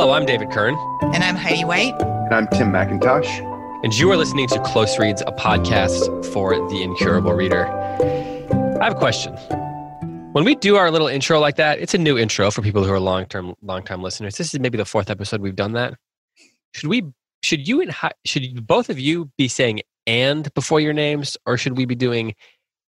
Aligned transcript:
Hello, 0.00 0.14
I'm 0.14 0.24
David 0.24 0.50
Kern, 0.50 0.76
And 1.12 1.22
I'm 1.22 1.36
Heidi 1.36 1.62
White. 1.62 1.92
And 2.00 2.34
I'm 2.34 2.48
Tim 2.48 2.72
McIntosh. 2.72 3.28
and 3.84 3.92
you 3.92 4.10
are 4.10 4.16
listening 4.16 4.48
to 4.48 4.58
Close 4.60 4.98
Reads, 4.98 5.20
a 5.26 5.32
podcast 5.32 6.24
for 6.32 6.54
the 6.70 6.82
incurable 6.82 7.34
reader. 7.34 7.66
I 8.80 8.84
have 8.84 8.94
a 8.94 8.98
question. 8.98 9.34
When 10.32 10.46
we 10.46 10.54
do 10.54 10.76
our 10.76 10.90
little 10.90 11.06
intro 11.06 11.38
like 11.38 11.56
that, 11.56 11.80
it's 11.80 11.92
a 11.92 11.98
new 11.98 12.16
intro 12.16 12.50
for 12.50 12.62
people 12.62 12.82
who 12.82 12.90
are 12.90 12.98
long-term, 12.98 13.54
long-time 13.60 14.02
listeners. 14.02 14.36
This 14.36 14.54
is 14.54 14.58
maybe 14.58 14.78
the 14.78 14.86
fourth 14.86 15.10
episode 15.10 15.42
we've 15.42 15.54
done 15.54 15.72
that. 15.72 15.92
Should 16.72 16.88
we? 16.88 17.02
Should 17.42 17.68
you 17.68 17.82
and 17.82 17.90
Hei- 17.90 18.12
should 18.24 18.66
both 18.66 18.88
of 18.88 18.98
you 18.98 19.30
be 19.36 19.48
saying 19.48 19.82
"and" 20.06 20.48
before 20.54 20.80
your 20.80 20.94
names, 20.94 21.36
or 21.44 21.58
should 21.58 21.76
we 21.76 21.84
be 21.84 21.94
doing 21.94 22.34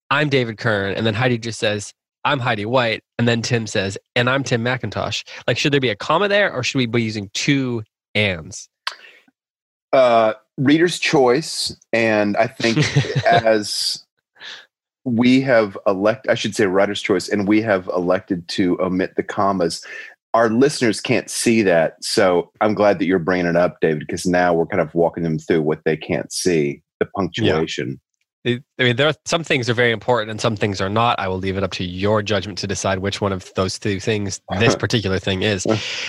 "I'm 0.08 0.30
David 0.30 0.56
Kern" 0.56 0.94
and 0.94 1.04
then 1.04 1.12
Heidi 1.12 1.36
just 1.36 1.58
says 1.60 1.92
"I'm 2.24 2.38
Heidi 2.38 2.66
White" 2.66 3.02
and 3.18 3.26
then 3.26 3.42
Tim 3.42 3.66
says 3.66 3.98
"and 4.16 4.28
I'm 4.28 4.44
Tim 4.44 4.64
McIntosh"? 4.64 5.24
Like, 5.46 5.58
should 5.58 5.72
there 5.72 5.80
be 5.80 5.90
a 5.90 5.96
comma 5.96 6.28
there, 6.28 6.52
or 6.52 6.62
should 6.62 6.78
we 6.78 6.86
be 6.86 7.02
using 7.02 7.30
two 7.34 7.82
"ands"? 8.14 8.68
Uh, 9.92 10.34
reader's 10.56 10.98
choice. 10.98 11.76
And 11.92 12.36
I 12.36 12.46
think 12.46 12.78
as 13.26 14.04
we 15.04 15.40
have 15.42 15.76
elect, 15.86 16.28
I 16.28 16.34
should 16.34 16.54
say 16.54 16.66
writer's 16.66 17.02
choice, 17.02 17.28
and 17.28 17.48
we 17.48 17.60
have 17.62 17.88
elected 17.88 18.46
to 18.48 18.80
omit 18.80 19.16
the 19.16 19.22
commas. 19.22 19.84
Our 20.34 20.48
listeners 20.48 21.00
can't 21.00 21.28
see 21.28 21.62
that. 21.62 22.02
So 22.02 22.50
I'm 22.60 22.74
glad 22.74 22.98
that 22.98 23.06
you're 23.06 23.18
bringing 23.18 23.46
it 23.46 23.56
up, 23.56 23.78
David, 23.80 24.00
because 24.00 24.24
now 24.24 24.54
we're 24.54 24.66
kind 24.66 24.80
of 24.80 24.94
walking 24.94 25.24
them 25.24 25.38
through 25.38 25.62
what 25.62 25.80
they 25.84 25.96
can't 25.96 26.32
see 26.32 26.82
the 27.00 27.06
punctuation. 27.14 28.00
It- 28.44 28.64
I 28.78 28.82
mean, 28.82 28.96
there 28.96 29.06
are 29.06 29.14
some 29.24 29.44
things 29.44 29.70
are 29.70 29.74
very 29.74 29.92
important 29.92 30.30
and 30.30 30.40
some 30.40 30.56
things 30.56 30.80
are 30.80 30.88
not. 30.88 31.18
I 31.20 31.28
will 31.28 31.38
leave 31.38 31.56
it 31.56 31.62
up 31.62 31.70
to 31.72 31.84
your 31.84 32.22
judgment 32.22 32.58
to 32.58 32.66
decide 32.66 32.98
which 32.98 33.20
one 33.20 33.32
of 33.32 33.52
those 33.54 33.78
two 33.78 34.00
things 34.00 34.40
this 34.58 34.74
particular 34.74 35.20
thing 35.20 35.42
is. 35.42 35.64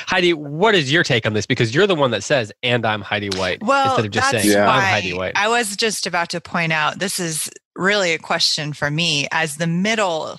Heidi, 0.08 0.34
what 0.34 0.74
is 0.74 0.92
your 0.92 1.04
take 1.04 1.28
on 1.28 1.34
this? 1.34 1.46
Because 1.46 1.76
you're 1.76 1.86
the 1.86 1.94
one 1.96 2.10
that 2.12 2.24
says, 2.24 2.52
"and 2.64 2.86
I'm 2.88 3.02
Heidi 3.02 3.30
White," 3.38 3.62
Well, 3.62 3.86
instead 3.86 4.06
of 4.06 4.12
just 4.12 4.32
saying, 4.32 4.50
Yeah. 4.50 4.68
"I'm 4.68 4.82
Heidi 4.82 5.14
White." 5.14 5.34
I 5.36 5.48
was 5.48 5.76
just 5.78 6.08
about 6.08 6.30
to 6.30 6.42
point 6.42 6.74
out 6.74 6.98
this 6.98 7.20
is 7.20 7.52
really 7.76 8.14
a 8.14 8.18
question 8.20 8.74
for 8.74 8.90
me 8.90 9.28
as 9.32 9.58
the 9.58 9.68
middle 9.68 10.38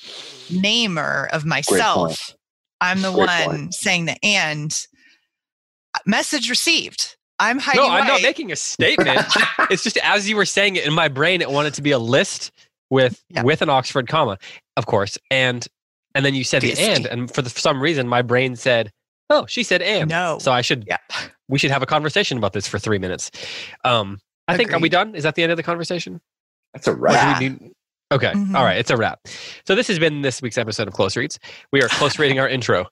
namer 0.50 1.28
of 1.32 1.44
myself. 1.44 2.34
I'm 2.80 3.02
the 3.02 3.12
Great 3.12 3.26
one 3.28 3.46
point. 3.46 3.74
saying 3.74 4.04
the 4.06 4.16
and 4.24 4.86
uh, 5.94 6.00
message 6.06 6.50
received. 6.50 7.16
I'm 7.38 7.58
Heidi 7.58 7.78
no, 7.78 7.86
White. 7.88 8.02
I'm 8.02 8.06
not 8.06 8.22
making 8.22 8.52
a 8.52 8.56
statement. 8.56 9.20
it's 9.70 9.82
just 9.82 9.96
as 9.98 10.28
you 10.28 10.36
were 10.36 10.44
saying 10.44 10.76
it 10.76 10.86
in 10.86 10.92
my 10.92 11.08
brain, 11.08 11.40
it 11.42 11.50
wanted 11.50 11.74
to 11.74 11.82
be 11.82 11.90
a 11.90 11.98
list 11.98 12.52
with 12.90 13.22
Yeah. 13.30 13.42
with 13.42 13.60
an 13.62 13.70
Oxford 13.70 14.08
comma, 14.08 14.38
of 14.76 14.86
course, 14.86 15.18
and 15.30 15.66
and 16.14 16.24
then 16.24 16.34
you 16.34 16.44
said 16.44 16.62
the 16.62 16.78
and, 16.78 17.06
and 17.06 17.34
for 17.34 17.42
the, 17.42 17.50
for 17.50 17.58
some 17.58 17.80
reason, 17.80 18.06
my 18.06 18.22
brain 18.22 18.54
said, 18.56 18.92
"Oh, 19.30 19.46
she 19.46 19.62
said 19.64 19.82
and." 19.82 20.08
No. 20.08 20.38
So 20.40 20.52
I 20.52 20.60
should 20.60 20.84
yeah. 20.86 20.98
we 21.48 21.58
should 21.58 21.70
have 21.72 21.82
a 21.82 21.86
conversation 21.86 22.38
about 22.38 22.52
this 22.52 22.68
for 22.68 22.78
three 22.78 22.98
minutes. 22.98 23.30
Um, 23.84 24.20
I 24.46 24.56
think 24.56 24.72
are 24.72 24.78
we 24.78 24.88
done? 24.88 25.14
Is 25.14 25.24
that 25.24 25.34
the 25.34 25.42
end 25.42 25.50
of 25.50 25.56
the 25.56 25.62
conversation? 25.64 26.20
That's 26.72 26.86
a 26.86 26.92
Or 26.92 26.96
wrap. 26.96 27.38
do 27.40 27.44
we 27.44 27.48
do- 27.50 27.72
Okay. 28.12 28.32
Mhm. 28.32 28.54
All 28.54 28.62
right. 28.64 28.76
It's 28.78 28.90
a 28.90 28.96
wrap. 28.96 29.18
So 29.66 29.74
this 29.74 29.88
has 29.88 29.98
been 29.98 30.22
this 30.22 30.40
week's 30.42 30.58
episode 30.58 30.86
of 30.86 30.94
Close 30.94 31.16
Reads. 31.16 31.38
We 31.72 31.82
are 31.82 31.88
close 31.88 32.18
reading 32.18 32.38
our 32.38 32.48
intro. 32.56 32.86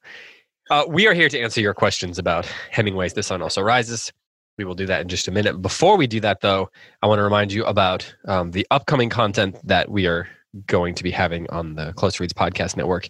Uh, 0.70 0.84
we 0.88 1.06
are 1.06 1.12
here 1.14 1.28
to 1.28 1.38
answer 1.38 1.60
your 1.60 1.74
questions 1.74 2.18
about 2.18 2.46
Hemingway's 2.70 3.12
The 3.12 3.22
Sun 3.22 3.42
Also 3.42 3.60
Rises. 3.62 4.10
We 4.58 4.64
will 4.64 4.74
do 4.74 4.86
that 4.86 5.00
in 5.00 5.08
just 5.08 5.28
a 5.28 5.30
minute. 5.30 5.60
Before 5.62 5.96
we 5.96 6.06
do 6.06 6.20
that, 6.20 6.40
though, 6.40 6.70
I 7.02 7.06
want 7.06 7.18
to 7.18 7.22
remind 7.22 7.52
you 7.52 7.64
about 7.64 8.14
um, 8.26 8.50
the 8.50 8.66
upcoming 8.70 9.08
content 9.08 9.56
that 9.64 9.90
we 9.90 10.06
are 10.06 10.28
going 10.66 10.94
to 10.94 11.02
be 11.02 11.10
having 11.10 11.48
on 11.50 11.74
the 11.74 11.92
Close 11.94 12.20
Reads 12.20 12.32
Podcast 12.32 12.76
Network. 12.76 13.08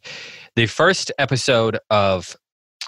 The 0.55 0.67
first 0.67 1.11
episode 1.19 1.79
of 1.91 2.37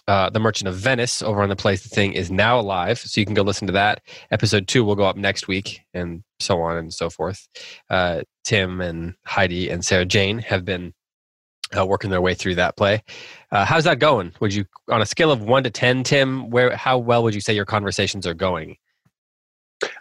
uh, 0.06 0.30
The 0.30 0.38
Merchant 0.38 0.68
of 0.68 0.76
Venice 0.76 1.22
over 1.22 1.42
on 1.42 1.48
the 1.48 1.56
Play's 1.56 1.82
the 1.82 1.88
Thing 1.88 2.12
is 2.12 2.30
now 2.30 2.60
live, 2.60 2.98
so 2.98 3.20
you 3.20 3.24
can 3.24 3.34
go 3.34 3.42
listen 3.42 3.66
to 3.66 3.72
that. 3.72 4.02
Episode 4.30 4.68
two 4.68 4.84
will 4.84 4.94
go 4.94 5.04
up 5.04 5.16
next 5.16 5.48
week, 5.48 5.80
and 5.92 6.22
so 6.40 6.60
on 6.60 6.76
and 6.76 6.92
so 6.92 7.10
forth. 7.10 7.48
Uh, 7.90 8.22
Tim 8.44 8.80
and 8.80 9.14
Heidi 9.26 9.70
and 9.70 9.84
Sarah 9.84 10.04
Jane 10.04 10.38
have 10.38 10.64
been 10.64 10.92
uh, 11.76 11.86
working 11.86 12.10
their 12.10 12.20
way 12.20 12.34
through 12.34 12.54
that 12.56 12.76
play. 12.76 13.02
Uh, 13.50 13.64
how's 13.64 13.84
that 13.84 13.98
going? 13.98 14.32
Would 14.40 14.54
you, 14.54 14.64
on 14.90 15.00
a 15.02 15.06
scale 15.06 15.30
of 15.30 15.42
one 15.42 15.64
to 15.64 15.70
ten, 15.70 16.02
Tim, 16.02 16.50
where 16.50 16.76
how 16.76 16.98
well 16.98 17.22
would 17.22 17.34
you 17.34 17.40
say 17.40 17.54
your 17.54 17.64
conversations 17.64 18.26
are 18.26 18.34
going? 18.34 18.76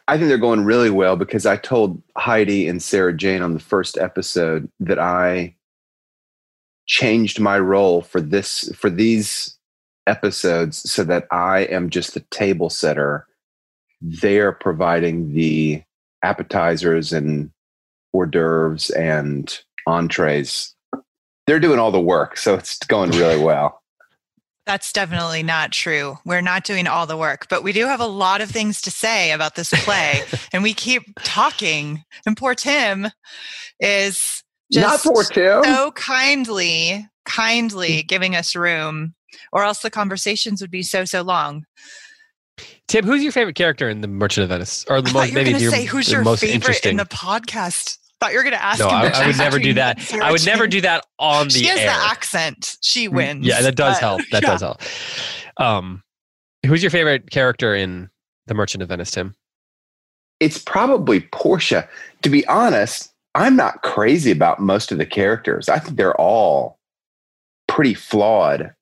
I 0.07 0.17
think 0.17 0.29
they're 0.29 0.37
going 0.37 0.65
really 0.65 0.89
well 0.89 1.15
because 1.15 1.45
I 1.45 1.57
told 1.57 2.01
Heidi 2.17 2.67
and 2.67 2.81
Sarah 2.81 3.15
Jane 3.15 3.41
on 3.41 3.53
the 3.53 3.59
first 3.59 3.97
episode 3.97 4.69
that 4.79 4.99
I 4.99 5.55
changed 6.85 7.39
my 7.39 7.57
role 7.57 8.01
for 8.01 8.21
this 8.21 8.69
for 8.75 8.89
these 8.89 9.57
episodes 10.05 10.89
so 10.91 11.03
that 11.05 11.25
I 11.31 11.61
am 11.61 11.89
just 11.89 12.13
the 12.13 12.19
table 12.31 12.69
setter. 12.69 13.25
They're 14.01 14.51
providing 14.51 15.33
the 15.33 15.81
appetizers 16.23 17.13
and 17.13 17.51
hors 18.11 18.27
d'oeuvres 18.27 18.89
and 18.91 19.57
entrees. 19.87 20.75
They're 21.45 21.59
doing 21.59 21.79
all 21.79 21.91
the 21.91 21.99
work, 22.01 22.37
so 22.37 22.55
it's 22.55 22.77
going 22.79 23.11
really 23.11 23.41
well. 23.41 23.81
That's 24.65 24.93
definitely 24.93 25.43
not 25.43 25.73
true. 25.73 26.17
We're 26.25 26.39
not 26.41 26.63
doing 26.63 26.87
all 26.87 27.05
the 27.05 27.17
work, 27.17 27.47
but 27.49 27.63
we 27.63 27.73
do 27.73 27.85
have 27.85 27.99
a 27.99 28.05
lot 28.05 28.39
of 28.39 28.49
things 28.49 28.81
to 28.83 28.91
say 28.91 29.31
about 29.31 29.55
this 29.55 29.71
play, 29.83 30.21
and 30.53 30.63
we 30.63 30.73
keep 30.73 31.03
talking. 31.23 32.03
And 32.25 32.37
poor 32.37 32.55
Tim 32.55 33.07
is 33.81 34.41
Not 34.71 35.01
just 35.01 35.03
for 35.03 35.23
Tim. 35.25 35.63
so 35.65 35.91
kindly, 35.91 37.05
kindly 37.25 38.03
giving 38.03 38.37
us 38.37 38.55
room, 38.55 39.15
or 39.51 39.65
else 39.65 39.79
the 39.79 39.89
conversations 39.91 40.61
would 40.61 40.71
be 40.71 40.83
so 40.83 41.03
so 41.03 41.23
long. 41.23 41.65
Tim, 42.87 43.03
who's 43.05 43.23
your 43.23 43.31
favorite 43.33 43.55
character 43.55 43.89
in 43.89 43.99
The 44.01 44.07
Merchant 44.07 44.43
of 44.43 44.49
Venice, 44.49 44.85
or 44.87 45.01
the 45.01 45.09
I 45.09 45.11
most 45.11 45.13
thought 45.13 45.27
you 45.27 45.33
were 45.33 45.39
maybe 45.39 45.49
going 45.51 45.57
to 45.59 45.63
your, 45.63 45.71
say 45.73 45.85
who's 45.85 46.05
the 46.05 46.11
your 46.13 46.23
most 46.23 46.39
favorite 46.41 46.55
interesting? 46.55 46.91
in 46.91 46.97
the 46.97 47.05
podcast. 47.05 47.97
Thought 48.23 48.31
you 48.31 48.37
were 48.37 48.43
going 48.43 48.53
to 48.53 48.63
ask. 48.63 48.79
no, 48.79 48.87
him 48.87 48.95
I, 48.95 49.11
I 49.11 49.27
would 49.27 49.37
never 49.37 49.59
do 49.59 49.73
that. 49.73 50.13
I 50.13 50.31
would 50.31 50.45
never 50.45 50.65
do 50.65 50.79
that 50.81 51.05
on 51.19 51.47
the 51.47 51.53
She 51.53 51.65
has 51.65 51.79
air. 51.79 51.87
the 51.87 51.91
accent. 51.91 52.77
She 52.81 53.07
wins. 53.09 53.45
Yeah, 53.45 53.61
that 53.61 53.75
does 53.75 53.95
but- 53.95 53.99
help. 54.01 54.21
That 54.31 54.43
yeah. 54.43 54.49
does 54.49 54.61
help. 54.61 54.81
Um, 55.57 56.03
who's 56.65 56.81
your 56.81 56.89
favorite 56.89 57.29
character 57.31 57.75
in 57.75 58.09
The 58.47 58.53
Merchant 58.53 58.81
of 58.81 58.89
Venice, 58.89 59.11
Tim? 59.11 59.35
it's 60.39 60.57
probably 60.57 61.19
Portia. 61.31 61.87
To 62.21 62.29
be 62.29 62.45
honest, 62.47 63.11
I'm 63.35 63.55
not 63.55 63.81
crazy 63.81 64.31
about 64.31 64.59
most 64.59 64.91
of 64.91 64.97
the 64.97 65.05
characters. 65.05 65.69
I 65.69 65.79
think 65.79 65.95
they're 65.97 66.15
all 66.19 66.79
pretty 67.67 67.93
flawed. 67.93 68.73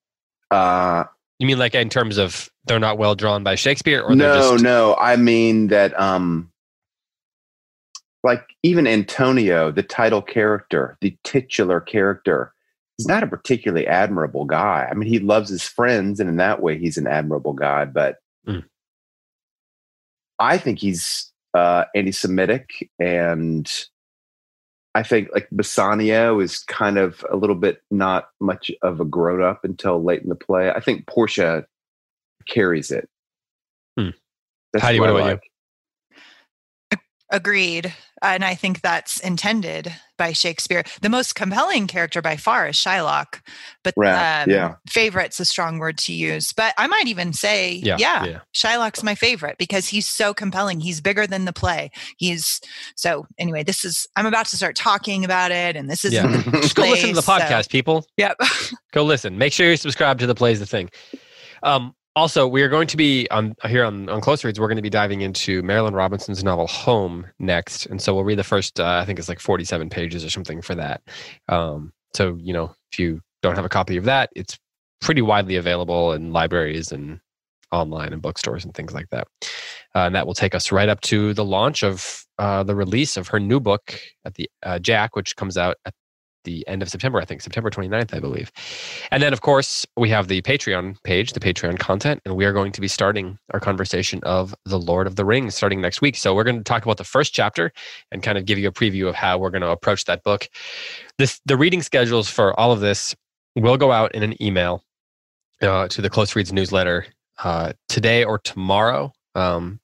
Uh, 0.52 1.03
You 1.40 1.47
mean 1.47 1.58
like 1.59 1.75
in 1.75 1.90
terms 1.90 2.18
of 2.18 2.50
they're 2.66 2.79
not 2.79 2.97
well 2.97 3.16
drawn 3.16 3.44
by 3.44 3.56
Shakespeare, 3.56 4.02
or 4.02 4.16
they're 4.16 4.34
no, 4.35 4.52
just 4.53 4.63
no, 4.63 4.96
I 5.00 5.16
mean 5.16 5.68
that. 5.68 6.00
Um, 6.00 6.51
like 8.24 8.44
even 8.64 8.88
Antonio, 8.88 9.72
the 9.72 9.84
title 9.84 10.22
character, 10.22 10.98
the 11.02 11.18
titular 11.24 11.80
character, 11.80 12.54
is 13.00 13.08
not 13.08 13.24
a 13.24 13.28
particularly 13.28 13.88
admirable 13.88 14.46
guy. 14.46 14.88
I 14.90 14.94
mean, 14.94 15.09
he 15.09 15.20
loves 15.20 15.50
his 15.50 15.64
friends, 15.64 16.20
and 16.20 16.29
in 16.29 16.38
that 16.38 16.62
way, 16.62 16.78
he's 16.78 16.97
an 16.97 17.08
admirable 17.08 17.53
guy. 17.53 17.85
But 17.85 18.18
Mm. 18.47 18.66
I 20.40 20.58
think 20.58 20.79
he's 20.79 21.32
uh, 21.53 21.85
anti-Semitic, 21.96 22.90
and 23.00 23.72
I 24.96 25.03
think 25.03 25.29
like 25.34 25.47
Bassanio 25.52 26.40
is 26.40 26.59
kind 26.59 26.97
of 26.97 27.26
a 27.29 27.35
little 27.35 27.56
bit 27.56 27.82
not 27.91 28.29
much 28.40 28.72
of 28.82 29.00
a 29.00 29.06
grown-up 29.06 29.64
until 29.64 30.03
late 30.03 30.23
in 30.23 30.29
the 30.29 30.35
play. 30.35 30.72
I 30.72 30.79
think 30.79 31.08
Portia 31.08 31.66
carries 32.47 32.91
it. 32.91 33.08
Hmm. 33.97 34.09
That's 34.73 34.84
Heidi, 34.84 35.00
what 35.00 35.09
I 35.09 35.12
about 35.12 35.44
you? 35.44 35.50
Agreed. 37.32 37.94
And 38.22 38.44
I 38.46 38.54
think 38.54 38.82
that's 38.82 39.20
intended 39.22 39.92
by 40.18 40.32
Shakespeare. 40.34 40.84
The 41.02 41.10
most 41.10 41.34
compelling 41.34 41.88
character 41.88 42.22
by 42.22 42.36
far 42.38 42.68
is 42.68 42.76
Shylock, 42.76 43.40
but 43.84 43.96
Right, 43.98 44.44
um, 44.44 44.50
yeah. 44.52 44.76
favorite's 44.88 45.40
a 45.40 45.46
strong 45.46 45.80
word 45.80 45.98
to 46.00 46.14
use. 46.14 46.54
But 46.54 46.76
I 46.78 46.86
might 46.86 47.08
even 47.08 47.34
say, 47.34 47.72
Yeah, 47.74 47.96
yeah, 47.98 48.26
yeah. 48.26 48.40
Shylock's 48.54 49.02
my 49.02 49.16
favorite 49.16 49.58
because 49.58 49.88
he's 49.88 50.06
so 50.08 50.36
compelling. 50.36 50.82
He's 50.82 51.02
bigger 51.02 51.26
than 51.26 51.46
the 51.46 51.54
play. 51.54 51.90
He's 52.18 52.62
so 52.96 53.26
anyway, 53.40 53.64
this 53.64 53.84
is 53.84 54.06
I'm 54.16 54.28
about 54.28 54.46
to 54.48 54.58
start 54.58 54.76
talking 54.76 55.26
about 55.26 55.50
it, 55.52 55.76
and 55.76 55.90
this 55.90 56.06
is 56.06 56.14
Yeah. 56.14 56.44
Just 56.62 56.76
go 56.76 56.84
listen 56.84 57.10
to 57.10 57.16
the 57.16 57.22
place, 57.24 57.42
so- 57.42 57.46
podcast, 57.48 57.70
people. 57.70 58.06
Yep. 58.18 58.38
Go 58.92 59.04
listen. 59.04 59.40
Make 59.40 59.54
sure 59.54 59.68
you 59.70 59.78
subscribe 59.78 60.20
to 60.20 60.28
the 60.28 60.36
Play's 60.36 60.60
the 60.60 60.68
Thing. 60.68 60.90
Um, 61.64 61.96
also, 62.16 62.47
we 62.47 62.61
are 62.61 62.69
going 62.69 62.87
to 62.87 62.97
be 62.97 63.29
on 63.31 63.55
here 63.67 63.85
on, 63.85 64.09
on 64.09 64.22
Close 64.22 64.43
Reads. 64.43 64.59
We're 64.59 64.67
going 64.67 64.75
to 64.78 64.81
be 64.81 64.90
diving 64.90 65.22
into 65.22 65.61
Marilynne 65.63 65.93
Robinson's 65.93 66.43
novel 66.43 66.67
Home 66.67 67.25
next, 67.40 67.85
and 67.85 68.02
so 68.02 68.13
we'll 68.13 68.23
read 68.23 68.40
the 68.40 68.43
first. 68.43 68.79
Uh, 68.79 68.99
I 69.02 69.05
think 69.05 69.19
it's 69.19 69.29
like 69.29 69.40
forty-seven 69.40 69.90
pages 69.90 70.25
or 70.25 70.29
something 70.29 70.61
for 70.61 70.75
that. 70.75 71.02
Um, 71.47 71.93
so 72.13 72.37
you 72.41 72.53
know, 72.53 72.75
if 72.91 72.99
you 72.99 73.22
don't 73.41 73.55
have 73.55 73.66
a 73.66 73.69
copy 73.69 73.97
of 73.97 74.05
that, 74.05 74.29
it's 74.35 74.58
pretty 74.99 75.22
widely 75.22 75.55
available 75.55 76.13
in 76.13 76.31
libraries 76.31 76.91
and 76.91 77.19
online 77.72 78.11
and 78.11 78.22
bookstores 78.22 78.66
and 78.66 78.73
things 78.73 78.93
like 78.93 79.09
that. 79.09 79.28
Uh, 79.96 79.99
and 79.99 80.16
that 80.16 80.28
will 80.28 80.34
take 80.34 80.53
us 80.53 80.72
right 80.72 80.90
up 80.90 81.02
to 81.02 81.34
the 81.34 81.46
launch 81.46 81.84
of 81.84 82.25
uh, 82.37 82.63
the 82.63 82.75
release 82.75 83.17
of 83.17 83.29
her 83.29 83.40
new 83.40 83.59
book 83.59 83.97
at 84.25 84.35
the 84.35 84.49
uh, 84.63 84.78
Jack, 84.79 85.16
which 85.16 85.35
comes 85.35 85.58
out 85.58 85.78
at 85.85 85.93
the 86.43 86.67
end 86.67 86.82
of 86.82 86.90
September, 86.90 87.20
I 87.20 87.26
think, 87.26 87.41
September 87.41 87.70
29th, 87.70 88.14
I 88.14 88.20
believe. 88.20 88.52
And 89.11 89.22
then, 89.22 89.34
of 89.34 89.41
course, 89.41 89.85
we 89.97 90.09
have 90.09 90.28
the 90.28 90.41
Patreon 90.41 91.02
page, 91.03 91.34
the 91.34 91.40
Patreon 91.40 91.79
content, 91.79 92.22
and 92.26 92.35
we 92.35 92.46
are 92.46 92.53
going 92.53 92.72
to 92.72 92.82
be 92.82 92.88
starting 92.88 93.38
our 93.53 93.59
conversation 93.59 94.20
of 94.23 94.55
The 94.66 94.79
Lord 94.79 95.08
of 95.08 95.16
the 95.16 95.26
Rings 95.26 95.55
starting 95.55 95.82
next 95.82 96.02
week. 96.02 96.16
So 96.16 96.34
we're 96.34 96.43
going 96.43 96.58
to 96.58 96.64
talk 96.64 96.84
about 96.84 96.97
the 96.97 97.03
first 97.03 97.34
chapter 97.34 97.72
and 98.11 98.23
kind 98.23 98.38
of 98.38 98.46
give 98.46 98.58
you 98.58 98.67
a 98.67 98.72
preview 98.72 99.08
of 99.08 99.16
how 99.16 99.38
we're 99.38 99.49
going 99.49 99.61
to 99.61 99.70
approach 99.70 100.05
that 100.05 100.23
book. 100.23 100.49
This, 101.17 101.40
the 101.46 101.58
reading 101.58 101.82
schedules 101.82 102.29
for 102.29 102.58
all 102.59 102.72
of 102.72 102.79
this 102.79 103.16
will 103.55 103.78
go 103.78 103.91
out 103.91 104.14
in 104.16 104.23
an 104.23 104.41
email 104.41 104.84
uh, 105.61 105.87
to 105.90 106.02
the 106.02 106.09
Close 106.09 106.35
Reads 106.35 106.53
newsletter 106.53 107.05
uh, 107.44 107.73
today 107.90 108.23
or 108.23 108.40
tomorrow. 108.40 109.14
Um, 109.35 109.79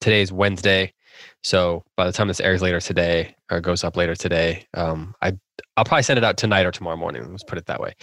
today 0.00 0.22
is 0.22 0.32
Wednesday. 0.32 0.92
So 1.42 1.84
by 1.96 2.06
the 2.06 2.12
time 2.12 2.28
this 2.28 2.40
airs 2.40 2.62
later 2.62 2.80
today 2.80 3.34
or 3.50 3.60
goes 3.60 3.84
up 3.84 3.96
later 3.96 4.14
today, 4.14 4.66
um, 4.74 5.14
I 5.22 5.38
I'll 5.76 5.84
probably 5.84 6.02
send 6.02 6.18
it 6.18 6.24
out 6.24 6.36
tonight 6.36 6.66
or 6.66 6.72
tomorrow 6.72 6.96
morning. 6.96 7.28
Let's 7.30 7.44
put 7.44 7.58
it 7.58 7.66
that 7.66 7.80
way. 7.80 7.94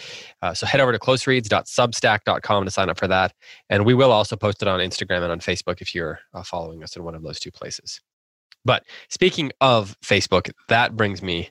Uh, 0.42 0.54
so 0.54 0.66
head 0.66 0.82
over 0.82 0.92
to 0.92 1.00
closereads.substack.com 1.00 2.66
to 2.66 2.72
sign 2.72 2.90
up 2.90 2.98
for 2.98 3.08
that. 3.08 3.34
And 3.70 3.86
we 3.86 3.94
will 3.94 4.12
also 4.12 4.36
post 4.36 4.62
it 4.62 4.68
on 4.68 4.80
Instagram 4.80 5.24
and 5.24 5.32
on 5.32 5.40
Facebook 5.40 5.82
if 5.82 5.94
you're 5.94 6.20
uh, 6.34 6.44
following 6.44 6.84
us 6.84 6.96
in 6.96 7.04
one 7.04 7.16
of 7.16 7.24
those 7.24 7.40
two 7.40 7.52
places. 7.52 8.00
But 8.64 8.84
speaking 9.10 9.52
of 9.62 9.96
Facebook, 10.04 10.52
that 10.70 10.96
brings 10.96 11.22
me 11.22 11.50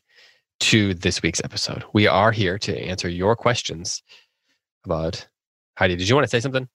to 0.60 0.94
this 0.94 1.22
week's 1.22 1.42
episode. 1.44 1.84
We 1.92 2.06
are 2.06 2.32
here 2.32 2.58
to 2.58 2.78
answer 2.78 3.08
your 3.08 3.36
questions 3.36 4.02
about 4.84 5.26
Heidi. 5.78 5.96
Did 5.96 6.08
you 6.08 6.14
want 6.14 6.24
to 6.24 6.30
say 6.30 6.40
something? 6.40 6.68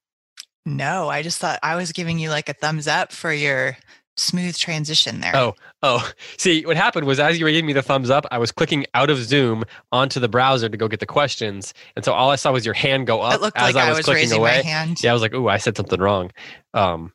No, 0.65 1.09
I 1.09 1.23
just 1.23 1.39
thought 1.39 1.59
I 1.63 1.75
was 1.75 1.91
giving 1.91 2.19
you 2.19 2.29
like 2.29 2.49
a 2.49 2.53
thumbs 2.53 2.87
up 2.87 3.11
for 3.11 3.33
your 3.33 3.77
smooth 4.19 4.57
transition 4.57 5.21
there. 5.21 5.36
Oh, 5.36 5.56
oh. 5.83 6.12
See, 6.38 6.66
what 6.66 6.77
happened 6.77 7.07
was 7.07 7.19
as 7.19 7.39
you 7.39 7.45
were 7.45 7.51
giving 7.51 7.66
me 7.66 7.74
the 7.74 7.81
thumbs 7.81 8.10
up, 8.10 8.25
I 8.31 8.38
was 8.38 8.51
clicking 8.51 8.86
out 8.94 9.10
of 9.10 9.18
Zoom 9.18 9.63
onto 9.92 10.19
the 10.19 10.27
browser 10.27 10.69
to 10.69 10.77
go 10.77 10.88
get 10.88 11.00
the 11.00 11.06
questions. 11.06 11.74
And 11.95 12.04
so 12.06 12.13
all 12.13 12.30
I 12.30 12.36
saw 12.36 12.51
was 12.51 12.66
your 12.66 12.74
hand 12.74 13.07
go 13.07 13.21
up 13.21 13.36
it 13.36 13.42
looked 13.42 13.57
as 13.57 13.74
like 13.74 13.83
I 13.83 13.89
was, 13.89 14.06
clicking 14.06 14.21
raising 14.21 14.39
away. 14.39 14.62
my 14.63 14.69
hand. 14.69 15.04
Yeah, 15.04 15.12
I 15.12 15.13
was 15.13 15.21
like, 15.21 15.33
"Ooh, 15.33 15.48
I 15.48 15.57
said 15.57 15.77
something 15.77 16.00
wrong." 16.00 16.31
Um, 16.74 17.13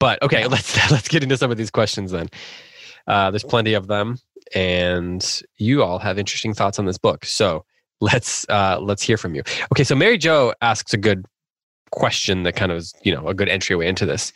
but 0.00 0.22
okay, 0.22 0.46
let's 0.46 0.76
let's 0.90 1.08
get 1.08 1.22
into 1.22 1.36
some 1.36 1.50
of 1.50 1.56
these 1.56 1.70
questions 1.70 2.10
then. 2.10 2.28
Uh, 3.06 3.30
there's 3.30 3.44
plenty 3.44 3.74
of 3.74 3.86
them, 3.86 4.18
and 4.54 5.42
you 5.56 5.82
all 5.82 5.98
have 5.98 6.18
interesting 6.18 6.54
thoughts 6.54 6.78
on 6.78 6.84
this 6.84 6.98
book. 6.98 7.24
So 7.24 7.64
let's 8.00 8.46
uh, 8.48 8.78
let's 8.80 9.02
hear 9.02 9.16
from 9.16 9.34
you. 9.34 9.42
Okay, 9.72 9.84
so 9.84 9.94
Mary 9.94 10.18
Jo 10.18 10.52
asks 10.60 10.92
a 10.92 10.98
good 10.98 11.24
question 11.90 12.42
that 12.44 12.56
kind 12.56 12.72
of 12.72 12.78
is 12.78 12.94
you 13.02 13.14
know 13.14 13.26
a 13.28 13.34
good 13.34 13.48
entryway 13.48 13.88
into 13.88 14.06
this. 14.06 14.32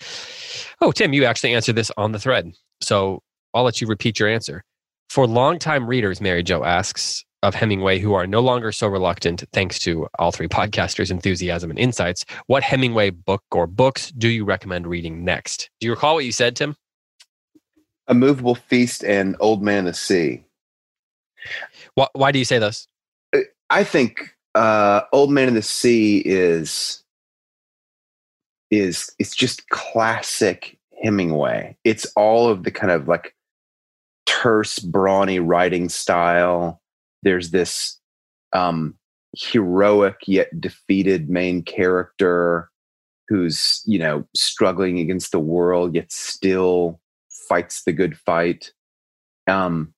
Oh, 0.81 0.93
Tim, 0.93 1.12
you 1.12 1.25
actually 1.25 1.54
answered 1.54 1.76
this 1.76 1.90
on 1.96 2.12
the 2.12 2.19
thread, 2.19 2.52
so 2.81 3.22
I'll 3.54 3.64
let 3.64 3.81
you 3.81 3.87
repeat 3.87 4.19
your 4.19 4.28
answer. 4.28 4.64
For 5.08 5.26
longtime 5.26 5.87
readers, 5.87 6.20
Mary 6.20 6.43
Jo 6.43 6.64
asks 6.64 7.25
of 7.43 7.54
Hemingway 7.54 7.99
who 7.99 8.14
are 8.14 8.26
no 8.26 8.40
longer 8.40 8.72
so 8.72 8.87
reluctant, 8.87 9.44
thanks 9.52 9.78
to 9.81 10.06
all 10.19 10.31
three 10.31 10.49
podcasters' 10.49 11.10
enthusiasm 11.10 11.70
and 11.70 11.78
insights, 11.78 12.25
what 12.46 12.62
Hemingway 12.62 13.10
book 13.10 13.43
or 13.50 13.66
books 13.66 14.10
do 14.12 14.28
you 14.28 14.44
recommend 14.44 14.87
reading 14.87 15.25
next? 15.25 15.69
Do 15.81 15.87
you 15.87 15.93
recall 15.93 16.14
what 16.14 16.25
you 16.25 16.32
said, 16.32 16.56
Tim? 16.56 16.76
A 18.08 18.14
Movable 18.14 18.55
Feast 18.55 19.05
and 19.05 19.37
Old 19.40 19.62
Man 19.62 19.81
of 19.81 19.94
the 19.94 19.94
Sea. 19.94 20.44
Why, 21.94 22.06
why 22.12 22.32
do 22.32 22.38
you 22.38 22.44
say 22.44 22.58
those? 22.58 22.87
I 23.70 23.84
think 23.84 24.37
uh, 24.55 25.02
Old 25.12 25.31
Man 25.31 25.48
of 25.48 25.55
the 25.55 25.62
Sea 25.62 26.19
is 26.25 27.01
is 28.72 29.14
it's 29.19 29.36
just 29.36 29.69
classic 29.69 30.78
Hemingway. 31.02 31.76
It's 31.84 32.06
all 32.16 32.48
of 32.48 32.64
the 32.64 32.70
kind 32.70 32.90
of 32.90 33.06
like 33.06 33.36
terse, 34.26 34.78
brawny 34.78 35.38
writing 35.38 35.88
style. 35.90 36.80
There's 37.22 37.50
this 37.50 38.00
um, 38.54 38.94
heroic 39.36 40.16
yet 40.26 40.58
defeated 40.58 41.28
main 41.28 41.62
character 41.62 42.70
who's 43.28 43.82
you 43.86 43.98
know 43.98 44.26
struggling 44.34 44.98
against 44.98 45.32
the 45.32 45.38
world 45.38 45.94
yet 45.94 46.10
still 46.10 46.98
fights 47.48 47.84
the 47.84 47.92
good 47.92 48.16
fight. 48.16 48.72
Um, 49.46 49.92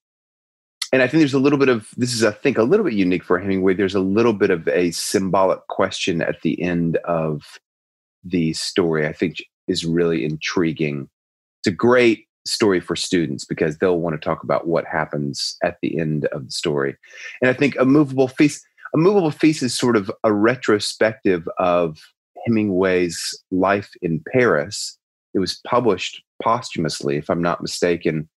and 0.91 1.01
I 1.01 1.07
think 1.07 1.21
there's 1.21 1.33
a 1.33 1.39
little 1.39 1.59
bit 1.59 1.69
of 1.69 1.89
this 1.95 2.13
is 2.13 2.25
I 2.25 2.31
think 2.31 2.57
a 2.57 2.63
little 2.63 2.83
bit 2.83 2.93
unique 2.93 3.23
for 3.23 3.39
Hemingway. 3.39 3.73
There's 3.73 3.95
a 3.95 4.01
little 4.01 4.33
bit 4.33 4.49
of 4.49 4.67
a 4.67 4.91
symbolic 4.91 5.65
question 5.67 6.21
at 6.21 6.41
the 6.41 6.61
end 6.61 6.97
of 6.97 7.57
the 8.25 8.53
story. 8.53 9.07
I 9.07 9.13
think 9.13 9.37
is 9.67 9.85
really 9.85 10.25
intriguing. 10.25 11.09
It's 11.59 11.67
a 11.67 11.75
great 11.75 12.25
story 12.45 12.79
for 12.79 12.95
students 12.95 13.43
because 13.43 13.77
they'll 13.77 13.99
want 13.99 14.19
to 14.19 14.23
talk 14.23 14.43
about 14.43 14.67
what 14.67 14.85
happens 14.85 15.57
at 15.63 15.77
the 15.81 15.97
end 15.97 16.25
of 16.25 16.45
the 16.45 16.51
story. 16.51 16.95
And 17.41 17.49
I 17.49 17.53
think 17.53 17.75
a 17.77 17.85
movable 17.85 18.27
feast, 18.27 18.65
a 18.93 18.97
movable 18.97 19.31
feast 19.31 19.63
is 19.63 19.77
sort 19.77 19.97
of 19.97 20.11
a 20.23 20.31
retrospective 20.31 21.47
of 21.57 21.99
Hemingway's 22.45 23.43
life 23.51 23.91
in 24.01 24.23
Paris. 24.31 24.97
It 25.33 25.39
was 25.39 25.59
published 25.67 26.23
posthumously, 26.41 27.17
if 27.17 27.29
I'm 27.29 27.41
not 27.41 27.61
mistaken. 27.61 28.29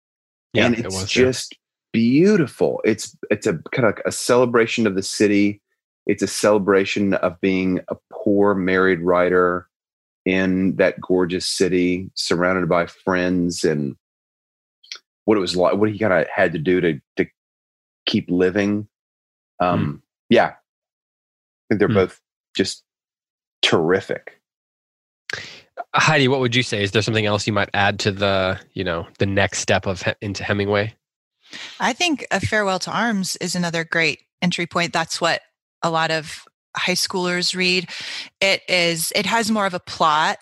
and 0.57 0.75
it 0.75 0.87
it's 0.87 0.95
was, 0.95 1.17
yeah. 1.17 1.25
just 1.25 1.57
beautiful. 1.93 2.81
It's 2.85 3.17
it's 3.31 3.47
a 3.47 3.59
kind 3.73 3.87
of 3.87 3.97
like 3.97 4.03
a 4.07 4.13
celebration 4.13 4.87
of 4.87 4.95
the 4.95 5.03
city. 5.03 5.61
It's 6.07 6.23
a 6.23 6.27
celebration 6.27 7.15
of 7.15 7.39
being 7.43 7.81
a 7.89 7.97
poor 8.11 8.55
married 8.55 9.01
writer 9.01 9.68
in 10.29 10.77
that 10.77 11.01
gorgeous 11.01 11.47
city, 11.47 12.11
surrounded 12.15 12.69
by 12.69 12.85
friends, 12.85 13.65
and 13.65 13.97
what 15.25 15.39
it 15.39 15.41
was 15.41 15.57
like, 15.57 15.77
what 15.77 15.91
he 15.91 15.99
kind 15.99 16.13
of 16.13 16.27
had 16.29 16.53
to 16.53 16.59
do 16.59 16.83
to 16.83 17.01
to 17.17 17.27
keep 18.05 18.27
living. 18.29 18.87
Um, 19.59 20.03
Yeah, 20.29 20.49
I 20.49 20.55
think 21.69 21.79
they're 21.79 21.89
Hmm. 21.89 21.95
both 21.95 22.21
just 22.55 22.85
terrific. 23.63 24.39
Heidi, 25.95 26.29
what 26.29 26.41
would 26.41 26.55
you 26.55 26.63
say? 26.63 26.83
Is 26.83 26.91
there 26.91 27.01
something 27.01 27.25
else 27.25 27.47
you 27.47 27.55
might 27.55 27.71
add 27.73 27.99
to 28.01 28.13
the, 28.13 28.61
you 28.75 28.85
know, 28.85 29.07
the 29.19 29.25
next 29.27 29.61
step 29.61 29.87
of 29.87 30.05
into 30.21 30.45
Hemingway? 30.45 30.95
I 31.81 31.95
think 31.95 32.27
A 32.31 32.41
Farewell 32.41 32.79
to 32.81 32.91
Arms 32.91 33.37
is 33.37 33.55
another 33.55 33.85
great 33.85 34.21
entry 34.43 34.67
point. 34.67 34.93
That's 34.93 35.19
what 35.21 35.41
a 35.83 35.89
lot 35.91 36.11
of 36.11 36.45
high 36.79 36.93
schoolers 36.93 37.55
read. 37.55 37.89
It 38.41 38.63
is 38.69 39.13
it 39.15 39.27
has 39.27 39.51
more 39.51 39.67
of 39.67 39.75
a 39.75 39.81
plot 39.81 40.39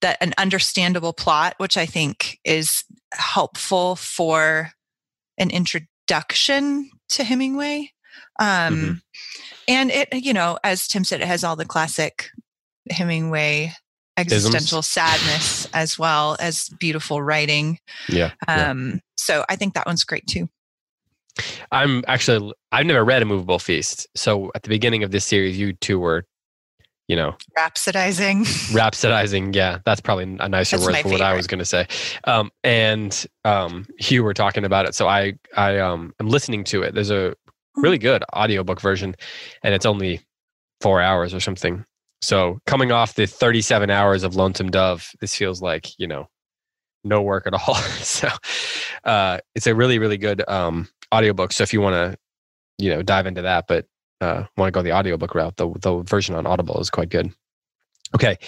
that 0.00 0.16
an 0.20 0.32
understandable 0.38 1.12
plot, 1.12 1.54
which 1.58 1.76
I 1.76 1.86
think 1.86 2.38
is 2.44 2.84
helpful 3.12 3.96
for 3.96 4.70
an 5.38 5.50
introduction 5.50 6.90
to 7.10 7.24
Hemingway. 7.24 7.92
Um 8.38 8.48
Mm-hmm. 8.48 8.92
and 9.68 9.90
it 9.90 10.08
you 10.12 10.32
know, 10.32 10.58
as 10.64 10.88
Tim 10.88 11.04
said, 11.04 11.20
it 11.20 11.26
has 11.26 11.44
all 11.44 11.56
the 11.56 11.64
classic 11.64 12.28
Hemingway 12.90 13.72
existential 14.16 14.82
sadness 14.82 15.66
as 15.72 15.98
well 15.98 16.36
as 16.40 16.68
beautiful 16.78 17.22
writing. 17.22 17.78
Yeah. 18.08 18.32
yeah. 18.48 18.70
Um 18.70 19.00
so 19.16 19.44
I 19.48 19.56
think 19.56 19.74
that 19.74 19.86
one's 19.86 20.04
great 20.04 20.26
too. 20.26 20.48
I'm 21.72 22.04
actually, 22.06 22.52
I've 22.72 22.86
never 22.86 23.04
read 23.04 23.22
A 23.22 23.24
Movable 23.24 23.58
Feast. 23.58 24.06
So 24.14 24.50
at 24.54 24.62
the 24.62 24.68
beginning 24.68 25.02
of 25.02 25.10
this 25.10 25.24
series, 25.24 25.58
you 25.58 25.72
two 25.74 25.98
were, 25.98 26.24
you 27.08 27.16
know, 27.16 27.36
Rhapsodizing. 27.58 28.44
rhapsodizing. 28.72 29.54
Yeah, 29.54 29.78
that's 29.84 30.00
probably 30.00 30.24
a 30.38 30.48
nicer 30.48 30.76
That's 30.76 30.86
word 30.86 30.96
for 31.02 31.08
what 31.08 31.20
I 31.20 31.34
was 31.34 31.46
going 31.46 31.58
to 31.58 31.64
say. 31.64 31.86
Um, 32.24 32.50
and 32.62 33.26
um, 33.44 33.86
you 33.98 34.22
were 34.22 34.34
talking 34.34 34.64
about 34.64 34.86
it, 34.86 34.94
so 34.94 35.08
I 35.08 35.34
I 35.56 35.78
um 35.78 36.14
am 36.20 36.28
listening 36.28 36.62
to 36.64 36.82
it. 36.82 36.94
There's 36.94 37.10
a 37.10 37.34
really 37.76 37.98
good 37.98 38.22
audiobook 38.32 38.80
version, 38.80 39.16
and 39.64 39.74
it's 39.74 39.86
only 39.86 40.20
four 40.80 41.00
hours 41.00 41.34
or 41.34 41.40
something. 41.40 41.84
So 42.22 42.60
coming 42.66 42.92
off 42.92 43.14
the 43.14 43.26
37 43.26 43.90
hours 43.90 44.22
of 44.22 44.36
Lonesome 44.36 44.70
Dove, 44.70 45.10
this 45.20 45.34
feels 45.34 45.60
like 45.60 45.98
you 45.98 46.06
know 46.06 46.28
no 47.04 47.22
work 47.22 47.46
at 47.46 47.54
all. 47.54 47.74
so 48.02 48.28
uh, 49.04 49.38
it's 49.54 49.66
a 49.66 49.74
really, 49.74 49.98
really 49.98 50.18
good 50.18 50.48
um, 50.48 50.88
audiobook. 51.14 51.52
So 51.52 51.62
if 51.62 51.72
you 51.72 51.80
want 51.80 51.94
to, 51.94 52.18
you 52.78 52.90
know, 52.90 53.02
dive 53.02 53.26
into 53.26 53.42
that, 53.42 53.66
but 53.66 53.86
uh, 54.20 54.44
want 54.56 54.68
to 54.68 54.72
go 54.72 54.82
the 54.82 54.92
audiobook 54.92 55.34
route, 55.34 55.56
the, 55.56 55.70
the 55.80 56.02
version 56.02 56.34
on 56.34 56.46
Audible 56.46 56.80
is 56.80 56.90
quite 56.90 57.08
good. 57.08 57.32
Okay. 58.14 58.38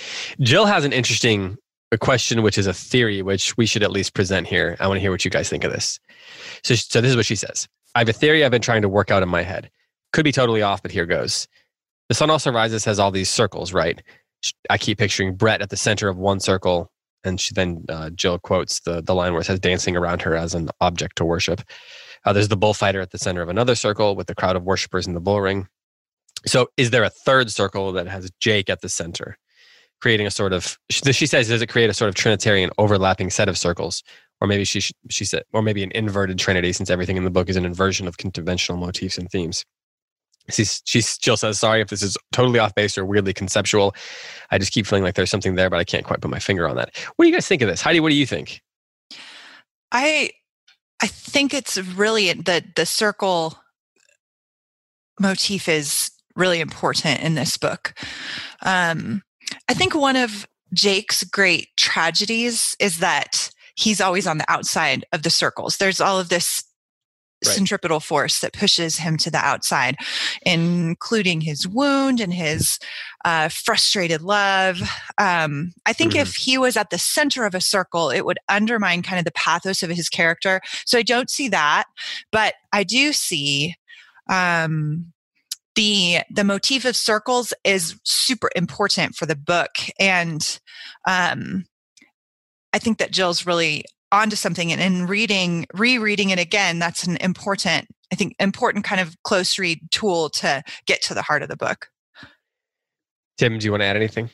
Jill 0.40 0.66
has 0.66 0.85
an 0.85 0.92
interesting 0.92 1.57
question, 2.00 2.42
which 2.42 2.59
is 2.59 2.66
a 2.66 2.73
theory, 2.73 3.23
which 3.23 3.57
we 3.57 3.66
should 3.66 3.83
at 3.83 3.90
least 3.90 4.14
present 4.14 4.47
here. 4.47 4.76
I 4.81 4.88
want 4.88 4.97
to 4.97 5.00
hear 5.00 5.11
what 5.11 5.25
you 5.25 5.31
guys 5.31 5.49
think 5.49 5.64
of 5.64 5.73
this. 5.73 6.00
So, 6.64 6.75
so 6.75 7.00
this 7.00 7.11
is 7.11 7.16
what 7.16 7.26
she 7.26 7.37
says. 7.37 7.69
I 7.95 8.00
have 8.00 8.09
a 8.09 8.12
theory 8.12 8.45
I've 8.45 8.50
been 8.50 8.62
trying 8.62 8.83
to 8.83 8.88
work 8.88 9.11
out 9.11 9.23
in 9.23 9.28
my 9.28 9.42
head. 9.42 9.71
Could 10.12 10.25
be 10.25 10.33
totally 10.33 10.62
off, 10.62 10.83
but 10.83 10.90
here 10.90 11.07
goes. 11.07 11.47
The 12.09 12.14
sun 12.14 12.31
also 12.31 12.50
rises 12.50 12.85
has 12.85 12.99
all 12.99 13.11
these 13.11 13.31
circles, 13.31 13.73
right? 13.73 14.02
I 14.71 14.78
keep 14.78 14.99
picturing 14.99 15.37
Brett 15.37 15.62
at 15.62 15.71
the 15.71 15.76
center 15.76 16.09
of 16.09 16.16
one 16.19 16.40
circle, 16.40 16.90
and 17.25 17.40
she 17.40 17.54
then 17.54 17.85
uh, 17.88 18.11
Jill 18.11 18.38
quotes 18.38 18.81
the 18.81 19.00
the 19.00 19.14
line 19.14 19.33
where 19.33 19.40
it 19.40 19.45
says 19.45 19.61
dancing 19.61 19.97
around 19.97 20.21
her 20.23 20.35
as 20.35 20.54
an 20.54 20.69
object 20.81 21.16
to 21.16 21.25
worship. 21.25 21.62
Uh, 22.25 22.33
there's 22.33 22.49
the 22.49 22.57
bullfighter 22.57 23.00
at 23.00 23.11
the 23.11 23.19
center 23.19 23.43
of 23.43 23.49
another 23.49 23.75
circle 23.75 24.14
with 24.17 24.26
the 24.26 24.35
crowd 24.35 24.57
of 24.57 24.64
worshippers 24.64 25.07
in 25.07 25.14
the 25.14 25.21
bull 25.21 25.41
ring. 25.41 25.69
So, 26.47 26.69
is 26.76 26.91
there 26.91 27.05
a 27.05 27.11
third 27.11 27.50
circle 27.50 27.93
that 27.93 28.07
has 28.07 28.31
Jake 28.41 28.69
at 28.69 28.81
the 28.81 28.88
center, 28.88 29.37
creating 30.00 30.26
a 30.26 30.31
sort 30.31 30.52
of? 30.52 30.79
She 30.91 31.26
says, 31.26 31.49
does 31.49 31.62
it 31.62 31.69
create 31.69 31.91
a 31.91 31.95
sort 31.95 32.09
of 32.09 32.14
Trinitarian 32.14 32.71
overlapping 32.79 33.31
set 33.31 33.49
of 33.49 33.57
circles, 33.59 34.02
or 34.41 34.47
maybe 34.49 34.64
she 34.64 34.81
she 35.11 35.25
said, 35.25 35.45
or 35.52 35.62
maybe 35.62 35.83
an 35.83 35.93
inverted 35.93 36.38
Trinity, 36.38 36.73
since 36.73 36.91
everything 36.91 37.17
in 37.17 37.25
the 37.25 37.31
book 37.31 37.49
is 37.49 37.57
an 37.57 37.64
inversion 37.64 38.09
of 38.09 38.19
conventional 38.19 38.79
motifs 38.79 39.19
and 39.19 39.31
themes. 39.31 39.64
She's, 40.50 40.83
she 40.85 41.00
still 41.00 41.37
says, 41.37 41.61
sorry 41.61 41.81
if 41.81 41.88
this 41.88 42.02
is 42.02 42.17
totally 42.33 42.59
off 42.59 42.75
base 42.75 42.99
or 42.99 43.05
weirdly 43.05 43.33
conceptual. 43.33 43.95
I 44.50 44.59
just 44.59 44.73
keep 44.73 44.87
feeling 44.87 45.05
like 45.05 45.14
there's 45.14 45.31
something 45.31 45.55
there, 45.55 45.71
but 45.71 45.79
I 45.79 45.85
can't 45.85 46.05
quite 46.05 46.21
put 46.21 46.33
my 46.33 46.41
finger 46.41 46.69
on 46.69 46.75
that. 46.76 46.97
What 47.14 47.25
do 47.25 47.29
you 47.29 47.35
guys 47.35 47.47
think 47.47 47.62
of 47.62 47.69
this? 47.69 47.81
Heidi, 47.81 48.00
what 48.00 48.09
do 48.09 48.17
you 48.17 48.26
think? 48.26 48.61
I 49.93 50.31
I 51.02 51.09
think 51.09 51.52
it's 51.52 51.76
really 51.76 52.32
the 52.32 52.64
the 52.76 52.87
circle 52.87 53.59
motif 55.21 55.68
is 55.68 56.11
really 56.37 56.61
important 56.61 57.21
in 57.21 57.35
this 57.35 57.56
book. 57.59 57.94
Um, 58.62 59.23
I 59.68 59.75
think 59.75 59.94
one 59.94 60.16
of 60.16 60.47
Jake's 60.73 61.25
great 61.25 61.68
tragedies 61.76 62.75
is 62.80 62.99
that 62.99 63.50
he's 63.75 64.00
always 64.00 64.26
on 64.26 64.38
the 64.38 64.50
outside 64.50 65.04
of 65.12 65.23
the 65.23 65.30
circles. 65.30 65.76
There's 65.76 66.00
all 66.00 66.18
of 66.18 66.28
this 66.28 66.64
right. 67.46 67.54
centripetal 67.54 68.00
force 68.00 68.40
that 68.40 68.52
pushes 68.52 68.99
him 68.99 69.16
to 69.18 69.30
the 69.30 69.38
outside, 69.38 69.96
including 70.42 71.40
his 71.40 71.66
wound 71.66 72.20
and 72.20 72.32
his 72.32 72.78
uh, 73.25 73.49
frustrated 73.49 74.22
love. 74.22 74.80
Um, 75.18 75.72
I 75.87 75.92
think 75.92 76.12
mm-hmm. 76.12 76.22
if 76.22 76.34
he 76.34 76.58
was 76.58 76.76
at 76.76 76.90
the 76.90 76.99
center 76.99 77.44
of 77.44 77.54
a 77.54 77.61
circle, 77.61 78.11
it 78.11 78.25
would 78.25 78.38
undermine 78.49 79.02
kind 79.02 79.18
of 79.18 79.25
the 79.25 79.32
pathos 79.32 79.82
of 79.82 79.90
his 79.90 80.08
character. 80.08 80.61
So 80.84 80.99
I 80.99 81.02
don't 81.02 81.30
see 81.30 81.49
that, 81.49 81.84
but 82.30 82.54
I 82.72 82.84
do 82.84 83.12
see 83.12 83.76
um, 84.28 85.12
the 85.75 86.20
the 86.30 86.44
motif 86.44 86.84
of 86.84 86.96
circles 86.96 87.52
is 87.64 87.99
super 88.04 88.50
important 88.54 89.14
for 89.14 89.26
the 89.26 89.37
book 89.37 89.70
and 89.99 90.61
um, 91.06 91.64
i 92.72 92.78
think 92.78 92.99
that 92.99 93.11
jill's 93.11 93.46
really 93.46 93.84
onto 94.12 94.37
something 94.37 94.71
and 94.71 94.81
in 94.81 95.07
reading 95.07 95.66
rereading 95.75 96.31
it 96.31 96.38
again 96.38 96.78
that's 96.78 97.04
an 97.04 97.16
important 97.16 97.88
i 98.12 98.14
think 98.14 98.37
important 98.38 98.85
kind 98.85 99.00
of 99.00 99.21
close 99.23 99.59
read 99.59 99.81
tool 99.90 100.28
to 100.28 100.62
get 100.87 101.02
to 101.02 101.14
the 101.14 101.23
heart 101.23 101.42
of 101.42 101.49
the 101.49 101.57
book. 101.57 101.88
Tim 103.38 103.59
do 103.59 103.64
you 103.64 103.71
want 103.73 103.81
to 103.81 103.87
add 103.87 103.97
anything? 103.97 104.31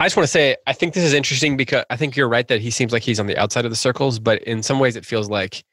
I 0.00 0.06
just 0.06 0.16
want 0.16 0.24
to 0.24 0.30
say 0.30 0.56
i 0.66 0.72
think 0.72 0.94
this 0.94 1.04
is 1.04 1.12
interesting 1.12 1.56
because 1.56 1.84
i 1.90 1.96
think 1.96 2.16
you're 2.16 2.28
right 2.28 2.46
that 2.48 2.60
he 2.60 2.70
seems 2.70 2.92
like 2.92 3.02
he's 3.02 3.20
on 3.20 3.26
the 3.26 3.36
outside 3.38 3.64
of 3.64 3.70
the 3.70 3.76
circles 3.76 4.18
but 4.18 4.42
in 4.42 4.62
some 4.62 4.78
ways 4.78 4.96
it 4.96 5.04
feels 5.04 5.28
like 5.28 5.64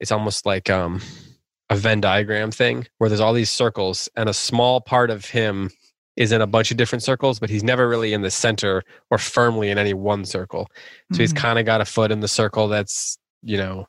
it's 0.00 0.12
almost 0.12 0.44
like 0.44 0.68
um 0.70 1.00
a 1.70 1.76
venn 1.76 2.00
diagram 2.00 2.50
thing 2.50 2.86
where 2.98 3.08
there's 3.08 3.20
all 3.20 3.32
these 3.32 3.50
circles 3.50 4.08
and 4.16 4.28
a 4.28 4.34
small 4.34 4.80
part 4.80 5.10
of 5.10 5.24
him 5.24 5.70
is 6.16 6.32
in 6.32 6.40
a 6.40 6.46
bunch 6.46 6.70
of 6.70 6.76
different 6.76 7.02
circles, 7.02 7.38
but 7.38 7.50
he's 7.50 7.64
never 7.64 7.88
really 7.88 8.12
in 8.12 8.22
the 8.22 8.30
center 8.30 8.82
or 9.10 9.18
firmly 9.18 9.70
in 9.70 9.78
any 9.78 9.94
one 9.94 10.24
circle. 10.24 10.66
So 10.70 11.14
mm-hmm. 11.14 11.20
he's 11.22 11.32
kind 11.32 11.58
of 11.58 11.64
got 11.64 11.80
a 11.80 11.84
foot 11.84 12.10
in 12.10 12.20
the 12.20 12.28
circle 12.28 12.68
that's, 12.68 13.18
you 13.42 13.56
know, 13.56 13.86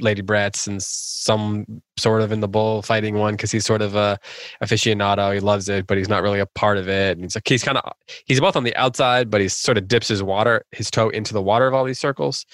Lady 0.00 0.22
Brett's 0.22 0.66
and 0.66 0.82
some 0.82 1.64
sort 1.96 2.22
of 2.22 2.32
in 2.32 2.40
the 2.40 2.48
bullfighting 2.48 3.16
one 3.16 3.34
because 3.34 3.52
he's 3.52 3.64
sort 3.64 3.82
of 3.82 3.94
a 3.94 4.18
aficionado. 4.62 5.32
He 5.32 5.40
loves 5.40 5.68
it, 5.68 5.86
but 5.86 5.96
he's 5.96 6.08
not 6.08 6.22
really 6.22 6.40
a 6.40 6.46
part 6.46 6.76
of 6.76 6.88
it. 6.88 7.16
And 7.16 7.24
he's 7.24 7.36
like 7.36 7.48
he's 7.48 7.62
kind 7.62 7.78
of 7.78 7.92
he's 8.24 8.40
both 8.40 8.56
on 8.56 8.64
the 8.64 8.74
outside, 8.74 9.30
but 9.30 9.40
he 9.40 9.48
sort 9.48 9.78
of 9.78 9.86
dips 9.86 10.08
his 10.08 10.22
water 10.22 10.64
his 10.72 10.90
toe 10.90 11.08
into 11.10 11.32
the 11.32 11.42
water 11.42 11.66
of 11.66 11.74
all 11.74 11.84
these 11.84 12.00
circles. 12.00 12.46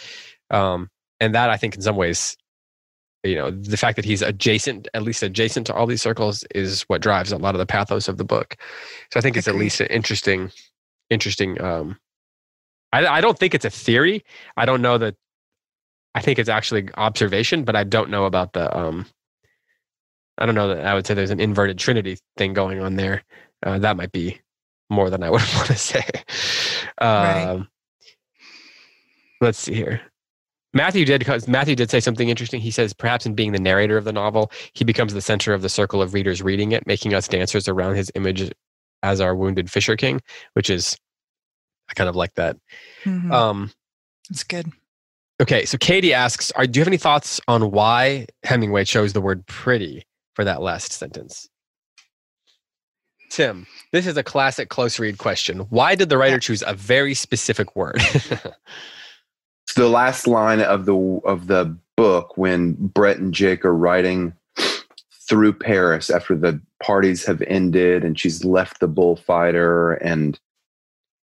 Um, 0.51 0.91
and 1.19 1.35
that 1.35 1.49
I 1.49 1.57
think 1.57 1.75
in 1.75 1.81
some 1.81 1.97
ways 1.97 2.37
you 3.27 3.35
know 3.35 3.51
the 3.51 3.77
fact 3.77 3.97
that 3.97 4.05
he's 4.05 4.23
adjacent 4.23 4.89
at 4.95 5.03
least 5.03 5.23
adjacent 5.23 5.67
to 5.67 5.75
all 5.75 5.87
these 5.87 6.03
circles 6.03 6.45
is 6.55 6.83
what 6.83 7.03
drives 7.03 7.33
a 7.33 7.39
lot 7.39 7.55
of 7.55 7.59
the 7.59 7.67
pathos 7.67 8.09
of 8.09 8.17
the 8.17 8.25
book. 8.25 8.57
So 9.13 9.19
i 9.19 9.21
think 9.21 9.37
it's 9.37 9.49
at 9.49 9.55
least 9.55 9.81
an 9.81 9.89
interesting 9.89 10.51
interesting 11.11 11.61
um 11.61 11.99
I, 12.93 13.07
I 13.07 13.21
don't 13.21 13.39
think 13.39 13.55
it's 13.55 13.65
a 13.65 13.71
theory. 13.71 14.25
I 14.57 14.65
don't 14.65 14.83
know 14.83 14.99
that 14.99 15.17
i 16.15 16.21
think 16.21 16.39
it's 16.39 16.49
actually 16.49 16.89
observation 16.97 17.63
but 17.65 17.77
i 17.77 17.85
don't 17.85 18.11
know 18.11 18.25
about 18.25 18.53
the 18.55 18.75
um 18.77 19.07
i 20.39 20.47
don't 20.47 20.55
know 20.55 20.69
that 20.69 20.87
i 20.87 20.95
would 20.95 21.07
say 21.07 21.15
there's 21.15 21.31
an 21.31 21.41
inverted 21.41 21.79
trinity 21.79 22.19
thing 22.37 22.55
going 22.55 22.81
on 22.81 22.97
there. 22.97 23.23
Uh, 23.65 23.79
that 23.79 23.97
might 23.97 24.13
be 24.13 24.41
more 24.91 25.11
than 25.11 25.23
i 25.23 25.31
would 25.35 25.43
want 25.55 25.67
to 25.67 25.77
say 25.77 26.05
um, 26.99 27.09
right. 27.09 27.67
let's 29.41 29.59
see 29.59 29.75
here 29.75 30.01
Matthew 30.77 31.07
did 31.07 31.21
because 31.21 31.49
Matthew 31.49 31.75
did 31.75 31.91
say 31.91 32.01
something 32.01 32.29
interesting. 32.29 32.61
He 32.61 32.71
says 32.71 32.93
perhaps 32.93 33.25
in 33.25 33.35
being 33.35 33.53
the 33.53 33.59
narrator 33.59 33.97
of 33.97 34.05
the 34.05 34.13
novel, 34.13 34.53
he 34.75 34.85
becomes 34.85 35.15
the 35.15 35.23
center 35.23 35.55
of 35.55 35.63
the 35.63 35.71
circle 35.71 36.03
of 36.03 36.13
readers 36.13 36.43
reading 36.43 36.73
it, 36.73 36.87
making 36.87 37.15
us 37.15 37.27
dancers 37.27 37.67
around 37.67 37.95
his 37.97 38.13
image 38.15 38.53
as 39.03 39.21
our 39.21 39.35
wounded 39.35 39.71
Fisher 39.71 39.97
King, 39.97 40.21
which 40.53 40.69
is 40.69 40.97
I 41.89 41.95
kind 41.95 42.11
of 42.11 42.17
like 42.17 42.35
that. 42.35 42.57
Mm-hmm. 43.05 43.33
Um, 43.33 43.71
That's 44.29 44.45
good. 44.45 44.71
Okay, 45.41 45.65
so 45.65 45.79
Katie 45.79 46.13
asks, 46.13 46.51
are, 46.53 46.67
"Do 46.67 46.79
you 46.79 46.83
have 46.83 46.89
any 46.89 46.97
thoughts 46.99 47.41
on 47.49 47.71
why 47.71 48.27
Hemingway 48.43 48.85
chose 48.85 49.13
the 49.15 49.21
word 49.21 49.47
pretty 49.47 50.05
for 50.35 50.45
that 50.45 50.61
last 50.61 50.93
sentence?" 50.93 51.49
Tim, 53.31 53.67
this 53.93 54.07
is 54.07 54.17
a 54.17 54.23
classic 54.23 54.69
close 54.69 54.99
read 54.99 55.17
question. 55.19 55.61
Why 55.71 55.95
did 55.95 56.11
the 56.11 56.19
writer 56.19 56.39
choose 56.39 56.63
a 56.67 56.75
very 56.75 57.15
specific 57.15 57.75
word? 57.75 58.01
the 59.77 59.89
last 59.89 60.27
line 60.27 60.61
of 60.61 60.87
the 60.87 60.97
of 61.25 61.47
the 61.47 61.77
book 61.97 62.37
when 62.37 62.73
Brett 62.73 63.19
and 63.19 63.33
Jake 63.33 63.65
are 63.65 63.75
riding 63.75 64.33
through 65.29 65.53
Paris 65.53 66.09
after 66.11 66.37
the 66.37 66.61
parties 66.83 67.25
have 67.27 67.43
ended 67.43 68.05
and 68.05 68.19
she's 68.19 68.45
left 68.45 68.81
the 68.81 68.89
bullfighter 68.89 69.95
and 69.95 70.39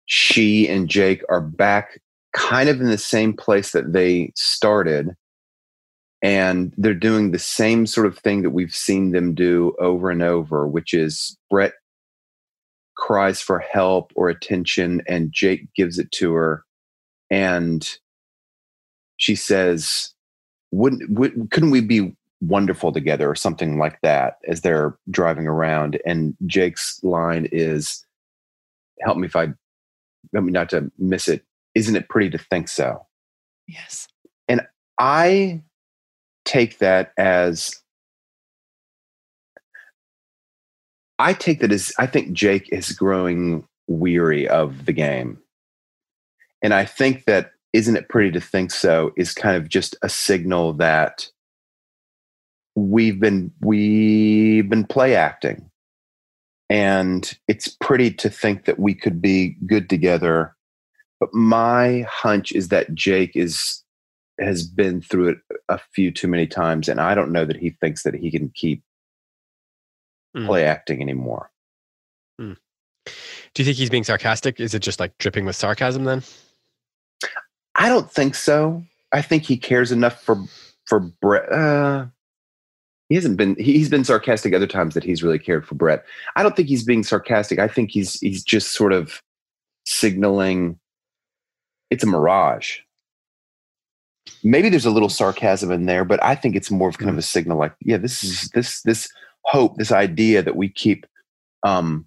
she 0.06 0.68
and 0.68 0.90
Jake 0.90 1.24
are 1.30 1.42
back 1.42 2.02
kind 2.34 2.68
of 2.68 2.82
in 2.82 2.88
the 2.88 2.98
same 2.98 3.34
place 3.34 3.72
that 3.72 3.94
they 3.94 4.32
started. 4.36 5.16
And 6.22 6.74
they're 6.78 6.94
doing 6.94 7.32
the 7.32 7.40
same 7.40 7.88
sort 7.88 8.06
of 8.06 8.18
thing 8.18 8.42
that 8.42 8.52
we've 8.52 8.76
seen 8.76 9.12
them 9.12 9.34
do 9.34 9.76
over 9.80 10.10
and 10.12 10.22
over 10.22 10.68
which 10.68 10.94
is 10.94 11.38
Brett 11.50 11.74
cries 12.98 13.42
for 13.42 13.60
help 13.60 14.12
or 14.16 14.30
attention 14.30 15.02
and 15.08 15.32
Jake 15.32 15.74
gives 15.74 15.98
it 15.98 16.12
to 16.14 16.34
her. 16.34 16.66
And 17.30 17.88
she 19.22 19.36
says, 19.36 20.16
"Wouldn't 20.72 21.08
would, 21.12 21.52
couldn't 21.52 21.70
we 21.70 21.82
be 21.82 22.16
wonderful 22.42 22.92
together?" 22.92 23.30
or 23.30 23.36
something 23.36 23.78
like 23.78 24.02
that 24.02 24.38
as 24.48 24.62
they're 24.62 24.98
driving 25.12 25.46
around. 25.46 26.02
And 26.08 26.36
Jake's 26.48 27.00
line 27.04 27.48
is, 27.52 28.04
"Help 29.02 29.18
me 29.18 29.28
if 29.28 29.36
I, 29.36 29.54
help 30.34 30.46
me 30.46 30.52
not 30.52 30.70
to 30.72 30.92
miss 30.98 31.28
it. 31.28 31.46
Isn't 31.76 31.96
it 31.96 32.10
pretty 32.10 32.32
to 32.32 32.40
think 32.40 32.68
so?" 32.68 33.06
Yes. 33.68 34.08
And 34.48 34.62
I 34.98 35.62
take 36.44 36.80
that 36.80 37.14
as 37.16 37.80
I 41.20 41.34
take 41.34 41.60
that 41.60 41.72
as 41.72 41.94
I 42.00 42.08
think 42.08 42.34
Jake 42.34 42.70
is 42.72 42.92
growing 42.92 43.68
weary 43.88 44.48
of 44.48 44.86
the 44.88 44.94
game. 44.94 45.38
And 46.64 46.74
I 46.74 46.86
think 46.86 47.26
that 47.26 47.52
isn't 47.74 47.96
it 47.96 48.10
pretty 48.10 48.32
to 48.32 48.42
think 48.42 48.72
so 48.72 49.12
is 49.18 49.34
kind 49.34 49.56
of 49.56 49.70
just 49.70 49.96
a 50.02 50.10
signal 50.10 50.74
that 50.74 51.28
we've 52.76 53.20
been 53.20 53.52
we've 53.62 54.70
been 54.70 54.86
play 54.86 55.16
acting. 55.16 55.70
And 56.70 57.32
it's 57.50 57.68
pretty 57.68 58.12
to 58.12 58.30
think 58.30 58.66
that 58.66 58.80
we 58.80 58.94
could 58.94 59.22
be 59.22 59.58
good 59.66 59.90
together. 59.90 60.56
But 61.20 61.34
my 61.34 62.06
hunch 62.10 62.52
is 62.52 62.70
that 62.70 62.94
jake 62.94 63.36
is 63.36 63.84
has 64.40 64.66
been 64.66 65.02
through 65.02 65.30
it 65.30 65.38
a 65.70 65.80
few 65.94 66.10
too 66.10 66.28
many 66.28 66.48
times 66.48 66.90
and 66.90 67.00
i 67.00 67.14
don't 67.14 67.32
know 67.32 67.46
that 67.46 67.58
he 67.58 67.70
thinks 67.70 68.02
that 68.02 68.16
he 68.16 68.32
can 68.32 68.50
keep 68.56 68.82
mm. 70.36 70.48
play 70.48 70.66
acting 70.66 71.02
anymore. 71.02 71.52
Mm. 72.40 72.58
do 73.06 73.62
you 73.62 73.66
think 73.66 73.78
he's 73.78 73.90
being 73.90 74.04
sarcastic? 74.04 74.60
Is 74.60 74.74
it 74.74 74.80
just 74.80 75.00
like 75.00 75.16
dripping 75.20 75.46
with 75.46 75.56
sarcasm 75.56 76.06
then 76.06 76.24
I 77.82 77.90
don't 77.90 78.12
think 78.12 78.36
so. 78.36 78.84
I 79.12 79.24
think 79.24 79.42
he 79.42 79.58
cares 79.58 79.92
enough 79.92 80.22
for 80.22 80.38
for 80.86 81.00
Brett. 81.00 81.52
Uh, 81.52 82.06
he 83.10 83.16
hasn't 83.16 83.38
been. 83.38 83.56
He's 83.58 83.90
been 83.90 84.04
sarcastic 84.04 84.54
other 84.54 84.68
times 84.68 84.94
that 84.94 85.04
he's 85.04 85.24
really 85.24 85.40
cared 85.40 85.66
for 85.66 85.74
Brett. 85.74 86.06
I 86.36 86.44
don't 86.44 86.56
think 86.56 86.68
he's 86.68 86.84
being 86.84 87.02
sarcastic. 87.04 87.58
I 87.58 87.68
think 87.68 87.90
he's 87.90 88.20
he's 88.20 88.44
just 88.44 88.74
sort 88.74 88.94
of 88.94 89.20
signaling 89.88 90.80
it's 91.90 92.04
a 92.04 92.08
mirage. 92.08 92.78
Maybe 94.44 94.70
there's 94.70 94.86
a 94.86 94.92
little 94.92 95.10
sarcasm 95.10 95.72
in 95.72 95.88
there, 95.88 96.06
but 96.06 96.24
I 96.24 96.36
think 96.36 96.56
it's 96.56 96.70
more 96.70 96.88
of 96.88 97.00
kind 97.00 97.10
of 97.10 97.18
a 97.18 97.24
signal 97.24 97.58
like, 97.58 97.74
yeah, 97.82 97.98
this 97.98 98.24
is 98.24 98.50
this 98.54 98.84
this 98.84 99.10
hope, 99.46 99.78
this 99.78 99.92
idea 99.92 100.44
that 100.44 100.56
we 100.56 100.70
keep 100.70 101.08
um 101.64 102.06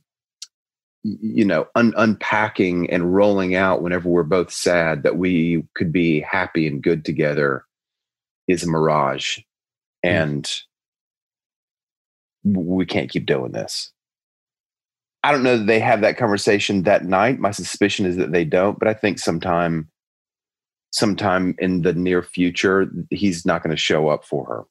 you 1.05 1.45
know 1.45 1.69
un- 1.75 1.95
unpacking 1.97 2.91
and 2.91 3.15
rolling 3.15 3.55
out 3.55 3.83
whenever 3.83 4.09
we're 4.09 4.23
both 4.23 4.51
sad 4.51 5.03
that 5.03 5.17
we 5.17 5.63
could 5.75 5.93
be 5.93 6.21
happy 6.21 6.67
and 6.67 6.83
good 6.83 7.05
together 7.05 7.65
is 8.49 8.63
a 8.63 8.69
mirage. 8.69 9.39
And 10.03 10.51
we 12.43 12.85
can't 12.85 13.11
keep 13.11 13.27
doing 13.27 13.53
this. 13.53 13.91
I 15.23 15.33
don't 15.33 15.43
know 15.43 15.57
that 15.57 15.67
they 15.67 15.81
have 15.81 16.03
that 16.03 16.19
conversation 16.19 16.83
that 16.83 17.05
night. 17.05 17.39
My 17.39 17.51
suspicion 17.51 18.05
is 18.05 18.17
that 18.17 18.33
they 18.33 18.45
don't 18.45 18.79
but 18.79 18.89
i 18.89 18.95
think 18.95 19.19
sometime 19.19 19.91
sometime 20.95 21.57
in 21.59 21.83
the 21.83 21.93
near 21.93 22.23
future 22.23 22.89
he's 23.11 23.45
not 23.45 23.63
going 23.63 23.75
to 23.75 23.81
show 23.81 24.09
up 24.09 24.25
for 24.25 24.47
her. 24.47 24.65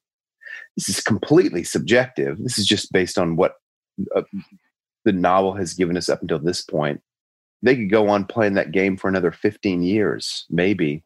This 0.76 0.88
is 0.88 1.02
completely 1.02 1.62
subjective. 1.64 2.38
This 2.42 2.58
is 2.58 2.66
just 2.66 2.90
based 2.92 3.18
on 3.18 3.36
what 3.36 3.56
uh, 4.16 4.22
the 5.04 5.12
novel 5.12 5.54
has 5.54 5.74
given 5.74 5.96
us 5.96 6.08
up 6.08 6.22
until 6.22 6.38
this 6.38 6.62
point. 6.62 7.00
They 7.62 7.76
could 7.76 7.90
go 7.90 8.08
on 8.08 8.26
playing 8.26 8.54
that 8.54 8.72
game 8.72 8.96
for 8.96 9.08
another 9.08 9.32
15 9.32 9.82
years, 9.82 10.44
maybe. 10.50 11.02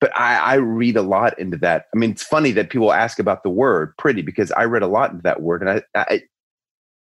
But 0.00 0.16
I, 0.18 0.36
I 0.36 0.54
read 0.54 0.96
a 0.96 1.02
lot 1.02 1.38
into 1.38 1.56
that. 1.58 1.86
I 1.94 1.98
mean, 1.98 2.10
it's 2.10 2.24
funny 2.24 2.50
that 2.52 2.70
people 2.70 2.92
ask 2.92 3.20
about 3.20 3.44
the 3.44 3.50
word 3.50 3.96
pretty 3.96 4.22
because 4.22 4.50
I 4.50 4.64
read 4.64 4.82
a 4.82 4.88
lot 4.88 5.12
into 5.12 5.22
that 5.22 5.42
word, 5.42 5.62
and 5.62 5.70
I, 5.70 5.82
I 5.94 6.22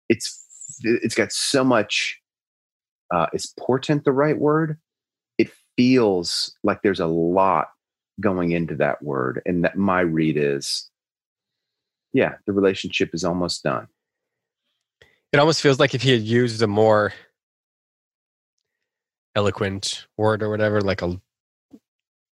it's 0.07 0.45
it's 0.81 1.15
got 1.15 1.31
so 1.31 1.63
much. 1.63 2.19
Uh, 3.09 3.25
is 3.33 3.53
portent 3.59 4.05
the 4.05 4.11
right 4.11 4.37
word? 4.37 4.77
It 5.37 5.51
feels 5.75 6.55
like 6.63 6.81
there's 6.83 6.99
a 6.99 7.07
lot 7.07 7.69
going 8.19 8.51
into 8.51 8.75
that 8.75 9.01
word, 9.01 9.41
and 9.47 9.65
that 9.65 9.75
my 9.75 10.01
read 10.01 10.37
is, 10.37 10.89
yeah, 12.13 12.35
the 12.45 12.53
relationship 12.53 13.09
is 13.13 13.23
almost 13.23 13.63
done. 13.63 13.87
It 15.31 15.39
almost 15.39 15.61
feels 15.61 15.79
like 15.79 15.93
if 15.93 16.01
he 16.01 16.11
had 16.11 16.21
used 16.21 16.61
a 16.61 16.67
more 16.67 17.13
eloquent 19.35 20.07
word 20.17 20.43
or 20.43 20.49
whatever, 20.49 20.81
like 20.81 21.01
a 21.01 21.19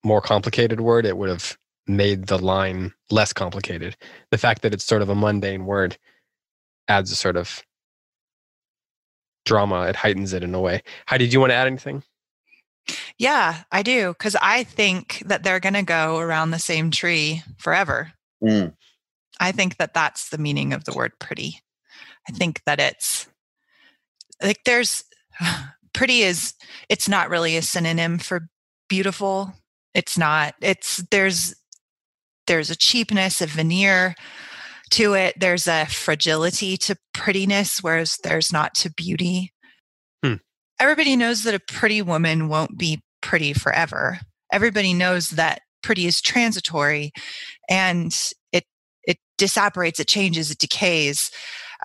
more 0.04 0.22
complicated 0.22 0.82
word, 0.82 1.06
it 1.06 1.18
would 1.18 1.30
have 1.30 1.58
made 1.88 2.28
the 2.28 2.38
line 2.38 2.94
less 3.10 3.34
complicated. 3.34 3.96
The 4.32 4.38
fact 4.38 4.62
that 4.62 4.74
it's 4.74 4.84
sort 4.84 5.02
of 5.02 5.10
a 5.10 5.16
mundane 5.16 5.66
word 5.66 5.98
adds 6.88 7.12
a 7.12 7.16
sort 7.16 7.38
of 7.38 7.64
drama. 9.46 9.88
It 9.88 9.96
heightens 9.96 10.34
it 10.34 10.44
in 10.44 10.54
a 10.54 10.60
way. 10.60 10.84
Heidi, 11.08 11.28
do 11.28 11.34
you 11.34 11.40
want 11.40 11.52
to 11.52 11.56
add 11.56 11.68
anything? 11.68 12.04
Yeah, 13.18 13.64
I 13.72 13.82
do. 13.84 14.10
Because 14.10 14.36
I 14.42 14.64
think 14.64 15.24
that 15.26 15.44
they're 15.44 15.60
going 15.60 15.74
to 15.74 15.84
go 15.84 16.18
around 16.18 16.52
the 16.52 16.60
same 16.60 16.92
tree 16.92 17.44
forever. 17.58 18.14
Mm. 18.44 18.74
I 19.40 19.52
think 19.52 19.78
that 19.78 19.94
that's 19.94 20.30
the 20.30 20.38
meaning 20.38 20.74
of 20.74 20.86
the 20.86 20.94
word 20.94 21.14
pretty. 21.20 21.62
I 22.30 22.32
think 22.32 22.62
that 22.66 22.80
it's 22.80 23.28
like 24.42 24.60
there's 24.66 25.04
pretty 25.94 26.22
is 26.22 26.54
it's 26.88 27.10
not 27.10 27.30
really 27.30 27.58
a 27.58 27.62
synonym 27.62 28.20
for 28.20 28.48
beautiful. 28.88 29.54
It's 29.94 30.18
not. 30.18 30.54
It's 30.62 31.04
there's 31.12 31.56
there's 32.48 32.70
a 32.70 32.76
cheapness, 32.76 33.42
a 33.42 33.48
veneer 33.48 34.16
to 34.92 35.14
it. 35.14 35.40
There's 35.40 35.68
a 35.68 35.86
fragility 35.86 36.78
to 36.78 36.96
prettiness, 37.14 37.82
whereas 37.82 38.18
there's 38.24 38.52
not 38.52 38.74
to 38.76 38.92
beauty. 38.92 39.54
Hmm. 40.24 40.36
Everybody 40.80 41.16
knows 41.16 41.44
that 41.44 41.56
a 41.56 41.60
pretty 41.60 42.02
woman 42.02 42.48
won't 42.48 42.78
be 42.78 43.02
pretty 43.22 43.54
forever. 43.54 44.20
Everybody 44.52 44.94
knows 44.94 45.32
that 45.32 45.62
pretty 45.82 46.06
is 46.06 46.22
transitory 46.22 47.12
and 47.70 48.16
it 48.52 48.66
it 49.04 49.18
disapparates, 49.40 50.00
it 50.00 50.08
changes, 50.08 50.52
it 50.52 50.60
decays. 50.60 51.32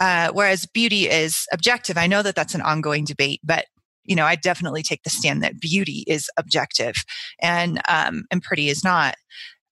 Uh, 0.01 0.31
whereas 0.33 0.67
beauty 0.67 1.09
is 1.09 1.47
objective. 1.53 1.97
I 1.97 2.07
know 2.07 2.23
that 2.23 2.35
that's 2.35 2.55
an 2.55 2.63
ongoing 2.63 3.05
debate, 3.05 3.41
but 3.45 3.67
you 4.05 4.15
know, 4.15 4.27
I 4.27 4.37
definitely 4.37 4.83
take 4.83 5.03
the 5.03 5.11
stand 5.11 5.43
that 5.43 5.61
beauty 5.61 6.05
is 6.07 6.29
objective 6.37 6.95
and 7.41 7.81
um, 7.89 8.25
and 8.31 8.43
pretty 8.43 8.69
is 8.69 8.85
not, 8.85 9.17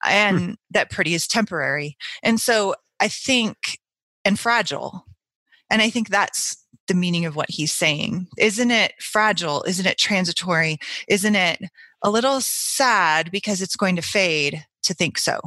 and 0.05 0.40
hmm. 0.40 0.53
that 0.70 0.90
pretty 0.90 1.14
is 1.14 1.27
temporary. 1.27 1.97
And 2.23 2.40
so 2.40 2.75
I 3.01 3.09
think 3.09 3.79
and 4.25 4.38
fragile, 4.38 5.05
and 5.70 5.83
I 5.83 5.90
think 5.90 6.09
that's 6.09 6.57
the 6.88 6.94
meaning 6.94 7.27
of 7.27 7.37
what 7.37 7.51
he's 7.51 7.73
saying. 7.73 8.29
Isn't 8.38 8.70
it 8.70 8.92
fragile? 9.01 9.62
Isn't 9.64 9.87
it 9.87 9.99
transitory? 9.99 10.79
Isn't 11.09 11.37
it 11.37 11.61
a 12.03 12.11
little 12.11 12.40
sad 12.40 13.31
because 13.31 13.62
it's 13.62 13.77
going 13.77 13.97
to 13.97 14.03
fade 14.03 14.64
to 14.85 14.94
think 14.94 15.18
so? 15.18 15.38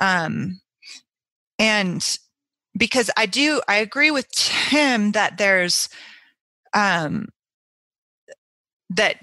Um, 0.00 0.60
and 1.58 2.18
because 2.76 3.10
I 3.16 3.26
do, 3.26 3.60
I 3.68 3.76
agree 3.76 4.10
with 4.10 4.30
Tim 4.30 5.12
that 5.12 5.38
there's, 5.38 5.88
um, 6.72 7.28
that 8.90 9.16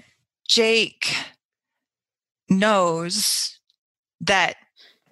Jake 0.48 1.14
knows 2.48 3.58
that 4.20 4.56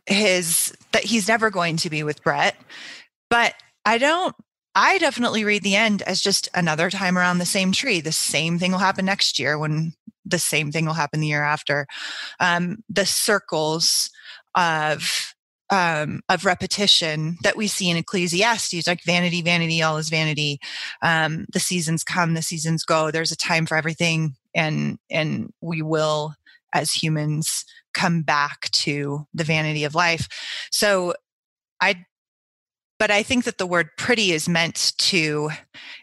his 0.07 0.75
that 0.93 1.05
he's 1.05 1.29
never 1.29 1.51
going 1.51 1.77
to 1.79 1.91
be 1.91 2.03
with 2.03 2.23
Brett, 2.23 2.57
but 3.29 3.55
I 3.85 3.99
don't. 3.99 4.35
I 4.75 4.99
definitely 4.99 5.45
read 5.45 5.65
the 5.65 5.75
end 5.75 6.03
as 6.03 6.21
just 6.21 6.49
another 6.55 6.91
time 6.91 7.19
around 7.19 7.39
the 7.39 7.47
same 7.47 7.73
tree. 7.73 8.01
The 8.01 8.13
same 8.13 8.59
thing 8.59 8.71
will 8.71 8.79
happen 8.79 9.05
next 9.05 9.39
year 9.39 9.59
when 9.59 9.95
the 10.25 10.39
same 10.39 10.71
thing 10.71 10.87
will 10.87 10.95
happen 10.95 11.21
the 11.21 11.27
year 11.27 11.43
after. 11.43 11.87
Um, 12.39 12.85
the 12.89 13.07
circles 13.07 14.11
of 14.55 15.30
um, 15.71 16.21
of 16.29 16.45
repetition 16.45 17.39
that 17.43 17.57
we 17.57 17.69
see 17.69 17.89
in 17.89 17.97
Ecclesiastes, 17.97 18.87
like 18.87 19.05
vanity, 19.05 19.41
vanity, 19.41 19.83
all 19.83 19.97
is 19.97 20.09
vanity. 20.09 20.59
Um, 21.01 21.47
the 21.53 21.61
seasons 21.61 22.03
come, 22.03 22.35
the 22.35 22.43
seasons 22.43 22.85
go. 22.85 23.11
There's 23.11 23.33
a 23.33 23.37
time 23.37 23.67
for 23.67 23.77
everything, 23.77 24.35
and 24.55 24.99
and 25.11 25.53
we 25.61 25.83
will, 25.83 26.35
as 26.73 26.93
humans, 26.93 27.65
come 27.95 28.23
back 28.23 28.71
to 28.73 29.27
the 29.33 29.45
vanity 29.45 29.85
of 29.85 29.95
life. 29.95 30.29
So, 30.73 31.15
I, 31.81 32.05
but 32.99 33.11
I 33.11 33.23
think 33.23 33.45
that 33.45 33.59
the 33.59 33.67
word 33.67 33.91
"pretty" 33.97 34.33
is 34.33 34.49
meant 34.49 34.93
to 34.99 35.51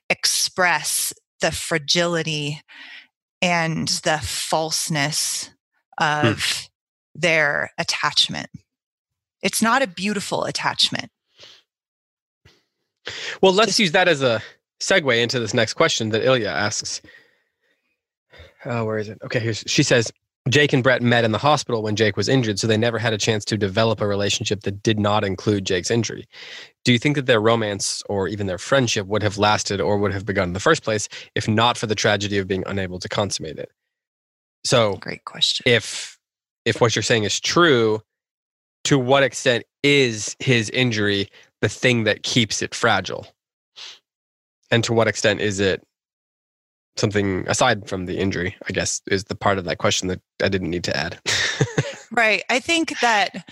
express 0.09 1.13
the 1.41 1.51
fragility 1.51 2.61
and 3.41 3.87
the 3.87 4.19
falseness 4.23 5.51
hmm. 5.99 6.05
of 6.05 6.41
hmm. 6.41 7.19
their 7.19 7.71
attachment. 7.77 8.49
It's 9.41 9.61
not 9.61 9.81
a 9.81 9.87
beautiful 9.87 10.45
attachment. 10.45 11.09
Well, 13.41 13.53
let's 13.53 13.79
use 13.79 13.91
that 13.93 14.07
as 14.07 14.21
a 14.21 14.41
segue 14.81 15.21
into 15.21 15.39
this 15.39 15.53
next 15.53 15.73
question 15.73 16.09
that 16.09 16.23
Ilya 16.23 16.49
asks. 16.49 17.01
Oh, 18.65 18.85
where 18.85 18.97
is 18.97 19.09
it? 19.09 19.17
Okay, 19.23 19.39
here's 19.39 19.63
she 19.67 19.83
says 19.83 20.11
Jake 20.49 20.73
and 20.73 20.83
Brett 20.83 21.01
met 21.01 21.23
in 21.23 21.31
the 21.31 21.37
hospital 21.37 21.83
when 21.83 21.95
Jake 21.95 22.17
was 22.17 22.29
injured, 22.29 22.59
so 22.59 22.67
they 22.67 22.77
never 22.77 22.97
had 22.97 23.13
a 23.13 23.17
chance 23.17 23.45
to 23.45 23.57
develop 23.57 24.01
a 24.01 24.07
relationship 24.07 24.61
that 24.61 24.83
did 24.83 24.99
not 24.99 25.23
include 25.23 25.65
Jake's 25.65 25.91
injury. 25.91 26.27
Do 26.83 26.91
you 26.91 26.99
think 26.99 27.15
that 27.15 27.25
their 27.25 27.41
romance 27.41 28.01
or 28.09 28.27
even 28.27 28.47
their 28.47 28.57
friendship 28.57 29.07
would 29.07 29.23
have 29.23 29.37
lasted 29.37 29.81
or 29.81 29.97
would 29.97 30.13
have 30.13 30.25
begun 30.25 30.49
in 30.49 30.53
the 30.53 30.59
first 30.59 30.83
place 30.83 31.07
if 31.35 31.47
not 31.47 31.77
for 31.77 31.87
the 31.87 31.95
tragedy 31.95 32.37
of 32.37 32.47
being 32.47 32.63
unable 32.65 32.99
to 32.99 33.09
consummate 33.09 33.57
it? 33.57 33.69
So, 34.63 34.93
great 34.95 35.25
question. 35.25 35.63
If 35.65 36.17
if 36.65 36.81
what 36.81 36.95
you're 36.95 37.03
saying 37.03 37.23
is 37.23 37.39
true, 37.39 38.01
to 38.87 38.97
what 38.97 39.21
extent 39.21 39.65
is 39.83 40.37
his 40.39 40.69
injury 40.69 41.27
the 41.59 41.67
thing 41.67 42.05
that 42.05 42.23
keeps 42.23 42.61
it 42.61 42.73
fragile? 42.73 43.27
And 44.71 44.81
to 44.85 44.93
what 44.93 45.09
extent 45.09 45.41
is 45.41 45.59
it 45.59 45.85
something 46.95 47.45
aside 47.49 47.89
from 47.89 48.05
the 48.05 48.17
injury, 48.17 48.55
I 48.65 48.71
guess, 48.71 49.01
is 49.07 49.25
the 49.25 49.35
part 49.35 49.57
of 49.57 49.65
that 49.65 49.77
question 49.77 50.07
that 50.07 50.21
I 50.41 50.47
didn't 50.47 50.69
need 50.69 50.85
to 50.85 50.95
add. 50.95 51.19
right. 52.11 52.43
I 52.49 52.61
think 52.61 52.97
that 53.01 53.45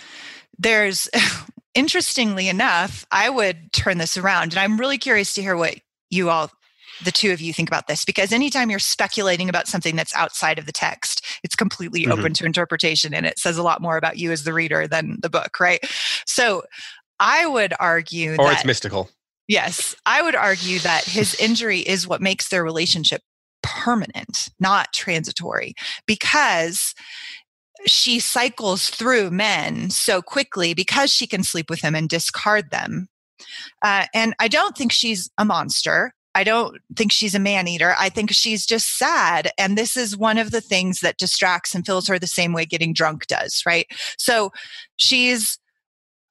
there's, 0.58 1.10
interestingly 1.76 2.48
enough, 2.48 3.06
I 3.12 3.30
would 3.30 3.74
turn 3.74 3.98
this 3.98 4.16
around. 4.16 4.54
And 4.54 4.60
I'm 4.60 4.78
really 4.80 4.98
curious 4.98 5.34
to 5.34 5.42
hear 5.42 5.58
what 5.58 5.76
you 6.10 6.30
all 6.30 6.50
the 7.04 7.12
two 7.12 7.32
of 7.32 7.42
you 7.42 7.54
think 7.54 7.70
about 7.70 7.88
this 7.88 8.06
because 8.06 8.32
anytime 8.32 8.70
you're 8.70 8.80
speculating 8.80 9.50
about 9.50 9.68
something 9.68 9.96
that's 9.96 10.16
outside 10.16 10.60
of 10.60 10.66
the 10.66 10.72
text 10.72 11.26
it's 11.44 11.56
completely 11.56 12.04
mm-hmm. 12.04 12.12
open 12.12 12.34
to 12.34 12.46
interpretation 12.46 13.14
and 13.14 13.26
it 13.26 13.40
says 13.40 13.58
a 13.58 13.64
lot 13.64 13.82
more 13.82 13.98
about 13.98 14.18
you 14.18 14.32
as 14.32 14.44
the 14.44 14.54
reader 14.54 14.88
than 14.88 15.18
the 15.22 15.30
book 15.30 15.60
right 15.60 15.86
so 16.26 16.64
i 17.20 17.46
would 17.46 17.74
argue 17.80 18.34
or 18.34 18.46
that, 18.46 18.54
it's 18.54 18.66
mystical 18.66 19.10
yes 19.48 19.96
i 20.06 20.22
would 20.22 20.36
argue 20.36 20.80
that 20.80 21.04
his 21.04 21.36
injury 21.36 21.80
is 21.80 22.08
what 22.08 22.22
makes 22.22 22.50
their 22.50 22.64
relationship 22.64 23.22
permanent 23.62 24.50
not 24.60 24.94
transitory 24.94 25.74
because 26.06 26.94
she 27.86 28.20
cycles 28.20 28.90
through 28.90 29.32
men 29.32 29.90
so 29.90 30.22
quickly 30.22 30.74
because 30.74 31.12
she 31.12 31.28
can 31.28 31.44
sleep 31.44 31.70
with 31.70 31.82
them 31.82 31.96
and 31.96 32.10
discard 32.10 32.72
them. 32.72 33.08
Uh, 33.82 34.06
and 34.14 34.34
I 34.40 34.48
don't 34.48 34.76
think 34.78 34.92
she's 34.92 35.30
a 35.38 35.46
monster. 35.46 36.14
I 36.36 36.44
don't 36.44 36.78
think 36.96 37.14
she's 37.14 37.34
a 37.34 37.40
man 37.40 37.68
eater. 37.68 37.96
I 37.98 38.10
think 38.10 38.32
she's 38.32 38.66
just 38.66 38.98
sad. 38.98 39.52
And 39.58 39.78
this 39.78 39.96
is 39.96 40.18
one 40.18 40.38
of 40.38 40.52
the 40.52 40.62
things 40.62 41.00
that 41.00 41.18
distracts 41.18 41.74
and 41.74 41.86
fills 41.86 42.08
her 42.08 42.20
the 42.20 42.28
same 42.28 42.52
way 42.52 42.66
getting 42.66 42.94
drunk 42.94 43.28
does, 43.28 43.64
right? 43.66 43.88
So 44.18 44.52
she's, 44.98 45.58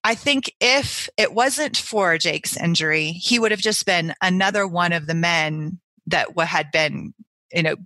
I 0.05 0.15
think 0.15 0.53
if 0.61 1.09
it 1.17 1.33
wasn't 1.33 1.79
for 1.79 2.19
Jake's 2.19 2.55
injury, 2.57 3.13
he 3.13 3.39
would 3.39 3.51
have 3.51 3.61
just 3.61 3.87
been 3.87 4.13
another 4.23 4.69
one 4.69 4.93
of 4.93 5.07
the 5.07 5.15
men 5.15 5.81
that 6.07 6.29
had 6.39 6.71
been, 6.71 7.15
you 7.51 7.63
know, 7.63 7.77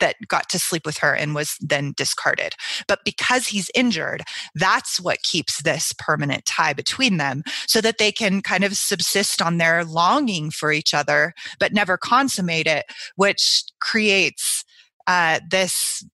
that 0.00 0.16
got 0.28 0.48
to 0.50 0.58
sleep 0.58 0.86
with 0.86 0.98
her 0.98 1.14
and 1.14 1.34
was 1.34 1.56
then 1.60 1.92
discarded. 1.96 2.54
But 2.86 3.00
because 3.04 3.48
he's 3.48 3.70
injured, 3.74 4.22
that's 4.54 5.00
what 5.00 5.22
keeps 5.22 5.62
this 5.62 5.92
permanent 5.98 6.44
tie 6.44 6.72
between 6.72 7.16
them 7.16 7.42
so 7.66 7.80
that 7.80 7.98
they 7.98 8.12
can 8.12 8.42
kind 8.42 8.64
of 8.64 8.76
subsist 8.76 9.42
on 9.42 9.58
their 9.58 9.84
longing 9.84 10.50
for 10.50 10.72
each 10.72 10.94
other, 10.94 11.34
but 11.58 11.72
never 11.72 11.96
consummate 11.96 12.66
it, 12.66 12.86
which 13.16 13.64
creates 13.80 14.64
uh, 15.06 15.40
this 15.50 16.04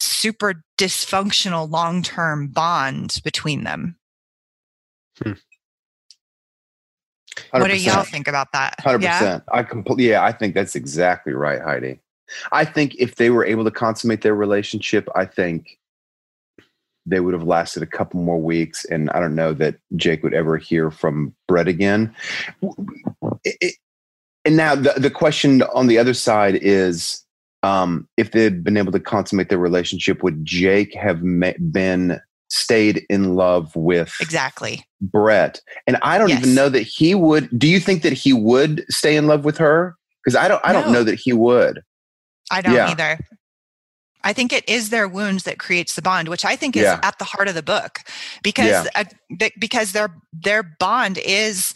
super 0.00 0.62
dysfunctional 0.78 1.70
long 1.70 2.02
term 2.02 2.48
bond 2.48 3.20
between 3.24 3.64
them. 3.64 3.96
Hmm. 5.22 5.32
What 7.50 7.68
do 7.68 7.76
y'all 7.76 8.04
think 8.04 8.28
about 8.28 8.52
that? 8.52 8.80
Hundred 8.80 9.02
yeah? 9.02 9.18
percent. 9.18 9.44
I 9.52 9.62
completely. 9.62 10.10
Yeah, 10.10 10.24
I 10.24 10.32
think 10.32 10.54
that's 10.54 10.74
exactly 10.74 11.32
right, 11.32 11.60
Heidi. 11.60 12.00
I 12.52 12.64
think 12.64 12.94
if 12.96 13.16
they 13.16 13.30
were 13.30 13.44
able 13.44 13.64
to 13.64 13.70
consummate 13.70 14.22
their 14.22 14.34
relationship, 14.34 15.08
I 15.14 15.26
think 15.26 15.78
they 17.06 17.20
would 17.20 17.34
have 17.34 17.42
lasted 17.42 17.82
a 17.82 17.86
couple 17.86 18.20
more 18.20 18.40
weeks. 18.40 18.84
And 18.86 19.10
I 19.10 19.20
don't 19.20 19.34
know 19.34 19.52
that 19.54 19.76
Jake 19.96 20.22
would 20.22 20.34
ever 20.34 20.56
hear 20.56 20.90
from 20.90 21.34
Brett 21.46 21.68
again. 21.68 22.14
It, 23.44 23.56
it, 23.60 23.74
and 24.44 24.56
now 24.56 24.74
the, 24.74 24.94
the 24.96 25.10
question 25.10 25.62
on 25.74 25.86
the 25.86 25.98
other 25.98 26.14
side 26.14 26.56
is 26.56 27.24
um, 27.62 28.08
if 28.16 28.32
they'd 28.32 28.62
been 28.62 28.76
able 28.76 28.92
to 28.92 29.00
consummate 29.00 29.48
their 29.48 29.58
relationship, 29.58 30.22
would 30.22 30.44
Jake 30.44 30.94
have 30.94 31.20
been 31.72 32.20
stayed 32.50 33.04
in 33.08 33.36
love 33.36 33.74
with 33.74 34.14
exactly 34.20 34.84
Brett? 35.00 35.60
And 35.86 35.96
I 36.02 36.18
don't 36.18 36.28
yes. 36.28 36.40
even 36.40 36.54
know 36.54 36.68
that 36.68 36.82
he 36.82 37.14
would. 37.14 37.48
Do 37.58 37.66
you 37.66 37.80
think 37.80 38.02
that 38.02 38.12
he 38.12 38.32
would 38.32 38.84
stay 38.90 39.16
in 39.16 39.26
love 39.26 39.44
with 39.44 39.56
her? 39.58 39.96
Because 40.22 40.36
I 40.36 40.48
don't. 40.48 40.60
I 40.64 40.72
no. 40.72 40.82
don't 40.82 40.92
know 40.92 41.04
that 41.04 41.18
he 41.18 41.32
would. 41.32 41.82
I 42.50 42.60
don't 42.60 42.74
yeah. 42.74 42.90
either. 42.90 43.18
I 44.22 44.32
think 44.32 44.52
it 44.52 44.68
is 44.68 44.88
their 44.88 45.06
wounds 45.06 45.42
that 45.44 45.58
creates 45.58 45.94
the 45.94 46.02
bond, 46.02 46.28
which 46.28 46.44
I 46.44 46.56
think 46.56 46.76
is 46.76 46.84
yeah. 46.84 46.98
at 47.02 47.18
the 47.18 47.24
heart 47.24 47.46
of 47.46 47.54
the 47.54 47.62
book, 47.62 48.00
because 48.42 48.88
uh, 48.94 49.04
because 49.58 49.92
their 49.92 50.14
their 50.32 50.62
bond 50.62 51.18
is 51.18 51.74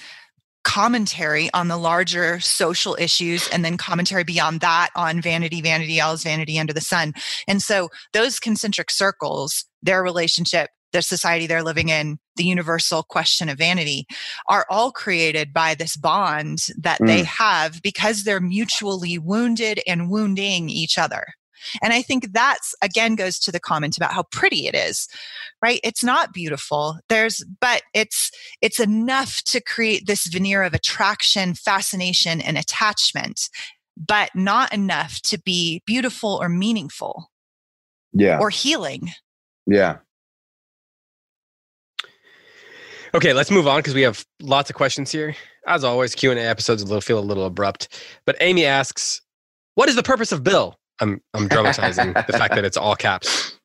commentary 0.64 1.50
on 1.54 1.68
the 1.68 1.76
larger 1.76 2.40
social 2.40 2.96
issues 2.98 3.48
and 3.48 3.64
then 3.64 3.76
commentary 3.76 4.24
beyond 4.24 4.60
that 4.60 4.90
on 4.94 5.20
vanity 5.20 5.62
vanity 5.62 5.98
all 5.98 6.12
is 6.12 6.22
vanity 6.22 6.58
under 6.58 6.74
the 6.74 6.80
sun 6.80 7.14
and 7.46 7.62
so 7.62 7.88
those 8.12 8.38
concentric 8.38 8.90
circles 8.90 9.64
their 9.82 10.02
relationship 10.02 10.68
the 10.92 11.02
society 11.02 11.46
they're 11.46 11.62
living 11.62 11.88
in, 11.88 12.18
the 12.36 12.44
universal 12.44 13.02
question 13.02 13.48
of 13.48 13.58
vanity, 13.58 14.06
are 14.48 14.66
all 14.70 14.90
created 14.92 15.52
by 15.52 15.74
this 15.74 15.96
bond 15.96 16.66
that 16.78 17.00
mm. 17.00 17.06
they 17.06 17.24
have 17.24 17.82
because 17.82 18.24
they're 18.24 18.40
mutually 18.40 19.18
wounded 19.18 19.80
and 19.86 20.10
wounding 20.10 20.68
each 20.68 20.98
other. 20.98 21.26
And 21.82 21.92
I 21.92 22.02
think 22.02 22.32
that's 22.32 22.74
again 22.82 23.16
goes 23.16 23.38
to 23.40 23.52
the 23.52 23.60
comment 23.60 23.96
about 23.96 24.12
how 24.12 24.22
pretty 24.30 24.66
it 24.66 24.74
is, 24.74 25.08
right? 25.60 25.80
It's 25.82 26.04
not 26.04 26.32
beautiful. 26.32 26.98
There's, 27.08 27.44
but 27.60 27.82
it's, 27.94 28.30
it's 28.62 28.80
enough 28.80 29.42
to 29.44 29.60
create 29.60 30.06
this 30.06 30.26
veneer 30.26 30.62
of 30.62 30.72
attraction, 30.72 31.54
fascination, 31.54 32.40
and 32.40 32.56
attachment, 32.56 33.48
but 33.96 34.30
not 34.34 34.72
enough 34.72 35.20
to 35.22 35.38
be 35.38 35.82
beautiful 35.84 36.38
or 36.40 36.48
meaningful. 36.48 37.30
Yeah. 38.12 38.38
Or 38.38 38.50
healing. 38.50 39.10
Yeah. 39.66 39.98
Okay, 43.14 43.32
let's 43.32 43.50
move 43.50 43.66
on 43.66 43.78
because 43.78 43.94
we 43.94 44.02
have 44.02 44.24
lots 44.40 44.70
of 44.70 44.76
questions 44.76 45.10
here. 45.10 45.34
As 45.66 45.84
always, 45.84 46.14
Q 46.14 46.30
and 46.30 46.38
A 46.38 46.42
episodes 46.42 46.82
a 46.82 46.84
little 46.84 47.00
feel 47.00 47.18
a 47.18 47.20
little 47.20 47.46
abrupt. 47.46 48.00
But 48.26 48.36
Amy 48.40 48.64
asks, 48.64 49.20
"What 49.74 49.88
is 49.88 49.96
the 49.96 50.02
purpose 50.02 50.32
of 50.32 50.42
Bill?" 50.44 50.76
I'm 51.00 51.20
I'm 51.34 51.48
dramatizing 51.48 52.12
the 52.12 52.34
fact 52.36 52.54
that 52.54 52.64
it's 52.64 52.76
all 52.76 52.96
caps. 52.96 53.56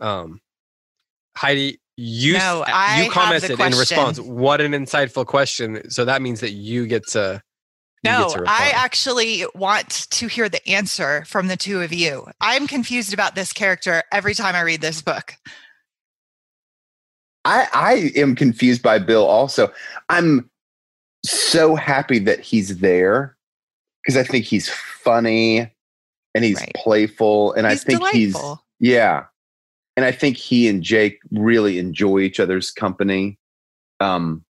Um, 0.00 0.40
Heidi, 1.36 1.78
you 1.96 2.34
no, 2.34 2.64
you 2.96 3.10
commented 3.10 3.60
in 3.60 3.72
response. 3.72 4.18
What 4.18 4.60
an 4.60 4.72
insightful 4.72 5.26
question! 5.26 5.88
So 5.90 6.04
that 6.04 6.22
means 6.22 6.40
that 6.40 6.52
you 6.52 6.86
get 6.86 7.06
to. 7.08 7.42
no, 8.04 8.28
get 8.28 8.38
to 8.38 8.44
I 8.46 8.72
actually 8.74 9.44
want 9.54 10.08
to 10.10 10.26
hear 10.28 10.48
the 10.48 10.66
answer 10.68 11.24
from 11.26 11.48
the 11.48 11.56
two 11.56 11.82
of 11.82 11.92
you. 11.92 12.26
I'm 12.40 12.66
confused 12.66 13.12
about 13.12 13.34
this 13.34 13.52
character 13.52 14.02
every 14.12 14.34
time 14.34 14.54
I 14.54 14.62
read 14.62 14.80
this 14.80 15.02
book. 15.02 15.34
I, 17.44 17.68
I 17.72 18.12
am 18.18 18.34
confused 18.34 18.82
by 18.82 18.98
Bill 18.98 19.26
also. 19.26 19.72
I'm 20.08 20.50
so 21.24 21.74
happy 21.74 22.18
that 22.20 22.40
he's 22.40 22.78
there 22.78 23.36
because 24.02 24.16
I 24.16 24.22
think 24.22 24.44
he's 24.44 24.68
funny 24.68 25.70
and 26.34 26.44
he's 26.44 26.60
right. 26.60 26.72
playful 26.74 27.52
and 27.52 27.66
he's 27.66 27.82
I 27.82 27.84
think 27.84 27.98
delightful. 28.00 28.62
he's 28.78 28.90
yeah. 28.90 29.24
And 29.96 30.04
I 30.04 30.10
think 30.10 30.36
he 30.36 30.68
and 30.68 30.82
Jake 30.82 31.20
really 31.30 31.78
enjoy 31.78 32.20
each 32.20 32.40
other's 32.40 32.70
company. 32.70 33.38
Um 34.00 34.44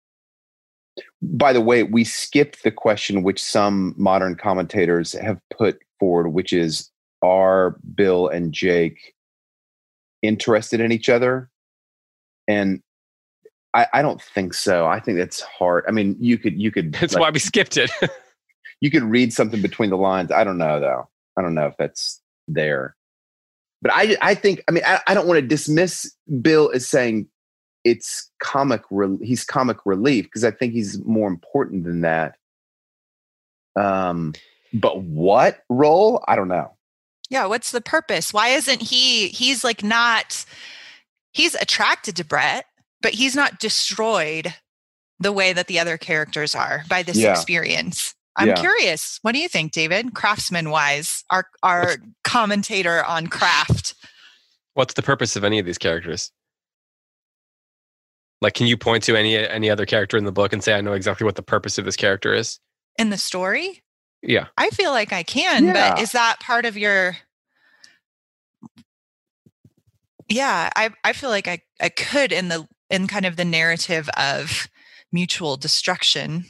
by 1.22 1.52
the 1.52 1.60
way, 1.60 1.82
we 1.82 2.04
skipped 2.04 2.62
the 2.62 2.70
question 2.70 3.22
which 3.22 3.42
some 3.42 3.94
modern 3.96 4.36
commentators 4.36 5.12
have 5.12 5.38
put 5.56 5.80
forward, 5.98 6.30
which 6.30 6.52
is 6.52 6.90
are 7.22 7.76
Bill 7.94 8.28
and 8.28 8.52
Jake 8.52 9.14
interested 10.22 10.80
in 10.80 10.92
each 10.92 11.08
other? 11.08 11.50
And 12.50 12.82
I, 13.74 13.86
I 13.94 14.02
don't 14.02 14.20
think 14.20 14.54
so. 14.54 14.86
I 14.86 14.98
think 14.98 15.18
that's 15.18 15.40
hard. 15.40 15.84
I 15.86 15.92
mean, 15.92 16.16
you 16.18 16.36
could 16.36 16.60
you 16.60 16.72
could. 16.72 16.92
That's 16.92 17.14
like, 17.14 17.20
why 17.20 17.30
we 17.30 17.38
skipped 17.38 17.76
it. 17.76 17.90
you 18.80 18.90
could 18.90 19.04
read 19.04 19.32
something 19.32 19.62
between 19.62 19.90
the 19.90 19.96
lines. 19.96 20.32
I 20.32 20.42
don't 20.42 20.58
know 20.58 20.80
though. 20.80 21.08
I 21.36 21.42
don't 21.42 21.54
know 21.54 21.66
if 21.66 21.76
that's 21.76 22.20
there. 22.48 22.96
But 23.82 23.92
I 23.94 24.16
I 24.20 24.34
think 24.34 24.64
I 24.68 24.72
mean 24.72 24.82
I, 24.84 25.00
I 25.06 25.14
don't 25.14 25.28
want 25.28 25.38
to 25.38 25.46
dismiss 25.46 26.12
Bill 26.42 26.72
as 26.74 26.88
saying 26.88 27.28
it's 27.84 28.28
comic 28.42 28.82
re- 28.90 29.24
he's 29.24 29.44
comic 29.44 29.78
relief 29.86 30.24
because 30.24 30.44
I 30.44 30.50
think 30.50 30.72
he's 30.72 31.02
more 31.04 31.28
important 31.28 31.84
than 31.84 32.00
that. 32.00 32.36
Um, 33.78 34.34
but 34.74 35.00
what 35.02 35.62
role? 35.68 36.24
I 36.26 36.34
don't 36.34 36.48
know. 36.48 36.72
Yeah, 37.30 37.46
what's 37.46 37.70
the 37.70 37.80
purpose? 37.80 38.34
Why 38.34 38.48
isn't 38.48 38.82
he? 38.82 39.28
He's 39.28 39.62
like 39.62 39.84
not. 39.84 40.44
He's 41.32 41.54
attracted 41.54 42.16
to 42.16 42.24
Brett, 42.24 42.66
but 43.02 43.14
he's 43.14 43.36
not 43.36 43.60
destroyed 43.60 44.54
the 45.18 45.32
way 45.32 45.52
that 45.52 45.66
the 45.66 45.78
other 45.78 45.98
characters 45.98 46.54
are 46.54 46.84
by 46.88 47.02
this 47.02 47.18
yeah. 47.18 47.32
experience. 47.32 48.14
I'm 48.36 48.48
yeah. 48.48 48.54
curious. 48.54 49.18
What 49.22 49.32
do 49.32 49.38
you 49.38 49.48
think, 49.48 49.72
David? 49.72 50.14
Craftsman 50.14 50.70
wise, 50.70 51.24
our 51.30 51.46
our 51.62 51.96
commentator 52.24 53.04
on 53.04 53.26
craft. 53.26 53.94
What's 54.74 54.94
the 54.94 55.02
purpose 55.02 55.36
of 55.36 55.44
any 55.44 55.58
of 55.58 55.66
these 55.66 55.78
characters? 55.78 56.32
Like, 58.40 58.54
can 58.54 58.66
you 58.66 58.76
point 58.76 59.04
to 59.04 59.16
any 59.16 59.36
any 59.36 59.68
other 59.68 59.84
character 59.84 60.16
in 60.16 60.24
the 60.24 60.32
book 60.32 60.52
and 60.52 60.64
say, 60.64 60.72
"I 60.74 60.80
know 60.80 60.92
exactly 60.92 61.24
what 61.24 61.34
the 61.34 61.42
purpose 61.42 61.76
of 61.76 61.84
this 61.84 61.96
character 61.96 62.32
is"? 62.32 62.58
In 62.98 63.10
the 63.10 63.18
story? 63.18 63.82
Yeah, 64.22 64.46
I 64.56 64.70
feel 64.70 64.92
like 64.92 65.12
I 65.12 65.22
can, 65.22 65.66
yeah. 65.66 65.94
but 65.94 66.00
is 66.00 66.12
that 66.12 66.40
part 66.40 66.64
of 66.64 66.78
your 66.78 67.16
yeah 70.30 70.70
i 70.76 70.90
i 71.04 71.12
feel 71.12 71.28
like 71.28 71.46
i 71.46 71.60
i 71.80 71.88
could 71.90 72.32
in 72.32 72.48
the 72.48 72.66
in 72.88 73.06
kind 73.06 73.26
of 73.26 73.36
the 73.36 73.44
narrative 73.44 74.08
of 74.16 74.68
mutual 75.12 75.56
destruction 75.56 76.46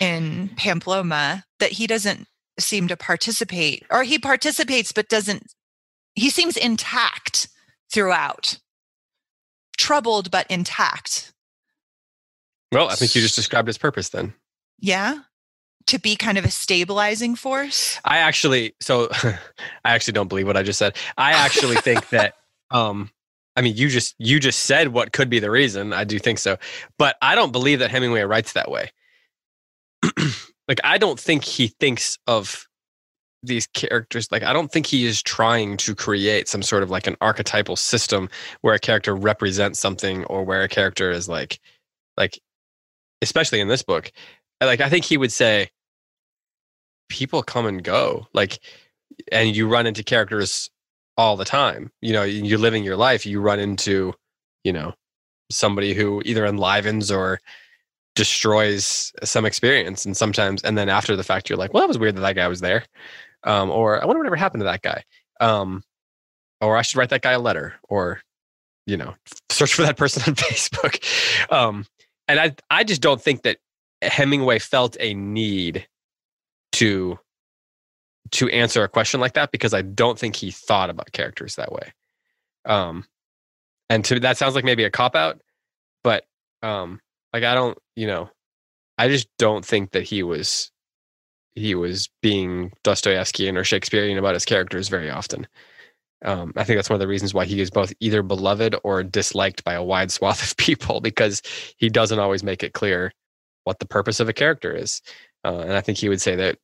in 0.00 0.50
pamplona 0.56 1.44
that 1.58 1.72
he 1.72 1.86
doesn't 1.86 2.26
seem 2.58 2.88
to 2.88 2.96
participate 2.96 3.84
or 3.90 4.02
he 4.02 4.18
participates 4.18 4.92
but 4.92 5.08
doesn't 5.08 5.54
he 6.16 6.30
seems 6.30 6.56
intact 6.56 7.48
throughout. 7.92 8.58
Troubled 9.76 10.30
but 10.30 10.50
intact. 10.50 11.32
Well 12.72 12.88
i 12.88 12.94
think 12.94 13.14
you 13.14 13.22
just 13.22 13.36
described 13.36 13.68
his 13.68 13.78
purpose 13.78 14.08
then. 14.08 14.34
Yeah 14.80 15.20
to 15.86 15.98
be 15.98 16.16
kind 16.16 16.38
of 16.38 16.44
a 16.44 16.50
stabilizing 16.50 17.34
force? 17.34 18.00
I 18.04 18.18
actually, 18.18 18.74
so 18.80 19.08
I 19.22 19.38
actually 19.84 20.12
don't 20.12 20.28
believe 20.28 20.46
what 20.46 20.56
I 20.56 20.62
just 20.62 20.78
said. 20.78 20.96
I 21.16 21.32
actually 21.32 21.76
think 21.76 22.08
that, 22.10 22.34
um, 22.70 23.10
I 23.56 23.62
mean, 23.62 23.76
you 23.76 23.88
just 23.88 24.14
you 24.18 24.38
just 24.38 24.60
said 24.60 24.88
what 24.88 25.12
could 25.12 25.30
be 25.30 25.38
the 25.38 25.50
reason. 25.50 25.94
I 25.94 26.04
do 26.04 26.18
think 26.18 26.38
so, 26.38 26.58
but 26.98 27.16
I 27.22 27.34
don't 27.34 27.52
believe 27.52 27.78
that 27.78 27.90
Hemingway 27.90 28.22
writes 28.22 28.52
that 28.52 28.70
way. 28.70 28.90
like, 30.68 30.80
I 30.84 30.98
don't 30.98 31.18
think 31.18 31.42
he 31.42 31.68
thinks 31.68 32.18
of 32.26 32.66
these 33.46 33.66
characters 33.68 34.30
like 34.32 34.42
i 34.42 34.52
don't 34.52 34.72
think 34.72 34.86
he 34.86 35.06
is 35.06 35.22
trying 35.22 35.76
to 35.76 35.94
create 35.94 36.48
some 36.48 36.62
sort 36.62 36.82
of 36.82 36.90
like 36.90 37.06
an 37.06 37.16
archetypal 37.20 37.76
system 37.76 38.28
where 38.62 38.74
a 38.74 38.78
character 38.78 39.14
represents 39.14 39.78
something 39.78 40.24
or 40.24 40.42
where 40.42 40.62
a 40.62 40.68
character 40.68 41.10
is 41.10 41.28
like 41.28 41.60
like 42.16 42.40
especially 43.22 43.60
in 43.60 43.68
this 43.68 43.82
book 43.82 44.10
like 44.60 44.80
i 44.80 44.88
think 44.88 45.04
he 45.04 45.16
would 45.16 45.32
say 45.32 45.70
people 47.08 47.42
come 47.42 47.66
and 47.66 47.82
go 47.82 48.26
like 48.32 48.58
and 49.32 49.54
you 49.54 49.68
run 49.68 49.86
into 49.86 50.02
characters 50.02 50.70
all 51.16 51.36
the 51.36 51.44
time 51.44 51.90
you 52.00 52.12
know 52.12 52.22
you're 52.22 52.58
living 52.58 52.84
your 52.84 52.96
life 52.96 53.24
you 53.24 53.40
run 53.40 53.58
into 53.58 54.12
you 54.64 54.72
know 54.72 54.92
somebody 55.50 55.94
who 55.94 56.22
either 56.24 56.44
enlivens 56.44 57.10
or 57.10 57.40
destroys 58.14 59.12
some 59.22 59.44
experience 59.44 60.04
and 60.04 60.16
sometimes 60.16 60.62
and 60.62 60.76
then 60.76 60.88
after 60.88 61.16
the 61.16 61.22
fact 61.22 61.48
you're 61.48 61.58
like 61.58 61.72
well 61.72 61.82
that 61.82 61.88
was 61.88 61.98
weird 61.98 62.16
that 62.16 62.22
that 62.22 62.34
guy 62.34 62.48
was 62.48 62.60
there 62.60 62.84
um, 63.44 63.70
or 63.70 64.02
i 64.02 64.06
wonder 64.06 64.18
whatever 64.18 64.36
happened 64.36 64.60
to 64.60 64.64
that 64.64 64.82
guy 64.82 65.02
um, 65.40 65.82
or 66.60 66.76
i 66.76 66.82
should 66.82 66.96
write 66.98 67.10
that 67.10 67.22
guy 67.22 67.32
a 67.32 67.38
letter 67.38 67.74
or 67.88 68.20
you 68.86 68.96
know 68.96 69.14
search 69.50 69.74
for 69.74 69.82
that 69.82 69.96
person 69.96 70.22
on 70.26 70.34
facebook 70.34 71.52
um, 71.52 71.86
and 72.26 72.40
i 72.40 72.54
i 72.70 72.82
just 72.82 73.02
don't 73.02 73.22
think 73.22 73.42
that 73.42 73.58
hemingway 74.02 74.58
felt 74.58 74.96
a 74.98 75.14
need 75.14 75.86
to 76.76 77.18
to 78.32 78.48
answer 78.50 78.82
a 78.82 78.88
question 78.88 79.20
like 79.20 79.34
that 79.34 79.50
because 79.50 79.72
i 79.72 79.82
don't 79.82 80.18
think 80.18 80.36
he 80.36 80.50
thought 80.50 80.90
about 80.90 81.12
characters 81.12 81.56
that 81.56 81.72
way. 81.72 81.92
Um 82.64 83.04
and 83.88 84.04
to 84.06 84.20
that 84.20 84.36
sounds 84.36 84.54
like 84.54 84.64
maybe 84.64 84.84
a 84.84 84.90
cop 84.90 85.14
out 85.14 85.40
but 86.02 86.24
um 86.62 87.00
like 87.32 87.44
i 87.44 87.54
don't 87.54 87.78
you 87.94 88.06
know 88.06 88.28
i 88.98 89.08
just 89.08 89.28
don't 89.38 89.64
think 89.64 89.92
that 89.92 90.02
he 90.02 90.22
was 90.22 90.70
he 91.54 91.74
was 91.74 92.10
being 92.20 92.72
dostoevskian 92.84 93.56
or 93.56 93.64
shakespearean 93.64 94.18
about 94.18 94.34
his 94.34 94.44
characters 94.44 94.88
very 94.88 95.08
often. 95.08 95.46
Um, 96.24 96.52
i 96.56 96.64
think 96.64 96.76
that's 96.76 96.90
one 96.90 96.96
of 96.96 97.00
the 97.00 97.08
reasons 97.08 97.32
why 97.32 97.44
he 97.44 97.60
is 97.60 97.70
both 97.70 97.92
either 98.00 98.22
beloved 98.22 98.74
or 98.84 99.02
disliked 99.02 99.62
by 99.64 99.74
a 99.74 99.84
wide 99.84 100.10
swath 100.10 100.42
of 100.42 100.56
people 100.58 101.00
because 101.00 101.40
he 101.78 101.88
doesn't 101.88 102.18
always 102.18 102.42
make 102.42 102.62
it 102.62 102.72
clear 102.72 103.12
what 103.64 103.78
the 103.78 103.86
purpose 103.86 104.18
of 104.18 104.28
a 104.28 104.32
character 104.32 104.74
is 104.74 105.00
uh, 105.46 105.60
and 105.60 105.72
i 105.72 105.80
think 105.80 105.98
he 105.98 106.08
would 106.08 106.20
say 106.20 106.34
that 106.36 106.58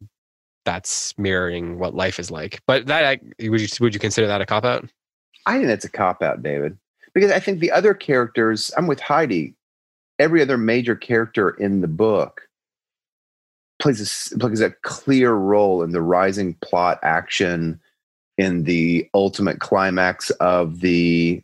that's 0.64 1.16
mirroring 1.18 1.78
what 1.78 1.94
life 1.94 2.18
is 2.18 2.30
like 2.30 2.60
but 2.66 2.86
that 2.86 3.20
would 3.40 3.60
you 3.60 3.68
would 3.80 3.94
you 3.94 4.00
consider 4.00 4.26
that 4.26 4.40
a 4.40 4.46
cop 4.46 4.64
out 4.64 4.88
I 5.46 5.56
think 5.56 5.66
that's 5.66 5.84
a 5.84 5.90
cop 5.90 6.22
out, 6.22 6.42
David, 6.42 6.76
because 7.14 7.30
I 7.30 7.40
think 7.40 7.60
the 7.60 7.72
other 7.72 7.94
characters, 7.94 8.70
I'm 8.76 8.86
with 8.86 9.00
Heidi. 9.00 9.54
Every 10.18 10.42
other 10.42 10.58
major 10.58 10.94
character 10.94 11.50
in 11.50 11.80
the 11.80 11.88
book 11.88 12.42
plays 13.80 14.32
a, 14.32 14.38
plays 14.38 14.60
a 14.60 14.70
clear 14.82 15.32
role 15.32 15.82
in 15.82 15.90
the 15.90 16.02
rising 16.02 16.54
plot 16.62 17.00
action, 17.02 17.80
in 18.38 18.64
the 18.64 19.08
ultimate 19.14 19.58
climax 19.58 20.30
of 20.32 20.80
the 20.80 21.42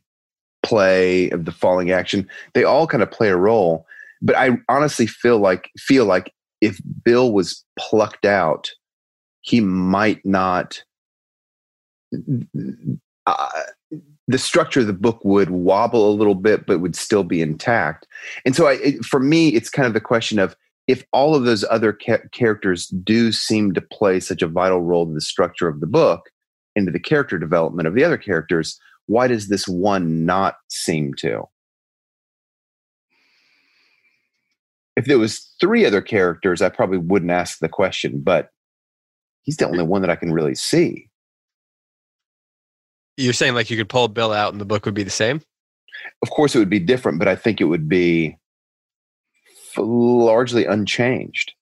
play, 0.63 1.31
of 1.31 1.45
the 1.45 1.53
falling 1.53 1.91
action. 1.91 2.29
They 2.55 2.63
all 2.63 2.87
kind 2.87 3.03
of 3.03 3.11
play 3.11 3.31
a 3.31 3.37
role. 3.37 3.87
But 4.21 4.37
I 4.37 4.59
honestly 4.69 5.07
feel 5.07 5.39
like 5.39 5.71
feel 5.79 6.05
like 6.05 6.33
if 6.61 6.81
Bill 7.05 7.33
was 7.33 7.65
plucked 7.79 8.25
out, 8.25 8.71
he 9.41 9.61
might 9.61 10.25
not. 10.25 10.83
Uh, 13.27 13.49
the 14.27 14.39
structure 14.39 14.81
of 14.81 14.87
the 14.87 14.93
book 14.93 15.21
would 15.25 15.51
wobble 15.51 16.11
a 16.11 16.15
little 16.15 16.35
bit, 16.35 16.67
but 16.67 16.81
would 16.81 16.97
still 16.97 17.25
be 17.25 17.41
intact. 17.41 18.07
And 18.45 18.55
so, 18.55 18.67
I, 18.67 18.75
it, 18.75 19.05
for 19.05 19.21
me, 19.21 19.49
it's 19.49 19.71
kind 19.71 19.87
of 19.87 19.95
the 19.95 20.01
question 20.01 20.39
of 20.39 20.57
if 20.87 21.05
all 21.13 21.35
of 21.35 21.45
those 21.45 21.65
other 21.71 21.93
ca- 21.93 22.27
characters 22.33 22.87
do 22.89 23.31
seem 23.31 23.75
to 23.75 23.81
play 23.81 24.21
such 24.21 24.43
a 24.43 24.49
vital 24.49 24.81
role 24.81 25.07
in 25.07 25.15
the 25.15 25.21
structure 25.21 25.69
of 25.69 25.81
the 25.81 25.87
book, 25.87 26.31
into 26.75 26.91
the 26.91 27.01
character 27.01 27.39
development 27.39 27.87
of 27.87 27.95
the 27.95 28.05
other 28.05 28.17
characters, 28.17 28.79
why 29.07 29.27
does 29.27 29.49
this 29.49 29.67
one 29.69 30.25
not 30.25 30.57
seem 30.69 31.15
to? 31.15 31.45
If 34.99 35.05
there 35.05 35.17
was 35.17 35.55
three 35.61 35.87
other 35.87 36.03
characters, 36.03 36.61
I 36.61 36.71
probably 36.71 36.99
wouldn't 36.99 37.31
ask 37.31 37.61
the 37.61 37.69
question, 37.69 38.19
but 38.19 38.51
he's 39.43 39.57
the 39.57 39.69
only 39.69 39.85
one 39.85 40.03
that 40.03 40.11
I 40.11 40.17
can 40.17 40.33
really 40.33 40.57
see. 40.57 41.09
You're 43.17 43.33
saying 43.33 43.55
like 43.55 43.71
you 43.71 43.77
could 43.77 43.89
pull 43.89 44.09
Bill 44.09 44.33
out 44.33 44.51
and 44.53 44.61
the 44.61 44.65
book 44.65 44.85
would 44.87 44.95
be 44.95 45.05
the 45.05 45.11
same? 45.11 45.41
Of 46.21 46.31
course, 46.31 46.57
it 46.57 46.59
would 46.59 46.69
be 46.69 46.81
different, 46.81 47.21
but 47.21 47.29
I 47.29 47.37
think 47.37 47.61
it 47.61 47.67
would 47.67 47.89
be 47.89 48.39
largely 49.77 50.65
unchanged. 50.65 51.53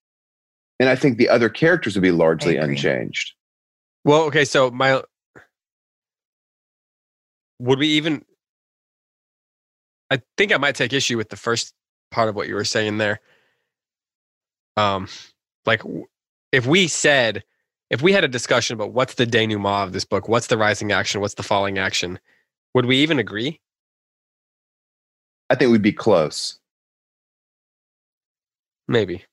And 0.81 0.89
I 0.89 0.97
think 0.97 1.19
the 1.19 1.29
other 1.29 1.51
characters 1.51 1.95
would 1.95 2.03
be 2.03 2.13
largely 2.13 2.57
unchanged. 2.57 3.35
Well, 4.03 4.23
okay, 4.23 4.47
so 4.47 4.71
my 4.71 5.03
would 7.59 7.81
we 7.81 7.89
even 7.89 8.25
I 10.11 10.23
think 10.39 10.55
I 10.55 10.57
might 10.57 10.75
take 10.75 10.95
issue 10.95 11.19
with 11.19 11.29
the 11.29 11.37
first 11.37 11.75
part 12.11 12.29
of 12.29 12.35
what 12.35 12.49
you 12.49 12.55
were 12.55 12.65
saying 12.65 12.99
there. 12.99 13.21
Um 14.77 15.09
like 15.65 15.83
if 16.53 16.67
we 16.67 16.89
said 16.89 17.45
if 17.91 18.03
we 18.03 18.13
had 18.13 18.25
a 18.25 18.29
discussion 18.29 18.75
about 18.75 18.93
what's 18.93 19.15
the 19.15 19.27
denouement 19.27 19.85
of 19.85 19.93
this 19.93 20.05
book, 20.05 20.29
what's 20.29 20.49
the 20.49 20.59
rising 20.59 20.93
action, 20.93 21.21
what's 21.21 21.35
the 21.35 21.43
falling 21.43 21.79
action, 21.79 22.19
would 22.75 22.87
we 22.87 22.97
even 22.99 23.19
agree? 23.19 23.61
I 25.49 25.55
think 25.55 25.71
we'd 25.71 25.83
be 25.83 25.93
close. 25.93 26.59
Maybe. 28.89 29.25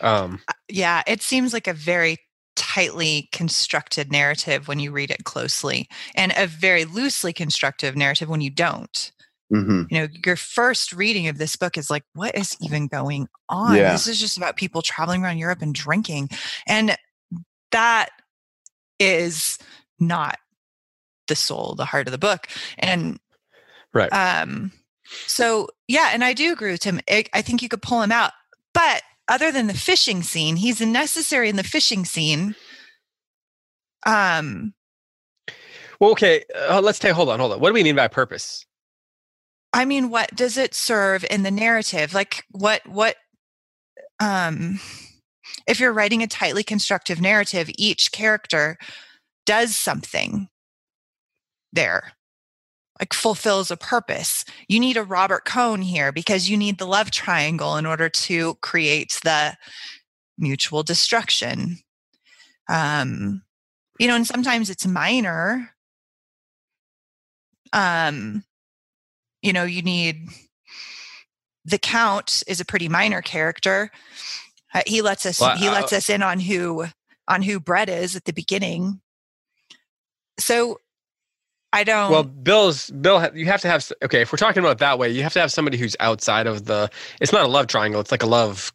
Um, 0.00 0.40
uh, 0.48 0.52
yeah, 0.68 1.02
it 1.06 1.22
seems 1.22 1.52
like 1.52 1.66
a 1.66 1.74
very 1.74 2.18
tightly 2.56 3.28
constructed 3.32 4.10
narrative 4.10 4.68
when 4.68 4.78
you 4.78 4.92
read 4.92 5.10
it 5.10 5.24
closely, 5.24 5.88
and 6.14 6.32
a 6.36 6.46
very 6.46 6.84
loosely 6.84 7.32
constructive 7.32 7.96
narrative 7.96 8.28
when 8.28 8.40
you 8.40 8.50
don't. 8.50 9.12
Mm-hmm. 9.52 9.82
You 9.90 10.00
know, 10.00 10.08
your 10.24 10.36
first 10.36 10.92
reading 10.92 11.26
of 11.26 11.38
this 11.38 11.56
book 11.56 11.76
is 11.76 11.90
like, 11.90 12.04
what 12.14 12.36
is 12.36 12.56
even 12.60 12.86
going 12.86 13.28
on? 13.48 13.76
Yeah. 13.76 13.92
This 13.92 14.06
is 14.06 14.20
just 14.20 14.36
about 14.36 14.56
people 14.56 14.80
traveling 14.80 15.24
around 15.24 15.38
Europe 15.38 15.62
and 15.62 15.74
drinking. 15.74 16.30
And 16.66 16.96
that 17.72 18.10
is 18.98 19.58
not 19.98 20.38
the 21.26 21.36
soul, 21.36 21.74
the 21.76 21.84
heart 21.84 22.06
of 22.06 22.12
the 22.12 22.18
book. 22.18 22.46
And 22.78 23.18
right. 23.92 24.12
Um, 24.12 24.72
so 25.26 25.68
yeah, 25.88 26.10
and 26.12 26.22
I 26.22 26.32
do 26.32 26.52
agree 26.52 26.70
with 26.70 26.84
him. 26.84 27.00
I 27.08 27.42
think 27.42 27.62
you 27.62 27.68
could 27.68 27.82
pull 27.82 28.02
him 28.02 28.12
out. 28.12 28.32
But 28.72 29.02
other 29.28 29.50
than 29.50 29.66
the 29.66 29.74
fishing 29.74 30.22
scene, 30.22 30.56
he's 30.56 30.80
necessary 30.80 31.48
in 31.48 31.56
the 31.56 31.64
fishing 31.64 32.04
scene. 32.04 32.54
Um 34.06 34.74
well, 35.98 36.12
okay, 36.12 36.44
uh, 36.70 36.80
let's 36.80 36.98
take 36.98 37.12
hold 37.12 37.28
on, 37.28 37.40
hold 37.40 37.52
on. 37.52 37.60
What 37.60 37.68
do 37.68 37.74
we 37.74 37.82
mean 37.82 37.96
by 37.96 38.08
purpose? 38.08 38.64
I 39.72 39.84
mean, 39.84 40.10
what 40.10 40.34
does 40.34 40.56
it 40.56 40.74
serve 40.74 41.24
in 41.30 41.42
the 41.42 41.50
narrative? 41.50 42.12
Like 42.12 42.44
what 42.50 42.82
what 42.86 43.16
um 44.18 44.80
if 45.66 45.80
you're 45.80 45.92
writing 45.92 46.22
a 46.22 46.26
tightly 46.26 46.62
constructive 46.62 47.20
narrative, 47.20 47.70
each 47.76 48.12
character 48.12 48.76
does 49.46 49.76
something 49.76 50.48
there. 51.72 52.12
Like 52.98 53.14
fulfills 53.14 53.70
a 53.70 53.76
purpose. 53.76 54.44
You 54.68 54.78
need 54.78 54.96
a 54.96 55.02
Robert 55.02 55.44
Cohn 55.44 55.80
here 55.80 56.12
because 56.12 56.50
you 56.50 56.56
need 56.56 56.78
the 56.78 56.86
love 56.86 57.10
triangle 57.10 57.76
in 57.76 57.86
order 57.86 58.10
to 58.10 58.56
create 58.56 59.18
the 59.24 59.56
mutual 60.36 60.82
destruction. 60.82 61.78
Um, 62.68 63.42
you 63.98 64.06
know, 64.06 64.16
and 64.16 64.26
sometimes 64.26 64.68
it's 64.68 64.86
minor. 64.86 65.70
Um, 67.72 68.44
you 69.42 69.52
know, 69.52 69.64
you 69.64 69.82
need 69.82 70.28
the 71.64 71.78
count 71.78 72.42
is 72.46 72.60
a 72.60 72.64
pretty 72.64 72.88
minor 72.88 73.22
character. 73.22 73.90
Uh, 74.72 74.82
he 74.86 75.02
lets 75.02 75.26
us 75.26 75.40
well, 75.40 75.56
he 75.56 75.68
uh, 75.68 75.72
lets 75.72 75.92
us 75.92 76.08
in 76.08 76.22
on 76.22 76.40
who 76.40 76.86
on 77.28 77.42
who 77.42 77.60
Brett 77.60 77.88
is 77.88 78.16
at 78.16 78.24
the 78.24 78.32
beginning. 78.32 79.00
So 80.38 80.78
I 81.72 81.84
don't. 81.84 82.10
Well, 82.10 82.24
Bill's 82.24 82.90
Bill. 82.90 83.28
You 83.34 83.46
have 83.46 83.60
to 83.62 83.68
have 83.68 83.90
okay. 84.02 84.22
If 84.22 84.32
we're 84.32 84.38
talking 84.38 84.62
about 84.62 84.78
that 84.78 84.98
way, 84.98 85.10
you 85.10 85.22
have 85.22 85.32
to 85.34 85.40
have 85.40 85.52
somebody 85.52 85.78
who's 85.78 85.96
outside 86.00 86.46
of 86.46 86.64
the. 86.64 86.90
It's 87.20 87.32
not 87.32 87.44
a 87.44 87.48
love 87.48 87.66
triangle. 87.68 88.00
It's 88.00 88.10
like 88.10 88.22
a 88.22 88.26
love 88.26 88.72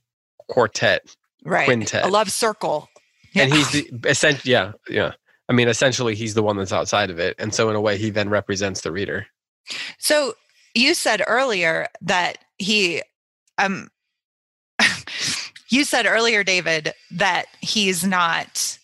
quartet, 0.47 1.15
right? 1.43 1.65
Quintet, 1.65 2.05
a 2.05 2.07
love 2.07 2.31
circle. 2.31 2.89
Yeah. 3.33 3.43
And 3.43 3.53
he's 3.53 3.71
the 3.71 3.89
essentially, 4.05 4.51
yeah, 4.51 4.71
yeah. 4.89 5.13
I 5.49 5.53
mean, 5.53 5.67
essentially, 5.67 6.15
he's 6.15 6.33
the 6.33 6.43
one 6.43 6.55
that's 6.57 6.71
outside 6.71 7.09
of 7.09 7.19
it, 7.19 7.35
and 7.37 7.53
so 7.53 7.69
in 7.69 7.75
a 7.75 7.81
way, 7.81 7.97
he 7.97 8.09
then 8.09 8.29
represents 8.29 8.81
the 8.81 8.91
reader. 8.91 9.27
So 9.97 10.35
you 10.75 10.93
said 10.93 11.23
earlier 11.25 11.87
that 12.01 12.37
he 12.57 13.01
um 13.57 13.87
you 15.69 15.83
said 15.83 16.05
earlier 16.05 16.43
david 16.43 16.93
that 17.11 17.45
he's 17.61 18.03
not 18.03 18.77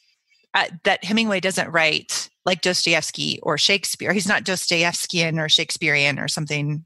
uh, 0.53 0.67
that 0.83 1.03
hemingway 1.03 1.39
doesn't 1.39 1.71
write 1.71 2.29
like 2.45 2.61
dostoevsky 2.61 3.39
or 3.43 3.57
shakespeare 3.57 4.13
he's 4.13 4.27
not 4.27 4.43
dostoevskian 4.43 5.39
or 5.39 5.47
shakespearean 5.47 6.17
or 6.17 6.27
something 6.27 6.85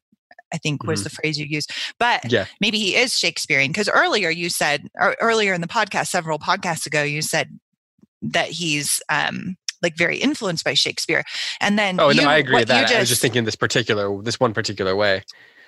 i 0.54 0.58
think 0.58 0.84
was 0.84 1.00
mm-hmm. 1.00 1.06
the 1.06 1.10
phrase 1.12 1.40
you 1.40 1.46
used 1.46 1.72
but 2.00 2.32
yeah. 2.32 2.46
maybe 2.60 2.78
he 2.78 2.96
is 2.96 3.14
shakespearean 3.14 3.72
because 3.72 3.90
earlier 3.90 4.30
you 4.30 4.50
said 4.50 4.88
or 5.00 5.16
earlier 5.22 5.54
in 5.54 5.62
the 5.62 5.68
podcast 5.68 6.08
several 6.08 6.40
podcasts 6.40 6.86
ago 6.86 7.04
you 7.04 7.22
said 7.22 7.60
that 8.22 8.50
he's 8.50 9.02
um, 9.10 9.56
like 9.86 9.96
very 9.96 10.18
influenced 10.18 10.66
by 10.66 10.74
Shakespeare. 10.74 11.24
And 11.62 11.78
then 11.78 12.00
Oh 12.00 12.10
you, 12.10 12.22
no, 12.22 12.28
I 12.28 12.38
agree 12.38 12.56
with 12.56 12.68
that. 12.70 12.90
you 12.90 12.96
I 12.98 13.00
was 13.00 13.10
just 13.10 13.22
thinking 13.22 13.44
this 13.46 13.56
particular, 13.56 14.22
this 14.24 14.40
one 14.40 14.54
particular 14.54 14.96
way. 14.96 15.24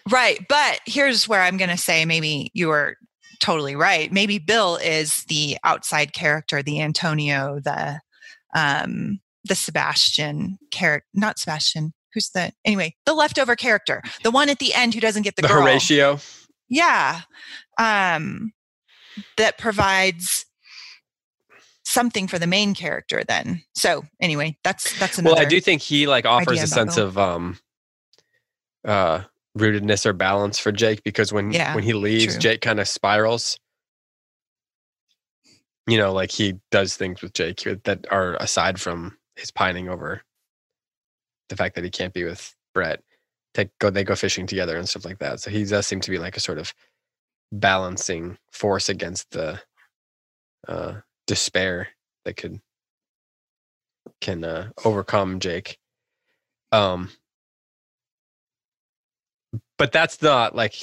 Right. 0.09 0.39
But 0.49 0.79
here's 0.85 1.27
where 1.27 1.41
I'm 1.41 1.57
going 1.57 1.69
to 1.69 1.77
say 1.77 2.05
maybe 2.05 2.49
you 2.53 2.69
were 2.69 2.95
totally 3.39 3.75
right. 3.75 4.11
Maybe 4.11 4.39
Bill 4.39 4.77
is 4.77 5.23
the 5.27 5.57
outside 5.63 6.11
character, 6.13 6.63
the 6.63 6.81
Antonio, 6.81 7.59
the 7.63 8.01
um 8.55 9.19
the 9.43 9.53
Sebastian 9.55 10.57
character, 10.71 11.05
not 11.13 11.37
Sebastian. 11.37 11.93
Who's 12.13 12.29
the 12.31 12.51
anyway, 12.65 12.95
the 13.05 13.13
leftover 13.13 13.55
character, 13.55 14.01
the 14.23 14.31
one 14.31 14.49
at 14.49 14.57
the 14.57 14.73
end 14.73 14.95
who 14.95 14.99
doesn't 14.99 15.21
get 15.21 15.35
the, 15.35 15.43
The, 15.43 15.49
girl. 15.49 15.61
Horatio. 15.61 16.19
Yeah. 16.67 17.21
Um 17.77 18.53
that 19.37 19.59
provides 19.59 20.46
something 21.97 22.27
for 22.27 22.37
the 22.37 22.47
main 22.47 22.75
character 22.75 23.23
then. 23.27 23.63
So 23.73 24.05
anyway, 24.21 24.55
that's 24.63 24.93
that's 24.99 25.17
another 25.17 25.35
Well, 25.35 25.45
I 25.45 25.49
do 25.49 25.59
think 25.59 25.81
he 25.81 26.05
like 26.07 26.25
offers 26.25 26.61
a 26.61 26.67
sense 26.67 26.95
Bill. 26.95 27.07
of 27.07 27.17
um 27.17 27.57
uh 28.85 29.23
rootedness 29.57 30.05
or 30.05 30.13
balance 30.13 30.59
for 30.59 30.71
Jake 30.71 31.03
because 31.03 31.33
when 31.33 31.51
Yeah, 31.51 31.73
when 31.73 31.83
he 31.83 31.93
leaves, 31.93 32.33
true. 32.33 32.39
Jake 32.39 32.61
kind 32.61 32.79
of 32.79 32.87
spirals. 32.87 33.57
You 35.87 35.97
know, 35.97 36.13
like 36.13 36.31
he 36.31 36.59
does 36.69 36.95
things 36.95 37.21
with 37.21 37.33
Jake 37.33 37.63
that 37.85 38.05
are 38.11 38.35
aside 38.35 38.79
from 38.79 39.17
his 39.35 39.51
pining 39.51 39.89
over 39.89 40.21
the 41.49 41.55
fact 41.55 41.75
that 41.75 41.83
he 41.83 41.89
can't 41.89 42.13
be 42.13 42.23
with 42.23 42.55
Brett. 42.73 43.01
Take 43.55 43.69
go 43.79 43.89
they 43.89 44.03
go 44.03 44.15
fishing 44.15 44.45
together 44.45 44.77
and 44.77 44.87
stuff 44.87 45.05
like 45.05 45.19
that. 45.19 45.39
So 45.39 45.49
he 45.49 45.65
does 45.65 45.87
seem 45.87 46.01
to 46.01 46.11
be 46.11 46.19
like 46.19 46.37
a 46.37 46.41
sort 46.41 46.59
of 46.59 46.73
balancing 47.51 48.37
force 48.51 48.89
against 48.89 49.31
the 49.31 49.59
uh 50.67 50.95
despair 51.27 51.89
that 52.25 52.37
could 52.37 52.59
can 54.21 54.43
uh, 54.43 54.69
overcome 54.83 55.39
Jake. 55.39 55.77
Um, 56.71 57.11
but 59.77 59.91
that's 59.91 60.21
not 60.21 60.55
like 60.55 60.73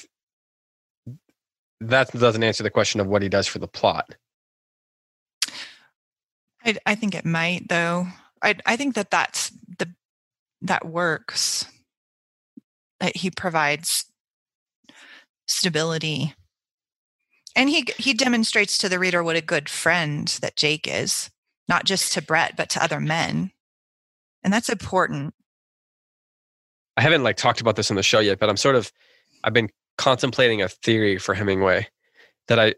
that 1.81 2.13
doesn't 2.13 2.43
answer 2.43 2.63
the 2.63 2.71
question 2.71 3.01
of 3.01 3.07
what 3.07 3.23
he 3.23 3.29
does 3.29 3.47
for 3.47 3.59
the 3.59 3.69
plot. 3.69 4.15
I, 6.65 6.77
I 6.87 6.95
think 6.95 7.15
it 7.15 7.25
might 7.25 7.69
though. 7.69 8.07
I 8.43 8.57
I 8.65 8.77
think 8.77 8.95
that 8.95 9.11
that's 9.11 9.51
the 9.79 9.93
that 10.63 10.87
works. 10.87 11.67
That 13.01 13.17
he 13.17 13.31
provides 13.31 14.07
stability, 15.47 16.35
and 17.57 17.71
he 17.71 17.87
he 17.99 18.15
demonstrates 18.15 18.79
to 18.79 18.89
the 18.89 18.99
reader 18.99 19.23
what 19.23 19.37
a 19.37 19.41
good 19.41 19.69
friend 19.69 20.29
that 20.43 20.57
Jake 20.57 20.89
is, 20.89 21.31
not 21.69 21.85
just 21.85 22.13
to 22.13 22.23
Brett 22.23 22.57
but 22.57 22.69
to 22.71 22.83
other 22.83 23.01
men, 23.01 23.53
and 24.43 24.53
that's 24.53 24.69
important. 24.69 25.35
I 26.97 27.03
haven't 27.03 27.23
like 27.23 27.37
talked 27.37 27.61
about 27.61 27.77
this 27.77 27.91
on 27.91 27.97
the 27.97 28.03
show 28.03 28.21
yet, 28.21 28.39
but 28.39 28.49
I'm 28.49 28.57
sort 28.57 28.77
of 28.77 28.93
I've 29.43 29.53
been 29.53 29.71
contemplating 29.99 30.63
a 30.63 30.69
theory 30.69 31.19
for 31.19 31.35
Hemingway 31.35 31.89
that 32.49 32.59
I 32.59 32.75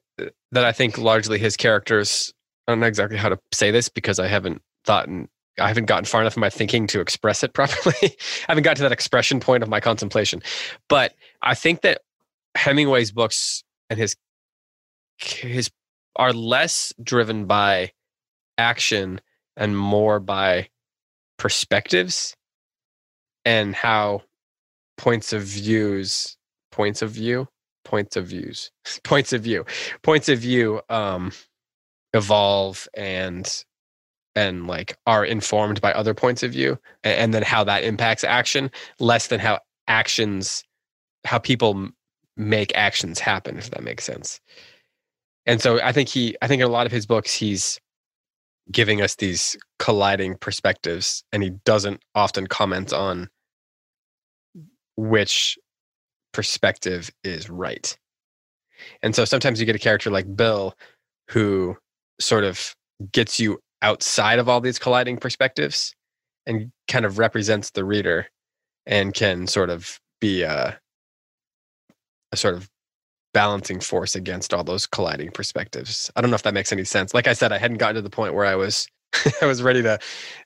that 0.53 0.65
I 0.65 0.73
think 0.73 0.99
largely 0.99 1.39
his 1.39 1.57
characters. 1.57 2.33
I 2.67 2.73
don't 2.73 2.81
know 2.81 2.87
exactly 2.87 3.17
how 3.17 3.29
to 3.29 3.39
say 3.53 3.71
this 3.71 3.89
because 3.89 4.19
I 4.19 4.27
haven't 4.27 4.61
thought 4.85 5.09
and 5.09 5.29
I 5.59 5.69
haven't 5.69 5.87
gotten 5.87 6.05
far 6.05 6.21
enough 6.21 6.37
in 6.37 6.41
my 6.41 6.51
thinking 6.51 6.87
to 6.89 7.01
express 7.01 7.43
it 7.43 7.53
properly. 7.55 7.95
I 8.03 8.17
haven't 8.49 8.65
got 8.65 8.77
to 8.77 8.83
that 8.83 8.93
expression 8.93 9.41
point 9.41 9.63
of 9.63 9.69
my 9.69 9.81
contemplation, 9.81 10.43
but 10.89 11.15
I 11.43 11.55
think 11.55 11.83
that 11.83 12.03
Hemingway's 12.55 13.13
books 13.13 13.63
and 13.91 13.99
his 13.99 14.17
his 15.19 15.71
are 16.17 16.33
less 16.33 16.93
driven 17.03 17.47
by 17.47 17.93
action 18.59 19.21
and 19.57 19.77
more 19.77 20.19
by 20.19 20.69
perspectives 21.39 22.35
and 23.45 23.75
how 23.75 24.23
points 24.97 25.33
of 25.33 25.43
views 25.43 26.37
points 26.73 27.03
of 27.03 27.11
view 27.11 27.47
points 27.85 28.17
of 28.17 28.27
views 28.27 28.71
points 29.05 29.33
of 29.33 29.43
view 29.43 29.65
points 30.03 30.29
of 30.29 30.39
view 30.39 30.81
um 30.89 31.31
evolve 32.15 32.89
and 32.95 33.65
and 34.35 34.67
like 34.67 34.97
are 35.07 35.25
informed 35.25 35.81
by 35.81 35.93
other 35.93 36.15
points 36.15 36.43
of 36.43 36.53
view 36.53 36.79
and, 37.05 37.15
and 37.15 37.35
then 37.35 37.43
how 37.43 37.63
that 37.63 37.85
impacts 37.85 38.25
action 38.25 38.71
less 38.99 39.27
than 39.29 39.41
how 39.41 39.59
actions 39.87 40.65
how 41.25 41.39
people 41.39 41.89
make 42.37 42.73
actions 42.75 43.19
happen 43.19 43.59
if 43.59 43.71
that 43.71 43.83
makes 43.83 44.05
sense 44.05 44.41
and 45.47 45.61
so 45.61 45.81
i 45.83 45.93
think 45.93 46.09
he 46.09 46.37
i 46.43 46.49
think 46.49 46.61
in 46.61 46.67
a 46.67 46.71
lot 46.71 46.87
of 46.87 46.93
his 46.93 47.07
books 47.07 47.33
he's 47.33 47.81
giving 48.71 49.01
us 49.01 49.15
these 49.17 49.57
colliding 49.79 50.37
perspectives 50.37 51.23
and 51.33 51.43
he 51.43 51.51
doesn't 51.65 52.03
often 52.15 52.47
comment 52.47 52.93
on 52.93 53.29
which 54.97 55.59
perspective 56.33 57.11
is 57.23 57.49
right. 57.49 57.97
And 59.03 59.15
so 59.15 59.25
sometimes 59.25 59.61
you 59.61 59.67
get 59.67 59.77
a 59.77 59.81
character 59.81 60.11
like 60.11 60.37
Bill 60.37 60.75
who 61.31 61.77
sort 62.21 62.45
of 62.45 62.75
gets 63.13 63.39
you 63.39 63.59
outside 63.83 64.39
of 64.39 64.49
all 64.49 64.61
these 64.61 64.79
colliding 64.79 65.17
perspectives 65.17 65.95
and 66.47 66.71
kind 66.89 67.05
of 67.05 67.19
represents 67.19 67.71
the 67.71 67.85
reader 67.85 68.27
and 68.87 69.15
can 69.15 69.47
sort 69.47 69.71
of 69.71 69.99
be 70.21 70.43
a, 70.43 70.79
a 72.33 72.37
sort 72.37 72.55
of 72.55 72.69
balancing 73.37 73.81
force 73.81 74.15
against 74.15 74.55
all 74.55 74.65
those 74.65 74.87
colliding 74.87 75.31
perspectives. 75.31 76.11
I 76.17 76.23
don't 76.23 76.31
know 76.31 76.37
if 76.37 76.43
that 76.45 76.55
makes 76.55 76.73
any 76.73 76.85
sense. 76.85 77.13
Like 77.13 77.27
I 77.27 77.35
said, 77.35 77.53
I 77.53 77.59
hadn't 77.59 77.77
gotten 77.77 77.97
to 77.97 78.01
the 78.01 78.09
point 78.09 78.33
where 78.33 78.47
I 78.47 78.55
was 78.55 78.89
I 79.43 79.45
was 79.45 79.63
ready 79.63 79.83
to 79.83 79.99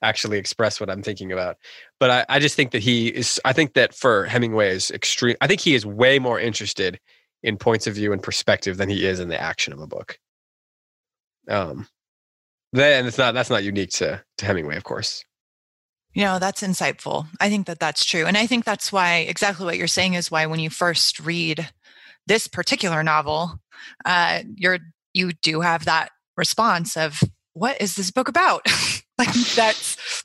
actually 0.03 0.39
express 0.39 0.81
what 0.81 0.91
I'm 0.91 1.01
thinking 1.01 1.31
about. 1.31 1.57
But 2.01 2.11
I, 2.11 2.27
I 2.29 2.39
just 2.41 2.57
think 2.57 2.73
that 2.73 2.83
he 2.83 3.07
is 3.07 3.41
I 3.45 3.53
think 3.53 3.75
that 3.75 3.95
for 3.95 4.25
Hemingway 4.25 4.71
is 4.71 4.91
extreme 4.91 5.37
I 5.41 5.47
think 5.47 5.61
he 5.61 5.77
is 5.77 5.87
way 5.87 6.19
more 6.19 6.41
interested 6.41 6.99
in 7.45 7.57
points 7.59 7.87
of 7.87 7.95
view 7.95 8.13
and 8.13 8.21
perspective 8.21 8.77
than 8.77 8.89
he 8.89 9.07
is 9.07 9.21
in 9.21 9.29
the 9.29 9.41
action 9.41 9.73
of 9.73 9.79
a 9.79 9.87
book. 9.87 10.19
Um 11.49 11.87
then 12.73 13.07
it's 13.07 13.19
not 13.19 13.35
that's 13.35 13.51
not 13.51 13.63
unique 13.63 13.91
to 13.91 14.21
to 14.39 14.45
Hemingway, 14.45 14.77
of 14.77 14.83
course. 14.83 15.25
You 16.13 16.25
know, 16.25 16.41
that's 16.41 16.65
insightful. 16.65 17.29
I 17.39 17.49
think 17.51 17.69
that 17.69 17.79
that's 17.79 18.05
true. 18.05 18.27
And 18.27 18.37
I 18.37 18.47
think 18.47 18.65
that's 18.65 18.93
why 18.93 19.19
exactly 19.19 19.65
what 19.65 19.79
you're 19.79 19.87
saying 19.87 20.15
is 20.15 20.29
why 20.29 20.45
when 20.47 20.59
you 20.59 20.71
first 20.71 21.21
read 21.21 21.71
this 22.31 22.47
particular 22.47 23.03
novel, 23.03 23.59
uh, 24.05 24.43
you're 24.55 24.79
you 25.13 25.33
do 25.43 25.63
have 25.63 25.87
that 25.87 26.11
response 26.37 26.97
of 26.97 27.21
what 27.55 27.81
is 27.81 27.97
this 27.97 28.13
book 28.13 28.29
about? 28.29 28.65
like 29.19 29.33
that's 29.57 30.25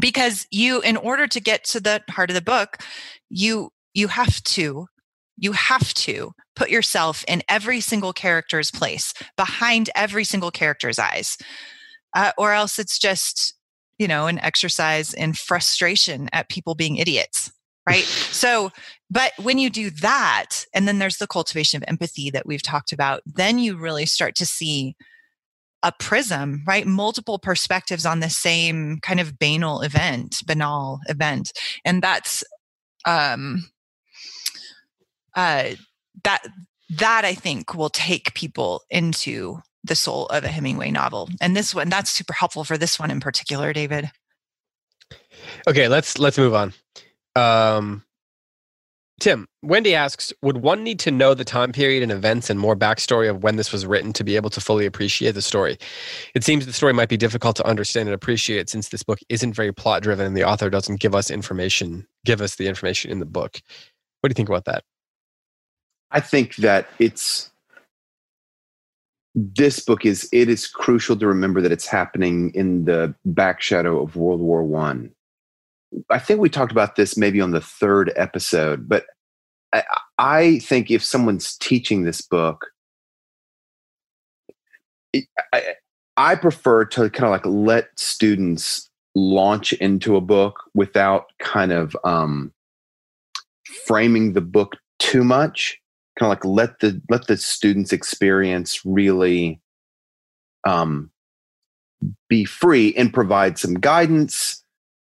because 0.00 0.44
you 0.50 0.80
in 0.80 0.96
order 0.96 1.28
to 1.28 1.40
get 1.40 1.62
to 1.66 1.78
the 1.78 2.02
heart 2.10 2.30
of 2.30 2.34
the 2.34 2.42
book, 2.42 2.78
you 3.30 3.70
you 3.94 4.08
have 4.08 4.42
to 4.42 4.88
you 5.36 5.52
have 5.52 5.94
to 5.94 6.32
put 6.56 6.68
yourself 6.68 7.24
in 7.28 7.44
every 7.48 7.80
single 7.80 8.12
character's 8.12 8.72
place, 8.72 9.14
behind 9.36 9.88
every 9.94 10.24
single 10.24 10.50
character's 10.50 10.98
eyes. 10.98 11.38
Uh, 12.12 12.32
or 12.36 12.54
else 12.54 12.80
it's 12.80 12.98
just 12.98 13.54
you 13.98 14.08
know, 14.08 14.26
an 14.26 14.38
exercise 14.40 15.14
in 15.14 15.32
frustration 15.32 16.28
at 16.32 16.48
people 16.48 16.74
being 16.74 16.96
idiots, 16.96 17.52
right? 17.88 18.04
so, 18.04 18.70
but 19.10 19.32
when 19.40 19.58
you 19.58 19.70
do 19.70 19.90
that, 19.90 20.64
and 20.74 20.88
then 20.88 20.98
there's 20.98 21.18
the 21.18 21.26
cultivation 21.26 21.76
of 21.76 21.88
empathy 21.88 22.30
that 22.30 22.46
we've 22.46 22.62
talked 22.62 22.92
about, 22.92 23.22
then 23.24 23.58
you 23.58 23.76
really 23.76 24.06
start 24.06 24.34
to 24.36 24.46
see 24.46 24.96
a 25.82 25.92
prism, 25.92 26.62
right? 26.66 26.86
Multiple 26.86 27.38
perspectives 27.38 28.04
on 28.04 28.20
the 28.20 28.30
same 28.30 28.98
kind 29.02 29.20
of 29.20 29.38
banal 29.38 29.82
event, 29.82 30.42
banal 30.46 31.00
event. 31.08 31.52
And 31.84 32.02
that's, 32.02 32.42
um, 33.04 33.68
uh, 35.34 35.70
that, 36.24 36.42
that 36.96 37.24
I 37.24 37.34
think 37.34 37.74
will 37.74 37.90
take 37.90 38.34
people 38.34 38.82
into 38.90 39.60
the 39.84 39.94
soul 39.94 40.26
of 40.26 40.44
a 40.44 40.48
Hemingway 40.48 40.90
novel. 40.90 41.28
And 41.40 41.54
this 41.54 41.74
one, 41.74 41.88
that's 41.88 42.10
super 42.10 42.32
helpful 42.32 42.64
for 42.64 42.76
this 42.76 42.98
one 42.98 43.10
in 43.10 43.20
particular, 43.20 43.72
David. 43.72 44.10
Okay, 45.68 45.88
let's 45.88 46.18
let's 46.18 46.38
move 46.38 46.54
on. 46.54 46.72
Um, 47.34 48.02
Tim, 49.18 49.48
Wendy 49.62 49.94
asks, 49.94 50.30
would 50.42 50.58
one 50.58 50.84
need 50.84 50.98
to 51.00 51.10
know 51.10 51.32
the 51.32 51.44
time 51.44 51.72
period 51.72 52.02
and 52.02 52.12
events 52.12 52.50
and 52.50 52.60
more 52.60 52.76
backstory 52.76 53.30
of 53.30 53.42
when 53.42 53.56
this 53.56 53.72
was 53.72 53.86
written 53.86 54.12
to 54.12 54.22
be 54.22 54.36
able 54.36 54.50
to 54.50 54.60
fully 54.60 54.84
appreciate 54.84 55.32
the 55.32 55.40
story? 55.40 55.78
It 56.34 56.44
seems 56.44 56.66
the 56.66 56.72
story 56.74 56.92
might 56.92 57.08
be 57.08 57.16
difficult 57.16 57.56
to 57.56 57.66
understand 57.66 58.08
and 58.08 58.14
appreciate 58.14 58.68
since 58.68 58.90
this 58.90 59.02
book 59.02 59.18
isn't 59.30 59.54
very 59.54 59.72
plot 59.72 60.02
driven 60.02 60.26
and 60.26 60.36
the 60.36 60.44
author 60.44 60.68
doesn't 60.68 61.00
give 61.00 61.14
us 61.14 61.30
information, 61.30 62.06
give 62.26 62.42
us 62.42 62.56
the 62.56 62.68
information 62.68 63.10
in 63.10 63.18
the 63.18 63.26
book. 63.26 63.60
What 64.20 64.28
do 64.28 64.32
you 64.32 64.34
think 64.34 64.50
about 64.50 64.66
that? 64.66 64.84
I 66.10 66.20
think 66.20 66.56
that 66.56 66.86
it's 66.98 67.50
this 69.34 69.80
book 69.80 70.04
is 70.04 70.28
it 70.32 70.48
is 70.48 70.66
crucial 70.66 71.16
to 71.16 71.26
remember 71.26 71.60
that 71.60 71.72
it's 71.72 71.86
happening 71.86 72.50
in 72.54 72.84
the 72.84 73.14
back 73.24 73.60
shadow 73.60 74.02
of 74.02 74.16
World 74.16 74.40
War 74.40 74.62
One. 74.62 75.12
I. 76.10 76.18
Think 76.18 76.40
we 76.40 76.48
talked 76.48 76.72
about 76.72 76.96
this 76.96 77.16
maybe 77.16 77.40
on 77.40 77.50
the 77.52 77.60
third 77.60 78.12
episode, 78.16 78.88
but 78.88 79.04
I, 79.72 79.82
I 80.18 80.58
think 80.60 80.90
if 80.90 81.04
someone's 81.04 81.56
teaching 81.56 82.02
this 82.02 82.22
book, 82.22 82.66
it, 85.12 85.24
I, 85.52 85.74
I 86.16 86.34
prefer 86.34 86.84
to 86.86 87.10
kind 87.10 87.24
of 87.24 87.30
like 87.30 87.46
let 87.46 87.88
students 87.98 88.88
launch 89.14 89.72
into 89.74 90.16
a 90.16 90.20
book 90.20 90.62
without 90.74 91.26
kind 91.38 91.72
of 91.72 91.96
um, 92.04 92.52
framing 93.86 94.32
the 94.32 94.40
book 94.40 94.76
too 94.98 95.24
much. 95.24 95.78
Kind 96.18 96.32
of 96.32 96.36
like 96.36 96.44
let 96.44 96.80
the 96.80 97.00
let 97.10 97.26
the 97.26 97.36
students' 97.36 97.92
experience 97.92 98.80
really 98.86 99.60
um, 100.66 101.10
be 102.28 102.44
free 102.44 102.94
and 102.94 103.12
provide 103.12 103.58
some 103.58 103.74
guidance, 103.74 104.64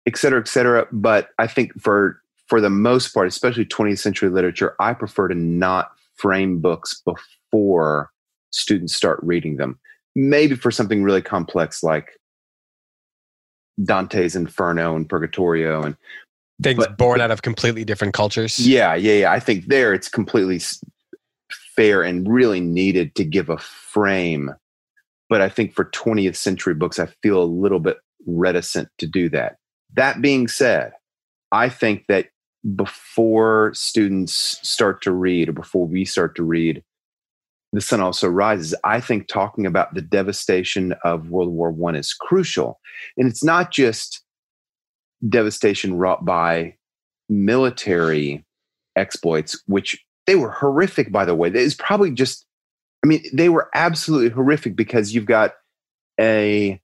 et 0.10 0.18
cetera, 0.18 0.39
et 0.39 0.47
cetera. 0.47 0.88
But 0.91 1.30
I 1.38 1.47
think 1.47 1.80
for 1.80 2.22
for 2.47 2.60
the 2.60 2.70
most 2.70 3.14
part, 3.14 3.28
especially 3.28 3.66
20th 3.66 3.99
century 3.99 4.30
literature, 4.30 4.76
I 4.80 4.93
prefer 4.93 5.28
to 5.28 5.36
not 5.36 5.91
frame 6.16 6.60
books 6.60 7.01
before 7.05 8.10
students 8.51 8.95
start 8.95 9.20
reading 9.22 9.57
them. 9.57 9.80
Maybe 10.16 10.55
for 10.55 10.72
something 10.72 11.03
really 11.03 11.22
complex 11.22 11.84
like 11.84 12.10
Dante's 13.84 14.36
Inferno 14.36 14.95
and 14.95 15.07
Purgatorio 15.07 15.84
and 15.84 15.95
things 16.62 16.78
but, 16.78 16.97
born 16.97 17.22
out 17.22 17.32
of 17.32 17.43
completely 17.43 17.86
different 17.86 18.14
cultures. 18.14 18.60
Yeah, 18.60 18.95
yeah, 18.95 19.14
yeah. 19.14 19.32
I 19.32 19.39
think 19.39 19.68
there 19.68 19.93
it's 19.93 20.10
completely 20.10 20.60
fair 21.76 22.01
and 22.01 22.28
really 22.28 22.60
needed 22.60 23.16
to 23.16 23.24
give 23.24 23.49
a 23.49 23.57
frame. 23.57 24.51
But 25.30 25.41
I 25.41 25.49
think 25.49 25.76
for 25.76 25.86
20th 25.86 26.36
century 26.36 26.74
books, 26.74 26.97
I 26.97 27.05
feel 27.22 27.41
a 27.41 27.45
little 27.45 27.80
bit 27.80 27.97
reticent 28.26 28.89
to 28.97 29.05
do 29.05 29.30
that. 29.30 29.59
That 29.96 30.22
being 30.22 30.48
said, 30.48 30.94
I 31.52 31.70
think 31.70 32.06
that 32.08 32.30
before 32.76 33.72
students 33.74 34.60
start 34.68 35.02
to 35.04 35.12
read 35.12 35.50
or 35.50 35.54
before 35.54 35.88
we 35.88 36.06
start 36.06 36.36
to 36.36 36.44
read 36.44 36.84
the 37.72 37.82
sun 37.82 38.02
also 38.02 38.28
rises. 38.28 38.74
I 38.84 39.00
think 39.00 39.28
talking 39.28 39.66
about 39.66 39.94
the 39.94 40.02
devastation 40.02 40.94
of 41.04 41.30
world 41.30 41.50
war 41.50 41.72
one 41.72 41.96
is 41.96 42.14
crucial. 42.14 42.80
And 43.18 43.28
it's 43.28 43.44
not 43.44 43.72
just 43.72 44.24
devastation 45.28 45.96
wrought 45.96 46.26
by 46.26 46.76
military 47.28 48.44
exploits 48.96 49.62
which 49.68 50.04
they 50.26 50.36
were 50.36 50.52
horrific 50.52 51.12
by 51.12 51.26
the 51.26 51.36
way. 51.36 51.50
It's 51.50 51.76
probably 51.76 52.12
just 52.12 52.46
i 53.04 53.08
mean 53.08 53.24
they 53.34 53.50
were 53.50 53.70
absolutely 53.76 54.30
horrific 54.30 54.76
because 54.76 55.14
you've 55.14 55.26
got 55.26 55.54
a 56.20 56.82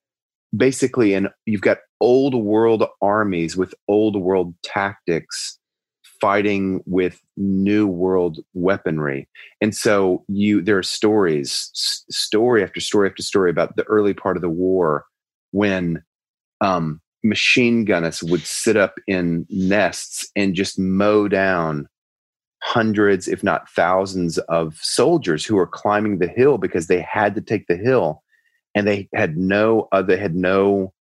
basically 0.55 1.13
an 1.13 1.29
you've 1.45 1.61
got 1.61 1.79
old 2.01 2.35
world 2.35 2.83
armies 3.01 3.57
with 3.57 3.73
old 3.87 4.15
world 4.15 4.53
tactics 4.63 5.59
fighting 6.21 6.81
with 6.85 7.21
new 7.37 7.87
world 7.87 8.39
weaponry. 8.53 9.27
And 9.61 9.75
so 9.75 10.23
you 10.27 10.61
there 10.61 10.77
are 10.77 10.83
stories 10.83 11.69
story 11.73 12.63
after 12.63 12.79
story 12.79 13.09
after 13.09 13.23
story 13.23 13.49
about 13.49 13.75
the 13.75 13.83
early 13.83 14.13
part 14.13 14.37
of 14.37 14.41
the 14.41 14.49
war 14.49 15.05
when 15.51 16.03
um, 16.61 17.01
machine 17.23 17.85
gunners 17.85 18.23
would 18.23 18.45
sit 18.45 18.77
up 18.77 18.95
in 19.07 19.45
nests 19.49 20.29
and 20.35 20.55
just 20.55 20.79
mow 20.79 21.27
down 21.27 21.87
hundreds 22.63 23.27
if 23.27 23.43
not 23.43 23.69
thousands 23.69 24.37
of 24.39 24.77
soldiers 24.81 25.45
who 25.45 25.55
were 25.55 25.67
climbing 25.67 26.17
the 26.17 26.27
hill 26.27 26.57
because 26.57 26.87
they 26.87 26.99
had 27.01 27.35
to 27.35 27.41
take 27.41 27.67
the 27.67 27.75
hill 27.75 28.23
and 28.75 28.85
they 28.85 29.09
had 29.15 29.37
no 29.37 29.87
uh, 29.91 30.01
they 30.01 30.17
had 30.17 30.35
no 30.35 30.93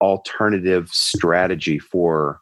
alternative 0.00 0.88
strategy 0.90 1.78
for 1.78 2.40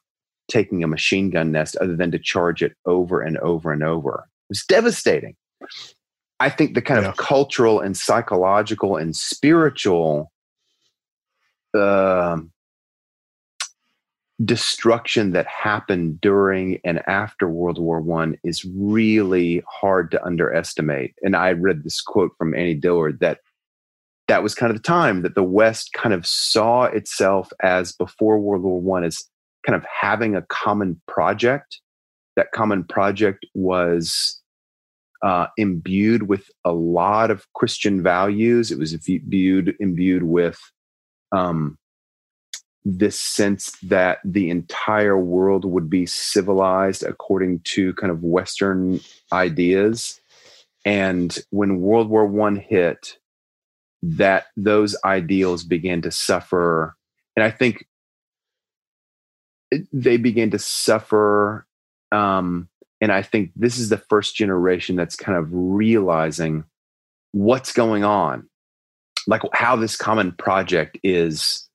taking 0.49 0.83
a 0.83 0.89
machine 0.89 1.31
gun 1.31 1.53
nest 1.53 1.77
other 1.81 1.97
than 1.97 2.11
to 2.13 2.19
charge 2.19 2.63
it 2.63 2.75
over 2.87 3.21
and 3.21 3.37
over 3.39 3.73
and 3.73 3.83
over. 3.83 4.25
It 4.27 4.51
was 4.51 4.65
devastating. 4.65 5.37
I 6.41 6.51
think 6.51 6.75
the 6.75 6.83
kind 6.83 7.03
yeah. 7.03 7.11
of 7.11 7.17
cultural 7.17 7.81
and 7.81 7.97
psychological 7.97 8.97
and 8.97 9.15
spiritual 9.15 10.31
uh, 11.73 12.39
destruction 14.45 15.33
that 15.33 15.47
happened 15.47 16.21
during 16.21 16.81
and 16.85 17.01
after 17.09 17.49
World 17.49 17.79
War 17.79 18.01
One 18.01 18.37
is 18.45 18.65
really 18.65 19.63
hard 19.69 20.11
to 20.11 20.25
underestimate. 20.25 21.15
And 21.23 21.37
I 21.37 21.53
read 21.53 21.85
this 21.85 22.01
quote 22.01 22.33
from 22.37 22.55
Annie 22.55 22.75
Dillard 22.75 23.21
that 23.21 23.39
that 24.29 24.43
was 24.43 24.55
kind 24.55 24.71
of 24.71 24.77
the 24.77 24.83
time 24.83 25.23
that 25.23 25.35
the 25.35 25.43
West 25.43 25.91
kind 25.93 26.15
of 26.15 26.27
saw 26.27 26.85
itself 26.85 27.53
as 27.63 27.93
before 27.93 28.39
World 28.39 28.63
War 28.63 28.81
One 28.81 29.05
as 29.05 29.25
kind 29.67 29.77
of 29.77 29.85
having 29.85 30.35
a 30.35 30.43
common 30.43 31.01
project. 31.07 31.81
That 32.37 32.53
common 32.53 32.85
project 32.85 33.47
was 33.55 34.41
uh, 35.23 35.47
imbued 35.57 36.29
with 36.29 36.51
a 36.65 36.73
lot 36.73 37.31
of 37.31 37.47
Christian 37.55 38.03
values. 38.03 38.71
It 38.71 38.79
was 38.79 38.93
viewed 38.95 39.75
imbued 39.79 40.25
with 40.25 40.59
um, 41.33 41.79
this 42.85 43.19
sense 43.19 43.77
that 43.83 44.19
the 44.25 44.51
entire 44.51 45.19
world 45.19 45.65
would 45.65 45.89
be 45.89 46.07
civilized 46.07 47.03
according 47.03 47.61
to 47.61 47.95
kind 47.95 48.11
of 48.11 48.23
Western 48.23 49.01
ideas. 49.33 50.21
And 50.85 51.39
when 51.51 51.81
World 51.81 52.11
War 52.11 52.27
One 52.27 52.57
hit, 52.57 53.17
that 54.07 54.47
those 54.57 54.95
ideals 55.05 55.65
begin 55.65 56.03
to 56.03 56.11
suffer. 56.11 56.95
And 57.37 57.45
I 57.45 57.51
think 57.51 57.87
they 59.93 60.19
begin 60.19 60.51
to 60.51 60.59
suffer. 60.59 61.67
Um, 62.13 62.69
and 63.01 63.11
I 63.11 63.23
think 63.23 63.53
this 63.57 63.79
is 63.79 63.89
the 63.89 63.99
first 63.99 64.37
generation 64.37 64.95
that's 64.95 65.17
kind 65.17 65.39
of 65.39 65.49
realizing 65.51 66.65
what's 67.33 67.73
going 67.73 68.05
on, 68.05 68.49
like 69.27 69.43
how 69.53 69.75
this 69.77 69.97
common 69.97 70.33
project 70.33 70.99
is 71.03 71.69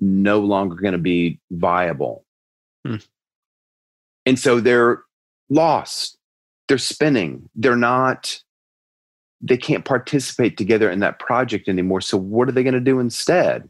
no 0.00 0.40
longer 0.40 0.76
going 0.76 0.92
to 0.92 0.98
be 0.98 1.40
viable. 1.50 2.24
Hmm. 2.86 2.96
And 4.26 4.38
so 4.38 4.60
they're 4.60 5.02
lost. 5.50 6.18
They're 6.68 6.78
spinning. 6.78 7.50
They're 7.54 7.76
not, 7.76 8.40
they 9.44 9.58
can't 9.58 9.84
participate 9.84 10.56
together 10.56 10.90
in 10.90 11.00
that 11.00 11.18
project 11.18 11.68
anymore. 11.68 12.00
So 12.00 12.16
what 12.16 12.48
are 12.48 12.52
they 12.52 12.62
going 12.62 12.74
to 12.74 12.80
do 12.80 12.98
instead? 12.98 13.68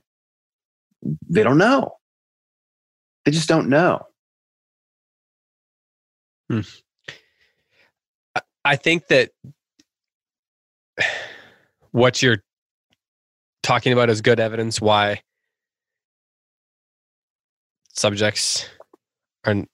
They 1.29 1.43
don't 1.43 1.59
know. 1.59 1.97
They 3.25 3.33
just 3.33 3.49
don't 3.49 3.69
know. 3.69 4.07
Hmm. 6.49 6.61
I 8.65 8.77
think 8.77 9.09
that 9.09 9.31
what 11.91 12.23
you're 12.23 12.45
talking 13.63 13.93
about 13.93 14.11
is 14.11 14.21
good 14.21 14.39
evidence 14.39 14.81
why 14.81 15.23
subjects 17.95 18.69
are 19.45 19.65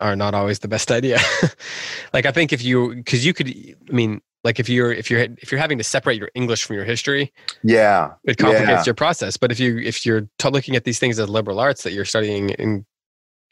are 0.00 0.16
not 0.16 0.34
always 0.34 0.60
the 0.60 0.68
best 0.68 0.90
idea. 0.92 1.18
like 2.12 2.26
I 2.26 2.30
think 2.30 2.52
if 2.52 2.62
you 2.62 2.94
because 2.94 3.26
you 3.26 3.34
could 3.34 3.48
I 3.48 3.92
mean 3.92 4.20
like 4.44 4.58
if 4.58 4.68
you're 4.68 4.92
if 4.92 5.10
you're 5.10 5.20
if 5.20 5.50
you're 5.50 5.60
having 5.60 5.78
to 5.78 5.84
separate 5.84 6.18
your 6.18 6.30
english 6.34 6.64
from 6.64 6.76
your 6.76 6.84
history 6.84 7.32
yeah 7.62 8.12
it 8.24 8.36
complicates 8.36 8.68
yeah. 8.68 8.82
your 8.86 8.94
process 8.94 9.36
but 9.36 9.52
if 9.52 9.60
you 9.60 9.78
if 9.78 10.04
you're 10.04 10.28
t- 10.38 10.48
looking 10.50 10.76
at 10.76 10.84
these 10.84 10.98
things 10.98 11.18
as 11.18 11.28
liberal 11.28 11.60
arts 11.60 11.82
that 11.82 11.92
you're 11.92 12.04
studying 12.04 12.50
in 12.50 12.84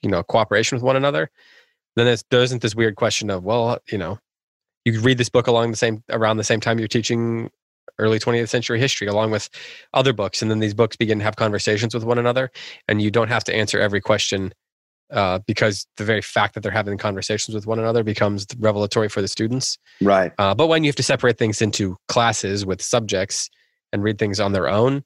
you 0.03 0.11
know 0.11 0.22
cooperation 0.22 0.76
with 0.76 0.82
one 0.82 0.97
another 0.97 1.30
then 1.97 2.16
there 2.30 2.43
isn't 2.43 2.62
this 2.62 2.74
weird 2.74 2.97
question 2.97 3.30
of 3.30 3.45
well 3.45 3.78
you 3.91 3.99
know 3.99 4.18
you 4.84 5.01
read 5.01 5.18
this 5.18 5.28
book 5.28 5.47
along 5.47 5.70
the 5.70 5.76
same 5.76 6.03
around 6.11 6.36
the 6.36 6.45
same 6.45 6.61
time 6.61 6.78
you're 6.78 6.88
teaching 6.88 7.51
early 7.99 8.18
20th 8.18 8.49
century 8.49 8.78
history 8.78 9.07
along 9.07 9.30
with 9.30 9.51
other 9.93 10.12
books 10.12 10.43
and 10.43 10.51
then 10.51 10.59
these 10.59 10.74
books 10.74 10.97
begin 10.97 11.18
to 11.18 11.24
have 11.24 11.36
conversations 11.36 11.95
with 11.95 12.05
one 12.05 12.18
another 12.18 12.51
and 12.88 13.03
you 13.03 13.11
don't 13.11 13.28
have 13.28 13.45
to 13.45 13.55
answer 13.55 13.78
every 13.78 14.01
question 14.01 14.53
uh, 15.12 15.40
because 15.46 15.86
the 15.96 16.04
very 16.04 16.22
fact 16.22 16.54
that 16.54 16.62
they're 16.62 16.72
having 16.72 16.98
conversations 16.98 17.54
with 17.54 17.66
one 17.66 17.78
another 17.78 18.02
becomes 18.02 18.46
revelatory 18.58 19.08
for 19.08 19.20
the 19.20 19.28
students. 19.28 19.78
Right. 20.00 20.32
Uh, 20.38 20.54
but 20.54 20.68
when 20.68 20.84
you 20.84 20.88
have 20.88 20.96
to 20.96 21.02
separate 21.02 21.38
things 21.38 21.61
into 21.62 21.96
classes 22.08 22.64
with 22.64 22.80
subjects 22.82 23.50
and 23.92 24.02
read 24.02 24.18
things 24.18 24.40
on 24.40 24.52
their 24.52 24.68
own, 24.68 25.02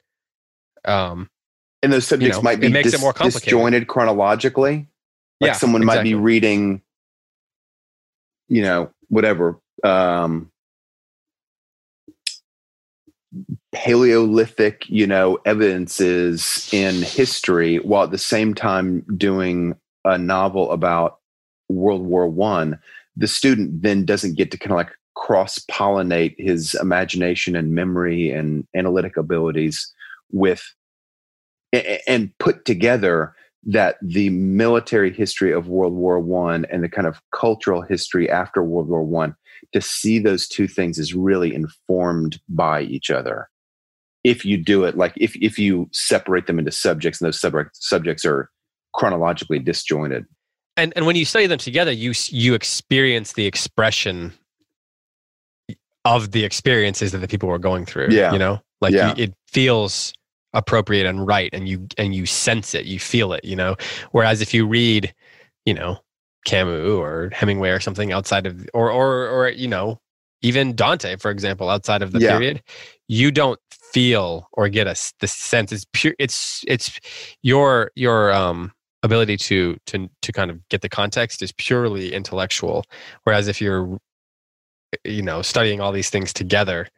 um, 0.84 1.28
and 1.82 1.92
those 1.92 2.06
subjects 2.06 2.36
you 2.36 2.42
know, 2.42 2.44
might 2.44 2.60
be 2.60 2.68
it 2.68 2.72
makes 2.72 2.90
dis- 2.90 2.94
it 2.94 3.00
more 3.00 3.12
complicated. 3.12 3.44
disjointed 3.44 3.88
chronologically. 3.88 4.88
Like 5.40 5.48
yeah, 5.48 5.52
someone 5.52 5.82
exactly. 5.82 5.98
might 5.98 6.02
be 6.04 6.14
reading, 6.14 6.82
you 8.48 8.62
know, 8.62 8.90
whatever 9.08 9.60
um, 9.84 10.50
Paleolithic, 13.72 14.88
you 14.88 15.06
know, 15.06 15.38
evidences 15.44 16.68
in 16.72 17.02
history, 17.02 17.78
while 17.78 18.04
at 18.04 18.10
the 18.10 18.18
same 18.18 18.54
time 18.54 19.04
doing 19.16 19.74
a 20.04 20.18
novel 20.18 20.70
about 20.70 21.18
World 21.68 22.02
War 22.02 22.28
One, 22.28 22.78
the 23.16 23.28
student 23.28 23.82
then 23.82 24.04
doesn't 24.04 24.36
get 24.36 24.50
to 24.50 24.58
kind 24.58 24.72
of 24.72 24.76
like 24.76 24.92
cross 25.16 25.58
pollinate 25.70 26.34
his 26.38 26.74
imagination 26.74 27.56
and 27.56 27.72
memory 27.72 28.30
and 28.30 28.66
analytic 28.74 29.16
abilities 29.16 29.92
with 30.32 30.62
and 32.06 32.36
put 32.38 32.64
together 32.64 33.34
that 33.66 33.96
the 34.02 34.28
military 34.30 35.12
history 35.12 35.52
of 35.52 35.68
World 35.68 35.94
War 35.94 36.20
One 36.20 36.66
and 36.66 36.84
the 36.84 36.88
kind 36.88 37.06
of 37.06 37.22
cultural 37.34 37.80
history 37.82 38.28
after 38.28 38.62
World 38.62 38.88
War 38.88 39.02
One 39.02 39.34
to 39.72 39.80
see 39.80 40.18
those 40.18 40.46
two 40.46 40.68
things 40.68 40.98
is 40.98 41.14
really 41.14 41.54
informed 41.54 42.40
by 42.48 42.82
each 42.82 43.10
other. 43.10 43.48
if 44.24 44.44
you 44.44 44.56
do 44.56 44.84
it 44.84 44.96
like 44.96 45.12
if 45.16 45.36
if 45.36 45.58
you 45.58 45.88
separate 45.92 46.46
them 46.46 46.58
into 46.58 46.72
subjects 46.72 47.20
and 47.20 47.26
those 47.26 47.40
subject, 47.40 47.76
subjects 47.76 48.24
are 48.24 48.50
chronologically 48.94 49.58
disjointed 49.58 50.24
and 50.76 50.92
and 50.96 51.06
when 51.06 51.16
you 51.16 51.24
study 51.24 51.46
them 51.46 51.58
together 51.58 51.92
you 51.92 52.12
you 52.28 52.54
experience 52.54 53.32
the 53.34 53.46
expression 53.46 54.32
of 56.04 56.32
the 56.32 56.44
experiences 56.44 57.12
that 57.12 57.18
the 57.18 57.28
people 57.28 57.48
were 57.48 57.58
going 57.58 57.84
through 57.86 58.10
Yeah. 58.10 58.32
you 58.32 58.38
know 58.38 58.60
like 58.80 58.92
Yeah. 58.94 59.14
you, 59.16 59.24
it 59.24 59.34
feels 59.48 60.12
appropriate 60.52 61.06
and 61.06 61.26
right 61.26 61.50
and 61.52 61.68
you 61.68 61.86
and 61.98 62.14
you 62.14 62.26
sense 62.26 62.74
it 62.74 62.84
you 62.86 62.98
feel 62.98 63.32
it 63.32 63.44
you 63.44 63.56
know 63.56 63.74
whereas 64.12 64.40
if 64.40 64.54
you 64.54 64.66
read 64.66 65.12
you 65.64 65.74
know 65.74 65.98
camus 66.46 66.88
or 66.88 67.30
hemingway 67.32 67.70
or 67.70 67.80
something 67.80 68.12
outside 68.12 68.46
of 68.46 68.68
or 68.74 68.90
or 68.90 69.26
or 69.28 69.48
you 69.48 69.66
know 69.66 69.98
even 70.42 70.76
dante 70.76 71.16
for 71.16 71.30
example 71.30 71.68
outside 71.70 72.02
of 72.02 72.12
the 72.12 72.20
Yeah. 72.20 72.28
period 72.28 72.62
you 73.08 73.32
don't 73.32 73.58
feel 73.70 74.48
or 74.52 74.68
get 74.68 74.86
a 74.86 74.94
the 75.20 75.26
sense 75.26 75.72
it's 75.72 75.86
pure 75.92 76.14
it's 76.18 76.64
it's 76.68 77.00
your 77.42 77.90
your 77.94 78.32
um 78.32 78.70
ability 79.04 79.36
to 79.36 79.76
to 79.86 80.10
to 80.22 80.32
kind 80.32 80.50
of 80.50 80.66
get 80.68 80.80
the 80.80 80.88
context 80.88 81.42
is 81.42 81.52
purely 81.52 82.12
intellectual 82.12 82.84
whereas 83.22 83.46
if 83.46 83.60
you're 83.60 83.98
you 85.04 85.22
know 85.22 85.42
studying 85.42 85.80
all 85.80 85.92
these 85.92 86.10
things 86.10 86.32
together 86.32 86.88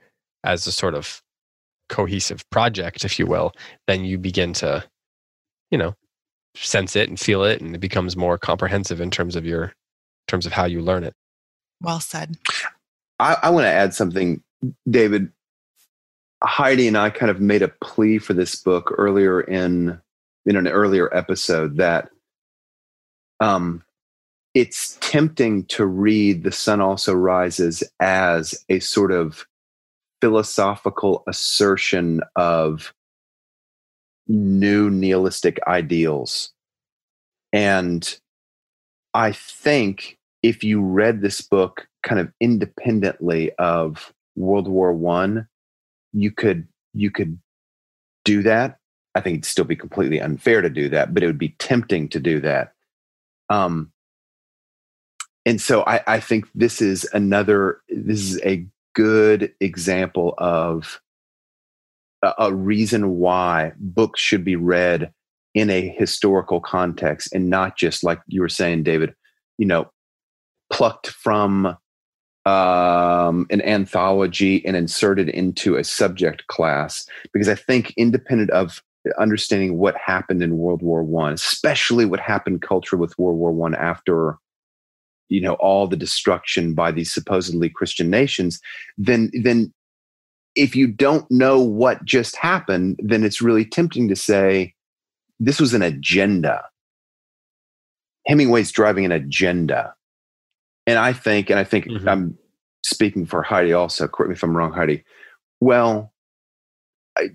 as 0.44 0.66
a 0.66 0.72
sort 0.72 0.94
of 0.94 1.20
cohesive 1.90 2.48
project 2.50 3.04
if 3.04 3.18
you 3.18 3.26
will 3.26 3.52
then 3.86 4.04
you 4.04 4.16
begin 4.16 4.52
to 4.54 4.82
you 5.70 5.76
know 5.76 5.94
sense 6.54 6.96
it 6.96 7.08
and 7.08 7.20
feel 7.20 7.44
it 7.44 7.60
and 7.60 7.74
it 7.74 7.80
becomes 7.80 8.16
more 8.16 8.38
comprehensive 8.38 9.00
in 9.00 9.10
terms 9.10 9.36
of 9.36 9.44
your 9.44 9.64
in 9.64 10.28
terms 10.28 10.46
of 10.46 10.52
how 10.52 10.64
you 10.64 10.80
learn 10.80 11.04
it 11.04 11.14
Well 11.82 12.00
said. 12.00 12.38
I, 13.18 13.36
I 13.44 13.50
want 13.50 13.64
to 13.64 13.70
add 13.70 13.94
something, 13.94 14.42
David. 14.88 15.30
Heidi 16.42 16.86
and 16.86 16.98
I 16.98 17.10
kind 17.10 17.30
of 17.30 17.40
made 17.40 17.62
a 17.62 17.68
plea 17.82 18.18
for 18.18 18.34
this 18.34 18.56
book 18.56 18.94
earlier 18.96 19.40
in 19.40 20.00
in 20.46 20.56
an 20.56 20.68
earlier 20.68 21.14
episode 21.14 21.76
that 21.76 22.08
um, 23.40 23.82
it's 24.54 24.96
tempting 25.00 25.64
to 25.66 25.84
read 25.84 26.42
"The 26.42 26.52
Sun 26.52 26.80
Also 26.80 27.12
Rises" 27.12 27.82
as 28.00 28.64
a 28.68 28.78
sort 28.78 29.12
of 29.12 29.46
philosophical 30.20 31.22
assertion 31.28 32.22
of 32.36 32.94
new 34.28 34.88
nihilistic 34.88 35.58
ideals, 35.66 36.52
and 37.52 38.18
I 39.12 39.32
think 39.32 40.18
if 40.42 40.62
you 40.62 40.80
read 40.80 41.20
this 41.20 41.40
book 41.40 41.86
kind 42.02 42.20
of 42.20 42.32
independently 42.40 43.52
of 43.58 44.12
World 44.36 44.68
War 44.68 44.92
One, 44.92 45.48
you 46.12 46.30
could 46.30 46.68
you 46.94 47.10
could 47.10 47.38
do 48.24 48.42
that. 48.42 48.78
I 49.16 49.20
think 49.20 49.34
it'd 49.34 49.44
still 49.46 49.64
be 49.64 49.76
completely 49.76 50.20
unfair 50.20 50.60
to 50.60 50.68
do 50.68 50.90
that, 50.90 51.14
but 51.14 51.22
it 51.22 51.26
would 51.26 51.38
be 51.38 51.56
tempting 51.58 52.08
to 52.10 52.20
do 52.20 52.38
that. 52.40 52.74
Um, 53.48 53.90
and 55.46 55.60
so 55.60 55.84
I, 55.86 56.00
I 56.06 56.20
think 56.20 56.46
this 56.54 56.82
is 56.82 57.08
another. 57.12 57.80
This 57.88 58.20
is 58.20 58.40
a 58.42 58.66
good 58.94 59.54
example 59.60 60.34
of 60.36 61.00
a, 62.22 62.34
a 62.38 62.54
reason 62.54 63.16
why 63.16 63.72
books 63.78 64.20
should 64.20 64.44
be 64.44 64.56
read 64.56 65.12
in 65.54 65.70
a 65.70 65.88
historical 65.88 66.60
context 66.60 67.32
and 67.32 67.48
not 67.48 67.78
just 67.78 68.04
like 68.04 68.20
you 68.26 68.42
were 68.42 68.48
saying, 68.48 68.82
David. 68.82 69.14
You 69.56 69.66
know, 69.66 69.90
plucked 70.70 71.06
from 71.06 71.76
um, 72.44 73.46
an 73.50 73.60
anthology 73.62 74.64
and 74.66 74.76
inserted 74.76 75.28
into 75.28 75.76
a 75.76 75.84
subject 75.84 76.46
class 76.48 77.06
because 77.32 77.48
I 77.48 77.54
think 77.54 77.94
independent 77.96 78.50
of 78.50 78.82
understanding 79.18 79.78
what 79.78 79.96
happened 79.96 80.42
in 80.42 80.58
World 80.58 80.82
War 80.82 81.02
One, 81.02 81.32
especially 81.32 82.04
what 82.04 82.20
happened 82.20 82.62
culturally 82.62 83.00
with 83.00 83.18
World 83.18 83.38
War 83.38 83.52
One 83.52 83.74
after 83.74 84.38
you 85.28 85.40
know 85.40 85.54
all 85.54 85.86
the 85.86 85.96
destruction 85.96 86.74
by 86.74 86.92
these 86.92 87.12
supposedly 87.12 87.68
Christian 87.68 88.10
nations, 88.10 88.60
then 88.96 89.30
then 89.42 89.72
if 90.54 90.74
you 90.74 90.86
don't 90.86 91.30
know 91.30 91.60
what 91.60 92.04
just 92.04 92.36
happened, 92.36 92.98
then 93.02 93.22
it's 93.22 93.42
really 93.42 93.64
tempting 93.64 94.08
to 94.08 94.16
say 94.16 94.74
this 95.38 95.60
was 95.60 95.74
an 95.74 95.82
agenda. 95.82 96.64
Hemingway's 98.26 98.72
driving 98.72 99.04
an 99.04 99.12
agenda. 99.12 99.94
And 100.86 100.98
I 100.98 101.12
think, 101.12 101.50
and 101.50 101.58
I 101.58 101.64
think 101.64 101.86
Mhm. 101.86 102.08
I'm 102.08 102.38
speaking 102.82 103.26
for 103.26 103.42
Heidi 103.42 103.72
also, 103.72 104.08
correct 104.08 104.30
me 104.30 104.34
if 104.34 104.42
I'm 104.42 104.56
wrong, 104.56 104.72
Heidi. 104.72 105.04
Well, 105.60 106.12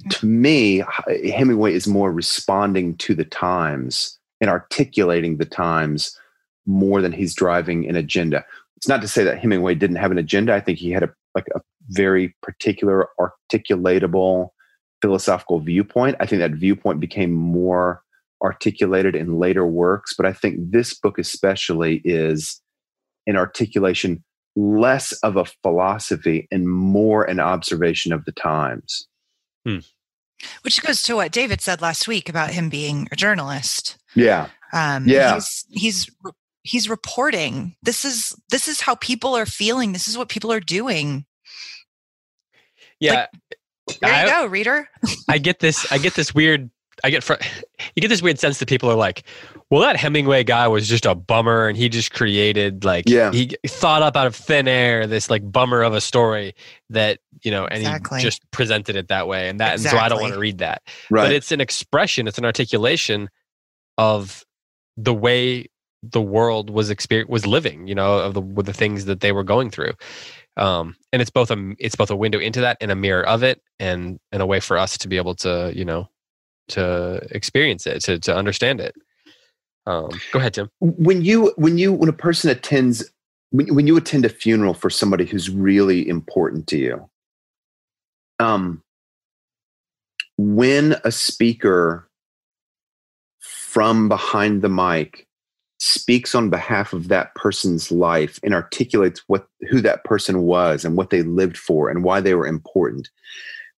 to 0.09 0.25
me, 0.25 0.83
Hemingway 1.25 1.73
is 1.73 1.87
more 1.87 2.11
responding 2.11 2.95
to 2.97 3.15
the 3.15 3.25
times 3.25 4.17
and 4.39 4.49
articulating 4.49 5.37
the 5.37 5.45
times 5.45 6.17
more 6.65 7.01
than 7.01 7.11
he's 7.11 7.33
driving 7.33 7.87
an 7.87 7.95
agenda. 7.95 8.45
It's 8.77 8.87
not 8.87 9.01
to 9.01 9.07
say 9.07 9.23
that 9.23 9.39
Hemingway 9.39 9.75
didn't 9.75 9.97
have 9.97 10.11
an 10.11 10.17
agenda. 10.17 10.53
I 10.53 10.59
think 10.59 10.79
he 10.79 10.91
had 10.91 11.03
a 11.03 11.09
like 11.35 11.47
a 11.55 11.61
very 11.89 12.35
particular 12.41 13.07
articulatable 13.19 14.49
philosophical 15.01 15.59
viewpoint. 15.59 16.17
I 16.19 16.25
think 16.25 16.41
that 16.41 16.51
viewpoint 16.51 16.99
became 16.99 17.31
more 17.31 18.03
articulated 18.43 19.15
in 19.15 19.39
later 19.39 19.65
works, 19.65 20.13
but 20.15 20.25
I 20.25 20.33
think 20.33 20.71
this 20.71 20.93
book 20.93 21.17
especially 21.17 22.01
is 22.03 22.61
an 23.27 23.35
articulation 23.35 24.23
less 24.55 25.13
of 25.23 25.37
a 25.37 25.45
philosophy 25.63 26.47
and 26.51 26.67
more 26.67 27.23
an 27.23 27.39
observation 27.39 28.11
of 28.11 28.25
the 28.25 28.33
times. 28.33 29.07
Which 29.63 30.81
goes 30.81 31.03
to 31.03 31.15
what 31.15 31.31
David 31.31 31.61
said 31.61 31.81
last 31.81 32.07
week 32.07 32.27
about 32.29 32.51
him 32.51 32.69
being 32.69 33.07
a 33.11 33.15
journalist. 33.15 33.97
Yeah. 34.15 34.47
Um, 34.73 35.07
Yeah. 35.07 35.35
he's 35.35 35.65
he's 35.69 36.09
he's 36.63 36.89
reporting. 36.89 37.75
This 37.83 38.03
is 38.05 38.35
this 38.49 38.67
is 38.67 38.81
how 38.81 38.95
people 38.95 39.35
are 39.35 39.45
feeling. 39.45 39.93
This 39.93 40.07
is 40.07 40.17
what 40.17 40.29
people 40.29 40.51
are 40.51 40.59
doing. 40.59 41.25
yeah 42.99 43.27
There 43.99 44.11
I- 44.13 44.23
you 44.25 44.29
go, 44.29 44.45
reader. 44.45 44.89
I 45.29 45.37
get 45.37 45.59
this. 45.59 45.91
I 45.91 45.97
get 45.97 46.13
this 46.15 46.33
weird. 46.33 46.69
I 47.03 47.09
get 47.09 47.23
fr- 47.23 47.33
you 47.95 48.01
get 48.01 48.07
this 48.09 48.21
weird 48.21 48.39
sense 48.39 48.59
that 48.59 48.69
people 48.69 48.89
are 48.89 48.95
like, 48.95 49.23
"Well, 49.69 49.81
that 49.81 49.95
Hemingway 49.97 50.43
guy 50.43 50.67
was 50.67 50.87
just 50.87 51.05
a 51.05 51.15
bummer, 51.15 51.67
and 51.67 51.77
he 51.77 51.89
just 51.89 52.11
created 52.13 52.83
like 52.85 53.07
Yeah. 53.07 53.31
he 53.31 53.55
thought 53.67 54.01
up 54.01 54.15
out 54.15 54.27
of 54.27 54.35
thin 54.35 54.67
air 54.67 55.07
this 55.07 55.29
like 55.29 55.49
bummer 55.51 55.81
of 55.81 55.93
a 55.93 56.01
story 56.01 56.53
that 56.89 57.19
you 57.43 57.51
know, 57.51 57.65
and 57.65 57.79
Exactly. 57.79 58.19
he 58.19 58.23
just 58.23 58.49
presented 58.51 58.95
it 58.95 59.07
that 59.07 59.27
way, 59.27 59.49
and 59.49 59.59
that. 59.59 59.73
And 59.75 59.81
so 59.81 59.97
I 59.97 60.09
don't 60.09 60.21
want 60.21 60.33
to 60.33 60.39
read 60.39 60.59
that. 60.59 60.83
Right. 61.09 61.23
But 61.23 61.31
it's 61.33 61.51
an 61.51 61.61
expression. 61.61 62.27
It's 62.27 62.37
an 62.37 62.45
articulation 62.45 63.29
of 63.97 64.43
the 64.97 65.13
way 65.13 65.67
the 66.03 66.21
world 66.21 66.69
was 66.69 66.89
experience 66.89 67.29
was 67.29 67.45
living. 67.47 67.87
You 67.87 67.95
know, 67.95 68.19
of 68.19 68.33
the 68.33 68.41
with 68.41 68.65
the 68.65 68.73
things 68.73 69.05
that 69.05 69.21
they 69.21 69.31
were 69.31 69.43
going 69.43 69.69
through. 69.71 69.93
Um, 70.57 70.95
and 71.13 71.21
it's 71.21 71.31
both 71.31 71.49
a 71.49 71.73
it's 71.79 71.95
both 71.95 72.11
a 72.11 72.15
window 72.15 72.37
into 72.37 72.59
that 72.61 72.77
and 72.81 72.91
a 72.91 72.95
mirror 72.95 73.25
of 73.25 73.41
it, 73.41 73.61
and 73.79 74.19
and 74.33 74.41
a 74.41 74.45
way 74.45 74.59
for 74.59 74.77
us 74.77 74.97
to 74.99 75.07
be 75.07 75.15
able 75.17 75.33
to 75.35 75.71
you 75.73 75.85
know 75.85 76.09
to 76.71 77.25
experience 77.31 77.85
it 77.87 78.01
to 78.01 78.19
to 78.19 78.35
understand 78.35 78.81
it. 78.81 78.95
Um, 79.87 80.09
go 80.31 80.39
ahead, 80.39 80.53
Tim. 80.53 80.69
when 80.79 81.23
you 81.23 81.53
when 81.57 81.77
you 81.77 81.93
when 81.93 82.09
a 82.09 82.13
person 82.13 82.49
attends 82.49 83.09
when, 83.51 83.73
when 83.75 83.87
you 83.87 83.97
attend 83.97 84.25
a 84.25 84.29
funeral 84.29 84.73
for 84.73 84.89
somebody 84.89 85.25
who's 85.25 85.49
really 85.49 86.07
important 86.07 86.67
to 86.67 86.77
you 86.77 87.09
um 88.39 88.81
when 90.37 90.95
a 91.03 91.11
speaker 91.11 92.07
from 93.39 94.09
behind 94.09 94.61
the 94.61 94.69
mic 94.69 95.27
speaks 95.79 96.35
on 96.35 96.49
behalf 96.49 96.93
of 96.93 97.07
that 97.07 97.33
person's 97.35 97.91
life 97.91 98.39
and 98.43 98.53
articulates 98.53 99.23
what 99.27 99.47
who 99.69 99.81
that 99.81 100.03
person 100.03 100.41
was 100.43 100.85
and 100.85 100.95
what 100.95 101.09
they 101.09 101.23
lived 101.23 101.57
for 101.57 101.89
and 101.89 102.03
why 102.03 102.19
they 102.21 102.35
were 102.35 102.47
important 102.47 103.09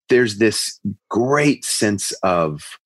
there's 0.09 0.37
this 0.37 0.79
great 1.09 1.63
sense 1.63 2.11
of 2.23 2.79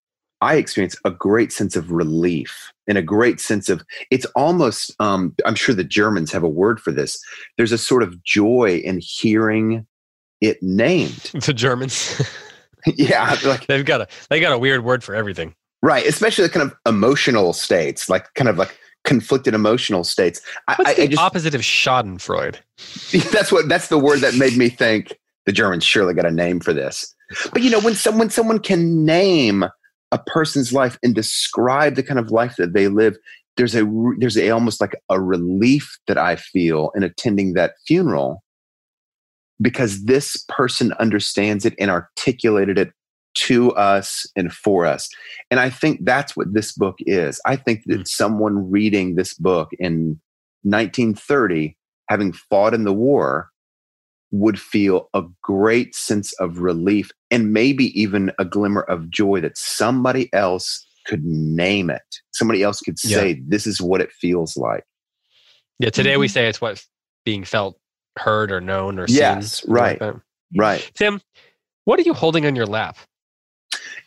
i 0.45 0.55
experience 0.55 0.95
a 1.05 1.11
great 1.11 1.51
sense 1.51 1.75
of 1.75 1.91
relief 1.91 2.71
and 2.87 2.97
a 2.97 3.01
great 3.01 3.39
sense 3.39 3.67
of 3.69 3.83
it's 4.11 4.25
almost 4.35 4.95
um, 4.99 5.35
i'm 5.45 5.55
sure 5.55 5.75
the 5.75 5.83
germans 5.83 6.31
have 6.31 6.43
a 6.43 6.49
word 6.49 6.79
for 6.79 6.91
this. 6.91 7.19
There's 7.57 7.71
a 7.71 7.77
sort 7.77 8.03
of 8.03 8.23
joy 8.23 8.81
in 8.83 8.99
hearing 9.01 9.85
it 10.41 10.61
named. 10.61 11.31
The 11.33 11.53
Germans, 11.53 12.21
yeah 12.85 13.35
like 13.45 13.67
they've 13.67 13.85
got 13.85 14.01
a 14.01 14.07
they 14.29 14.39
got 14.39 14.53
a 14.53 14.59
weird 14.59 14.83
word 14.83 15.03
for 15.03 15.15
everything. 15.15 15.55
right 15.81 16.05
especially 16.05 16.43
the 16.43 16.53
kind 16.53 16.69
of 16.69 16.75
emotional 16.85 17.53
states 17.53 18.09
like 18.09 18.31
kind 18.35 18.49
of 18.49 18.57
like 18.57 18.77
conflicted 19.05 19.53
emotional 19.53 20.03
states. 20.03 20.41
What's 20.65 20.89
I, 20.89 20.93
the 20.95 21.03
I 21.03 21.07
just 21.07 21.21
opposite 21.21 21.55
of 21.55 21.61
Schadenfreude? 21.61 22.57
that's 23.31 23.51
what 23.51 23.69
that's 23.69 23.87
the 23.87 23.99
word 23.99 24.19
that 24.19 24.35
made 24.35 24.57
me 24.57 24.69
think 24.69 25.17
the 25.45 25.51
germans 25.51 25.83
surely 25.83 26.13
got 26.13 26.25
a 26.25 26.31
name 26.31 26.59
for 26.59 26.73
this. 26.73 27.13
But 27.53 27.61
you 27.61 27.69
know 27.69 27.79
when 27.79 27.95
someone 27.95 28.29
someone 28.29 28.59
can 28.59 29.05
name 29.05 29.65
a 30.15 30.23
person's 30.31 30.71
life 30.71 30.97
and 31.03 31.13
describe 31.13 31.95
the 31.95 32.03
kind 32.03 32.19
of 32.19 32.31
life 32.31 32.55
that 32.57 32.73
they 32.73 32.87
live 32.87 33.17
there's 33.57 33.75
a 33.75 33.83
there's 34.19 34.37
a 34.37 34.49
almost 34.49 34.79
like 34.79 34.95
a 35.09 35.19
relief 35.19 35.97
that 36.07 36.17
i 36.17 36.35
feel 36.35 36.91
in 36.95 37.03
attending 37.03 37.53
that 37.53 37.73
funeral 37.87 38.43
because 39.61 40.05
this 40.05 40.43
person 40.49 40.93
understands 40.93 41.65
it 41.65 41.73
and 41.79 41.89
articulated 41.89 42.77
it 42.77 42.91
to 43.35 43.73
us 43.73 44.25
and 44.35 44.51
for 44.51 44.85
us. 44.85 45.09
And 45.51 45.59
I 45.59 45.69
think 45.69 46.03
that's 46.03 46.35
what 46.35 46.53
this 46.53 46.71
book 46.71 46.95
is. 46.99 47.39
I 47.45 47.55
think 47.55 47.83
that 47.85 48.01
Mm. 48.01 48.07
someone 48.07 48.71
reading 48.71 49.15
this 49.15 49.33
book 49.33 49.71
in 49.77 50.19
1930, 50.63 51.77
having 52.09 52.31
fought 52.31 52.73
in 52.73 52.85
the 52.85 52.93
war, 52.93 53.49
would 54.31 54.59
feel 54.59 55.09
a 55.13 55.23
great 55.41 55.95
sense 55.95 56.33
of 56.33 56.59
relief 56.59 57.11
and 57.35 57.51
maybe 57.51 57.99
even 57.99 58.31
a 58.39 58.45
glimmer 58.45 58.81
of 58.83 59.09
joy 59.09 59.41
that 59.41 59.57
somebody 59.57 60.33
else 60.33 60.85
could 61.05 61.23
name 61.25 61.89
it. 61.89 62.01
Somebody 62.31 62.63
else 62.63 62.79
could 62.79 62.95
Yeah. 63.03 63.17
say, 63.17 63.41
This 63.45 63.67
is 63.67 63.81
what 63.81 63.99
it 64.01 64.11
feels 64.13 64.55
like. 64.55 64.83
Yeah, 65.79 65.89
today 65.89 66.15
we 66.15 66.27
Mhm. 66.27 66.31
say 66.31 66.47
it's 66.47 66.61
what 66.61 66.81
being 67.25 67.43
felt, 67.43 67.77
heard, 68.17 68.51
or 68.51 68.61
known, 68.61 68.97
or 68.97 69.05
Yes, 69.09 69.57
seen. 69.57 69.67
something 69.67 69.73
like 69.75 69.81
right. 69.81 69.99
that. 69.99 70.21
Right. 70.55 70.91
Tim, 70.95 71.21
what 71.83 71.99
are 71.99 72.03
you 72.03 72.13
holding 72.13 72.45
on 72.45 72.55
your 72.55 72.65
lap? 72.65 72.97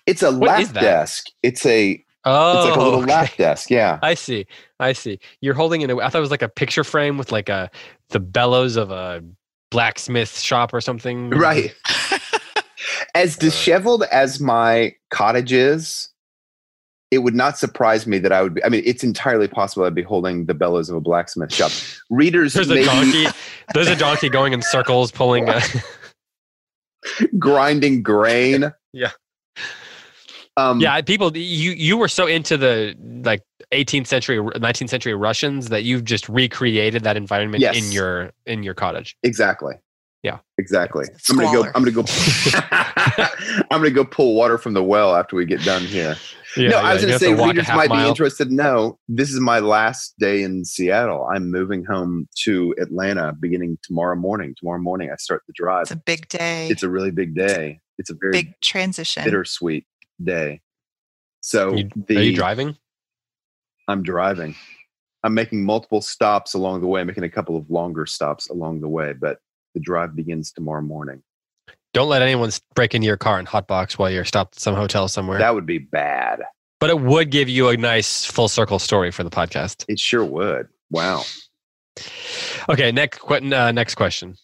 It's 0.07 0.23
a 0.23 0.33
What 0.33 0.49
lap 0.49 0.73
desk. 0.73 1.27
It's 1.43 1.67
a 1.67 2.03
Oh, 2.25 2.59
it's 2.59 2.69
like 2.71 2.77
a 2.77 2.83
little 2.83 3.01
okay. 3.03 3.11
lap 3.13 3.37
desk. 3.37 3.71
Yeah. 3.71 3.99
I 4.03 4.15
see. 4.15 4.47
I 4.81 4.93
see. 4.95 5.19
You're 5.41 5.55
holding 5.55 5.83
it. 5.83 5.91
I 5.91 6.09
thought 6.09 6.19
it 6.19 6.21
was 6.21 6.31
like 6.31 6.43
a 6.43 6.49
picture 6.49 6.85
frame 6.85 7.19
with 7.19 7.31
like 7.33 7.49
a 7.51 7.71
the 8.09 8.21
bellows 8.21 8.77
of 8.77 8.91
a 8.91 9.23
blacksmith 9.71 10.39
shop 10.41 10.73
or 10.73 10.81
something. 10.81 11.31
Right. 11.31 11.75
As 13.15 13.37
disheveled 13.37 14.05
as 14.11 14.41
my 14.41 14.95
cottage 15.11 15.53
is, 15.53 16.09
it 17.11 17.19
would 17.19 17.35
not 17.35 17.57
surprise 17.59 18.07
me 18.07 18.19
that 18.19 18.33
I 18.33 18.43
would 18.43 18.55
be. 18.55 18.65
I 18.65 18.69
mean, 18.69 18.83
it's 18.85 19.03
entirely 19.03 19.49
possible 19.49 19.85
I'd 19.85 19.95
be 19.95 20.03
holding 20.03 20.47
the 20.47 20.55
bellows 20.55 20.91
of 20.91 20.97
a 20.97 21.01
blacksmith 21.01 21.53
shop. 21.53 21.73
Readers, 22.11 22.55
There's 22.55 22.71
a 22.71 22.85
donkey. 22.85 23.27
There's 23.75 23.89
a 23.89 23.97
donkey 23.97 24.29
going 24.29 24.53
in 24.53 24.63
circles, 24.63 25.11
pulling. 25.11 25.49
A, 25.49 25.61
grinding 27.39 28.03
grain. 28.03 28.73
Yeah. 28.93 29.11
Um, 30.57 30.81
yeah, 30.81 31.01
people. 31.03 31.35
You 31.37 31.71
you 31.73 31.97
were 31.97 32.09
so 32.09 32.27
into 32.27 32.57
the 32.57 32.97
like 33.25 33.43
18th 33.73 34.09
century, 34.09 34.39
19th 34.39 34.89
century 34.89 35.15
Russians 35.15 35.69
that 35.69 35.85
you've 35.85 36.05
just 36.05 36.29
recreated 36.29 37.05
that 37.05 37.17
environment 37.17 37.61
Yes. 37.63 37.77
in 37.77 37.93
your 37.93 38.33
in 38.45 38.63
your 38.65 38.75
cottage. 38.75 39.17
Exactly. 39.23 39.75
Yeah. 40.23 40.39
Exactly. 40.59 41.07
I'm 41.31 41.37
gonna 41.37 41.53
go. 41.53 41.65
I'm 41.75 41.85
gonna 41.85 41.93
go. 41.93 42.05
I'm 43.71 43.81
gonna 43.81 43.91
go 43.91 44.05
pull 44.05 44.35
water 44.35 44.59
from 44.59 44.75
the 44.75 44.83
well 44.83 45.15
after 45.15 45.37
we 45.37 45.47
get 45.47 45.63
done 45.63 45.83
here. 45.83 46.17
Yeah, 46.57 46.71
no, 46.71 46.81
yeah, 46.81 46.89
I 46.89 46.93
was 46.95 47.03
going 47.03 47.07
to 47.09 47.13
have 47.13 47.21
say 47.21 47.35
walk 47.35 47.45
a 47.45 47.47
readers 47.49 47.67
half 47.67 47.77
might 47.77 47.91
be 47.91 48.09
interested. 48.09 48.51
No, 48.51 48.99
this 49.07 49.31
is 49.31 49.39
my 49.39 49.59
last 49.59 50.15
day 50.19 50.43
in 50.43 50.65
Seattle. 50.65 51.29
I'm 51.33 51.51
moving 51.51 51.85
home 51.85 52.27
to 52.45 52.75
Atlanta 52.81 53.35
beginning 53.39 53.79
tomorrow 53.83 54.17
morning. 54.17 54.55
Tomorrow 54.59 54.81
morning, 54.81 55.11
I 55.13 55.17
start 55.17 55.43
the 55.47 55.53
drive. 55.55 55.83
It's 55.83 55.91
a 55.91 55.97
big 55.97 56.27
day. 56.29 56.69
It's 56.69 56.83
a 56.83 56.89
really 56.89 57.11
big 57.11 57.35
day. 57.35 57.81
It's 57.99 58.11
a 58.11 58.15
very 58.19 58.33
big 58.33 58.61
transition. 58.63 59.25
bittersweet 59.25 59.87
day. 60.23 60.63
So 61.43 61.75
You- 61.75 61.91
the 61.95 62.17
Are 62.17 62.23
you 62.23 62.35
driving? 62.35 62.77
I'm 63.87 64.03
driving. 64.03 64.55
I'm 65.23 65.35
making 65.35 65.65
multiple 65.65 66.01
stops 66.01 66.55
along 66.55 66.81
the 66.81 66.87
way. 66.87 67.03
I'm 67.03 67.07
making 67.07 67.25
a 67.25 67.31
couple 67.31 67.57
of 67.57 67.71
longer 67.71 68.07
stops 68.07 68.49
along 68.49 68.81
the 68.81 68.89
way, 68.89 69.13
but 69.13 69.39
the 69.79 69.85
drive 69.85 70.17
begins 70.17 70.51
tomorrow 70.51 70.83
morning. 70.83 71.23
Don't 71.95 72.09
let 72.09 72.21
anyone 72.21 72.51
break 72.75 72.95
into 72.95 73.07
your 73.07 73.17
car 73.17 73.39
and 73.39 73.47
hotbox 73.47 73.93
while 73.93 74.11
you're 74.11 74.25
stopped 74.25 74.57
at 74.57 74.61
some 74.61 74.75
hotel 74.75 75.07
somewhere. 75.09 75.39
That 75.39 75.55
would 75.55 75.67
be 75.67 75.79
bad. 75.79 76.41
but 76.81 76.91
it 76.91 77.01
would 77.01 77.31
give 77.31 77.49
you 77.49 77.69
a 77.69 77.77
nice 77.77 78.25
full 78.25 78.49
circle 78.49 78.79
story 78.79 79.11
for 79.11 79.23
the 79.25 79.31
podcast. 79.31 79.85
It 79.89 79.99
sure 80.01 80.25
would. 80.25 80.69
Wow. 80.91 81.23
Okay, 82.69 82.93
next 82.93 83.21
uh, 83.31 83.73
next 83.73 83.95
question. 83.95 84.37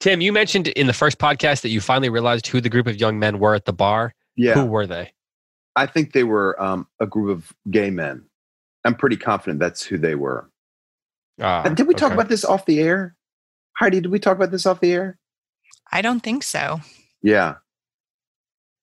Tim, 0.00 0.20
you 0.20 0.32
mentioned 0.32 0.68
in 0.68 0.86
the 0.86 0.92
first 0.92 1.18
podcast 1.18 1.62
that 1.62 1.70
you 1.70 1.80
finally 1.80 2.08
realized 2.08 2.46
who 2.46 2.60
the 2.60 2.68
group 2.68 2.86
of 2.86 2.96
young 3.00 3.18
men 3.18 3.38
were 3.38 3.54
at 3.54 3.64
the 3.64 3.72
bar. 3.72 4.14
Yeah. 4.36 4.54
Who 4.54 4.64
were 4.66 4.86
they? 4.86 5.12
I 5.76 5.86
think 5.86 6.12
they 6.12 6.24
were 6.24 6.60
um, 6.62 6.86
a 7.00 7.06
group 7.06 7.30
of 7.36 7.52
gay 7.70 7.90
men. 7.90 8.24
I'm 8.84 8.94
pretty 8.94 9.16
confident 9.16 9.58
that's 9.60 9.82
who 9.84 9.98
they 9.98 10.14
were. 10.14 10.50
Ah, 11.40 11.62
And 11.64 11.76
did 11.76 11.86
we 11.88 11.94
talk 11.94 12.08
okay. 12.08 12.14
about 12.14 12.28
this 12.28 12.44
off 12.44 12.66
the 12.66 12.80
air? 12.80 13.16
Heidi, 13.78 14.00
did 14.00 14.10
we 14.10 14.18
talk 14.18 14.36
about 14.36 14.50
this 14.50 14.66
off 14.66 14.80
the 14.80 14.92
air? 14.92 15.18
I 15.92 16.02
don't 16.02 16.20
think 16.20 16.42
so. 16.42 16.80
Yeah. 17.22 17.56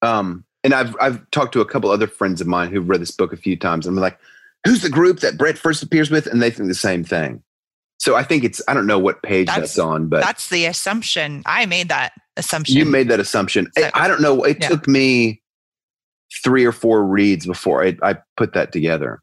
Um, 0.01 0.45
and 0.63 0.73
I've 0.73 0.95
I've 0.99 1.29
talked 1.31 1.53
to 1.53 1.61
a 1.61 1.65
couple 1.65 1.89
other 1.91 2.07
friends 2.07 2.41
of 2.41 2.47
mine 2.47 2.71
who've 2.71 2.87
read 2.87 3.01
this 3.01 3.11
book 3.11 3.33
a 3.33 3.37
few 3.37 3.55
times. 3.57 3.85
And 3.85 3.97
I'm 3.97 4.01
like, 4.01 4.17
who's 4.65 4.81
the 4.81 4.89
group 4.89 5.19
that 5.19 5.37
Brett 5.37 5.57
first 5.57 5.83
appears 5.83 6.09
with? 6.09 6.27
And 6.27 6.41
they 6.41 6.49
think 6.49 6.69
the 6.69 6.75
same 6.75 7.03
thing. 7.03 7.43
So 7.99 8.15
I 8.15 8.23
think 8.23 8.43
it's 8.43 8.61
I 8.67 8.73
don't 8.73 8.87
know 8.87 8.99
what 8.99 9.21
page 9.23 9.47
that's, 9.47 9.75
That's- 9.75 9.79
on, 9.79 10.07
but 10.07 10.21
That's 10.21 10.49
the 10.49 10.65
assumption. 10.65 11.43
I 11.45 11.65
made 11.65 11.89
that 11.89 12.13
assumption. 12.37 12.75
you 12.75 12.85
made 12.85 13.09
that 13.09 13.19
assumption. 13.19 13.69
I- 13.77 13.81
So- 13.81 13.91
I 13.93 14.07
don't 14.07 14.21
know. 14.21 14.43
It 14.43 14.57
Yeah. 14.61 14.69
took 14.69 14.87
me 14.87 15.41
three 16.43 16.65
or 16.65 16.71
four 16.71 17.05
reads 17.05 17.45
before 17.45 17.83
I, 17.85 17.95
I 18.01 18.17
put 18.37 18.53
that 18.53 18.71
together. 18.71 19.21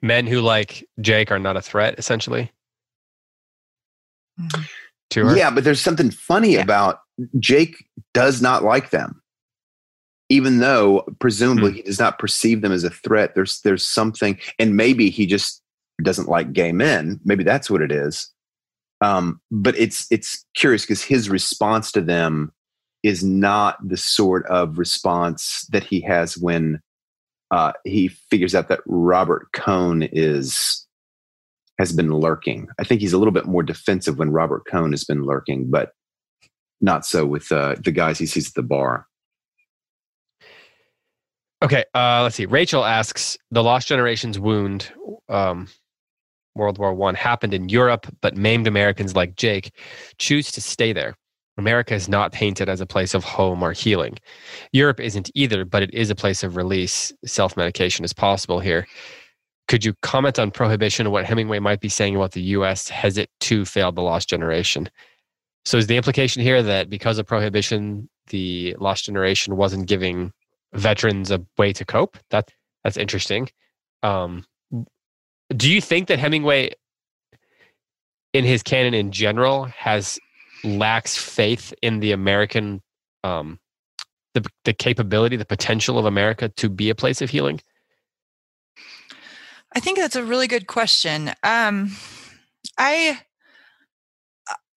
men 0.00 0.26
who 0.26 0.40
like 0.40 0.88
Jake 1.00 1.32
are 1.32 1.38
not 1.40 1.56
a 1.56 1.60
threat, 1.62 1.96
essentially. 1.98 2.50
Mhm. 4.40 4.68
To 5.14 5.26
her. 5.26 5.36
Yeah, 5.36 5.50
but 5.50 5.64
there's 5.64 5.80
something 5.80 6.10
funny 6.10 6.52
Yeah. 6.54 6.62
about 6.62 7.00
Jake 7.38 7.84
does 8.12 8.40
not 8.42 8.62
like 8.62 8.90
them. 8.90 9.20
Even 10.28 10.58
though 10.58 11.04
presumably 11.20 11.70
Hmm. 11.70 11.76
he 11.76 11.82
does 11.82 11.98
not 11.98 12.18
perceive 12.18 12.60
them 12.62 12.72
as 12.72 12.84
a 12.84 12.90
threat, 12.90 13.34
there's 13.34 13.60
there's 13.62 13.84
something, 13.84 14.38
and 14.58 14.76
maybe 14.76 15.10
he 15.10 15.26
just 15.26 15.62
doesn't 16.02 16.28
like 16.28 16.52
gay 16.52 16.72
men. 16.72 17.20
Maybe 17.24 17.44
that's 17.44 17.70
what 17.70 17.82
it 17.82 17.92
is. 17.92 18.30
Um, 19.00 19.40
but 19.50 19.76
it's 19.78 20.06
it's 20.10 20.44
curious 20.56 20.82
because 20.82 21.02
his 21.02 21.28
response 21.28 21.92
to 21.92 22.00
them 22.00 22.52
is 23.02 23.22
not 23.22 23.76
the 23.86 23.98
sort 23.98 24.46
of 24.46 24.78
response 24.78 25.66
that 25.72 25.84
he 25.84 26.00
has 26.00 26.38
when 26.38 26.80
uh, 27.50 27.72
he 27.84 28.08
figures 28.08 28.54
out 28.54 28.68
that 28.68 28.80
Robert 28.86 29.52
Cohn 29.52 30.02
is 30.10 30.83
has 31.78 31.92
been 31.92 32.12
lurking. 32.12 32.68
I 32.78 32.84
think 32.84 33.00
he's 33.00 33.12
a 33.12 33.18
little 33.18 33.32
bit 33.32 33.46
more 33.46 33.62
defensive 33.62 34.18
when 34.18 34.30
Robert 34.30 34.62
Cohn 34.70 34.92
has 34.92 35.04
been 35.04 35.24
lurking, 35.24 35.70
but 35.70 35.90
not 36.80 37.04
so 37.04 37.26
with 37.26 37.50
uh, 37.50 37.76
the 37.82 37.92
guys 37.92 38.18
he 38.18 38.26
sees 38.26 38.48
at 38.48 38.54
the 38.54 38.62
bar. 38.62 39.06
Okay, 41.62 41.84
uh, 41.94 42.22
let's 42.22 42.36
see. 42.36 42.46
Rachel 42.46 42.84
asks, 42.84 43.38
"The 43.50 43.62
Lost 43.62 43.88
Generation's 43.88 44.38
wound, 44.38 44.92
um, 45.28 45.68
World 46.54 46.78
War 46.78 46.92
One, 46.92 47.14
happened 47.14 47.54
in 47.54 47.70
Europe, 47.70 48.06
but 48.20 48.36
maimed 48.36 48.66
Americans 48.66 49.16
like 49.16 49.36
Jake 49.36 49.72
choose 50.18 50.50
to 50.52 50.60
stay 50.60 50.92
there. 50.92 51.16
America 51.56 51.94
is 51.94 52.08
not 52.08 52.32
painted 52.32 52.68
as 52.68 52.80
a 52.80 52.86
place 52.86 53.14
of 53.14 53.24
home 53.24 53.62
or 53.62 53.72
healing. 53.72 54.18
Europe 54.72 55.00
isn't 55.00 55.30
either, 55.34 55.64
but 55.64 55.82
it 55.82 55.94
is 55.94 56.10
a 56.10 56.14
place 56.14 56.42
of 56.42 56.56
release. 56.56 57.12
Self 57.24 57.56
medication 57.56 58.04
is 58.04 58.12
possible 58.12 58.60
here. 58.60 58.86
Could 59.66 59.84
you 59.84 59.94
comment 60.02 60.38
on 60.38 60.50
prohibition 60.50 61.06
and 61.06 61.12
what 61.12 61.24
Hemingway 61.24 61.58
might 61.58 61.80
be 61.80 61.88
saying 61.88 62.16
about 62.16 62.32
the 62.32 62.42
U.S. 62.42 62.88
Has 62.88 63.16
it 63.16 63.30
too 63.40 63.64
failed 63.64 63.96
the 63.96 64.02
Lost 64.02 64.28
Generation? 64.28 64.90
So, 65.64 65.78
is 65.78 65.86
the 65.86 65.96
implication 65.96 66.42
here 66.42 66.62
that 66.62 66.90
because 66.90 67.18
of 67.18 67.26
prohibition, 67.26 68.08
the 68.28 68.76
Lost 68.78 69.06
Generation 69.06 69.56
wasn't 69.56 69.88
giving 69.88 70.32
veterans 70.74 71.30
a 71.30 71.44
way 71.56 71.72
to 71.72 71.84
cope. 71.84 72.18
That 72.30 72.50
that's 72.82 72.96
interesting. 72.96 73.48
Um, 74.02 74.44
do 75.56 75.70
you 75.70 75.80
think 75.80 76.08
that 76.08 76.18
Hemingway, 76.18 76.72
in 78.32 78.44
his 78.44 78.62
canon 78.62 78.92
in 78.92 79.12
general, 79.12 79.64
has 79.64 80.18
lacks 80.62 81.16
faith 81.16 81.72
in 81.82 82.00
the 82.00 82.12
American, 82.12 82.82
um, 83.22 83.58
the 84.34 84.44
the 84.64 84.74
capability, 84.74 85.36
the 85.36 85.46
potential 85.46 85.98
of 85.98 86.04
America 86.04 86.48
to 86.48 86.68
be 86.68 86.90
a 86.90 86.94
place 86.94 87.22
of 87.22 87.30
healing? 87.30 87.60
I 89.74 89.80
think 89.80 89.98
that's 89.98 90.16
a 90.16 90.24
really 90.24 90.46
good 90.46 90.66
question. 90.66 91.32
Um, 91.42 91.92
I 92.78 93.20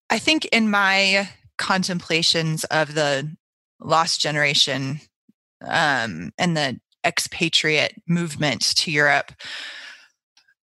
I 0.10 0.20
think 0.20 0.46
in 0.46 0.70
my 0.70 1.30
contemplations 1.58 2.64
of 2.66 2.94
the 2.94 3.36
lost 3.80 4.22
generation 4.22 5.02
um, 5.62 6.32
and 6.38 6.56
the 6.56 6.80
expatriate 7.06 8.02
movement 8.08 8.62
to 8.78 8.92
Europe 8.92 9.32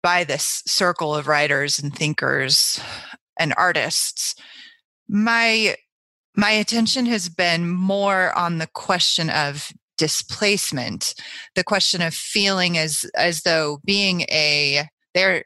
by 0.01 0.23
this 0.23 0.63
circle 0.65 1.15
of 1.15 1.27
writers 1.27 1.79
and 1.79 1.95
thinkers 1.95 2.79
and 3.39 3.53
artists, 3.57 4.35
my 5.07 5.75
my 6.35 6.51
attention 6.51 7.05
has 7.05 7.29
been 7.29 7.69
more 7.69 8.35
on 8.37 8.57
the 8.57 8.67
question 8.67 9.29
of 9.29 9.71
displacement. 9.97 11.15
The 11.55 11.63
question 11.63 12.01
of 12.01 12.13
feeling 12.13 12.77
as 12.77 13.05
as 13.15 13.41
though 13.41 13.79
being 13.85 14.21
a 14.21 14.89
there 15.13 15.43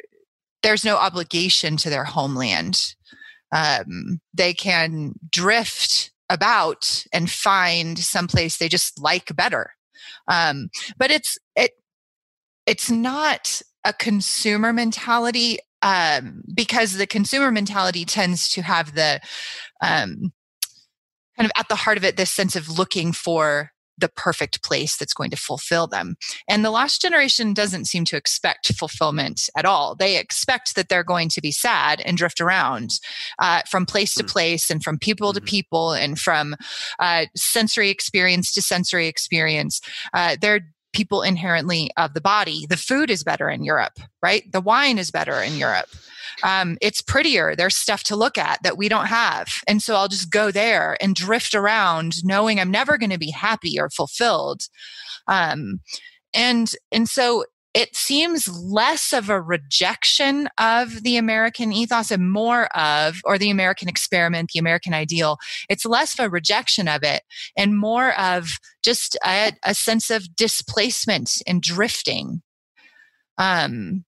there's 0.63 0.85
no 0.85 0.97
obligation 0.97 1.77
to 1.77 1.89
their 1.89 2.03
homeland. 2.03 2.95
Um, 3.51 4.19
they 4.33 4.53
can 4.53 5.13
drift 5.31 6.11
about 6.29 7.05
and 7.13 7.31
find 7.31 7.97
someplace 7.97 8.57
they 8.57 8.67
just 8.67 9.01
like 9.01 9.33
better. 9.35 9.71
Um, 10.27 10.69
but 10.97 11.11
it's 11.11 11.37
it 11.55 11.71
it's 12.65 12.91
not 12.91 13.61
a 13.85 13.93
consumer 13.93 14.73
mentality 14.73 15.59
um, 15.81 16.43
because 16.53 16.97
the 16.97 17.07
consumer 17.07 17.51
mentality 17.51 18.03
tends 18.03 18.49
to 18.49 18.61
have 18.61 18.93
the 18.95 19.21
um, 19.81 20.33
kind 21.37 21.45
of 21.45 21.51
at 21.55 21.69
the 21.69 21.75
heart 21.75 21.97
of 21.97 22.03
it 22.03 22.17
this 22.17 22.31
sense 22.31 22.55
of 22.55 22.77
looking 22.77 23.13
for 23.13 23.71
the 23.97 24.09
perfect 24.09 24.63
place 24.63 24.97
that's 24.97 25.13
going 25.13 25.29
to 25.31 25.37
fulfill 25.37 25.87
them. 25.87 26.15
And 26.47 26.63
the 26.63 26.71
last 26.71 27.01
generation 27.01 27.53
doesn't 27.53 27.85
seem 27.85 28.05
to 28.05 28.17
expect 28.17 28.73
fulfillment 28.73 29.49
at 29.55 29.65
all. 29.65 29.95
They 29.95 30.17
expect 30.17 30.75
that 30.75 30.89
they're 30.89 31.03
going 31.03 31.29
to 31.29 31.41
be 31.41 31.51
sad 31.51 32.01
and 32.01 32.17
drift 32.17 32.39
around 32.39 32.99
uh, 33.39 33.61
from 33.69 33.85
place 33.85 34.13
to 34.15 34.23
hmm. 34.23 34.29
place 34.29 34.69
and 34.69 34.83
from 34.83 34.97
people 34.97 35.33
to 35.33 35.39
hmm. 35.39 35.45
people 35.45 35.91
and 35.93 36.19
from 36.19 36.55
uh, 36.99 37.25
sensory 37.35 37.89
experience 37.89 38.53
to 38.53 38.61
sensory 38.61 39.07
experience. 39.07 39.81
Uh, 40.13 40.37
they're 40.39 40.61
people 40.97 41.21
inherently 41.21 41.91
of 41.95 42.15
the 42.15 42.21
body. 42.21 42.65
The 42.67 42.75
food 42.75 43.11
is 43.11 43.23
better 43.23 43.49
in 43.49 43.63
Europe, 43.63 43.99
right? 44.23 44.51
The 44.51 44.59
wine 44.59 44.97
is 44.97 45.11
better 45.11 45.39
in 45.39 45.55
Europe. 45.55 45.87
Um, 46.43 46.77
it's 46.81 47.01
prettier. 47.01 47.55
There's 47.55 47.77
stuff 47.77 48.03
to 48.05 48.15
look 48.15 48.37
at 48.37 48.61
that 48.63 48.77
we 48.77 48.89
don't 48.89 49.05
have. 49.05 49.47
And 49.67 49.81
so 49.81 49.95
I'll 49.95 50.07
just 50.07 50.31
go 50.31 50.51
there 50.51 50.97
and 50.99 51.15
drift 51.15 51.53
around 51.53 52.23
knowing 52.23 52.59
I'm 52.59 52.71
never 52.71 52.97
going 52.97 53.11
to 53.11 53.19
be 53.19 53.29
happy 53.29 53.79
or 53.79 53.89
fulfilled. 53.89 54.61
Um, 55.27 55.81
and, 56.33 56.71
and 56.91 57.07
so 57.07 57.45
it 57.77 57.95
seems 57.95 58.47
less 58.47 59.13
of 59.13 59.29
a 59.29 59.39
rejection 59.39 60.49
of 60.57 61.03
the 61.03 61.15
American 61.15 61.71
ethos 61.71 62.09
and 62.09 62.31
more 62.31 62.65
of, 62.75 63.21
or 63.23 63.37
the 63.37 63.51
American 63.51 63.87
experiment, 63.87 64.49
the 64.51 64.59
American 64.59 64.95
ideal. 64.95 65.37
It's 65.69 65.85
less 65.85 66.17
of 66.17 66.25
a 66.25 66.29
rejection 66.29 66.87
of 66.87 67.03
it 67.03 67.21
and 67.55 67.77
more 67.77 68.19
of 68.19 68.49
just 68.83 69.15
a, 69.23 69.51
a 69.63 69.75
sense 69.75 70.09
of 70.09 70.35
displacement 70.35 71.39
and 71.45 71.61
drifting. 71.61 72.41
Um, 73.37 74.05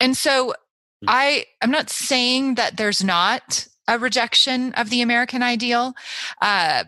and 0.00 0.16
so. 0.16 0.54
I, 1.06 1.44
I'm 1.60 1.70
not 1.70 1.90
saying 1.90 2.54
that 2.54 2.78
there's 2.78 3.04
not 3.04 3.68
a 3.86 3.98
rejection 3.98 4.72
of 4.72 4.88
the 4.88 5.02
American 5.02 5.42
ideal, 5.42 5.92
uh, 6.40 6.84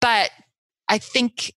but 0.00 0.30
I 0.88 0.98
think 0.98 1.52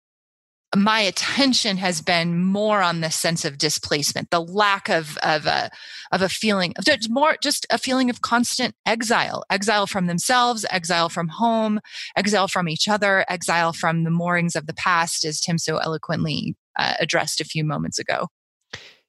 my 0.76 1.00
attention 1.00 1.76
has 1.76 2.00
been 2.00 2.42
more 2.42 2.82
on 2.82 3.00
the 3.00 3.10
sense 3.10 3.44
of 3.44 3.58
displacement, 3.58 4.30
the 4.30 4.40
lack 4.40 4.88
of 4.88 5.16
of 5.18 5.46
a 5.46 5.70
of 6.12 6.22
a 6.22 6.28
feeling 6.28 6.74
of 6.76 6.86
more 7.10 7.36
just 7.42 7.66
a 7.70 7.78
feeling 7.78 8.10
of 8.10 8.22
constant 8.22 8.74
exile, 8.86 9.44
exile 9.50 9.86
from 9.86 10.06
themselves, 10.06 10.64
exile 10.70 11.08
from 11.08 11.28
home, 11.28 11.80
exile 12.16 12.48
from 12.48 12.68
each 12.68 12.88
other, 12.88 13.24
exile 13.28 13.72
from 13.72 14.04
the 14.04 14.10
moorings 14.10 14.56
of 14.56 14.66
the 14.66 14.74
past, 14.74 15.24
as 15.24 15.40
Tim 15.40 15.58
so 15.58 15.78
eloquently 15.78 16.56
uh, 16.78 16.94
addressed 17.00 17.40
a 17.40 17.44
few 17.44 17.64
moments 17.64 17.98
ago. 17.98 18.28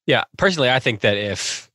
Yeah, 0.05 0.23
personally, 0.37 0.69
I 0.69 0.79
think 0.79 1.01
that 1.01 1.17
if 1.17 1.69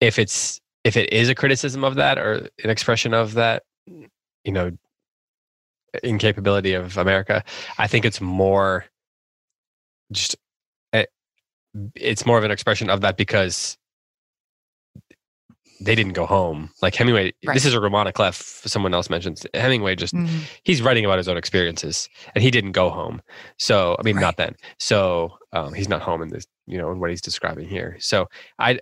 if 0.00 0.18
it's 0.18 0.60
if 0.84 0.96
it 0.96 1.12
is 1.12 1.28
a 1.28 1.34
criticism 1.34 1.84
of 1.84 1.96
that 1.96 2.18
or 2.18 2.48
an 2.62 2.70
expression 2.70 3.14
of 3.14 3.34
that, 3.34 3.62
you 3.86 4.52
know, 4.52 4.70
incapability 6.02 6.74
of 6.74 6.96
America, 6.98 7.44
I 7.78 7.86
think 7.86 8.04
it's 8.04 8.20
more 8.20 8.84
just 10.12 10.36
it, 10.92 11.10
eh, 11.74 11.88
it's 11.94 12.26
more 12.26 12.38
of 12.38 12.44
an 12.44 12.50
expression 12.50 12.90
of 12.90 13.00
that 13.02 13.16
because 13.16 13.76
they 15.80 15.94
didn't 15.94 16.12
go 16.12 16.26
home. 16.26 16.70
Like 16.82 16.94
Hemingway, 16.94 17.32
right. 17.44 17.54
this 17.54 17.64
is 17.64 17.74
a 17.74 17.80
roman 17.80 18.10
clef. 18.12 18.36
Someone 18.64 18.94
else 18.94 19.10
mentions 19.10 19.46
Hemingway. 19.54 19.96
Just 19.96 20.14
mm-hmm. 20.14 20.38
he's 20.62 20.82
writing 20.82 21.04
about 21.04 21.18
his 21.18 21.28
own 21.28 21.36
experiences, 21.36 22.08
and 22.34 22.42
he 22.42 22.50
didn't 22.50 22.72
go 22.72 22.90
home. 22.90 23.20
So 23.58 23.96
I 23.98 24.02
mean, 24.02 24.16
right. 24.16 24.22
not 24.22 24.36
then. 24.36 24.54
So 24.78 25.36
um, 25.52 25.72
he's 25.74 25.88
not 25.88 26.02
home 26.02 26.22
in 26.22 26.28
this, 26.28 26.46
you 26.66 26.78
know, 26.78 26.90
in 26.90 27.00
what 27.00 27.10
he's 27.10 27.22
describing 27.22 27.68
here. 27.68 27.96
So 28.00 28.26
I, 28.58 28.78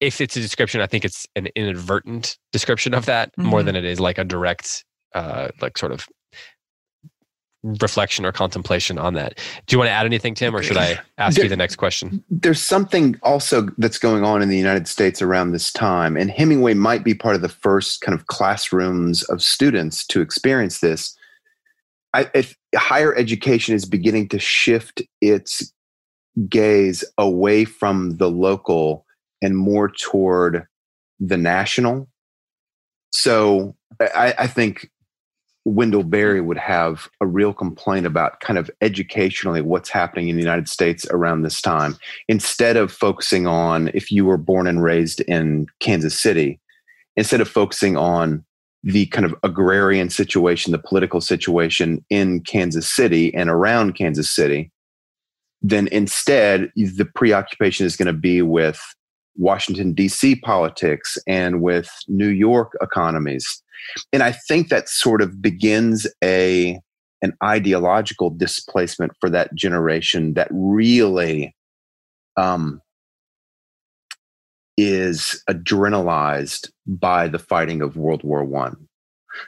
if 0.00 0.20
it's 0.20 0.36
a 0.36 0.40
description, 0.40 0.80
I 0.80 0.86
think 0.86 1.04
it's 1.04 1.26
an 1.36 1.48
inadvertent 1.54 2.38
description 2.52 2.94
of 2.94 3.06
that 3.06 3.32
mm-hmm. 3.36 3.48
more 3.48 3.62
than 3.62 3.76
it 3.76 3.84
is 3.84 4.00
like 4.00 4.18
a 4.18 4.24
direct, 4.24 4.84
uh, 5.14 5.48
like 5.60 5.78
sort 5.78 5.92
of 5.92 6.06
reflection 7.64 8.24
or 8.24 8.32
contemplation 8.32 8.98
on 8.98 9.14
that. 9.14 9.38
Do 9.66 9.74
you 9.74 9.78
want 9.78 9.88
to 9.88 9.92
add 9.92 10.06
anything, 10.06 10.34
Tim, 10.34 10.54
or 10.54 10.62
should 10.62 10.76
I 10.76 11.00
ask 11.18 11.36
there, 11.36 11.46
you 11.46 11.48
the 11.48 11.56
next 11.56 11.76
question? 11.76 12.22
There's 12.30 12.60
something 12.60 13.18
also 13.22 13.68
that's 13.78 13.98
going 13.98 14.22
on 14.22 14.42
in 14.42 14.48
the 14.48 14.58
United 14.58 14.86
States 14.86 15.22
around 15.22 15.52
this 15.52 15.72
time, 15.72 16.16
and 16.16 16.30
Hemingway 16.30 16.74
might 16.74 17.04
be 17.04 17.14
part 17.14 17.34
of 17.34 17.42
the 17.42 17.48
first 17.48 18.00
kind 18.02 18.18
of 18.18 18.26
classrooms 18.26 19.22
of 19.24 19.42
students 19.42 20.06
to 20.08 20.20
experience 20.20 20.80
this. 20.80 21.16
I, 22.12 22.30
if 22.34 22.56
higher 22.76 23.14
education 23.16 23.74
is 23.74 23.86
beginning 23.86 24.28
to 24.28 24.38
shift 24.38 25.02
its 25.20 25.72
gaze 26.48 27.04
away 27.18 27.64
from 27.64 28.18
the 28.18 28.30
local 28.30 29.04
and 29.42 29.56
more 29.56 29.88
toward 29.88 30.66
the 31.20 31.36
national. 31.36 32.08
So 33.10 33.76
I, 34.00 34.34
I 34.38 34.46
think 34.46 34.90
Wendell 35.64 36.02
Berry 36.02 36.40
would 36.40 36.58
have 36.58 37.08
a 37.20 37.26
real 37.26 37.52
complaint 37.52 38.06
about 38.06 38.40
kind 38.40 38.58
of 38.58 38.70
educationally 38.80 39.62
what's 39.62 39.88
happening 39.88 40.28
in 40.28 40.36
the 40.36 40.42
United 40.42 40.68
States 40.68 41.06
around 41.10 41.42
this 41.42 41.62
time. 41.62 41.96
Instead 42.28 42.76
of 42.76 42.92
focusing 42.92 43.46
on 43.46 43.90
if 43.94 44.10
you 44.10 44.24
were 44.26 44.36
born 44.36 44.66
and 44.66 44.82
raised 44.82 45.20
in 45.22 45.66
Kansas 45.80 46.20
City, 46.20 46.60
instead 47.16 47.40
of 47.40 47.48
focusing 47.48 47.96
on 47.96 48.44
the 48.82 49.06
kind 49.06 49.24
of 49.24 49.34
agrarian 49.42 50.10
situation, 50.10 50.72
the 50.72 50.78
political 50.78 51.22
situation 51.22 52.04
in 52.10 52.40
Kansas 52.40 52.88
City 52.88 53.34
and 53.34 53.48
around 53.48 53.94
Kansas 53.94 54.30
City, 54.30 54.70
then 55.62 55.88
instead 55.88 56.70
the 56.76 57.08
preoccupation 57.14 57.86
is 57.86 57.96
going 57.96 58.06
to 58.06 58.12
be 58.12 58.42
with 58.42 58.78
Washington, 59.36 59.92
D.C. 59.92 60.36
politics 60.36 61.18
and 61.26 61.60
with 61.60 61.90
New 62.08 62.28
York 62.28 62.72
economies 62.80 63.62
and 64.12 64.22
I 64.22 64.32
think 64.32 64.68
that 64.68 64.88
sort 64.88 65.22
of 65.22 65.40
begins 65.40 66.06
a 66.22 66.78
an 67.22 67.32
ideological 67.42 68.28
displacement 68.30 69.12
for 69.18 69.30
that 69.30 69.54
generation 69.54 70.34
that 70.34 70.48
really 70.50 71.54
um, 72.36 72.82
is 74.76 75.42
adrenalized 75.48 76.70
by 76.86 77.28
the 77.28 77.38
fighting 77.38 77.80
of 77.80 77.96
World 77.96 78.22
War 78.24 78.44
One. 78.44 78.88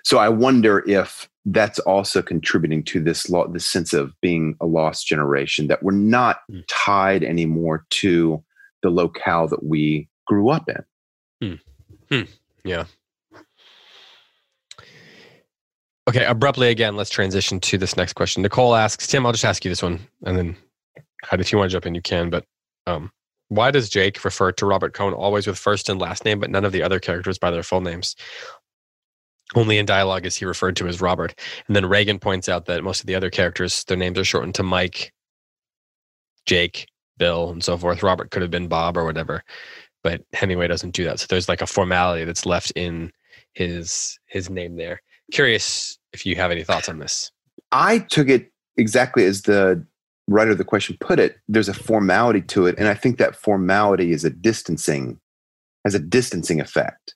So 0.04 0.18
I 0.18 0.30
wonder 0.30 0.82
if 0.88 1.28
that's 1.44 1.78
also 1.80 2.22
contributing 2.22 2.82
to 2.84 3.00
this 3.00 3.28
lo- 3.28 3.48
this 3.52 3.66
sense 3.66 3.92
of 3.92 4.12
being 4.20 4.56
a 4.60 4.66
lost 4.66 5.06
generation 5.06 5.66
that 5.68 5.82
we're 5.82 5.92
not 5.92 6.40
mm. 6.50 6.64
tied 6.68 7.22
anymore 7.22 7.84
to 7.90 8.42
the 8.82 8.90
locale 8.90 9.48
that 9.48 9.64
we 9.64 10.08
grew 10.26 10.50
up 10.50 10.68
in. 10.68 10.84
Mm. 11.42 11.60
Hmm. 12.10 12.30
Yeah. 12.64 12.84
Okay, 16.08 16.24
abruptly 16.24 16.68
again, 16.68 16.94
let's 16.96 17.10
transition 17.10 17.58
to 17.60 17.78
this 17.78 17.96
next 17.96 18.12
question. 18.12 18.42
Nicole 18.42 18.76
asks, 18.76 19.08
Tim, 19.08 19.26
I'll 19.26 19.32
just 19.32 19.44
ask 19.44 19.64
you 19.64 19.70
this 19.70 19.82
one, 19.82 19.98
and 20.24 20.38
then 20.38 20.56
if 21.32 21.50
you 21.50 21.58
want 21.58 21.70
to 21.70 21.72
jump 21.72 21.86
in, 21.86 21.96
you 21.96 22.02
can. 22.02 22.30
But 22.30 22.44
um, 22.86 23.10
why 23.48 23.72
does 23.72 23.88
Jake 23.88 24.24
refer 24.24 24.52
to 24.52 24.66
Robert 24.66 24.94
Cohn 24.94 25.12
always 25.12 25.46
with 25.46 25.58
first 25.58 25.88
and 25.88 26.00
last 26.00 26.24
name, 26.24 26.38
but 26.38 26.50
none 26.50 26.64
of 26.64 26.72
the 26.72 26.82
other 26.82 27.00
characters 27.00 27.38
by 27.38 27.50
their 27.50 27.64
full 27.64 27.80
names? 27.80 28.14
Only 29.54 29.78
in 29.78 29.86
dialogue 29.86 30.26
is 30.26 30.36
he 30.36 30.44
referred 30.44 30.76
to 30.76 30.88
as 30.88 31.00
Robert. 31.00 31.38
And 31.66 31.74
then 31.74 31.86
Reagan 31.86 32.18
points 32.18 32.48
out 32.48 32.66
that 32.66 32.82
most 32.82 33.00
of 33.00 33.06
the 33.06 33.14
other 33.14 33.30
characters, 33.30 33.84
their 33.84 33.96
names 33.96 34.18
are 34.18 34.24
shortened 34.24 34.56
to 34.56 34.62
Mike, 34.62 35.12
Jake, 36.46 36.86
Bill, 37.18 37.50
and 37.50 37.62
so 37.62 37.76
forth. 37.76 38.02
Robert 38.02 38.30
could 38.30 38.42
have 38.42 38.50
been 38.50 38.68
Bob 38.68 38.96
or 38.96 39.04
whatever, 39.04 39.42
but 40.02 40.22
Hemingway 40.32 40.68
doesn't 40.68 40.94
do 40.94 41.04
that. 41.04 41.20
So 41.20 41.26
there's 41.28 41.48
like 41.48 41.62
a 41.62 41.66
formality 41.66 42.24
that's 42.24 42.46
left 42.46 42.72
in 42.76 43.12
his 43.52 44.18
his 44.26 44.50
name 44.50 44.76
there. 44.76 45.02
Curious 45.32 45.98
if 46.12 46.24
you 46.26 46.36
have 46.36 46.50
any 46.50 46.62
thoughts 46.62 46.88
on 46.88 46.98
this. 46.98 47.30
I 47.72 47.98
took 47.98 48.28
it 48.28 48.52
exactly 48.76 49.24
as 49.24 49.42
the 49.42 49.84
writer 50.28 50.52
of 50.52 50.58
the 50.58 50.64
question 50.64 50.96
put 51.00 51.18
it. 51.18 51.36
There's 51.48 51.68
a 51.68 51.74
formality 51.74 52.42
to 52.42 52.66
it, 52.66 52.76
and 52.78 52.88
I 52.88 52.94
think 52.94 53.18
that 53.18 53.36
formality 53.36 54.12
is 54.12 54.24
a 54.24 54.30
distancing, 54.30 55.18
has 55.84 55.94
a 55.94 55.98
distancing 55.98 56.60
effect. 56.60 57.14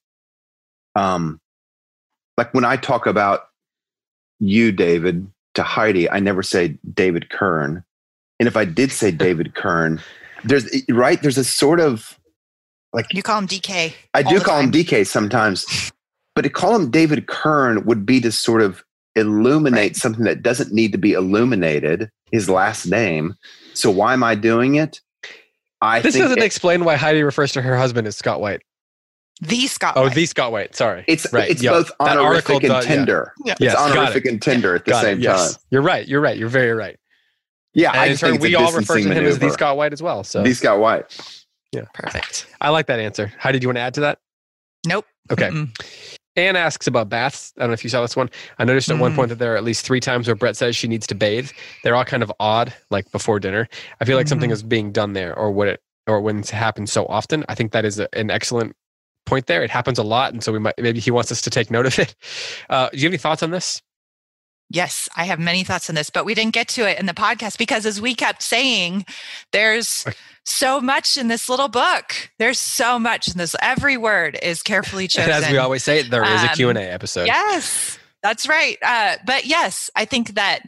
Um, 0.96 1.40
like 2.36 2.52
when 2.54 2.64
I 2.64 2.76
talk 2.76 3.06
about 3.06 3.42
you, 4.38 4.72
David, 4.72 5.30
to 5.54 5.62
Heidi, 5.62 6.10
I 6.10 6.20
never 6.20 6.42
say 6.42 6.78
David 6.94 7.30
Kern. 7.30 7.84
And 8.40 8.48
if 8.48 8.56
I 8.56 8.64
did 8.64 8.90
say 8.90 9.12
David 9.12 9.54
Kern, 9.54 10.02
there's 10.42 10.68
right, 10.88 11.22
there's 11.22 11.38
a 11.38 11.44
sort 11.44 11.78
of 11.78 12.18
like 12.92 13.06
you 13.14 13.22
call 13.22 13.38
him 13.38 13.46
DK. 13.46 13.94
I 14.14 14.22
do 14.22 14.40
call 14.40 14.56
time. 14.56 14.66
him 14.66 14.72
DK 14.72 15.06
sometimes. 15.06 15.92
But 16.34 16.42
to 16.42 16.50
call 16.50 16.74
him 16.74 16.90
David 16.90 17.26
Kern 17.26 17.84
would 17.84 18.04
be 18.04 18.20
to 18.20 18.32
sort 18.32 18.62
of 18.62 18.82
illuminate 19.16 19.78
right. 19.78 19.96
something 19.96 20.24
that 20.24 20.42
doesn't 20.42 20.72
need 20.72 20.92
to 20.92 20.98
be 20.98 21.12
illuminated, 21.12 22.10
his 22.32 22.48
last 22.48 22.86
name. 22.86 23.34
So 23.74 23.90
why 23.90 24.12
am 24.12 24.22
I 24.22 24.34
doing 24.34 24.76
it? 24.76 25.00
I 25.82 26.00
this 26.00 26.16
doesn't 26.16 26.38
it, 26.38 26.44
explain 26.44 26.84
why 26.84 26.96
Heidi 26.96 27.22
refers 27.22 27.52
to 27.52 27.62
her 27.62 27.76
husband 27.76 28.06
as 28.06 28.16
Scott 28.16 28.40
White. 28.40 28.62
The 29.40 29.66
Scott. 29.66 29.94
Oh, 29.96 30.02
White. 30.02 30.14
the 30.14 30.26
Scott 30.26 30.52
White. 30.52 30.76
Sorry, 30.76 31.04
it's 31.08 31.32
right. 31.32 31.50
it's 31.50 31.62
Yo, 31.62 31.72
both 31.72 31.90
honorific 32.00 32.62
and 32.62 32.82
tender. 32.82 33.32
Yeah. 33.44 33.54
yeah. 33.58 33.66
It's 33.66 33.74
yes, 33.74 33.76
honorific 33.76 34.26
it. 34.26 34.32
and 34.32 34.42
tender 34.42 34.74
at 34.74 34.84
the 34.84 34.90
got 34.90 35.02
same 35.02 35.20
yes. 35.20 35.54
time. 35.54 35.62
You're 35.70 35.82
right. 35.82 36.06
You're 36.06 36.20
right. 36.20 36.36
You're 36.36 36.48
very 36.48 36.72
right. 36.72 36.98
Yeah, 37.74 37.90
and 37.92 38.00
I 38.00 38.06
in 38.06 38.16
turn, 38.16 38.38
we 38.40 38.54
all 38.56 38.72
refer 38.72 38.94
to 38.96 39.00
him 39.02 39.08
maneuver. 39.10 39.28
as 39.28 39.38
the 39.38 39.50
Scott 39.50 39.76
White 39.76 39.92
as 39.92 40.02
well. 40.02 40.24
So 40.24 40.42
the 40.42 40.52
Scott 40.54 40.80
White. 40.80 41.44
Yeah, 41.72 41.82
perfect. 41.94 42.46
I 42.60 42.70
like 42.70 42.86
that 42.86 42.98
answer. 42.98 43.32
How 43.38 43.52
did 43.52 43.62
you 43.62 43.68
want 43.68 43.76
to 43.76 43.82
add 43.82 43.94
to 43.94 44.00
that? 44.00 44.18
Nope. 44.86 45.06
Okay. 45.30 45.48
Mm-mm. 45.50 45.70
Anne 46.36 46.56
asks 46.56 46.86
about 46.86 47.08
baths. 47.08 47.52
I 47.56 47.60
don't 47.60 47.70
know 47.70 47.74
if 47.74 47.84
you 47.84 47.90
saw 47.90 48.00
this 48.02 48.16
one. 48.16 48.30
I 48.58 48.64
noticed 48.64 48.90
at 48.90 48.98
one 48.98 49.12
Mm. 49.12 49.16
point 49.16 49.28
that 49.28 49.38
there 49.38 49.52
are 49.54 49.56
at 49.56 49.64
least 49.64 49.84
three 49.84 50.00
times 50.00 50.26
where 50.26 50.34
Brett 50.34 50.56
says 50.56 50.74
she 50.74 50.88
needs 50.88 51.06
to 51.08 51.14
bathe. 51.14 51.50
They're 51.84 51.94
all 51.94 52.04
kind 52.04 52.22
of 52.22 52.32
odd, 52.40 52.72
like 52.90 53.10
before 53.12 53.38
dinner. 53.40 53.68
I 54.00 54.04
feel 54.04 54.16
like 54.16 54.26
something 54.28 54.50
Mhm. 54.50 54.54
is 54.54 54.62
being 54.62 54.90
done 54.92 55.12
there, 55.12 55.36
or 55.36 55.50
what 55.52 55.68
it, 55.68 55.80
or 56.06 56.20
when 56.20 56.38
it 56.40 56.48
happens 56.50 56.90
so 56.92 57.04
often. 57.06 57.44
I 57.48 57.54
think 57.54 57.72
that 57.72 57.84
is 57.84 57.98
a, 58.00 58.08
an 58.16 58.30
excellent 58.30 58.74
point 59.26 59.46
there. 59.46 59.62
It 59.62 59.70
happens 59.70 59.98
a 59.98 60.02
lot, 60.02 60.32
and 60.32 60.42
so 60.42 60.52
we 60.52 60.58
might 60.60 60.74
maybe 60.78 60.98
he 61.00 61.10
wants 61.10 61.30
us 61.30 61.40
to 61.42 61.50
take 61.50 61.70
note 61.70 61.86
of 61.86 61.98
it. 61.98 62.14
Uh, 62.70 62.88
do 62.90 62.96
you 62.98 63.04
have 63.04 63.10
any 63.12 63.18
thoughts 63.18 63.42
on 63.42 63.50
this? 63.50 63.82
Yes, 64.72 65.08
I 65.16 65.24
have 65.24 65.40
many 65.40 65.64
thoughts 65.64 65.88
on 65.88 65.96
this, 65.96 66.10
but 66.10 66.24
we 66.24 66.32
didn't 66.34 66.54
get 66.54 66.68
to 66.68 66.88
it 66.88 66.98
in 67.00 67.06
the 67.06 67.12
podcast 67.12 67.58
because, 67.58 67.84
as 67.86 68.00
we 68.00 68.14
kept 68.14 68.40
saying, 68.40 69.04
there's 69.52 70.04
so 70.44 70.80
much 70.80 71.16
in 71.16 71.26
this 71.28 71.48
little 71.48 71.66
book. 71.68 72.30
There's 72.38 72.60
so 72.60 72.96
much 72.98 73.26
in 73.28 73.36
this. 73.36 73.56
Every 73.60 73.96
word 73.96 74.38
is 74.42 74.62
carefully 74.62 75.08
chosen. 75.08 75.30
as 75.44 75.50
we 75.50 75.58
always 75.58 75.82
say, 75.82 76.02
there 76.02 76.22
is 76.22 76.42
a 76.44 76.50
Um, 76.50 76.54
Q 76.54 76.68
and 76.68 76.78
A 76.78 76.82
episode. 76.82 77.26
Yes, 77.26 77.98
that's 78.22 78.48
right. 78.48 78.76
Uh, 78.80 79.16
but 79.26 79.44
yes, 79.44 79.90
I 79.96 80.04
think 80.04 80.34
that 80.34 80.60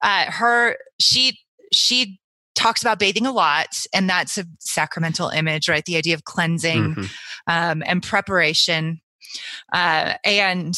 uh, 0.00 0.30
her 0.30 0.76
she 1.00 1.38
she 1.72 2.20
talks 2.54 2.82
about 2.82 2.98
bathing 3.00 3.26
a 3.26 3.32
lot, 3.32 3.68
and 3.92 4.08
that's 4.08 4.38
a 4.38 4.44
sacramental 4.60 5.28
image, 5.30 5.68
right? 5.68 5.84
The 5.84 5.96
idea 5.96 6.14
of 6.14 6.24
cleansing 6.24 6.94
Mhm. 6.94 7.10
um, 7.48 7.82
and 7.84 8.00
preparation, 8.02 9.00
uh, 9.72 10.14
and 10.24 10.74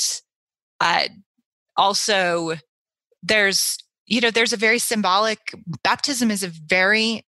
uh, 0.80 1.08
also 1.76 2.54
there's 3.22 3.78
you 4.06 4.20
know 4.20 4.30
there's 4.30 4.52
a 4.52 4.58
very 4.58 4.78
symbolic 4.78 5.38
baptism 5.82 6.30
is 6.30 6.42
a 6.42 6.48
very 6.48 7.24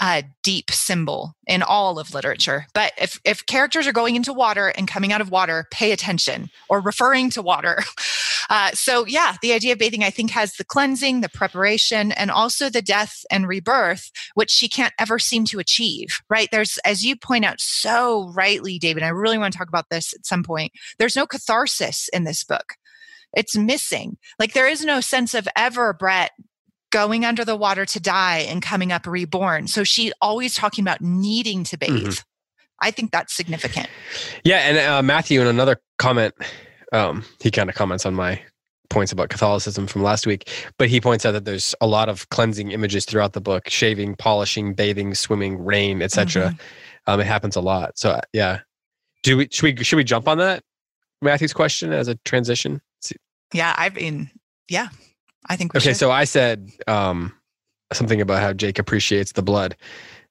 uh, 0.00 0.22
deep 0.42 0.70
symbol 0.70 1.34
in 1.46 1.62
all 1.62 1.98
of 1.98 2.14
literature. 2.14 2.66
But 2.72 2.92
if, 2.98 3.20
if 3.24 3.46
characters 3.46 3.86
are 3.86 3.92
going 3.92 4.16
into 4.16 4.32
water 4.32 4.68
and 4.68 4.86
coming 4.86 5.12
out 5.12 5.20
of 5.20 5.30
water, 5.30 5.66
pay 5.70 5.92
attention 5.92 6.50
or 6.68 6.80
referring 6.80 7.30
to 7.30 7.42
water. 7.42 7.82
Uh, 8.50 8.70
so, 8.72 9.04
yeah, 9.04 9.36
the 9.42 9.52
idea 9.52 9.74
of 9.74 9.78
bathing, 9.78 10.02
I 10.02 10.08
think, 10.08 10.30
has 10.30 10.54
the 10.54 10.64
cleansing, 10.64 11.20
the 11.20 11.28
preparation, 11.28 12.12
and 12.12 12.30
also 12.30 12.70
the 12.70 12.80
death 12.80 13.22
and 13.30 13.46
rebirth, 13.46 14.10
which 14.32 14.50
she 14.50 14.70
can't 14.70 14.94
ever 14.98 15.18
seem 15.18 15.44
to 15.46 15.58
achieve, 15.58 16.08
right? 16.30 16.48
There's, 16.50 16.78
as 16.82 17.04
you 17.04 17.14
point 17.14 17.44
out 17.44 17.60
so 17.60 18.32
rightly, 18.34 18.78
David, 18.78 19.02
I 19.02 19.08
really 19.08 19.36
want 19.36 19.52
to 19.52 19.58
talk 19.58 19.68
about 19.68 19.90
this 19.90 20.14
at 20.14 20.24
some 20.24 20.42
point. 20.42 20.72
There's 20.98 21.14
no 21.14 21.26
catharsis 21.26 22.08
in 22.10 22.24
this 22.24 22.42
book. 22.42 22.76
It's 23.36 23.56
missing. 23.56 24.16
Like, 24.38 24.52
there 24.52 24.68
is 24.68 24.84
no 24.84 25.00
sense 25.00 25.34
of 25.34 25.46
ever, 25.56 25.92
Brett, 25.92 26.32
going 26.90 27.24
under 27.24 27.44
the 27.44 27.56
water 27.56 27.84
to 27.84 28.00
die 28.00 28.38
and 28.38 28.62
coming 28.62 28.92
up 28.92 29.06
reborn. 29.06 29.66
So 29.68 29.84
she 29.84 30.12
always 30.22 30.54
talking 30.54 30.82
about 30.82 31.00
needing 31.00 31.64
to 31.64 31.76
bathe. 31.76 32.08
Mhm. 32.08 32.24
I 32.80 32.90
think 32.90 33.10
that's 33.10 33.34
significant. 33.36 33.88
Yeah, 34.44 34.58
and 34.58 34.78
uh, 34.78 35.02
Matthew, 35.02 35.40
in 35.40 35.46
another 35.48 35.80
comment, 35.98 36.34
um, 36.92 37.24
he 37.40 37.50
kind 37.50 37.68
of 37.68 37.74
comments 37.74 38.06
on 38.06 38.14
my 38.14 38.40
points 38.88 39.12
about 39.12 39.28
Catholicism 39.28 39.86
from 39.86 40.02
last 40.02 40.26
week, 40.26 40.48
but 40.78 40.88
he 40.88 41.00
points 41.00 41.26
out 41.26 41.32
that 41.32 41.44
there's 41.44 41.74
a 41.82 41.86
lot 41.86 42.08
of 42.08 42.26
cleansing 42.30 42.70
images 42.70 43.04
throughout 43.04 43.32
the 43.34 43.40
book: 43.40 43.68
shaving, 43.68 44.14
polishing, 44.14 44.72
bathing, 44.74 45.14
swimming, 45.14 45.62
rain, 45.62 46.00
etc. 46.00 46.50
Mhm. 46.52 46.58
Um, 47.06 47.20
it 47.20 47.26
happens 47.26 47.56
a 47.56 47.60
lot. 47.60 47.98
So 47.98 48.18
yeah, 48.32 48.60
do 49.24 49.36
we 49.38 49.48
should 49.50 49.76
we 49.76 49.84
should 49.84 49.96
we 49.96 50.04
jump 50.04 50.28
on 50.28 50.38
that 50.38 50.62
Matthew's 51.20 51.52
question 51.52 51.92
as 51.92 52.08
a 52.08 52.14
transition? 52.24 52.80
Yeah, 53.52 53.74
I 53.76 53.88
mean, 53.90 54.30
yeah, 54.68 54.88
I 55.48 55.56
think 55.56 55.72
we 55.72 55.78
Okay, 55.78 55.90
should. 55.90 55.96
so 55.96 56.10
I 56.10 56.24
said 56.24 56.70
um, 56.86 57.32
something 57.92 58.20
about 58.20 58.42
how 58.42 58.52
Jake 58.52 58.78
appreciates 58.78 59.32
the 59.32 59.42
blood. 59.42 59.76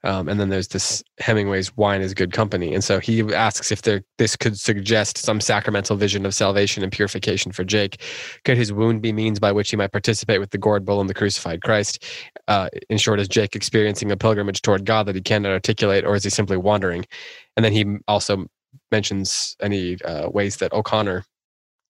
Um, 0.03 0.29
and 0.29 0.39
then 0.39 0.49
there's 0.49 0.67
this 0.67 1.03
Hemingway's 1.19 1.75
wine 1.75 2.01
is 2.01 2.13
good 2.13 2.31
company. 2.31 2.73
And 2.73 2.83
so 2.83 2.99
he 2.99 3.21
asks 3.33 3.71
if 3.71 3.81
there, 3.81 4.03
this 4.19 4.35
could 4.35 4.57
suggest 4.59 5.17
some 5.17 5.41
sacramental 5.41 5.95
vision 5.97 6.23
of 6.25 6.35
salvation 6.35 6.83
and 6.83 6.91
purification 6.91 7.51
for 7.51 7.63
Jake. 7.63 8.01
Could 8.45 8.57
his 8.57 8.71
wound 8.71 9.01
be 9.01 9.11
means 9.11 9.39
by 9.39 9.51
which 9.51 9.71
he 9.71 9.75
might 9.75 9.91
participate 9.91 10.39
with 10.39 10.51
the 10.51 10.59
gored 10.59 10.85
bull 10.85 11.01
and 11.01 11.09
the 11.09 11.15
crucified 11.15 11.63
Christ? 11.63 12.05
Uh, 12.47 12.69
in 12.91 12.99
short, 12.99 13.19
is 13.19 13.27
Jake 13.27 13.55
experiencing 13.55 14.11
a 14.11 14.15
pilgrimage 14.15 14.61
toward 14.61 14.85
God 14.85 15.07
that 15.07 15.15
he 15.15 15.21
cannot 15.21 15.51
articulate, 15.51 16.05
or 16.05 16.15
is 16.15 16.23
he 16.23 16.29
simply 16.29 16.57
wandering? 16.57 17.03
And 17.57 17.65
then 17.65 17.73
he 17.73 17.97
also 18.07 18.45
mentions 18.91 19.57
any 19.61 19.99
uh, 20.03 20.29
ways 20.29 20.57
that 20.57 20.73
O'Connor 20.73 21.25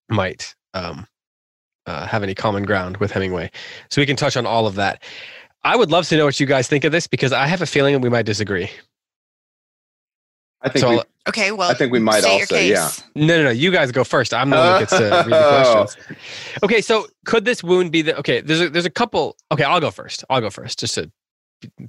might 0.09 0.55
um, 0.73 1.05
uh, 1.87 2.05
have 2.05 2.23
any 2.23 2.35
common 2.35 2.63
ground 2.63 2.97
with 2.97 3.11
Hemingway. 3.11 3.49
So 3.89 4.01
we 4.01 4.05
can 4.05 4.15
touch 4.15 4.37
on 4.37 4.45
all 4.45 4.67
of 4.67 4.75
that. 4.75 5.03
I 5.63 5.75
would 5.75 5.91
love 5.91 6.07
to 6.09 6.17
know 6.17 6.25
what 6.25 6.39
you 6.39 6.45
guys 6.45 6.67
think 6.67 6.83
of 6.83 6.91
this 6.91 7.07
because 7.07 7.33
I 7.33 7.47
have 7.47 7.61
a 7.61 7.65
feeling 7.65 7.99
we 8.01 8.09
might 8.09 8.25
disagree. 8.25 8.69
I 10.61 10.69
think 10.69 10.81
So 10.81 10.89
we, 10.89 11.01
okay, 11.29 11.51
well, 11.51 11.69
I 11.69 11.73
think 11.73 11.91
we 11.91 11.99
might 11.99 12.23
also, 12.23 12.55
yeah. 12.55 12.89
No, 13.15 13.37
no, 13.37 13.43
no. 13.45 13.49
You 13.49 13.71
guys 13.71 13.91
go 13.91 14.03
first. 14.03 14.33
I'm 14.33 14.49
the 14.49 14.57
one 14.57 14.73
who 14.73 14.79
gets 14.79 14.91
to 14.91 15.03
read 15.03 15.25
the 15.25 15.85
questions. 15.85 16.17
Okay, 16.63 16.81
so 16.81 17.07
could 17.25 17.45
this 17.45 17.63
wound 17.63 17.91
be 17.91 18.01
the 18.01 18.17
okay? 18.17 18.41
There's 18.41 18.61
a, 18.61 18.69
there's 18.69 18.85
a 18.85 18.89
couple. 18.89 19.37
Okay, 19.51 19.63
I'll 19.63 19.79
go 19.79 19.91
first. 19.91 20.23
I'll 20.29 20.41
go 20.41 20.49
first. 20.49 20.79
Just 20.79 20.95
to 20.95 21.11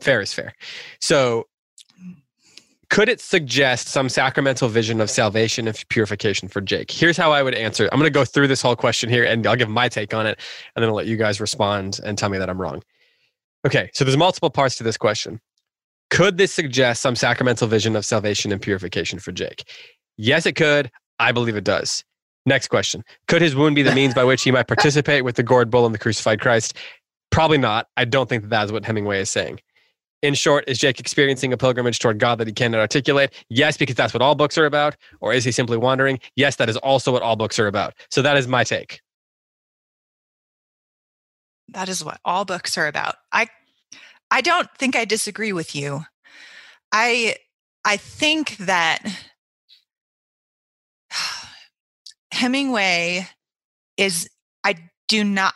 fair 0.00 0.20
is 0.20 0.32
fair. 0.32 0.54
So, 1.00 1.47
could 2.90 3.08
it 3.08 3.20
suggest 3.20 3.88
some 3.88 4.08
sacramental 4.08 4.68
vision 4.68 5.00
of 5.00 5.10
salvation 5.10 5.68
and 5.68 5.84
purification 5.88 6.48
for 6.48 6.60
Jake? 6.60 6.90
Here's 6.90 7.16
how 7.16 7.32
I 7.32 7.42
would 7.42 7.54
answer. 7.54 7.88
I'm 7.92 7.98
going 7.98 8.10
to 8.10 8.18
go 8.18 8.24
through 8.24 8.48
this 8.48 8.62
whole 8.62 8.76
question 8.76 9.10
here, 9.10 9.24
and 9.24 9.46
I'll 9.46 9.56
give 9.56 9.68
my 9.68 9.88
take 9.88 10.14
on 10.14 10.26
it, 10.26 10.40
and 10.74 10.82
then 10.82 10.88
I'll 10.88 10.96
let 10.96 11.06
you 11.06 11.16
guys 11.16 11.40
respond 11.40 12.00
and 12.04 12.16
tell 12.16 12.28
me 12.28 12.38
that 12.38 12.48
I'm 12.48 12.60
wrong. 12.60 12.82
Okay, 13.66 13.90
so 13.92 14.04
there's 14.04 14.16
multiple 14.16 14.50
parts 14.50 14.76
to 14.76 14.84
this 14.84 14.96
question. 14.96 15.40
Could 16.10 16.38
this 16.38 16.52
suggest 16.52 17.02
some 17.02 17.14
sacramental 17.14 17.68
vision 17.68 17.94
of 17.94 18.04
salvation 18.04 18.52
and 18.52 18.62
purification 18.62 19.18
for 19.18 19.32
Jake? 19.32 19.68
Yes, 20.16 20.46
it 20.46 20.56
could. 20.56 20.90
I 21.18 21.32
believe 21.32 21.56
it 21.56 21.64
does. 21.64 22.04
Next 22.46 22.68
question. 22.68 23.04
Could 23.26 23.42
his 23.42 23.54
wound 23.54 23.74
be 23.74 23.82
the 23.82 23.94
means 23.94 24.14
by 24.14 24.24
which 24.24 24.42
he 24.42 24.50
might 24.50 24.68
participate 24.68 25.24
with 25.24 25.36
the 25.36 25.42
gored 25.42 25.70
bull 25.70 25.84
and 25.84 25.94
the 25.94 25.98
crucified 25.98 26.40
Christ? 26.40 26.74
Probably 27.30 27.58
not. 27.58 27.88
I 27.98 28.06
don't 28.06 28.28
think 28.28 28.44
that 28.44 28.50
that 28.50 28.64
is 28.64 28.72
what 28.72 28.86
Hemingway 28.86 29.20
is 29.20 29.28
saying. 29.28 29.60
In 30.22 30.34
short, 30.34 30.64
is 30.66 30.78
Jake 30.78 30.98
experiencing 30.98 31.52
a 31.52 31.56
pilgrimage 31.56 32.00
toward 32.00 32.18
God 32.18 32.38
that 32.38 32.48
he 32.48 32.52
cannot 32.52 32.80
articulate? 32.80 33.32
Yes, 33.48 33.76
because 33.76 33.94
that's 33.94 34.12
what 34.12 34.20
all 34.20 34.34
books 34.34 34.58
are 34.58 34.66
about. 34.66 34.96
Or 35.20 35.32
is 35.32 35.44
he 35.44 35.52
simply 35.52 35.76
wandering? 35.76 36.18
Yes, 36.34 36.56
that 36.56 36.68
is 36.68 36.76
also 36.78 37.12
what 37.12 37.22
all 37.22 37.36
books 37.36 37.58
are 37.58 37.68
about. 37.68 37.94
So 38.10 38.22
that 38.22 38.36
is 38.36 38.48
my 38.48 38.64
take. 38.64 39.00
That 41.68 41.88
is 41.88 42.04
what 42.04 42.18
all 42.24 42.44
books 42.44 42.76
are 42.76 42.88
about. 42.88 43.16
I 43.30 43.46
I 44.30 44.40
don't 44.40 44.68
think 44.76 44.96
I 44.96 45.04
disagree 45.04 45.52
with 45.52 45.76
you. 45.76 46.02
I 46.92 47.36
I 47.84 47.96
think 47.96 48.56
that 48.58 49.00
Hemingway 52.32 53.28
is 53.96 54.28
I 54.64 54.76
do 55.06 55.22
not 55.22 55.54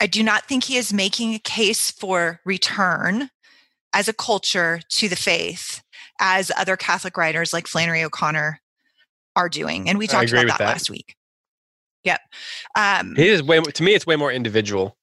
I 0.00 0.06
do 0.06 0.22
not 0.22 0.46
think 0.46 0.64
he 0.64 0.76
is 0.76 0.92
making 0.92 1.34
a 1.34 1.38
case 1.38 1.90
for 1.90 2.40
return 2.44 3.30
as 3.94 4.08
a 4.08 4.12
culture 4.12 4.80
to 4.90 5.08
the 5.08 5.16
faith 5.16 5.82
as 6.20 6.52
other 6.56 6.76
Catholic 6.76 7.16
writers 7.16 7.52
like 7.52 7.66
Flannery 7.66 8.04
O'Connor 8.04 8.60
are 9.36 9.48
doing. 9.48 9.88
And 9.88 9.98
we 9.98 10.06
talked 10.06 10.30
about 10.30 10.46
that, 10.46 10.58
that. 10.58 10.64
last 10.66 10.90
week. 10.90 11.16
Yep. 12.04 12.20
Um, 12.76 13.14
He 13.16 13.28
is 13.28 13.42
way 13.42 13.60
to 13.60 13.82
me. 13.82 13.94
It's 13.94 14.06
way 14.06 14.16
more 14.16 14.30
individual. 14.30 14.96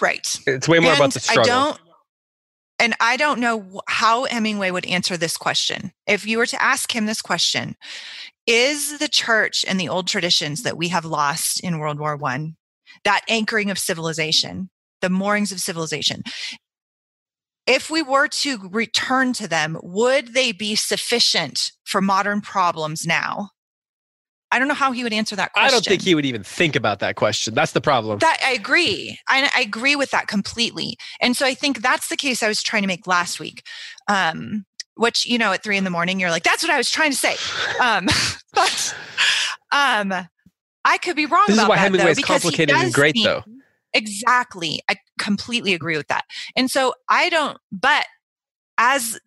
right. 0.00 0.38
It's 0.46 0.68
way 0.68 0.78
more 0.78 0.94
about 0.94 1.12
the 1.12 1.20
struggle. 1.20 1.42
I 1.42 1.46
don't, 1.46 1.80
and 2.78 2.94
I 3.00 3.16
don't 3.16 3.40
know 3.40 3.82
how 3.88 4.24
Hemingway 4.24 4.70
would 4.70 4.86
answer 4.86 5.16
this 5.16 5.36
question. 5.36 5.92
If 6.06 6.26
you 6.26 6.38
were 6.38 6.46
to 6.46 6.62
ask 6.62 6.94
him 6.94 7.06
this 7.06 7.20
question, 7.20 7.76
is 8.46 8.98
the 8.98 9.08
church 9.08 9.64
and 9.68 9.78
the 9.78 9.88
old 9.88 10.06
traditions 10.06 10.62
that 10.62 10.76
we 10.78 10.88
have 10.88 11.04
lost 11.04 11.60
in 11.60 11.78
World 11.78 11.98
War 11.98 12.16
One, 12.16 12.56
that 13.04 13.22
anchoring 13.28 13.70
of 13.70 13.78
civilization, 13.78 14.70
the 15.02 15.10
moorings 15.10 15.52
of 15.52 15.60
civilization, 15.60 16.22
if 17.66 17.90
we 17.90 18.02
were 18.02 18.28
to 18.28 18.68
return 18.70 19.32
to 19.34 19.48
them, 19.48 19.78
would 19.82 20.34
they 20.34 20.52
be 20.52 20.74
sufficient 20.74 21.72
for 21.84 22.00
modern 22.00 22.40
problems 22.40 23.06
now? 23.06 23.50
I 24.52 24.58
don't 24.58 24.66
know 24.66 24.74
how 24.74 24.90
he 24.90 25.04
would 25.04 25.12
answer 25.12 25.36
that 25.36 25.52
question. 25.52 25.68
I 25.68 25.70
don't 25.70 25.84
think 25.84 26.02
he 26.02 26.14
would 26.14 26.26
even 26.26 26.42
think 26.42 26.74
about 26.74 26.98
that 27.00 27.14
question. 27.14 27.54
That's 27.54 27.72
the 27.72 27.80
problem. 27.80 28.18
That 28.18 28.38
I 28.44 28.52
agree. 28.52 29.18
I, 29.28 29.48
I 29.54 29.60
agree 29.60 29.94
with 29.94 30.10
that 30.10 30.26
completely. 30.26 30.96
And 31.20 31.36
so 31.36 31.46
I 31.46 31.54
think 31.54 31.82
that's 31.82 32.08
the 32.08 32.16
case 32.16 32.42
I 32.42 32.48
was 32.48 32.62
trying 32.62 32.82
to 32.82 32.88
make 32.88 33.06
last 33.06 33.38
week. 33.38 33.62
Um, 34.08 34.64
which 34.96 35.24
you 35.24 35.38
know, 35.38 35.52
at 35.52 35.62
three 35.62 35.76
in 35.76 35.84
the 35.84 35.90
morning, 35.90 36.20
you're 36.20 36.30
like, 36.30 36.42
"That's 36.42 36.62
what 36.62 36.70
I 36.70 36.76
was 36.76 36.90
trying 36.90 37.12
to 37.12 37.16
say." 37.16 37.36
Um, 37.80 38.06
but 38.52 38.94
um, 39.72 40.12
I 40.84 40.98
could 40.98 41.16
be 41.16 41.26
wrong 41.26 41.44
This 41.46 41.56
is 41.56 41.60
about 41.60 41.70
why 41.70 41.76
that 41.76 41.82
Hemingway 41.82 42.06
though, 42.06 42.10
is 42.10 42.24
complicated 42.24 42.74
and 42.74 42.92
great, 42.92 43.16
seem- 43.16 43.24
though. 43.24 43.44
Exactly. 43.92 44.82
I 44.88 44.96
completely 45.18 45.74
agree 45.74 45.96
with 45.96 46.08
that. 46.08 46.24
And 46.56 46.70
so 46.70 46.94
I 47.08 47.28
don't, 47.28 47.58
but 47.72 48.06
as 48.78 49.18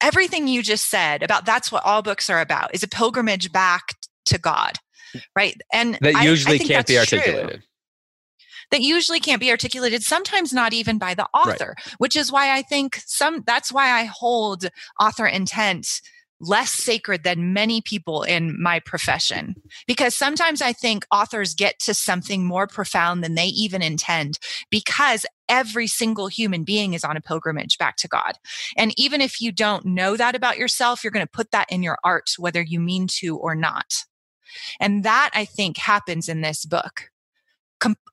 everything 0.00 0.48
you 0.48 0.62
just 0.62 0.90
said 0.90 1.22
about 1.22 1.44
that's 1.44 1.70
what 1.70 1.84
all 1.84 2.02
books 2.02 2.30
are 2.30 2.40
about 2.40 2.74
is 2.74 2.82
a 2.82 2.88
pilgrimage 2.88 3.52
back 3.52 3.94
to 4.26 4.38
God, 4.38 4.74
mm. 5.14 5.22
right? 5.36 5.54
And 5.72 5.98
that 6.00 6.16
I- 6.16 6.20
I 6.20 6.24
usually 6.24 6.58
think 6.58 6.70
can't 6.70 6.86
be 6.86 6.94
that's 6.94 7.08
true 7.08 7.18
articulated. 7.18 7.62
that 8.70 8.80
usually 8.80 9.20
can't 9.20 9.40
be 9.40 9.50
articulated 9.50 10.02
sometimes 10.02 10.52
not 10.52 10.72
even 10.72 10.96
by 10.96 11.14
the 11.14 11.26
author 11.34 11.74
which 11.98 12.14
is 12.16 12.30
why 12.30 12.54
i 12.56 12.62
think 12.62 13.00
some 13.04 13.42
that's 13.46 13.72
why 13.72 13.90
i 13.90 14.04
hold 14.04 14.66
author 15.00 15.26
intent 15.26 16.00
less 16.40 16.70
sacred 16.70 17.22
than 17.22 17.52
many 17.52 17.80
people 17.80 18.22
in 18.22 18.60
my 18.60 18.80
profession 18.80 19.54
because 19.86 20.14
sometimes 20.14 20.62
I 20.62 20.72
think 20.72 21.04
authors 21.12 21.54
get 21.54 21.78
to 21.80 21.94
something 21.94 22.44
more 22.44 22.66
profound 22.66 23.22
than 23.22 23.34
they 23.34 23.46
even 23.46 23.82
intend 23.82 24.38
because 24.70 25.26
every 25.48 25.86
single 25.86 26.28
human 26.28 26.64
being 26.64 26.94
is 26.94 27.04
on 27.04 27.16
a 27.16 27.20
pilgrimage 27.20 27.76
back 27.76 27.96
to 27.96 28.08
God. 28.08 28.38
And 28.76 28.94
even 28.96 29.20
if 29.20 29.40
you 29.40 29.52
don't 29.52 29.84
know 29.84 30.16
that 30.16 30.34
about 30.34 30.58
yourself, 30.58 31.04
you're 31.04 31.10
going 31.10 31.26
to 31.26 31.30
put 31.30 31.50
that 31.50 31.70
in 31.70 31.82
your 31.82 31.98
art, 32.04 32.30
whether 32.38 32.62
you 32.62 32.80
mean 32.80 33.06
to 33.18 33.36
or 33.36 33.54
not. 33.54 33.92
And 34.78 35.04
that 35.04 35.30
I 35.34 35.44
think 35.44 35.76
happens 35.76 36.28
in 36.28 36.40
this 36.40 36.64
book. 36.64 37.10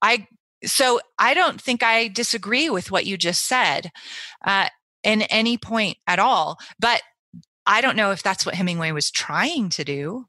I 0.02 0.28
so 0.66 1.00
I 1.20 1.34
don't 1.34 1.62
think 1.62 1.84
I 1.84 2.08
disagree 2.08 2.70
with 2.70 2.92
what 2.92 3.06
you 3.06 3.18
just 3.18 3.48
said 3.48 3.92
uh, 4.46 4.70
in 5.04 5.22
any 5.24 5.58
point 5.58 5.98
at 6.08 6.20
all. 6.20 6.58
But 6.80 7.02
I 7.68 7.82
don't 7.82 7.96
know 7.96 8.12
if 8.12 8.24
that's 8.24 8.46
what 8.46 8.56
Hemingway 8.56 8.92
was 8.92 9.12
trying 9.12 9.70
to 9.70 9.84
do. 9.84 10.26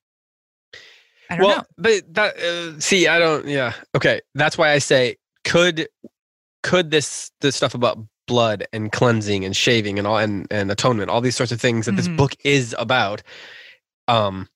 I 1.30 1.36
don't 1.36 1.46
well, 1.46 1.56
know. 1.58 1.64
but 1.76 2.14
that 2.14 2.38
uh, 2.38 2.80
see, 2.80 3.06
I 3.06 3.18
don't. 3.18 3.46
Yeah, 3.46 3.74
okay. 3.94 4.20
That's 4.34 4.58
why 4.58 4.72
I 4.72 4.78
say 4.78 5.16
could 5.44 5.88
could 6.62 6.90
this 6.90 7.30
this 7.40 7.56
stuff 7.56 7.74
about 7.74 7.98
blood 8.26 8.66
and 8.72 8.92
cleansing 8.92 9.44
and 9.44 9.56
shaving 9.56 9.98
and 9.98 10.06
all 10.06 10.18
and, 10.18 10.46
and 10.50 10.70
atonement, 10.70 11.10
all 11.10 11.20
these 11.20 11.36
sorts 11.36 11.52
of 11.52 11.60
things 11.60 11.86
that 11.86 11.92
mm-hmm. 11.92 11.96
this 11.96 12.08
book 12.08 12.34
is 12.44 12.74
about, 12.78 13.22
um, 14.06 14.48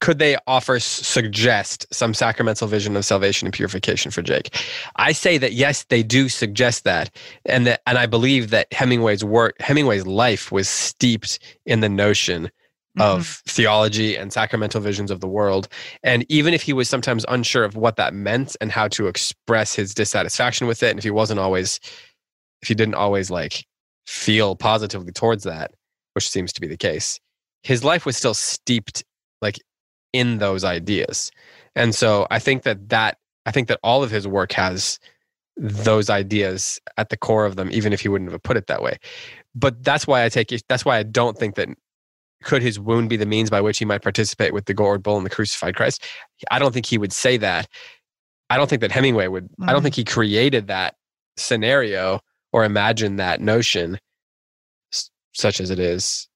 could 0.00 0.18
they 0.18 0.36
offer 0.46 0.80
suggest 0.80 1.86
some 1.92 2.14
sacramental 2.14 2.66
vision 2.66 2.96
of 2.96 3.04
salvation 3.04 3.46
and 3.46 3.54
purification 3.54 4.10
for 4.10 4.22
Jake? 4.22 4.56
I 4.96 5.12
say 5.12 5.38
that 5.38 5.52
yes, 5.52 5.84
they 5.84 6.02
do 6.02 6.28
suggest 6.28 6.84
that, 6.84 7.14
and 7.44 7.66
that, 7.66 7.82
and 7.86 7.98
I 7.98 8.06
believe 8.06 8.50
that 8.50 8.72
Hemingway's 8.72 9.22
work, 9.22 9.60
Hemingway's 9.60 10.06
life, 10.06 10.50
was 10.50 10.68
steeped 10.68 11.38
in 11.66 11.80
the 11.80 11.88
notion 11.88 12.44
mm-hmm. 12.44 13.00
of 13.02 13.42
theology 13.46 14.16
and 14.16 14.32
sacramental 14.32 14.80
visions 14.80 15.10
of 15.10 15.20
the 15.20 15.28
world. 15.28 15.68
And 16.02 16.24
even 16.28 16.54
if 16.54 16.62
he 16.62 16.72
was 16.72 16.88
sometimes 16.88 17.26
unsure 17.28 17.64
of 17.64 17.76
what 17.76 17.96
that 17.96 18.14
meant 18.14 18.56
and 18.60 18.72
how 18.72 18.88
to 18.88 19.06
express 19.06 19.74
his 19.74 19.94
dissatisfaction 19.94 20.66
with 20.66 20.82
it, 20.82 20.90
and 20.90 20.98
if 20.98 21.04
he 21.04 21.10
wasn't 21.10 21.40
always, 21.40 21.78
if 22.62 22.68
he 22.68 22.74
didn't 22.74 22.94
always 22.94 23.30
like 23.30 23.66
feel 24.06 24.56
positively 24.56 25.12
towards 25.12 25.44
that, 25.44 25.72
which 26.14 26.28
seems 26.28 26.52
to 26.54 26.60
be 26.60 26.66
the 26.66 26.76
case, 26.76 27.20
his 27.62 27.84
life 27.84 28.06
was 28.06 28.16
still 28.16 28.34
steeped 28.34 29.04
like 29.42 29.58
in 30.12 30.38
those 30.38 30.64
ideas. 30.64 31.30
And 31.74 31.94
so 31.94 32.26
I 32.30 32.38
think 32.38 32.62
that 32.64 32.88
that 32.88 33.18
I 33.46 33.52
think 33.52 33.68
that 33.68 33.80
all 33.82 34.02
of 34.02 34.10
his 34.10 34.26
work 34.26 34.52
has 34.52 34.98
those 35.56 36.08
ideas 36.08 36.80
at 36.96 37.10
the 37.10 37.16
core 37.16 37.44
of 37.44 37.56
them, 37.56 37.68
even 37.72 37.92
if 37.92 38.00
he 38.00 38.08
wouldn't 38.08 38.30
have 38.30 38.42
put 38.42 38.56
it 38.56 38.66
that 38.66 38.82
way. 38.82 38.98
But 39.54 39.82
that's 39.82 40.06
why 40.06 40.24
I 40.24 40.28
take 40.28 40.48
that's 40.68 40.84
why 40.84 40.98
I 40.98 41.02
don't 41.02 41.36
think 41.36 41.54
that 41.56 41.68
could 42.42 42.62
his 42.62 42.80
wound 42.80 43.10
be 43.10 43.16
the 43.16 43.26
means 43.26 43.50
by 43.50 43.60
which 43.60 43.78
he 43.78 43.84
might 43.84 44.02
participate 44.02 44.54
with 44.54 44.64
the 44.64 44.74
gored 44.74 45.02
bull 45.02 45.16
and 45.16 45.26
the 45.26 45.30
crucified 45.30 45.76
Christ. 45.76 46.04
I 46.50 46.58
don't 46.58 46.72
think 46.72 46.86
he 46.86 46.98
would 46.98 47.12
say 47.12 47.36
that. 47.36 47.68
I 48.48 48.56
don't 48.56 48.68
think 48.68 48.80
that 48.80 48.92
Hemingway 48.92 49.28
would. 49.28 49.44
Mm. 49.44 49.68
I 49.68 49.72
don't 49.72 49.82
think 49.82 49.94
mm. 49.94 49.98
he 49.98 50.04
created 50.04 50.68
that 50.68 50.94
scenario 51.36 52.20
or 52.52 52.64
imagined 52.64 53.18
that 53.18 53.40
notion, 53.40 53.98
such 55.32 55.60
as 55.60 55.70
it 55.70 55.78
is, 55.78 56.28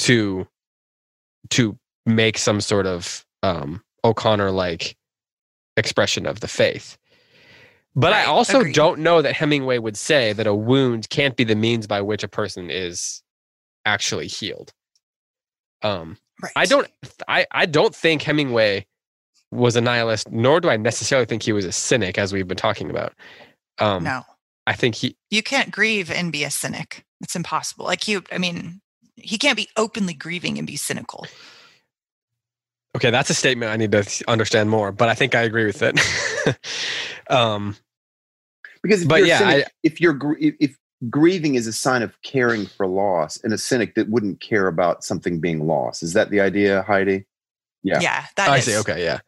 to 0.00 0.46
to 1.50 1.78
make 2.06 2.38
some 2.38 2.60
sort 2.60 2.86
of 2.86 3.26
um, 3.42 3.82
O'Connor 4.04 4.50
like 4.52 4.96
expression 5.76 6.26
of 6.26 6.40
the 6.40 6.48
faith. 6.48 6.96
But 7.94 8.12
right, 8.12 8.26
I 8.26 8.30
also 8.30 8.60
agreed. 8.60 8.74
don't 8.74 9.00
know 9.00 9.22
that 9.22 9.34
Hemingway 9.34 9.78
would 9.78 9.96
say 9.96 10.32
that 10.34 10.46
a 10.46 10.54
wound 10.54 11.08
can't 11.08 11.36
be 11.36 11.44
the 11.44 11.54
means 11.54 11.86
by 11.86 12.02
which 12.02 12.22
a 12.22 12.28
person 12.28 12.70
is 12.70 13.22
actually 13.86 14.26
healed. 14.26 14.72
Um, 15.82 16.18
right. 16.42 16.52
I 16.56 16.66
don't. 16.66 16.88
I 17.26 17.46
I 17.50 17.66
don't 17.66 17.94
think 17.94 18.22
Hemingway 18.22 18.86
was 19.50 19.76
a 19.76 19.80
nihilist, 19.80 20.30
nor 20.30 20.60
do 20.60 20.68
I 20.68 20.76
necessarily 20.76 21.26
think 21.26 21.42
he 21.42 21.52
was 21.52 21.64
a 21.64 21.72
cynic, 21.72 22.18
as 22.18 22.32
we've 22.32 22.48
been 22.48 22.56
talking 22.56 22.90
about. 22.90 23.14
Um, 23.78 24.04
no, 24.04 24.22
I 24.66 24.74
think 24.74 24.94
he. 24.94 25.16
You 25.30 25.42
can't 25.42 25.70
grieve 25.70 26.10
and 26.10 26.30
be 26.30 26.44
a 26.44 26.50
cynic. 26.50 27.04
It's 27.22 27.36
impossible. 27.36 27.86
Like 27.86 28.06
you, 28.06 28.22
I 28.30 28.36
mean, 28.36 28.82
he 29.16 29.38
can't 29.38 29.56
be 29.56 29.68
openly 29.76 30.12
grieving 30.12 30.58
and 30.58 30.66
be 30.66 30.76
cynical. 30.76 31.26
Okay, 32.96 33.10
that's 33.10 33.28
a 33.28 33.34
statement 33.34 33.70
I 33.70 33.76
need 33.76 33.92
to 33.92 34.24
understand 34.26 34.70
more, 34.70 34.90
but 34.90 35.10
I 35.10 35.14
think 35.14 35.34
I 35.34 35.42
agree 35.42 35.66
with 35.66 35.82
it. 35.82 36.00
um, 37.30 37.76
because 38.82 39.02
if 39.02 39.08
but 39.08 39.18
you're 39.18 39.26
yeah, 39.26 39.38
cynic, 39.38 39.66
I, 39.66 39.70
if 39.82 40.00
you're 40.00 40.18
if 40.38 40.78
grieving 41.10 41.56
is 41.56 41.66
a 41.66 41.74
sign 41.74 42.02
of 42.02 42.20
caring 42.22 42.64
for 42.64 42.86
loss, 42.86 43.38
and 43.44 43.52
a 43.52 43.58
cynic 43.58 43.96
that 43.96 44.08
wouldn't 44.08 44.40
care 44.40 44.66
about 44.66 45.04
something 45.04 45.40
being 45.40 45.66
lost, 45.66 46.02
is 46.02 46.14
that 46.14 46.30
the 46.30 46.40
idea, 46.40 46.84
Heidi? 46.84 47.26
Yeah, 47.82 48.00
yeah, 48.00 48.24
that 48.36 48.48
I 48.48 48.58
is. 48.58 48.64
see. 48.64 48.76
Okay, 48.78 49.04
yeah. 49.04 49.20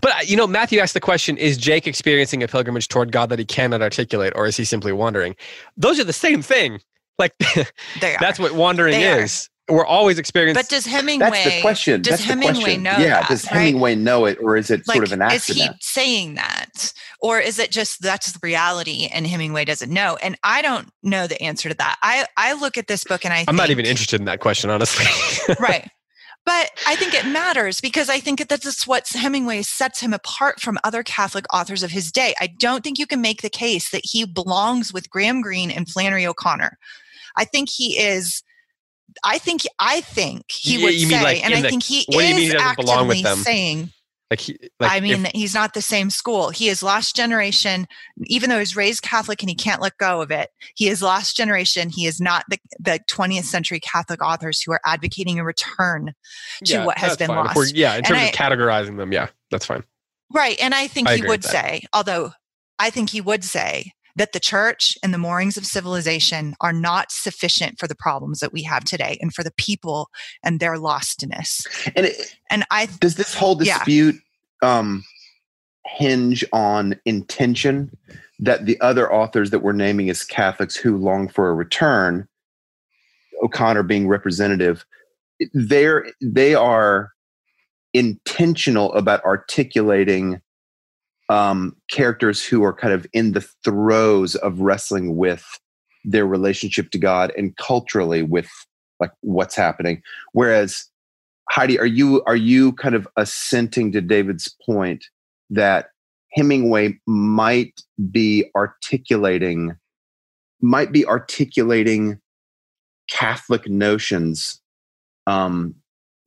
But 0.00 0.16
uh, 0.16 0.20
you 0.26 0.36
know, 0.36 0.48
Matthew 0.48 0.80
asked 0.80 0.94
the 0.94 1.00
question: 1.00 1.36
Is 1.36 1.56
Jake 1.56 1.86
experiencing 1.86 2.42
a 2.42 2.48
pilgrimage 2.48 2.88
toward 2.88 3.12
God 3.12 3.28
that 3.28 3.38
he 3.38 3.44
cannot 3.44 3.80
articulate, 3.80 4.32
or 4.34 4.46
is 4.46 4.56
he 4.56 4.64
simply 4.64 4.92
wandering? 4.92 5.36
Those 5.76 6.00
are 6.00 6.04
the 6.04 6.12
same 6.12 6.42
thing. 6.42 6.80
Like 7.16 7.32
that's 8.00 8.40
what 8.40 8.52
wandering 8.52 8.94
they 8.94 9.22
is. 9.22 9.48
Are 9.68 9.76
we're 9.76 9.86
always 9.86 10.18
experiencing. 10.18 10.60
But 10.60 10.68
does 10.68 10.86
Hemingway? 10.86 11.30
That's 11.30 11.44
the 11.44 11.60
question. 11.60 12.02
Does 12.02 12.18
that's 12.18 12.24
Hemingway 12.24 12.76
know? 12.76 12.96
Yeah. 12.98 13.20
That, 13.20 13.28
does 13.28 13.44
Hemingway 13.44 13.92
right? 13.92 13.98
know 13.98 14.24
it, 14.26 14.38
or 14.40 14.56
is 14.56 14.70
it 14.70 14.86
like, 14.88 14.96
sort 14.96 15.06
of 15.06 15.12
an 15.12 15.22
accident? 15.22 15.70
Is 15.70 15.76
he 15.76 15.78
saying 15.80 16.34
that, 16.34 16.92
or 17.20 17.38
is 17.38 17.58
it 17.58 17.70
just 17.70 18.02
that's 18.02 18.32
the 18.32 18.40
reality, 18.42 19.08
and 19.12 19.26
Hemingway 19.26 19.64
doesn't 19.64 19.92
know? 19.92 20.16
And 20.22 20.36
I 20.42 20.62
don't 20.62 20.88
know 21.02 21.26
the 21.26 21.40
answer 21.40 21.68
to 21.68 21.74
that. 21.76 21.96
I 22.02 22.26
I 22.36 22.54
look 22.54 22.76
at 22.76 22.88
this 22.88 23.04
book 23.04 23.24
and 23.24 23.32
I. 23.32 23.40
I'm 23.40 23.46
think, 23.46 23.58
not 23.58 23.70
even 23.70 23.86
interested 23.86 24.20
in 24.20 24.26
that 24.26 24.40
question, 24.40 24.68
honestly. 24.68 25.06
right. 25.60 25.88
But 26.44 26.70
I 26.88 26.96
think 26.96 27.14
it 27.14 27.24
matters 27.26 27.80
because 27.80 28.08
I 28.08 28.18
think 28.18 28.40
that 28.40 28.48
that's 28.48 28.86
what 28.86 29.08
Hemingway 29.08 29.62
sets 29.62 30.00
him 30.00 30.12
apart 30.12 30.60
from 30.60 30.76
other 30.82 31.04
Catholic 31.04 31.44
authors 31.54 31.84
of 31.84 31.92
his 31.92 32.10
day. 32.10 32.34
I 32.40 32.48
don't 32.48 32.82
think 32.82 32.98
you 32.98 33.06
can 33.06 33.20
make 33.20 33.42
the 33.42 33.50
case 33.50 33.90
that 33.90 34.02
he 34.04 34.24
belongs 34.24 34.92
with 34.92 35.08
Graham 35.08 35.40
Greene 35.40 35.70
and 35.70 35.88
Flannery 35.88 36.26
O'Connor. 36.26 36.78
I 37.36 37.44
think 37.44 37.68
he 37.70 37.96
is 37.96 38.42
I 39.24 39.38
think 39.38 39.62
I 39.78 40.00
think 40.00 40.44
he 40.50 40.82
would 40.82 40.94
say, 40.94 41.22
like 41.22 41.44
and 41.44 41.54
I 41.54 41.62
the, 41.62 41.68
think 41.68 41.82
he 41.82 42.04
is 42.08 42.54
actively 42.54 43.22
saying. 43.22 43.90
Like 44.30 44.40
he, 44.40 44.56
like 44.80 44.90
I 44.90 45.00
mean, 45.00 45.26
if, 45.26 45.32
he's 45.32 45.52
not 45.52 45.74
the 45.74 45.82
same 45.82 46.08
school. 46.08 46.48
He 46.48 46.70
is 46.70 46.82
lost 46.82 47.14
generation, 47.14 47.86
even 48.24 48.48
though 48.48 48.60
he's 48.60 48.74
raised 48.74 49.02
Catholic 49.02 49.42
and 49.42 49.50
he 49.50 49.54
can't 49.54 49.82
let 49.82 49.98
go 49.98 50.22
of 50.22 50.30
it. 50.30 50.48
He 50.74 50.88
is 50.88 51.02
lost 51.02 51.36
generation. 51.36 51.90
He 51.90 52.06
is 52.06 52.18
not 52.18 52.44
the, 52.48 52.56
the 52.80 53.00
20th 53.10 53.44
century 53.44 53.78
Catholic 53.78 54.22
authors 54.22 54.62
who 54.62 54.72
are 54.72 54.80
advocating 54.86 55.38
a 55.38 55.44
return 55.44 56.14
to 56.64 56.72
yeah, 56.72 56.86
what 56.86 56.96
has 56.96 57.18
been 57.18 57.26
fine. 57.26 57.44
lost. 57.44 57.76
Yeah, 57.76 57.94
in 57.96 58.04
terms 58.04 58.20
I, 58.20 58.24
of 58.24 58.32
categorizing 58.32 58.96
them, 58.96 59.12
yeah, 59.12 59.28
that's 59.50 59.66
fine. 59.66 59.84
Right. 60.32 60.58
And 60.62 60.74
I 60.74 60.86
think 60.86 61.08
I 61.08 61.16
he 61.16 61.26
would 61.26 61.44
say, 61.44 61.82
although 61.92 62.32
I 62.78 62.88
think 62.88 63.10
he 63.10 63.20
would 63.20 63.44
say 63.44 63.92
that 64.16 64.32
the 64.32 64.40
church 64.40 64.96
and 65.02 65.12
the 65.12 65.18
moorings 65.18 65.56
of 65.56 65.64
civilization 65.64 66.54
are 66.60 66.72
not 66.72 67.10
sufficient 67.10 67.78
for 67.78 67.88
the 67.88 67.94
problems 67.94 68.40
that 68.40 68.52
we 68.52 68.62
have 68.62 68.84
today 68.84 69.18
and 69.20 69.32
for 69.32 69.42
the 69.42 69.52
people 69.52 70.10
and 70.42 70.60
their 70.60 70.76
lostness. 70.76 71.66
And 71.96 72.06
it, 72.06 72.36
and 72.50 72.64
I 72.70 72.86
does 72.86 73.14
this 73.16 73.34
whole 73.34 73.54
dispute 73.54 74.16
yeah. 74.62 74.78
um, 74.78 75.04
hinge 75.86 76.44
on 76.52 76.96
intention 77.04 77.96
that 78.38 78.66
the 78.66 78.80
other 78.80 79.12
authors 79.12 79.50
that 79.50 79.60
we're 79.60 79.72
naming 79.72 80.10
as 80.10 80.24
Catholics 80.24 80.76
who 80.76 80.96
long 80.96 81.28
for 81.28 81.48
a 81.48 81.54
return, 81.54 82.28
O'Connor 83.42 83.84
being 83.84 84.08
representative, 84.08 84.84
they're 85.52 86.06
they 86.20 86.54
are 86.54 87.12
intentional 87.94 88.92
about 88.94 89.24
articulating 89.24 90.40
um, 91.32 91.74
characters 91.90 92.44
who 92.44 92.62
are 92.62 92.74
kind 92.74 92.92
of 92.92 93.06
in 93.14 93.32
the 93.32 93.40
throes 93.64 94.34
of 94.36 94.60
wrestling 94.60 95.16
with 95.16 95.58
their 96.04 96.26
relationship 96.26 96.90
to 96.90 96.98
God 96.98 97.32
and 97.38 97.56
culturally 97.56 98.22
with 98.22 98.50
like 99.00 99.12
what's 99.22 99.56
happening. 99.56 100.02
Whereas 100.32 100.84
Heidi, 101.48 101.78
are 101.78 101.86
you 101.86 102.22
are 102.26 102.36
you 102.36 102.72
kind 102.74 102.94
of 102.94 103.08
assenting 103.16 103.92
to 103.92 104.02
David's 104.02 104.54
point 104.66 105.06
that 105.48 105.86
Hemingway 106.32 106.98
might 107.06 107.80
be 108.10 108.44
articulating 108.54 109.74
might 110.60 110.92
be 110.92 111.06
articulating 111.06 112.20
Catholic 113.08 113.66
notions, 113.70 114.60
um, 115.26 115.74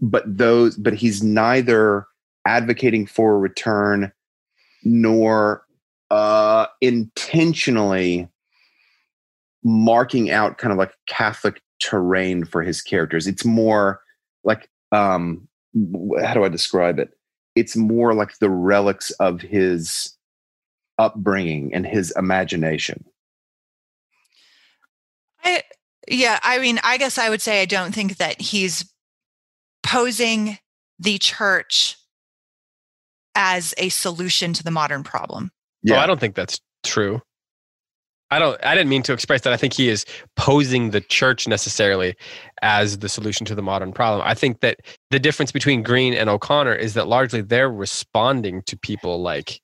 but 0.02 0.24
those 0.26 0.78
but 0.78 0.96
he's 0.96 1.22
neither 1.22 2.08
advocating 2.48 3.06
for 3.06 3.36
a 3.36 3.38
return 3.38 4.12
nor 4.86 5.66
uh, 6.12 6.68
intentionally 6.82 8.30
marking 9.64 10.30
out 10.30 10.60
kind 10.60 10.72
of 10.72 10.78
like 10.78 10.94
Catholic 11.08 11.62
terrain 11.82 12.46
for 12.46 12.62
his 12.62 12.82
characters. 12.82 13.28
It's 13.28 13.44
more 13.44 14.00
like 14.44 14.70
um, 14.92 15.48
how 16.22 16.34
do 16.34 16.44
I 16.44 16.50
describe 16.50 17.00
it? 17.00 17.10
It's 17.56 17.76
more 17.76 18.14
like 18.14 18.38
the 18.38 18.50
relics 18.50 19.12
of 19.12 19.42
his 19.42 20.16
upbringing 20.98 21.74
and 21.74 21.86
his 21.86 22.14
imagination. 22.16 23.04
I 25.44 25.64
Yeah, 26.08 26.40
I 26.44 26.60
mean, 26.60 26.80
I 26.84 26.98
guess 26.98 27.18
I 27.18 27.30
would 27.30 27.42
say 27.42 27.62
I 27.62 27.66
don't 27.66 27.94
think 27.94 28.18
that 28.18 28.40
he's 28.40 28.92
posing 29.84 30.60
the 31.00 31.18
church 31.18 31.98
as 33.36 33.74
a 33.78 33.90
solution 33.90 34.54
to 34.54 34.64
the 34.64 34.72
modern 34.72 35.04
problem. 35.04 35.52
Yeah, 35.84 35.98
oh, 35.98 36.00
I 36.00 36.08
don't 36.08 36.20
think 36.20 36.36
that's 36.36 36.60
true. 36.84 37.22
I 38.32 38.40
don't 38.40 38.64
I 38.66 38.74
didn't 38.74 38.90
mean 38.90 39.04
to 39.04 39.14
express 39.14 39.42
that. 39.42 39.54
I 39.54 39.58
think 39.58 39.74
he 39.74 39.88
is 39.88 40.06
posing 40.36 40.90
the 40.90 41.02
church 41.02 41.48
necessarily 41.48 42.16
as 42.62 42.98
the 43.00 43.10
solution 43.10 43.46
to 43.46 43.56
the 43.56 43.62
modern 43.62 43.94
problem. 43.94 44.24
I 44.26 44.34
think 44.34 44.62
that 44.62 44.80
the 45.12 45.20
difference 45.20 45.52
between 45.52 45.84
Greene 45.84 46.14
and 46.14 46.30
O'Connor 46.30 46.76
is 46.76 46.96
that 46.96 47.08
largely 47.08 47.42
they're 47.42 47.72
responding 47.72 48.64
to 48.64 48.78
people 48.78 49.22
like 49.22 49.62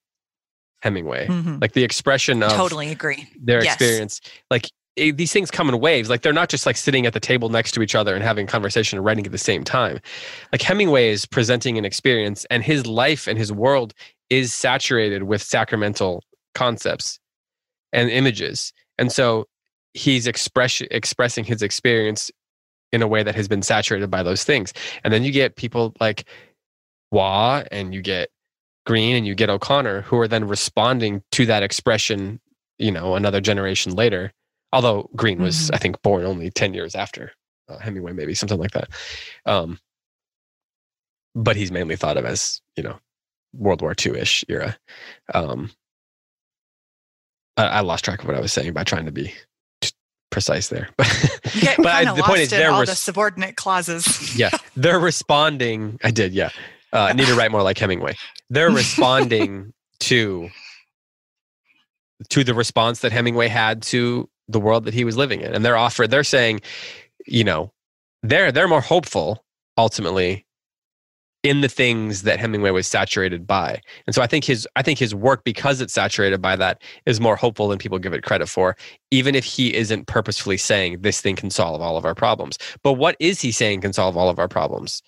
Hemingway. 0.84 1.28
Mm-hmm. 1.28 1.58
Like 1.60 1.74
the 1.74 1.84
expression 1.84 2.44
of 2.44 2.52
totally 2.52 2.92
agree. 2.92 3.28
Their 3.42 3.64
yes. 3.64 3.76
experience. 3.76 4.22
Like 4.52 4.70
it, 5.02 5.18
these 5.18 5.34
things 5.34 5.50
come 5.50 5.68
in 5.68 5.80
waves. 5.80 6.10
Like 6.10 6.22
they're 6.22 6.32
not 6.32 6.50
just 6.50 6.66
like 6.66 6.78
sitting 6.78 7.06
at 7.06 7.14
the 7.14 7.20
table 7.20 7.50
next 7.50 7.72
to 7.74 7.82
each 7.82 7.96
other 7.96 8.14
and 8.14 8.24
having 8.24 8.46
conversation 8.46 8.98
and 8.98 9.06
writing 9.06 9.26
at 9.26 9.32
the 9.32 9.38
same 9.38 9.64
time. 9.64 10.00
Like 10.52 10.62
Hemingway 10.62 11.10
is 11.10 11.26
presenting 11.26 11.78
an 11.78 11.86
experience 11.86 12.46
and 12.52 12.64
his 12.64 12.86
life 12.86 13.28
and 13.28 13.38
his 13.38 13.52
world 13.52 13.94
is 14.30 14.54
saturated 14.54 15.24
with 15.24 15.42
sacramental 15.42 16.24
concepts 16.54 17.20
and 17.92 18.10
images. 18.10 18.72
And 18.98 19.12
so 19.12 19.48
he's 19.94 20.28
express, 20.28 20.82
expressing 20.92 21.44
his 21.44 21.62
experience 21.62 22.32
in 22.92 23.02
a 23.02 23.08
way 23.08 23.24
that 23.24 23.36
has 23.36 23.48
been 23.48 23.62
saturated 23.64 24.12
by 24.12 24.22
those 24.22 24.44
things. 24.44 24.74
And 25.04 25.14
then 25.14 25.24
you 25.24 25.32
get 25.32 25.56
people 25.56 25.94
like 26.00 26.26
Waugh 27.12 27.64
and 27.72 27.94
you 27.94 28.02
get 28.02 28.30
Greene 28.86 29.16
and 29.16 29.26
you 29.26 29.34
get 29.36 29.50
O'Connor 29.50 30.02
who 30.02 30.18
are 30.20 30.28
then 30.28 30.48
responding 30.48 31.24
to 31.32 31.46
that 31.48 31.64
expression, 31.64 32.40
you 32.78 32.92
know, 32.92 33.16
another 33.16 33.42
generation 33.42 33.94
later. 33.94 34.32
Although 34.74 35.10
Greene 35.16 35.42
was, 35.42 35.56
mm-hmm. 35.56 35.76
I 35.76 35.78
think, 35.78 36.02
born 36.02 36.26
only 36.26 36.50
10 36.50 36.74
years 36.74 36.96
after 36.96 37.32
uh, 37.70 37.78
Hemingway, 37.80 38.14
maybe 38.14 38.34
something 38.34 38.60
like 38.60 38.72
that. 38.72 38.90
Um, 39.46 39.80
but 41.36 41.56
he's 41.56 41.72
mainly 41.72 41.96
thought 41.96 42.18
of 42.18 42.26
as, 42.26 42.62
you 42.76 42.84
know, 42.84 43.00
World 43.54 43.82
War 43.82 43.94
II 44.06 44.20
ish 44.20 44.46
era. 44.48 44.78
Um, 45.34 45.72
I, 47.58 47.66
I, 47.66 47.80
lost 47.82 48.06
track 48.06 48.22
of 48.22 48.28
what 48.28 48.38
I 48.38 48.42
was 48.42 48.54
saying 48.54 48.74
by 48.74 48.84
trying 48.84 49.06
to 49.06 49.12
be 49.12 49.34
precise 50.30 50.70
there. 50.70 50.90
But, 51.54 51.78
but 51.78 51.88
I, 51.88 52.14
the 52.14 52.24
point 52.24 52.40
is, 52.42 52.50
they're 52.50 52.72
all 52.72 52.80
res- 52.80 52.90
the 52.90 52.96
subordinate 52.96 53.58
clauses. 53.58 54.38
yeah, 54.38 54.52
they're 54.78 55.00
responding. 55.00 56.00
I 56.02 56.12
did. 56.12 56.34
Yeah, 56.34 56.50
uh, 56.94 57.02
I 57.02 57.14
need 57.14 57.28
to 57.28 57.36
write 57.36 57.52
more 57.52 57.62
like 57.62 57.78
Hemingway. 57.78 58.16
They're 58.50 58.72
responding 58.72 59.74
to 60.02 60.50
to 62.30 62.44
the 62.44 62.54
response 62.54 63.02
that 63.02 63.12
Hemingway 63.12 63.50
had 63.50 63.82
to 63.84 64.30
the 64.52 64.60
world 64.60 64.86
that 64.86 64.94
he 64.94 65.04
was 65.04 65.18
living 65.18 65.42
in, 65.42 65.54
and 65.54 65.66
they're 65.66 65.78
offered, 65.78 66.12
They're 66.12 66.24
saying, 66.24 66.62
you 67.28 67.44
know, 67.44 67.72
they're 68.24 68.52
they're 68.52 68.68
more 68.68 68.82
hopeful 68.82 69.44
ultimately 69.78 70.46
in 71.44 71.62
the 71.62 71.68
things 71.68 72.22
that 72.22 72.40
Hemingway 72.40 72.70
was 72.70 72.88
saturated 72.88 73.48
by. 73.48 73.82
And 74.06 74.14
so 74.14 74.22
I 74.22 74.28
think 74.28 74.46
his 74.46 74.68
I 74.76 74.84
think 74.84 75.00
his 75.00 75.16
work 75.16 75.44
because 75.44 75.82
it's 75.82 75.94
saturated 75.94 76.42
by 76.42 76.56
that 76.56 76.82
is 77.06 77.20
more 77.20 77.36
hopeful 77.36 77.68
than 77.68 77.80
people 77.80 77.98
give 77.98 78.14
it 78.14 78.24
credit 78.24 78.48
for, 78.48 78.78
even 79.10 79.34
if 79.34 79.44
he 79.44 79.74
isn't 79.74 80.08
purposefully 80.08 80.58
saying 80.58 81.02
this 81.02 81.20
thing 81.20 81.36
can 81.36 81.50
solve 81.50 81.82
all 81.82 81.98
of 81.98 82.06
our 82.06 82.16
problems. 82.16 82.58
But 82.84 82.94
what 82.94 83.16
is 83.20 83.42
he 83.42 83.52
saying 83.52 83.82
can 83.82 83.94
solve 83.94 84.16
all 84.18 84.30
of 84.30 84.38
our 84.38 84.48
problems? 84.48 85.02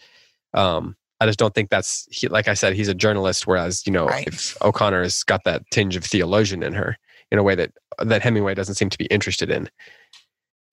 Um, 0.54 0.96
I 1.20 1.28
just 1.28 1.40
don't 1.40 1.54
think 1.54 1.70
that's 1.70 2.08
he, 2.10 2.28
like 2.28 2.48
I 2.48 2.56
said, 2.56 2.74
he's 2.74 2.88
a 2.88 2.96
journalist, 2.96 3.46
whereas 3.46 3.86
you 3.86 3.94
know 3.94 4.08
right. 4.08 4.28
if 4.28 4.58
O'Connor 4.64 5.04
has 5.04 5.24
got 5.24 5.44
that 5.46 5.62
tinge 5.72 5.96
of 5.96 6.04
theologian 6.04 6.64
in 6.64 6.74
her 6.74 6.98
in 7.34 7.40
a 7.40 7.44
way 7.44 7.56
that 7.56 7.72
that 7.98 8.22
Hemingway 8.22 8.54
doesn't 8.54 8.76
seem 8.76 8.90
to 8.90 8.98
be 8.98 9.06
interested 9.06 9.50
in. 9.50 9.70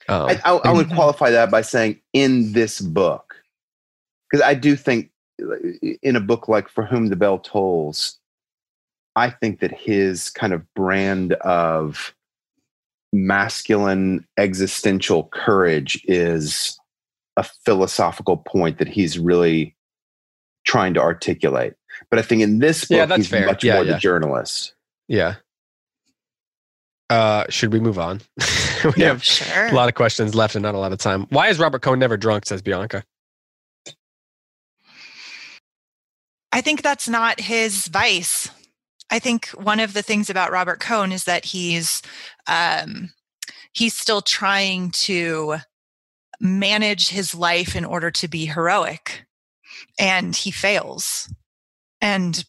Um, 0.09 0.29
I, 0.29 0.41
I, 0.45 0.53
I 0.57 0.73
would 0.73 0.91
qualify 0.91 1.31
that 1.31 1.51
by 1.51 1.63
saying 1.63 2.01
in 2.13 2.53
this 2.53 2.81
book, 2.81 3.35
because 4.31 4.45
I 4.45 4.55
do 4.55 4.77
think 4.77 5.11
in 6.03 6.17
a 6.17 6.21
book 6.21 6.49
like 6.49 6.69
For 6.69 6.85
Whom 6.85 7.09
the 7.09 7.17
Bell 7.17 7.39
Tolls, 7.39 8.19
I 9.17 9.31
think 9.31 9.61
that 9.61 9.73
his 9.73 10.31
kind 10.31 10.53
of 10.53 10.63
brand 10.75 11.33
of 11.33 12.15
masculine 13.13 14.27
existential 14.37 15.25
courage 15.33 16.05
is 16.05 16.79
a 17.37 17.43
philosophical 17.65 18.37
point 18.37 18.79
that 18.79 18.89
he's 18.89 19.19
really 19.19 19.75
trying 20.67 20.93
to 20.95 21.01
articulate. 21.01 21.75
But 22.11 22.19
I 22.19 22.23
think 22.23 22.43
in 22.43 22.59
this 22.59 22.85
book, 22.85 23.09
yeah, 23.09 23.17
he's 23.17 23.29
fair. 23.29 23.47
much 23.47 23.65
yeah, 23.65 23.77
more 23.77 23.85
yeah. 23.85 23.95
the 23.95 23.99
journalist. 23.99 24.75
Yeah. 25.09 25.37
Uh, 27.11 27.45
should 27.49 27.73
we 27.73 27.81
move 27.81 27.99
on? 27.99 28.21
we 28.85 28.93
yeah, 28.97 29.09
have 29.09 29.25
sure. 29.25 29.67
a 29.67 29.73
lot 29.73 29.89
of 29.89 29.97
questions 29.97 30.35
left 30.35 30.55
and 30.55 30.63
not 30.63 30.77
a 30.77 30.79
lot 30.79 30.93
of 30.93 30.99
time. 30.99 31.27
Why 31.31 31.49
is 31.49 31.59
Robert 31.59 31.83
Cohn 31.83 31.99
never 31.99 32.17
drunk? 32.17 32.47
Says 32.47 32.63
Bianca. 32.63 33.05
I 36.53 36.61
think 36.61 36.83
that's 36.83 37.09
not 37.09 37.41
his 37.41 37.89
vice. 37.89 38.49
I 39.11 39.19
think 39.19 39.49
one 39.49 39.81
of 39.81 39.93
the 39.93 40.03
things 40.03 40.31
about 40.31 40.53
Robert 40.53 40.79
Cohn 40.79 41.11
is 41.11 41.25
that 41.25 41.45
he's 41.45 42.01
um, 42.47 43.11
he's 43.73 43.97
still 43.97 44.23
trying 44.23 44.91
to 44.93 45.57
manage 46.41 47.09
his 47.09 47.35
life 47.35 47.75
in 47.75 47.85
order 47.85 48.13
to 48.13 48.29
be 48.29 48.47
heroic, 48.47 49.27
and 49.99 50.35
he 50.35 50.53
fails. 50.53 51.33
And 52.01 52.45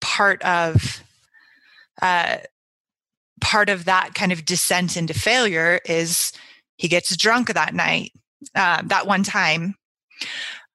part 0.00 0.42
of 0.42 1.02
uh, 2.00 2.38
part 3.40 3.68
of 3.68 3.84
that 3.84 4.14
kind 4.14 4.32
of 4.32 4.44
descent 4.44 4.96
into 4.96 5.14
failure 5.14 5.80
is 5.84 6.32
he 6.76 6.88
gets 6.88 7.16
drunk 7.16 7.52
that 7.52 7.74
night, 7.74 8.12
uh, 8.54 8.82
that 8.86 9.06
one 9.06 9.22
time. 9.22 9.74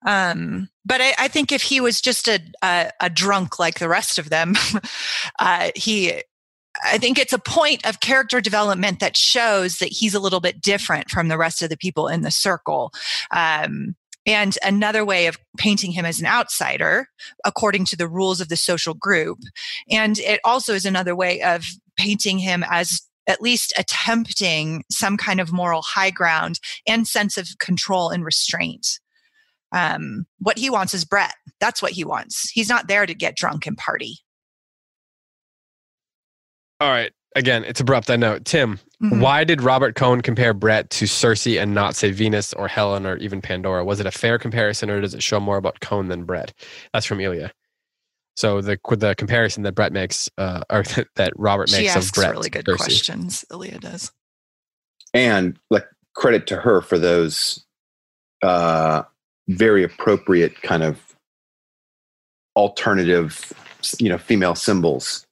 Um, 0.05 0.69
but 0.83 0.99
I, 0.99 1.13
I, 1.17 1.27
think 1.27 1.51
if 1.51 1.61
he 1.61 1.79
was 1.79 2.01
just 2.01 2.27
a, 2.27 2.39
a, 2.63 2.91
a 3.01 3.09
drunk 3.09 3.59
like 3.59 3.77
the 3.77 3.89
rest 3.89 4.17
of 4.17 4.31
them, 4.31 4.55
uh, 5.39 5.69
he, 5.75 6.23
I 6.83 6.97
think 6.97 7.19
it's 7.19 7.33
a 7.33 7.39
point 7.39 7.85
of 7.85 7.99
character 7.99 8.41
development 8.41 8.99
that 8.99 9.15
shows 9.15 9.77
that 9.77 9.89
he's 9.89 10.15
a 10.15 10.19
little 10.19 10.39
bit 10.39 10.61
different 10.61 11.09
from 11.11 11.27
the 11.27 11.37
rest 11.37 11.61
of 11.61 11.69
the 11.69 11.77
people 11.77 12.07
in 12.07 12.21
the 12.21 12.31
circle. 12.31 12.91
Um, 13.29 13.95
and 14.25 14.57
another 14.63 15.03
way 15.03 15.27
of 15.27 15.37
painting 15.57 15.91
him 15.91 16.05
as 16.05 16.19
an 16.19 16.25
outsider 16.25 17.07
according 17.45 17.85
to 17.85 17.95
the 17.95 18.07
rules 18.07 18.39
of 18.39 18.49
the 18.49 18.57
social 18.57 18.93
group. 18.93 19.39
And 19.89 20.19
it 20.19 20.39
also 20.43 20.73
is 20.73 20.85
another 20.85 21.15
way 21.15 21.41
of 21.41 21.65
painting 21.97 22.39
him 22.39 22.63
as 22.69 23.01
at 23.27 23.41
least 23.41 23.73
attempting 23.77 24.83
some 24.91 25.17
kind 25.17 25.39
of 25.39 25.51
moral 25.51 25.81
high 25.81 26.09
ground 26.09 26.59
and 26.87 27.07
sense 27.07 27.37
of 27.37 27.47
control 27.59 28.09
and 28.09 28.25
restraint. 28.25 28.99
Um, 29.71 30.25
what 30.39 30.57
he 30.57 30.69
wants 30.69 30.93
is 30.93 31.05
Brett. 31.05 31.33
That's 31.59 31.81
what 31.81 31.93
he 31.93 32.03
wants. 32.03 32.49
He's 32.49 32.69
not 32.69 32.87
there 32.87 33.05
to 33.05 33.13
get 33.13 33.37
drunk 33.37 33.65
and 33.65 33.77
party. 33.77 34.19
All 36.79 36.89
right. 36.89 37.11
Again, 37.35 37.63
it's 37.63 37.79
abrupt. 37.79 38.09
I 38.09 38.17
know. 38.17 38.39
Tim, 38.39 38.79
mm-hmm. 39.01 39.19
why 39.19 39.43
did 39.43 39.61
Robert 39.61 39.95
Cohn 39.95 40.21
compare 40.21 40.53
Brett 40.53 40.89
to 40.91 41.07
Circe 41.07 41.47
and 41.47 41.73
not 41.73 41.95
say 41.95 42.11
Venus 42.11 42.53
or 42.53 42.67
Helen 42.67 43.05
or 43.05 43.17
even 43.17 43.41
Pandora? 43.41 43.83
Was 43.83 43.99
it 43.99 44.05
a 44.05 44.11
fair 44.11 44.37
comparison 44.37 44.89
or 44.89 45.01
does 45.01 45.13
it 45.13 45.23
show 45.23 45.39
more 45.39 45.57
about 45.57 45.79
Cohn 45.79 46.07
than 46.07 46.23
Brett? 46.23 46.53
That's 46.93 47.05
from 47.05 47.19
Ilya. 47.19 47.51
So 48.35 48.61
the 48.61 48.79
the 48.91 49.15
comparison 49.15 49.63
that 49.63 49.75
Brett 49.75 49.91
makes, 49.91 50.29
uh, 50.37 50.63
or 50.69 50.83
that 51.15 51.33
Robert 51.35 51.69
she 51.69 51.83
makes 51.83 51.95
of 51.95 52.11
Brett, 52.13 52.31
really 52.31 52.49
good 52.49 52.65
Circe. 52.65 52.77
questions. 52.77 53.45
Ilya 53.51 53.79
does, 53.79 54.11
and 55.13 55.57
like 55.69 55.85
credit 56.15 56.47
to 56.47 56.57
her 56.57 56.81
for 56.81 56.97
those 56.97 57.65
uh, 58.41 59.03
very 59.47 59.83
appropriate 59.83 60.61
kind 60.61 60.83
of 60.83 61.15
alternative, 62.55 63.53
you 63.99 64.09
know, 64.09 64.17
female 64.17 64.55
symbols. 64.55 65.25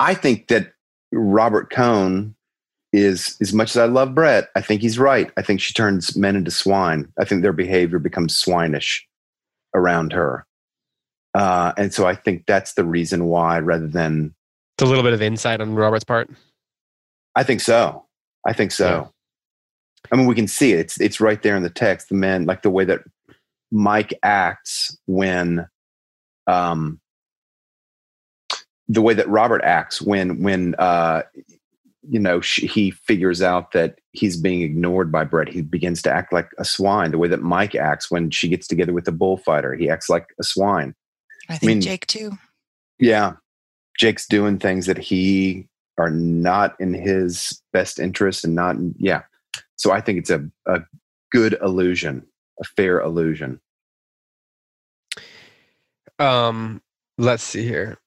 I 0.00 0.14
think 0.14 0.48
that 0.48 0.72
Robert 1.12 1.70
Cohn 1.70 2.34
is 2.92 3.36
as 3.40 3.52
much 3.52 3.70
as 3.70 3.76
I 3.76 3.84
love 3.84 4.14
Brett, 4.14 4.48
I 4.56 4.60
think 4.60 4.80
he's 4.80 4.98
right. 4.98 5.30
I 5.36 5.42
think 5.42 5.60
she 5.60 5.74
turns 5.74 6.16
men 6.16 6.36
into 6.36 6.50
swine. 6.50 7.12
I 7.18 7.24
think 7.24 7.42
their 7.42 7.52
behavior 7.52 7.98
becomes 7.98 8.36
swinish 8.36 9.00
around 9.74 10.12
her. 10.12 10.46
Uh, 11.34 11.72
and 11.76 11.92
so 11.92 12.06
I 12.06 12.14
think 12.14 12.46
that's 12.46 12.74
the 12.74 12.84
reason 12.84 13.26
why, 13.26 13.58
rather 13.58 13.86
than 13.86 14.34
it's 14.76 14.82
a 14.82 14.86
little 14.86 15.02
bit 15.02 15.12
of 15.12 15.20
insight 15.20 15.60
on 15.60 15.74
Robert's 15.74 16.04
part. 16.04 16.30
I 17.34 17.42
think 17.42 17.60
so. 17.60 18.06
I 18.46 18.52
think 18.52 18.72
so. 18.72 18.88
Yeah. 18.88 19.06
I 20.12 20.16
mean, 20.16 20.26
we 20.26 20.34
can 20.34 20.48
see 20.48 20.72
it. 20.72 20.78
It's 20.78 21.00
it's 21.00 21.20
right 21.20 21.42
there 21.42 21.56
in 21.56 21.62
the 21.62 21.70
text. 21.70 22.08
The 22.08 22.14
men, 22.14 22.46
like 22.46 22.62
the 22.62 22.70
way 22.70 22.84
that 22.84 23.00
Mike 23.70 24.14
acts 24.22 24.96
when 25.06 25.66
um, 26.46 27.00
the 28.88 29.02
way 29.02 29.14
that 29.14 29.28
Robert 29.28 29.62
acts 29.64 30.00
when 30.00 30.42
when 30.42 30.74
uh, 30.76 31.22
you 32.08 32.18
know 32.18 32.40
she, 32.40 32.66
he 32.66 32.90
figures 32.90 33.42
out 33.42 33.72
that 33.72 33.98
he's 34.12 34.36
being 34.36 34.62
ignored 34.62 35.12
by 35.12 35.24
Brett. 35.24 35.48
He 35.48 35.62
begins 35.62 36.02
to 36.02 36.10
act 36.12 36.32
like 36.32 36.50
a 36.58 36.64
swine. 36.64 37.10
The 37.10 37.18
way 37.18 37.28
that 37.28 37.42
Mike 37.42 37.74
acts 37.74 38.10
when 38.10 38.30
she 38.30 38.48
gets 38.48 38.66
together 38.66 38.92
with 38.92 39.04
the 39.04 39.12
bullfighter, 39.12 39.74
he 39.74 39.90
acts 39.90 40.08
like 40.08 40.28
a 40.40 40.44
swine. 40.44 40.94
I 41.48 41.56
think 41.56 41.70
I 41.70 41.74
mean, 41.74 41.80
Jake 41.80 42.06
too. 42.06 42.32
Yeah, 42.98 43.34
Jake's 43.98 44.26
doing 44.26 44.58
things 44.58 44.86
that 44.86 44.98
he 44.98 45.66
are 45.98 46.10
not 46.10 46.80
in 46.80 46.94
his 46.94 47.60
best 47.72 47.98
interest 47.98 48.44
and 48.44 48.54
not. 48.54 48.76
Yeah, 48.96 49.22
So 49.76 49.90
I 49.90 50.00
think 50.00 50.18
it's 50.18 50.30
a, 50.30 50.48
a 50.66 50.80
good 51.32 51.56
illusion, 51.60 52.26
a 52.60 52.64
fair 52.64 53.00
illusion. 53.00 53.60
Um, 56.18 56.82
let's 57.18 57.42
see 57.42 57.64
here. 57.64 57.98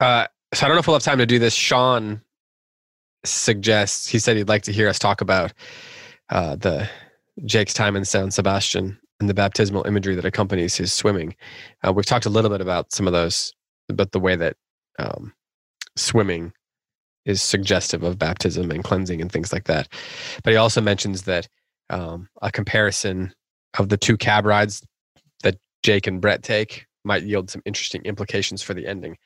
Uh, 0.00 0.26
so 0.54 0.66
I 0.66 0.68
don't 0.68 0.76
know 0.76 0.80
if 0.80 0.86
we'll 0.86 0.96
have 0.96 1.02
time 1.02 1.18
to 1.18 1.26
do 1.26 1.38
this. 1.38 1.54
Sean 1.54 2.20
suggests 3.24 4.08
he 4.08 4.18
said 4.18 4.36
he'd 4.36 4.48
like 4.48 4.62
to 4.62 4.72
hear 4.72 4.88
us 4.88 4.98
talk 4.98 5.20
about 5.20 5.52
uh, 6.30 6.56
the 6.56 6.88
Jake's 7.44 7.74
time 7.74 7.96
in 7.96 8.04
San 8.04 8.30
Sebastian 8.30 8.98
and 9.20 9.28
the 9.28 9.34
baptismal 9.34 9.86
imagery 9.86 10.14
that 10.14 10.24
accompanies 10.24 10.76
his 10.76 10.92
swimming. 10.92 11.34
Uh, 11.86 11.92
we've 11.92 12.06
talked 12.06 12.26
a 12.26 12.30
little 12.30 12.50
bit 12.50 12.60
about 12.60 12.92
some 12.92 13.06
of 13.06 13.12
those, 13.12 13.52
but 13.88 14.12
the 14.12 14.20
way 14.20 14.36
that 14.36 14.56
um, 14.98 15.32
swimming 15.96 16.52
is 17.24 17.40
suggestive 17.40 18.02
of 18.02 18.18
baptism 18.18 18.70
and 18.70 18.82
cleansing 18.82 19.20
and 19.20 19.30
things 19.30 19.52
like 19.52 19.64
that. 19.64 19.88
But 20.42 20.52
he 20.52 20.56
also 20.56 20.80
mentions 20.80 21.22
that 21.22 21.48
um, 21.90 22.28
a 22.42 22.50
comparison 22.50 23.32
of 23.78 23.88
the 23.88 23.96
two 23.96 24.16
cab 24.16 24.44
rides 24.44 24.84
that 25.44 25.56
Jake 25.82 26.06
and 26.06 26.20
Brett 26.20 26.42
take 26.42 26.86
might 27.04 27.22
yield 27.22 27.50
some 27.50 27.62
interesting 27.64 28.02
implications 28.02 28.62
for 28.62 28.74
the 28.74 28.86
ending. 28.86 29.16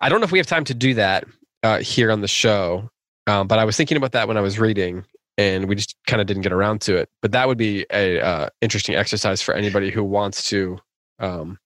I 0.00 0.08
don't 0.08 0.20
know 0.20 0.24
if 0.24 0.32
we 0.32 0.38
have 0.38 0.46
time 0.46 0.64
to 0.64 0.74
do 0.74 0.94
that 0.94 1.24
uh, 1.62 1.78
here 1.78 2.10
on 2.10 2.20
the 2.20 2.28
show, 2.28 2.90
um, 3.26 3.48
but 3.48 3.58
I 3.58 3.64
was 3.64 3.76
thinking 3.76 3.96
about 3.96 4.12
that 4.12 4.28
when 4.28 4.36
I 4.36 4.40
was 4.40 4.58
reading, 4.58 5.04
and 5.38 5.68
we 5.68 5.74
just 5.74 5.96
kind 6.06 6.20
of 6.20 6.26
didn't 6.26 6.42
get 6.42 6.52
around 6.52 6.80
to 6.82 6.96
it. 6.96 7.08
But 7.22 7.32
that 7.32 7.48
would 7.48 7.58
be 7.58 7.86
a 7.92 8.20
uh, 8.20 8.48
interesting 8.60 8.94
exercise 8.94 9.42
for 9.42 9.54
anybody 9.54 9.90
who 9.90 10.04
wants 10.04 10.48
to 10.50 10.78
um, 11.18 11.58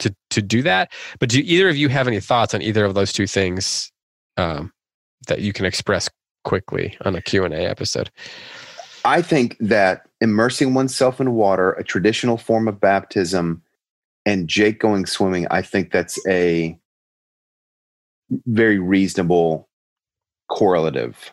to 0.00 0.14
to 0.30 0.42
do 0.42 0.62
that. 0.62 0.92
But 1.18 1.28
do 1.28 1.40
either 1.40 1.68
of 1.68 1.76
you 1.76 1.88
have 1.88 2.08
any 2.08 2.20
thoughts 2.20 2.54
on 2.54 2.62
either 2.62 2.84
of 2.84 2.94
those 2.94 3.12
two 3.12 3.26
things 3.26 3.92
um, 4.36 4.72
that 5.28 5.40
you 5.40 5.52
can 5.52 5.64
express 5.64 6.08
quickly 6.44 6.96
on 7.04 7.14
a 7.14 7.22
Q 7.22 7.44
and 7.44 7.54
A 7.54 7.68
episode? 7.68 8.10
I 9.04 9.22
think 9.22 9.56
that 9.60 10.08
immersing 10.20 10.74
oneself 10.74 11.20
in 11.20 11.32
water, 11.32 11.72
a 11.72 11.84
traditional 11.84 12.36
form 12.36 12.68
of 12.68 12.80
baptism, 12.80 13.62
and 14.26 14.48
Jake 14.48 14.78
going 14.78 15.06
swimming, 15.06 15.46
I 15.50 15.62
think 15.62 15.90
that's 15.90 16.18
a 16.26 16.78
very 18.46 18.78
reasonable 18.78 19.68
correlative. 20.48 21.32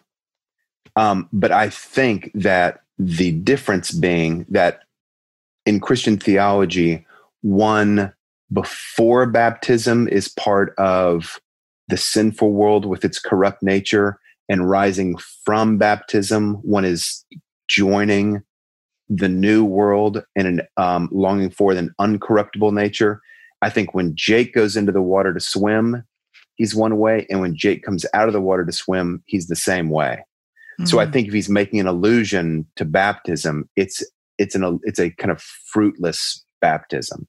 Um, 0.95 1.29
but 1.31 1.51
I 1.51 1.69
think 1.69 2.31
that 2.33 2.81
the 2.97 3.31
difference 3.31 3.91
being 3.91 4.45
that 4.49 4.81
in 5.65 5.79
Christian 5.79 6.17
theology, 6.17 7.05
one 7.41 8.13
before 8.51 9.25
baptism 9.25 10.07
is 10.07 10.29
part 10.29 10.73
of 10.77 11.39
the 11.87 11.97
sinful 11.97 12.51
world 12.51 12.85
with 12.85 13.05
its 13.05 13.19
corrupt 13.19 13.61
nature, 13.61 14.19
and 14.49 14.69
rising 14.69 15.17
from 15.45 15.77
baptism, 15.77 16.55
one 16.55 16.85
is 16.85 17.25
joining 17.67 18.41
the 19.09 19.29
new 19.29 19.63
world 19.63 20.23
and 20.35 20.47
an, 20.47 20.61
um, 20.77 21.09
longing 21.11 21.49
for 21.49 21.71
an 21.71 21.93
uncorruptible 21.99 22.73
nature. 22.73 23.21
I 23.61 23.69
think 23.69 23.93
when 23.93 24.15
Jake 24.15 24.53
goes 24.53 24.77
into 24.77 24.91
the 24.91 25.01
water 25.01 25.33
to 25.33 25.39
swim, 25.39 26.03
he's 26.57 26.75
one 26.75 26.97
way, 26.97 27.25
and 27.29 27.39
when 27.39 27.55
Jake 27.55 27.83
comes 27.83 28.05
out 28.13 28.27
of 28.27 28.33
the 28.33 28.41
water 28.41 28.65
to 28.65 28.71
swim, 28.71 29.23
he's 29.25 29.47
the 29.47 29.55
same 29.55 29.89
way. 29.89 30.25
Mm-hmm. 30.79 30.85
So 30.85 30.99
I 30.99 31.05
hmm. 31.05 31.11
think 31.11 31.27
if 31.27 31.33
he's 31.33 31.49
making 31.49 31.79
an 31.79 31.87
allusion 31.87 32.67
to 32.75 32.85
baptism, 32.85 33.69
it's 33.75 34.03
it's 34.37 34.53
an 34.53 34.79
it's 34.83 34.99
a 34.99 35.09
kind 35.11 35.31
of 35.31 35.41
fruitless 35.41 36.43
baptism. 36.61 37.27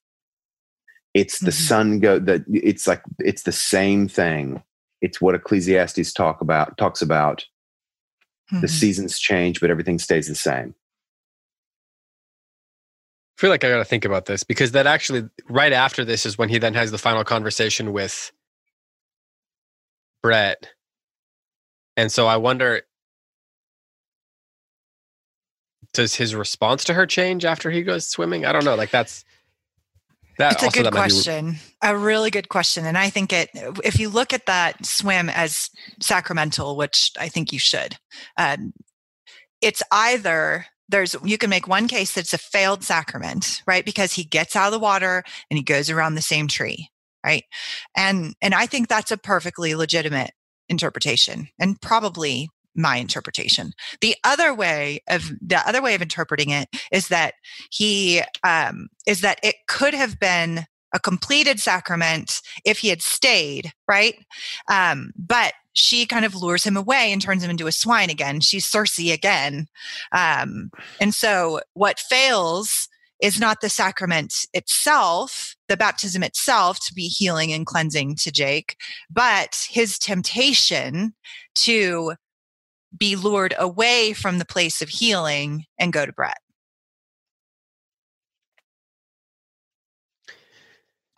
It's 1.14 1.38
the 1.38 1.50
mm-hmm. 1.50 1.66
sun 1.66 1.98
go 2.00 2.18
that 2.18 2.42
it's 2.48 2.86
like 2.86 3.02
it's 3.20 3.44
the 3.44 3.52
same 3.52 4.08
thing. 4.08 4.62
It's 5.00 5.20
what 5.20 5.34
Ecclesiastes 5.34 6.12
talk 6.12 6.40
about 6.40 6.76
talks 6.76 7.00
about. 7.00 7.46
Mm-hmm. 8.52 8.60
The 8.62 8.68
seasons 8.68 9.18
change, 9.18 9.60
but 9.60 9.70
everything 9.70 9.98
stays 9.98 10.26
the 10.26 10.34
same. 10.34 10.74
I 13.38 13.40
feel 13.40 13.50
like 13.50 13.62
I 13.62 13.68
got 13.68 13.78
to 13.78 13.84
think 13.84 14.04
about 14.04 14.26
this 14.26 14.42
because 14.42 14.72
that 14.72 14.86
actually 14.86 15.28
right 15.48 15.72
after 15.72 16.04
this 16.04 16.26
is 16.26 16.36
when 16.36 16.48
he 16.48 16.58
then 16.58 16.74
has 16.74 16.90
the 16.90 16.98
final 16.98 17.24
conversation 17.24 17.92
with 17.92 18.32
Brett. 20.22 20.68
And 21.96 22.12
so 22.12 22.26
I 22.26 22.36
wonder 22.36 22.82
does 25.94 26.14
his 26.14 26.34
response 26.34 26.84
to 26.84 26.94
her 26.94 27.06
change 27.06 27.44
after 27.44 27.70
he 27.70 27.82
goes 27.82 28.06
swimming? 28.06 28.44
I 28.44 28.52
don't 28.52 28.64
know. 28.64 28.76
Like 28.76 28.90
that's 28.90 29.24
that 30.38 30.52
it's 30.62 30.76
a 30.76 30.82
good 30.82 30.92
question. 30.92 31.52
Be... 31.52 31.58
A 31.82 31.96
really 31.96 32.30
good 32.30 32.48
question. 32.48 32.86
And 32.86 32.96
I 32.96 33.10
think 33.10 33.32
it 33.32 33.50
if 33.84 33.98
you 33.98 34.08
look 34.08 34.32
at 34.32 34.46
that 34.46 34.86
swim 34.86 35.28
as 35.28 35.70
sacramental, 36.00 36.76
which 36.76 37.10
I 37.18 37.28
think 37.28 37.52
you 37.52 37.58
should, 37.58 37.96
um, 38.36 38.72
it's 39.60 39.82
either 39.90 40.66
there's 40.88 41.16
you 41.24 41.38
can 41.38 41.50
make 41.50 41.66
one 41.66 41.88
case 41.88 42.14
that's 42.14 42.32
a 42.32 42.38
failed 42.38 42.84
sacrament, 42.84 43.62
right? 43.66 43.84
Because 43.84 44.12
he 44.12 44.24
gets 44.24 44.54
out 44.54 44.66
of 44.66 44.72
the 44.72 44.78
water 44.78 45.24
and 45.50 45.58
he 45.58 45.64
goes 45.64 45.90
around 45.90 46.14
the 46.14 46.22
same 46.22 46.46
tree 46.46 46.88
right? 47.28 47.44
And 47.96 48.34
and 48.40 48.54
i 48.54 48.66
think 48.66 48.88
that's 48.88 49.10
a 49.10 49.18
perfectly 49.18 49.74
legitimate 49.74 50.32
interpretation 50.68 51.48
and 51.58 51.80
probably 51.80 52.48
my 52.74 52.96
interpretation. 52.96 53.72
The 54.00 54.14
other 54.22 54.54
way 54.54 55.00
of 55.08 55.32
the 55.40 55.60
other 55.68 55.82
way 55.82 55.94
of 55.94 56.02
interpreting 56.02 56.50
it 56.50 56.68
is 56.92 57.08
that 57.08 57.34
he 57.70 58.22
um, 58.44 58.88
is 59.06 59.20
that 59.22 59.40
it 59.42 59.56
could 59.66 59.94
have 59.94 60.20
been 60.20 60.64
a 60.94 61.00
completed 61.00 61.60
sacrament 61.60 62.40
if 62.64 62.78
he 62.78 62.88
had 62.88 63.02
stayed 63.02 63.72
right? 63.88 64.14
Um, 64.70 65.12
but 65.16 65.54
she 65.72 66.06
kind 66.06 66.24
of 66.24 66.34
lures 66.34 66.64
him 66.64 66.76
away 66.76 67.12
and 67.12 67.22
turns 67.22 67.42
him 67.42 67.50
into 67.50 67.66
a 67.66 67.72
swine 67.72 68.10
again. 68.10 68.40
She's 68.40 68.66
circe 68.66 68.98
again. 68.98 69.66
Um, 70.12 70.70
and 71.00 71.14
so 71.14 71.60
what 71.74 71.98
fails 71.98 72.88
is 73.20 73.40
not 73.40 73.60
the 73.60 73.68
sacrament 73.68 74.46
itself, 74.52 75.56
the 75.68 75.76
baptism 75.76 76.22
itself 76.22 76.78
to 76.86 76.94
be 76.94 77.08
healing 77.08 77.52
and 77.52 77.66
cleansing 77.66 78.16
to 78.16 78.30
Jake, 78.30 78.76
but 79.10 79.66
his 79.70 79.98
temptation 79.98 81.14
to 81.56 82.14
be 82.96 83.16
lured 83.16 83.54
away 83.58 84.12
from 84.12 84.38
the 84.38 84.44
place 84.44 84.80
of 84.80 84.88
healing 84.88 85.64
and 85.78 85.92
go 85.92 86.06
to 86.06 86.12
Brett. 86.12 86.38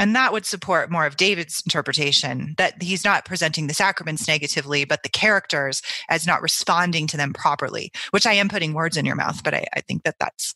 And 0.01 0.17
that 0.17 0.33
would 0.33 0.47
support 0.47 0.91
more 0.91 1.05
of 1.05 1.19
David's 1.19 1.63
interpretation 1.67 2.55
that 2.57 2.83
he's 2.83 3.05
not 3.05 3.27
presenting 3.27 3.67
the 3.67 3.75
sacraments 3.75 4.27
negatively, 4.27 4.87
but 4.87 5.03
the 5.03 5.11
characters 5.11 5.83
as 6.09 6.27
not 6.27 6.41
responding 6.41 7.07
to 7.09 7.19
them 7.19 7.35
properly, 7.35 7.93
which 8.11 8.25
I 8.25 8.33
am 8.33 8.49
putting 8.49 8.73
words 8.73 8.97
in 8.97 9.05
your 9.05 9.15
mouth, 9.15 9.45
but 9.45 9.53
I, 9.53 9.67
I 9.77 9.83
think 9.83 10.05
that 10.05 10.17
that's 10.19 10.55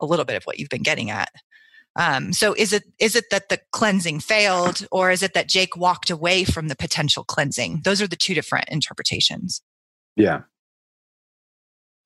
a 0.00 0.06
little 0.06 0.24
bit 0.24 0.36
of 0.36 0.44
what 0.44 0.58
you've 0.58 0.68
been 0.68 0.82
getting 0.82 1.10
at. 1.10 1.30
Um, 1.98 2.32
so 2.32 2.54
is 2.54 2.72
it 2.72 2.84
is 2.98 3.16
it 3.16 3.26
that 3.30 3.48
the 3.48 3.58
cleansing 3.72 4.20
failed, 4.20 4.86
or 4.90 5.10
is 5.10 5.22
it 5.22 5.32
that 5.34 5.48
Jake 5.48 5.76
walked 5.76 6.10
away 6.10 6.44
from 6.44 6.68
the 6.68 6.76
potential 6.76 7.24
cleansing? 7.24 7.80
Those 7.84 8.02
are 8.02 8.06
the 8.06 8.16
two 8.16 8.34
different 8.34 8.68
interpretations. 8.68 9.62
Yeah, 10.14 10.42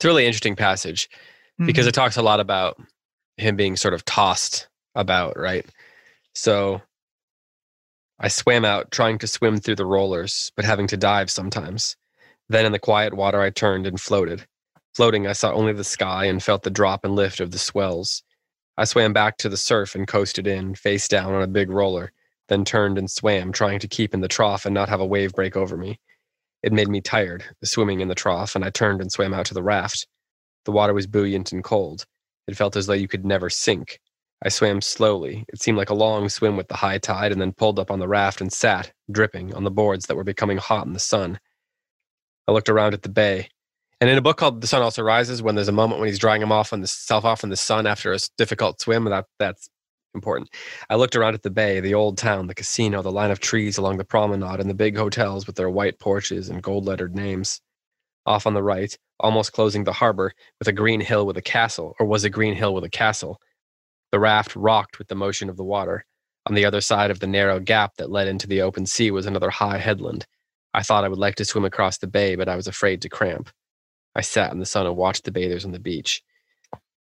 it's 0.01 0.05
a 0.05 0.09
really 0.09 0.27
interesting 0.27 0.57
passage 0.57 1.11
mm-hmm. 1.11 1.67
because 1.67 1.87
it 1.87 1.93
talks 1.93 2.17
a 2.17 2.23
lot 2.23 2.41
about 2.41 2.81
him 3.37 3.57
being 3.57 3.77
sort 3.77 3.95
of 3.95 4.05
tossed 4.05 4.69
about, 4.95 5.39
right? 5.39 5.67
So 6.35 6.81
I 8.19 8.29
swam 8.29 8.65
out, 8.65 8.91
trying 8.91 9.19
to 9.19 9.27
swim 9.27 9.59
through 9.59 9.77
the 9.77 9.85
rollers, 9.85 10.53
but 10.57 10.65
having 10.65 10.87
to 10.89 10.97
dive 10.97 11.31
sometimes. 11.31 11.97
Then 12.49 12.65
in 12.65 12.73
the 12.73 12.79
quiet 12.79 13.15
water, 13.15 13.41
I 13.41 13.51
turned 13.51 13.87
and 13.87 14.01
floated. 14.01 14.47
Floating, 14.95 15.27
I 15.27 15.33
saw 15.33 15.53
only 15.53 15.73
the 15.73 15.85
sky 15.85 16.25
and 16.25 16.43
felt 16.43 16.63
the 16.63 16.71
drop 16.71 17.05
and 17.05 17.15
lift 17.15 17.41
of 17.41 17.53
the 17.53 17.59
swells. 17.59 18.23
I 18.77 18.85
swam 18.85 19.13
back 19.13 19.37
to 19.39 19.49
the 19.49 19.57
surf 19.57 19.95
and 19.95 20.07
coasted 20.07 20.47
in, 20.47 20.75
face 20.75 21.07
down 21.07 21.33
on 21.33 21.43
a 21.43 21.47
big 21.47 21.71
roller, 21.71 22.13
then 22.49 22.65
turned 22.65 22.99
and 22.99 23.11
swam, 23.11 23.53
trying 23.53 23.79
to 23.81 23.89
keep 23.89 24.15
in 24.15 24.21
the 24.21 24.29
trough 24.29 24.67
and 24.67 24.75
not 24.75 24.89
have 24.89 25.01
a 25.01 25.07
wave 25.07 25.33
break 25.33 25.57
over 25.57 25.77
me. 25.77 26.01
It 26.63 26.73
made 26.73 26.89
me 26.89 27.01
tired, 27.01 27.45
swimming 27.63 28.01
in 28.01 28.09
the 28.09 28.15
trough, 28.15 28.55
and 28.55 28.65
I 28.65 28.71
turned 28.71 29.01
and 29.01 29.11
swam 29.11 29.33
out 29.33 29.47
to 29.47 29.55
the 29.55 29.63
raft. 29.63 30.07
The 30.65 30.73
water 30.73 30.93
was 30.93 31.07
buoyant 31.07 31.53
and 31.53 31.63
cold. 31.63 32.05
It 32.49 32.57
felt 32.57 32.77
as 32.77 32.87
though 32.87 32.95
you 32.95 33.09
could 33.09 33.25
never 33.25 33.49
sink. 33.49 34.01
I 34.45 34.49
swam 34.49 34.81
slowly. 34.81 35.45
It 35.49 35.63
seemed 35.63 35.79
like 35.79 35.91
a 35.91 35.95
long 35.95 36.29
swim 36.29 36.57
with 36.57 36.69
the 36.69 36.77
high 36.77 36.99
tide, 36.99 37.33
and 37.33 37.41
then 37.41 37.53
pulled 37.53 37.79
up 37.79 37.91
on 37.91 37.99
the 37.99 38.09
raft 38.09 38.41
and 38.41 38.53
sat, 38.53 38.93
dripping, 39.11 39.55
on 39.55 39.65
the 39.65 39.71
boards 39.71 40.07
that 40.07 40.17
were 40.17 40.25
becoming 40.25 40.59
hot 40.59 40.87
in 40.87 40.93
the 40.93 40.99
sun. 40.99 41.39
I 42.49 42.53
looked 42.53 42.69
around 42.69 42.95
at 42.95 43.03
the 43.03 43.09
bay. 43.09 43.49
And 44.01 44.09
in 44.09 44.17
a 44.17 44.23
book 44.23 44.39
called 44.39 44.63
The 44.63 44.67
Sun 44.67 44.83
Also 44.83 45.03
Rises, 45.03 45.43
when 45.43 45.55
there's 45.57 45.69
a 45.69 45.73
moment 45.73 46.01
when 46.01 46.09
he's 46.09 46.19
drying 46.19 46.41
himself 46.41 46.73
on 46.73 46.81
the 46.81 46.87
self 46.87 47.25
off 47.25 47.45
in 47.45 47.51
the 47.51 47.57
sun 47.57 47.87
after 47.87 48.13
a 48.13 48.19
difficult 48.39 48.81
swim, 48.81 49.05
that 49.05 49.27
that's 49.39 49.69
important. 50.15 50.49
I 50.89 50.95
looked 50.97 51.17
around 51.17 51.35
at 51.35 51.43
the 51.43 51.51
bay, 51.51 51.81
the 51.81 51.95
old 51.95 52.17
town, 52.17 52.47
the 52.47 52.55
casino, 52.55 53.03
the 53.03 53.13
line 53.13 53.31
of 53.31 53.41
trees 53.41 53.77
along 53.77 53.99
the 53.99 54.05
promenade, 54.05 54.59
and 54.59 54.71
the 54.71 54.75
big 54.75 54.97
hotels 54.97 55.47
with 55.47 55.57
their 55.57 55.69
white 55.69 55.99
porches 55.99 56.49
and 56.49 56.63
gold 56.63 56.87
lettered 56.87 57.15
names. 57.15 57.61
Off 58.27 58.47
on 58.47 58.55
the 58.55 58.63
right, 58.63 58.97
almost 59.19 59.53
closing 59.53 59.85
the 59.85 59.93
harbor, 59.93 60.33
with 60.59 60.69
a 60.69 60.73
green 60.73 61.01
hill 61.01 61.27
with 61.27 61.37
a 61.37 61.43
castle, 61.43 61.95
or 62.01 62.07
was 62.07 62.25
a 62.25 62.31
green 62.31 62.55
hill 62.55 62.75
with 62.75 62.85
a 62.85 62.91
castle. 62.91 63.39
The 64.13 64.19
raft 64.19 64.57
rocked 64.57 64.99
with 64.99 65.09
the 65.09 65.15
motion 65.15 65.51
of 65.51 65.57
the 65.57 65.65
water. 65.65 66.05
On 66.47 66.55
the 66.55 66.65
other 66.65 66.81
side 66.81 67.11
of 67.11 67.21
the 67.21 67.27
narrow 67.27 67.61
gap 67.61 67.97
that 67.99 68.11
led 68.11 68.29
into 68.29 68.47
the 68.47 68.63
open 68.63 68.87
sea 68.87 69.11
was 69.11 69.27
another 69.27 69.51
high 69.51 69.79
headland. 69.79 70.27
I 70.73 70.83
thought 70.83 71.05
I 71.05 71.09
would 71.09 71.19
like 71.19 71.35
to 71.37 71.45
swim 71.45 71.65
across 71.65 71.99
the 71.99 72.07
bay, 72.07 72.35
but 72.35 72.49
I 72.49 72.57
was 72.57 72.67
afraid 72.67 73.03
to 73.03 73.09
cramp. 73.09 73.51
I 74.15 74.21
sat 74.23 74.53
in 74.53 74.59
the 74.59 74.67
sun 74.67 74.87
and 74.87 74.97
watched 74.97 75.25
the 75.25 75.33
bathers 75.33 75.65
on 75.65 75.73
the 75.73 75.79
beach. 75.79 76.23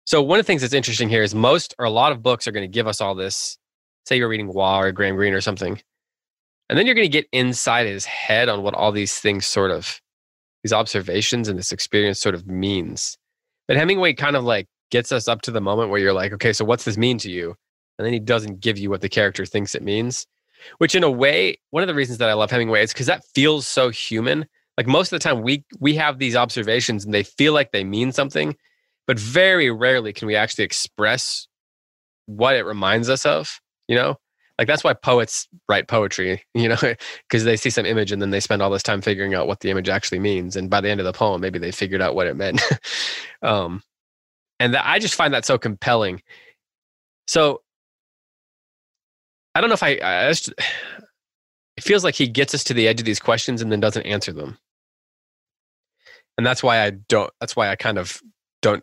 So 0.05 0.23
one 0.23 0.39
of 0.39 0.45
the 0.45 0.47
things 0.47 0.63
that's 0.63 0.75
interesting 0.75 1.09
here 1.09 1.23
is 1.23 1.35
most 1.35 1.75
or 1.79 1.85
a 1.85 1.91
lot 1.91 2.13
of 2.13 2.23
books 2.23 2.47
are 2.47 2.53
going 2.53 2.65
to 2.65 2.75
give 2.75 2.87
us 2.87 3.01
all 3.01 3.15
this. 3.15 3.59
Say 4.07 4.17
you're 4.17 4.29
reading 4.29 4.53
Waugh 4.53 4.81
or 4.81 4.93
Graham 4.93 5.17
Greene 5.17 5.35
or 5.35 5.41
something, 5.41 5.81
and 6.69 6.79
then 6.79 6.87
you're 6.87 6.95
going 6.95 7.07
to 7.07 7.13
get 7.13 7.29
inside 7.33 7.87
his 7.87 8.05
head 8.05 8.49
on 8.49 8.63
what 8.63 8.75
all 8.75 8.93
these 8.93 9.19
things 9.19 9.47
sort 9.47 9.71
of, 9.71 10.01
these 10.63 10.73
observations 10.73 11.49
and 11.49 11.59
this 11.59 11.73
experience 11.73 12.21
sort 12.21 12.35
of 12.35 12.47
means. 12.47 13.17
But 13.67 13.77
Hemingway 13.77 14.15
kind 14.15 14.37
of 14.37 14.45
like 14.45 14.67
gets 14.91 15.13
us 15.13 15.29
up 15.29 15.43
to 15.43 15.51
the 15.51 15.61
moment 15.61 15.91
where 15.91 16.01
you're 16.01 16.15
like, 16.15 16.33
okay, 16.33 16.53
so 16.53 16.65
what's 16.65 16.85
this 16.85 16.97
mean 16.97 17.19
to 17.19 17.31
you? 17.31 17.55
And 17.99 18.07
then 18.07 18.13
he 18.13 18.21
doesn't 18.21 18.61
give 18.61 18.79
you 18.79 18.91
what 18.91 19.01
the 19.01 19.09
character 19.09 19.45
thinks 19.45 19.75
it 19.75 19.83
means. 19.83 20.27
Which 20.79 20.95
in 20.95 21.05
a 21.05 21.11
way, 21.11 21.59
one 21.71 21.83
of 21.83 21.87
the 21.87 21.95
reasons 21.95 22.19
that 22.19 22.29
I 22.29 22.35
love 22.35 22.51
Hemingway 22.51 22.83
is 22.83 22.93
because 22.93 23.07
that 23.07 23.25
feels 23.35 23.67
so 23.67 23.91
human. 23.91 24.47
Like 24.79 24.87
most 24.87 25.13
of 25.13 25.19
the 25.19 25.23
time 25.29 25.43
we 25.43 25.65
we 25.81 25.97
have 25.97 26.21
these 26.21 26.37
observations 26.37 27.05
and 27.05 27.13
they 27.13 27.25
feel 27.25 27.53
like 27.53 27.73
they 27.73 27.83
mean 27.83 28.13
something, 28.13 28.57
but 29.09 29.19
very 29.19 29.73
rarely 29.73 30.13
can 30.13 30.29
we 30.29 30.37
actually 30.37 30.65
express 30.65 31.49
what 32.27 32.55
it 32.55 32.65
reminds 32.65 33.11
us 33.11 33.27
of 33.27 33.61
you 33.89 33.97
know? 33.97 34.17
Like 34.57 34.69
that's 34.69 34.85
why 34.85 34.93
poets 34.93 35.49
write 35.69 35.89
poetry 35.89 36.45
you 36.55 36.69
know 36.69 36.77
because 37.29 37.43
they 37.43 37.57
see 37.57 37.71
some 37.71 37.87
image 37.87 38.13
and 38.13 38.23
then 38.23 38.31
they 38.31 38.39
spend 38.39 38.63
all 38.63 38.71
this 38.71 38.85
time 38.85 39.03
figuring 39.03 39.35
out 39.35 39.49
what 39.49 39.61
the 39.61 39.71
image 39.71 39.89
actually 39.89 40.21
means 40.21 40.55
and 40.55 40.71
by 40.71 40.81
the 40.81 40.89
end 40.89 41.01
of 41.01 41.07
the 41.07 41.13
poem 41.13 41.41
maybe 41.41 41.59
they 41.59 41.73
figured 41.73 42.01
out 42.01 42.15
what 42.15 42.29
it 42.29 42.37
meant. 42.37 42.63
Um 43.43 43.83
and 44.61 44.75
that, 44.75 44.85
i 44.85 44.99
just 44.99 45.15
find 45.15 45.33
that 45.35 45.45
so 45.45 45.59
compelling. 45.59 46.23
So 47.27 47.63
i 49.57 49.61
don't 49.61 49.71
know 49.71 49.75
if 49.75 49.83
i, 49.83 49.99
I 50.03 50.29
just, 50.31 50.49
it 51.77 51.83
feels 51.83 52.05
like 52.05 52.15
he 52.15 52.29
gets 52.29 52.55
us 52.55 52.63
to 52.65 52.75
the 52.75 52.87
edge 52.87 53.01
of 53.01 53.07
these 53.07 53.21
questions 53.21 53.61
and 53.61 53.73
then 53.73 53.81
doesn't 53.81 54.07
answer 54.07 54.33
them 54.33 54.57
and 56.39 56.47
that's 56.47 56.63
why 56.63 56.83
i 56.83 56.91
don't 56.91 57.31
that's 57.41 57.55
why 57.55 57.69
i 57.69 57.77
kind 57.77 57.99
of 57.99 58.23
don't 58.63 58.83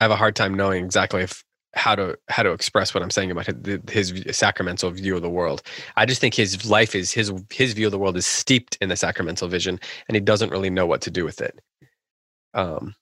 I 0.00 0.04
have 0.04 0.10
a 0.10 0.16
hard 0.16 0.34
time 0.34 0.54
knowing 0.54 0.84
exactly 0.84 1.22
if 1.22 1.44
how 1.74 1.94
to 1.94 2.18
how 2.28 2.42
to 2.42 2.50
express 2.52 2.94
what 2.94 3.02
I'm 3.02 3.10
saying 3.10 3.30
about 3.30 3.46
his, 3.88 4.10
his 4.10 4.36
sacramental 4.36 4.90
view 4.90 5.14
of 5.14 5.22
the 5.22 5.30
world. 5.30 5.62
I 5.96 6.04
just 6.06 6.20
think 6.20 6.34
his 6.34 6.68
life 6.68 6.94
is 6.94 7.12
his 7.12 7.32
his 7.50 7.74
view 7.74 7.86
of 7.86 7.92
the 7.92 7.98
world 7.98 8.16
is 8.16 8.26
steeped 8.26 8.76
in 8.80 8.88
the 8.88 8.96
sacramental 8.96 9.46
vision, 9.46 9.78
and 10.08 10.16
he 10.16 10.20
doesn't 10.20 10.50
really 10.50 10.70
know 10.70 10.86
what 10.86 11.02
to 11.02 11.10
do 11.10 11.24
with 11.24 11.40
it. 11.40 11.60
Um, 12.54 12.94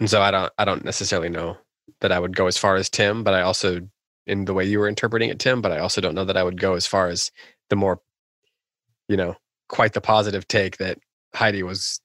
and 0.00 0.10
so 0.10 0.20
I 0.20 0.30
don't 0.30 0.52
I 0.58 0.64
don't 0.64 0.84
necessarily 0.84 1.28
know 1.28 1.56
that 2.00 2.12
I 2.12 2.18
would 2.18 2.36
go 2.36 2.46
as 2.46 2.58
far 2.58 2.76
as 2.76 2.90
Tim, 2.90 3.22
but 3.22 3.32
I 3.32 3.42
also 3.42 3.80
in 4.26 4.44
the 4.44 4.54
way 4.54 4.64
you 4.64 4.78
were 4.78 4.88
interpreting 4.88 5.30
it, 5.30 5.38
Tim, 5.38 5.62
but 5.62 5.72
I 5.72 5.78
also 5.78 6.00
don't 6.00 6.14
know 6.14 6.24
that 6.24 6.36
I 6.36 6.42
would 6.42 6.60
go 6.60 6.74
as 6.74 6.86
far 6.86 7.08
as 7.08 7.30
the 7.70 7.76
more, 7.76 8.00
you 9.08 9.16
know, 9.16 9.36
quite 9.68 9.94
the 9.94 10.00
positive 10.00 10.46
take 10.48 10.76
that 10.78 10.98
Heidi 11.34 11.62
was 11.62 12.00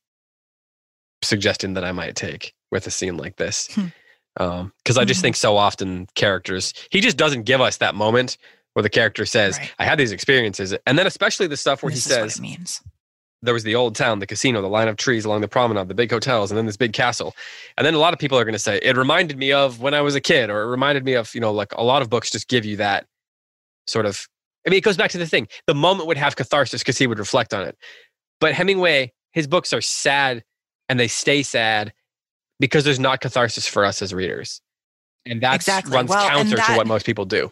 suggesting 1.21 1.73
that 1.73 1.83
I 1.83 1.91
might 1.91 2.15
take 2.15 2.53
with 2.71 2.87
a 2.87 2.91
scene 2.91 3.17
like 3.17 3.37
this. 3.37 3.67
Because 3.67 3.91
hmm. 4.37 4.43
um, 4.43 4.71
I 4.85 4.91
just 4.91 4.97
mm-hmm. 4.97 5.21
think 5.21 5.35
so 5.35 5.57
often 5.57 6.07
characters, 6.15 6.73
he 6.91 7.01
just 7.01 7.17
doesn't 7.17 7.43
give 7.43 7.61
us 7.61 7.77
that 7.77 7.95
moment 7.95 8.37
where 8.73 8.83
the 8.83 8.89
character 8.89 9.25
says, 9.25 9.57
right. 9.57 9.71
I 9.79 9.85
had 9.85 9.97
these 9.97 10.11
experiences. 10.11 10.75
And 10.85 10.99
then 10.99 11.07
especially 11.07 11.47
the 11.47 11.57
stuff 11.57 11.81
where 11.81 11.89
this 11.89 12.05
he 12.05 12.09
says, 12.11 12.39
means. 12.39 12.81
There 13.43 13.53
was 13.53 13.63
the 13.63 13.75
old 13.75 13.95
town, 13.95 14.19
the 14.19 14.27
casino, 14.27 14.61
the 14.61 14.67
line 14.67 14.87
of 14.87 14.97
trees 14.97 15.23
along 15.25 15.41
the 15.41 15.47
promenade, 15.47 15.87
the 15.87 15.93
big 15.93 16.11
hotels, 16.11 16.49
and 16.49 16.57
then 16.57 16.65
this 16.65 16.77
big 16.77 16.93
castle. 16.93 17.35
And 17.77 17.85
then 17.85 17.93
a 17.93 17.99
lot 17.99 18.13
of 18.13 18.19
people 18.19 18.37
are 18.37 18.43
going 18.43 18.53
to 18.53 18.59
say, 18.59 18.79
it 18.81 18.97
reminded 18.97 19.37
me 19.37 19.51
of 19.51 19.79
when 19.79 19.93
I 19.93 20.01
was 20.01 20.15
a 20.15 20.21
kid, 20.21 20.49
or 20.49 20.63
it 20.63 20.67
reminded 20.67 21.05
me 21.05 21.13
of, 21.13 21.33
you 21.35 21.41
know, 21.41 21.51
like 21.51 21.73
a 21.73 21.83
lot 21.83 22.01
of 22.01 22.09
books 22.09 22.31
just 22.31 22.47
give 22.47 22.65
you 22.65 22.77
that 22.77 23.05
sort 23.85 24.05
of. 24.05 24.27
I 24.65 24.69
mean, 24.69 24.79
it 24.79 24.83
goes 24.83 24.97
back 24.97 25.11
to 25.11 25.17
the 25.17 25.27
thing. 25.27 25.47
The 25.65 25.75
moment 25.75 26.07
would 26.07 26.17
have 26.17 26.35
catharsis 26.35 26.81
because 26.81 26.97
he 26.97 27.07
would 27.07 27.19
reflect 27.19 27.53
on 27.53 27.65
it. 27.67 27.77
But 28.39 28.53
Hemingway, 28.53 29.13
his 29.37 29.45
books 29.45 29.71
are 29.71 29.81
sad 29.81 30.43
and 30.89 30.99
they 30.99 31.07
stay 31.07 31.43
sad 31.43 31.93
because 32.59 32.83
there's 32.83 32.99
not 32.99 33.21
catharsis 33.21 33.67
for 33.67 33.85
us 33.85 34.01
as 34.01 34.11
readers. 34.11 34.61
And 35.27 35.41
that 35.41 35.53
exactly. 35.53 35.93
runs 35.93 36.09
well, 36.09 36.27
counter 36.27 36.55
that, 36.55 36.65
to 36.71 36.75
what 36.75 36.87
most 36.87 37.05
people 37.05 37.25
do. 37.25 37.51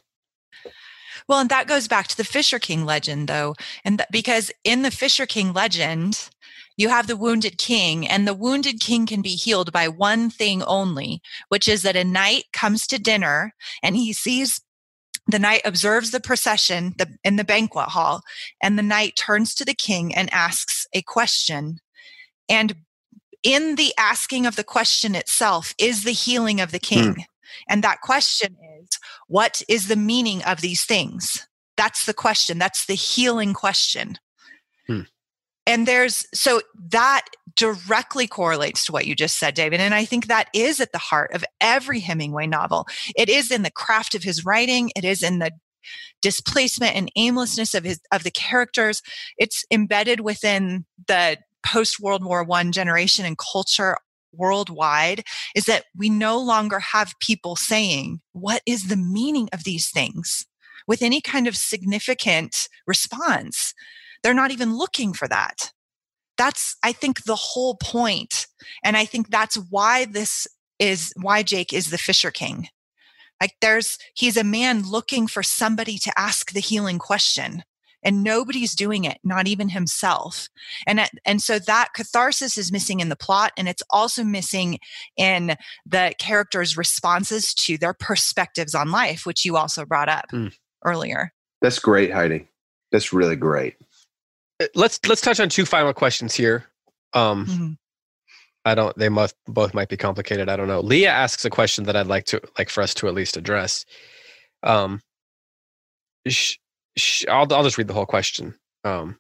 Well, 1.28 1.38
and 1.38 1.50
that 1.50 1.68
goes 1.68 1.88
back 1.88 2.08
to 2.08 2.18
the 2.18 2.24
Fisher 2.24 2.58
King 2.58 2.86
legend, 2.86 3.28
though. 3.28 3.54
And 3.84 4.00
th- 4.00 4.08
because 4.12 4.52
in 4.64 4.82
the 4.82 4.90
Fisher 4.90 5.28
King 5.28 5.54
legend, 5.54 6.28
you 6.76 6.90
have 6.90 7.06
the 7.06 7.16
wounded 7.16 7.60
king, 7.60 8.08
and 8.08 8.28
the 8.28 8.34
wounded 8.34 8.80
king 8.80 9.06
can 9.06 9.22
be 9.22 9.36
healed 9.36 9.72
by 9.72 9.88
one 9.88 10.32
thing 10.32 10.64
only, 10.64 11.22
which 11.50 11.68
is 11.68 11.84
that 11.84 11.96
a 11.96 12.04
knight 12.04 12.46
comes 12.52 12.88
to 12.88 12.98
dinner 12.98 13.54
and 13.84 13.96
he 13.96 14.12
sees 14.12 14.60
the 15.28 15.40
knight 15.40 15.62
observes 15.66 16.12
the 16.12 16.20
procession 16.20 16.94
in 17.24 17.36
the 17.36 17.44
banquet 17.44 17.90
hall, 17.90 18.22
and 18.62 18.78
the 18.78 18.84
knight 18.84 19.16
turns 19.16 19.56
to 19.56 19.66
the 19.66 19.74
king 19.74 20.14
and 20.14 20.32
asks 20.34 20.86
a 20.94 21.02
question. 21.02 21.80
And 22.48 22.76
in 23.44 23.76
the 23.76 23.94
asking 23.98 24.46
of 24.46 24.56
the 24.56 24.64
question 24.64 25.16
itself 25.16 25.74
is 25.78 26.04
the 26.04 26.12
healing 26.12 26.62
of 26.62 26.72
the 26.72 26.78
hmm. 26.78 26.94
king. 26.94 27.14
Mm. 27.16 27.26
And 27.70 27.84
that 27.84 28.02
question 28.02 28.56
is, 28.82 29.00
what 29.28 29.62
is 29.70 29.88
the 29.88 29.96
meaning 29.96 30.44
of 30.44 30.62
these 30.62 30.84
things? 30.84 31.48
That's 31.78 32.06
the 32.06 32.14
question. 32.14 32.58
That's 32.58 32.86
the 32.86 32.96
healing 32.96 33.54
question. 33.54 34.18
Mm. 34.90 35.08
And 35.68 35.88
there's 35.88 36.28
so 36.34 36.62
that 36.90 37.24
directly 37.56 38.28
correlates 38.28 38.86
to 38.86 38.92
what 38.92 39.08
you 39.08 39.16
just 39.16 39.38
said, 39.38 39.54
David. 39.54 39.80
And 39.80 39.94
I 39.94 40.06
think 40.06 40.28
that 40.28 40.50
is 40.54 40.80
at 40.80 40.92
the 40.92 40.98
heart 40.98 41.34
of 41.34 41.46
every 41.62 42.02
Hemingway 42.02 42.48
novel. 42.48 42.88
It 43.16 43.30
is 43.30 43.50
in 43.50 43.64
the 43.64 43.72
craft 43.72 44.14
of 44.14 44.24
his 44.24 44.46
writing, 44.46 44.92
it 44.96 45.06
is 45.06 45.24
in 45.24 45.40
the 45.40 45.52
displacement 46.22 46.96
and 46.96 47.12
aimlessness 47.16 47.74
of 47.74 47.84
his 47.84 48.00
of 48.12 48.24
the 48.24 48.32
characters. 48.32 49.02
It's 49.38 49.64
embedded 49.72 50.22
within 50.22 50.86
the 51.08 51.38
post 51.66 52.00
World 52.00 52.24
War 52.24 52.44
One 52.44 52.72
generation 52.72 53.26
and 53.26 53.38
culture 53.38 53.98
worldwide 54.34 55.24
is 55.56 55.64
that 55.66 55.86
we 55.96 56.10
no 56.10 56.38
longer 56.38 56.80
have 56.80 57.14
people 57.20 57.56
saying, 57.56 58.20
What 58.34 58.62
is 58.66 58.88
the 58.88 58.98
meaning 58.98 59.50
of 59.54 59.64
these 59.64 59.90
things? 59.90 60.46
with 60.88 61.02
any 61.02 61.22
kind 61.22 61.48
of 61.48 61.56
significant 61.56 62.68
response. 62.88 63.74
They're 64.26 64.34
not 64.34 64.50
even 64.50 64.76
looking 64.76 65.14
for 65.14 65.28
that. 65.28 65.72
That's, 66.36 66.78
I 66.84 66.94
think, 66.94 67.26
the 67.26 67.36
whole 67.36 67.76
point. 67.76 68.48
And 68.84 68.98
I 68.98 69.06
think 69.06 69.30
that's 69.30 69.54
why 69.70 70.06
this 70.06 70.48
is 70.80 71.14
why 71.22 71.44
Jake 71.44 71.72
is 71.72 71.92
the 71.92 72.00
Fisher 72.00 72.32
King. 72.32 72.70
Like 73.40 73.54
there's, 73.62 74.00
he's 74.16 74.36
a 74.36 74.44
man 74.44 74.82
looking 74.82 75.28
for 75.28 75.44
somebody 75.44 76.00
to 76.00 76.12
ask 76.18 76.54
the 76.54 76.60
healing 76.60 76.98
question 76.98 77.62
and 78.02 78.24
nobody's 78.24 78.74
doing 78.74 79.04
it 79.04 79.20
not 79.24 79.48
even 79.48 79.70
himself 79.70 80.48
and 80.88 81.02
and 81.26 81.42
so 81.42 81.58
that 81.58 81.90
catharsis 81.96 82.56
is 82.56 82.72
missing 82.72 83.00
in 83.00 83.10
the 83.10 83.16
plot 83.16 83.52
and 83.58 83.68
it's 83.68 83.82
also 83.90 84.24
missing 84.24 84.78
in 85.18 85.56
the 85.88 86.14
characters 86.20 86.78
responses 86.78 87.54
to 87.56 87.80
their 87.80 87.96
perspectives 87.96 88.76
on 88.76 88.92
life 88.92 89.26
which 89.26 89.44
you 89.44 89.58
also 89.58 89.86
brought 89.86 90.08
up 90.08 90.26
mm. 90.32 90.54
earlier 90.86 91.34
that's 91.64 91.80
great 91.80 92.14
heidi 92.14 92.48
that's 92.92 93.12
really 93.12 93.36
great 93.36 93.76
let's 94.76 95.00
let's 95.08 95.22
touch 95.22 95.40
on 95.40 95.50
two 95.50 95.66
final 95.66 95.94
questions 95.94 96.34
here 96.34 96.66
um 97.14 97.46
mm-hmm. 97.46 97.74
I 98.68 98.74
don't. 98.74 98.98
They 98.98 99.10
must 99.10 99.36
both 99.46 99.76
might 99.76 99.90
be 99.90 99.98
complicated. 99.98 100.50
I 100.50 100.56
don't 100.56 100.68
know. 100.68 100.82
Leah 100.82 101.12
asks 101.12 101.46
a 101.46 101.52
question 101.52 101.84
that 101.84 101.96
I'd 101.96 102.08
like 102.08 102.26
to 102.26 102.42
like 102.58 102.72
for 102.72 102.82
us 102.82 102.96
to 102.96 103.08
at 103.08 103.14
least 103.14 103.38
address. 103.38 103.86
Um, 104.64 105.02
sh- 106.98 107.26
I'll, 107.30 107.52
I'll 107.54 107.64
just 107.64 107.78
read 107.78 107.88
the 107.88 107.94
whole 107.94 108.08
question. 108.08 108.56
Um, 108.84 109.18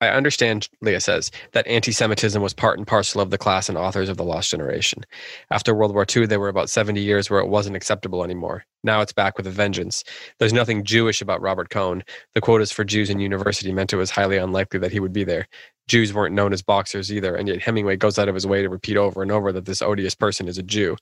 I 0.00 0.08
understand, 0.08 0.68
Leah 0.82 1.00
says, 1.00 1.30
that 1.52 1.66
anti 1.66 1.92
Semitism 1.92 2.42
was 2.42 2.52
part 2.52 2.78
and 2.78 2.86
parcel 2.86 3.22
of 3.22 3.30
the 3.30 3.38
class 3.38 3.70
and 3.70 3.78
authors 3.78 4.10
of 4.10 4.18
The 4.18 4.24
Lost 4.24 4.50
Generation. 4.50 5.04
After 5.50 5.74
World 5.74 5.94
War 5.94 6.04
II, 6.14 6.26
there 6.26 6.40
were 6.40 6.48
about 6.48 6.68
70 6.68 7.00
years 7.00 7.30
where 7.30 7.40
it 7.40 7.48
wasn't 7.48 7.76
acceptable 7.76 8.22
anymore. 8.22 8.64
Now 8.84 9.00
it's 9.00 9.12
back 9.12 9.36
with 9.36 9.46
a 9.46 9.50
vengeance. 9.50 10.04
There's 10.38 10.52
nothing 10.52 10.84
Jewish 10.84 11.20
about 11.20 11.40
Robert 11.40 11.70
Cohn. 11.70 12.04
The 12.34 12.40
quotas 12.40 12.70
for 12.70 12.84
Jews 12.84 13.10
in 13.10 13.18
university 13.18 13.72
meant 13.72 13.92
it 13.92 13.96
was 13.96 14.10
highly 14.10 14.36
unlikely 14.36 14.78
that 14.80 14.92
he 14.92 15.00
would 15.00 15.12
be 15.12 15.24
there. 15.24 15.48
Jews 15.86 16.14
weren't 16.14 16.34
known 16.34 16.52
as 16.52 16.62
boxers 16.62 17.12
either, 17.12 17.34
and 17.34 17.46
yet 17.46 17.60
Hemingway 17.60 17.96
goes 17.96 18.18
out 18.18 18.28
of 18.28 18.34
his 18.34 18.46
way 18.46 18.62
to 18.62 18.70
repeat 18.70 18.96
over 18.96 19.22
and 19.22 19.30
over 19.30 19.52
that 19.52 19.66
this 19.66 19.82
odious 19.82 20.14
person 20.14 20.48
is 20.48 20.56
a 20.56 20.62
Jew. 20.62 20.96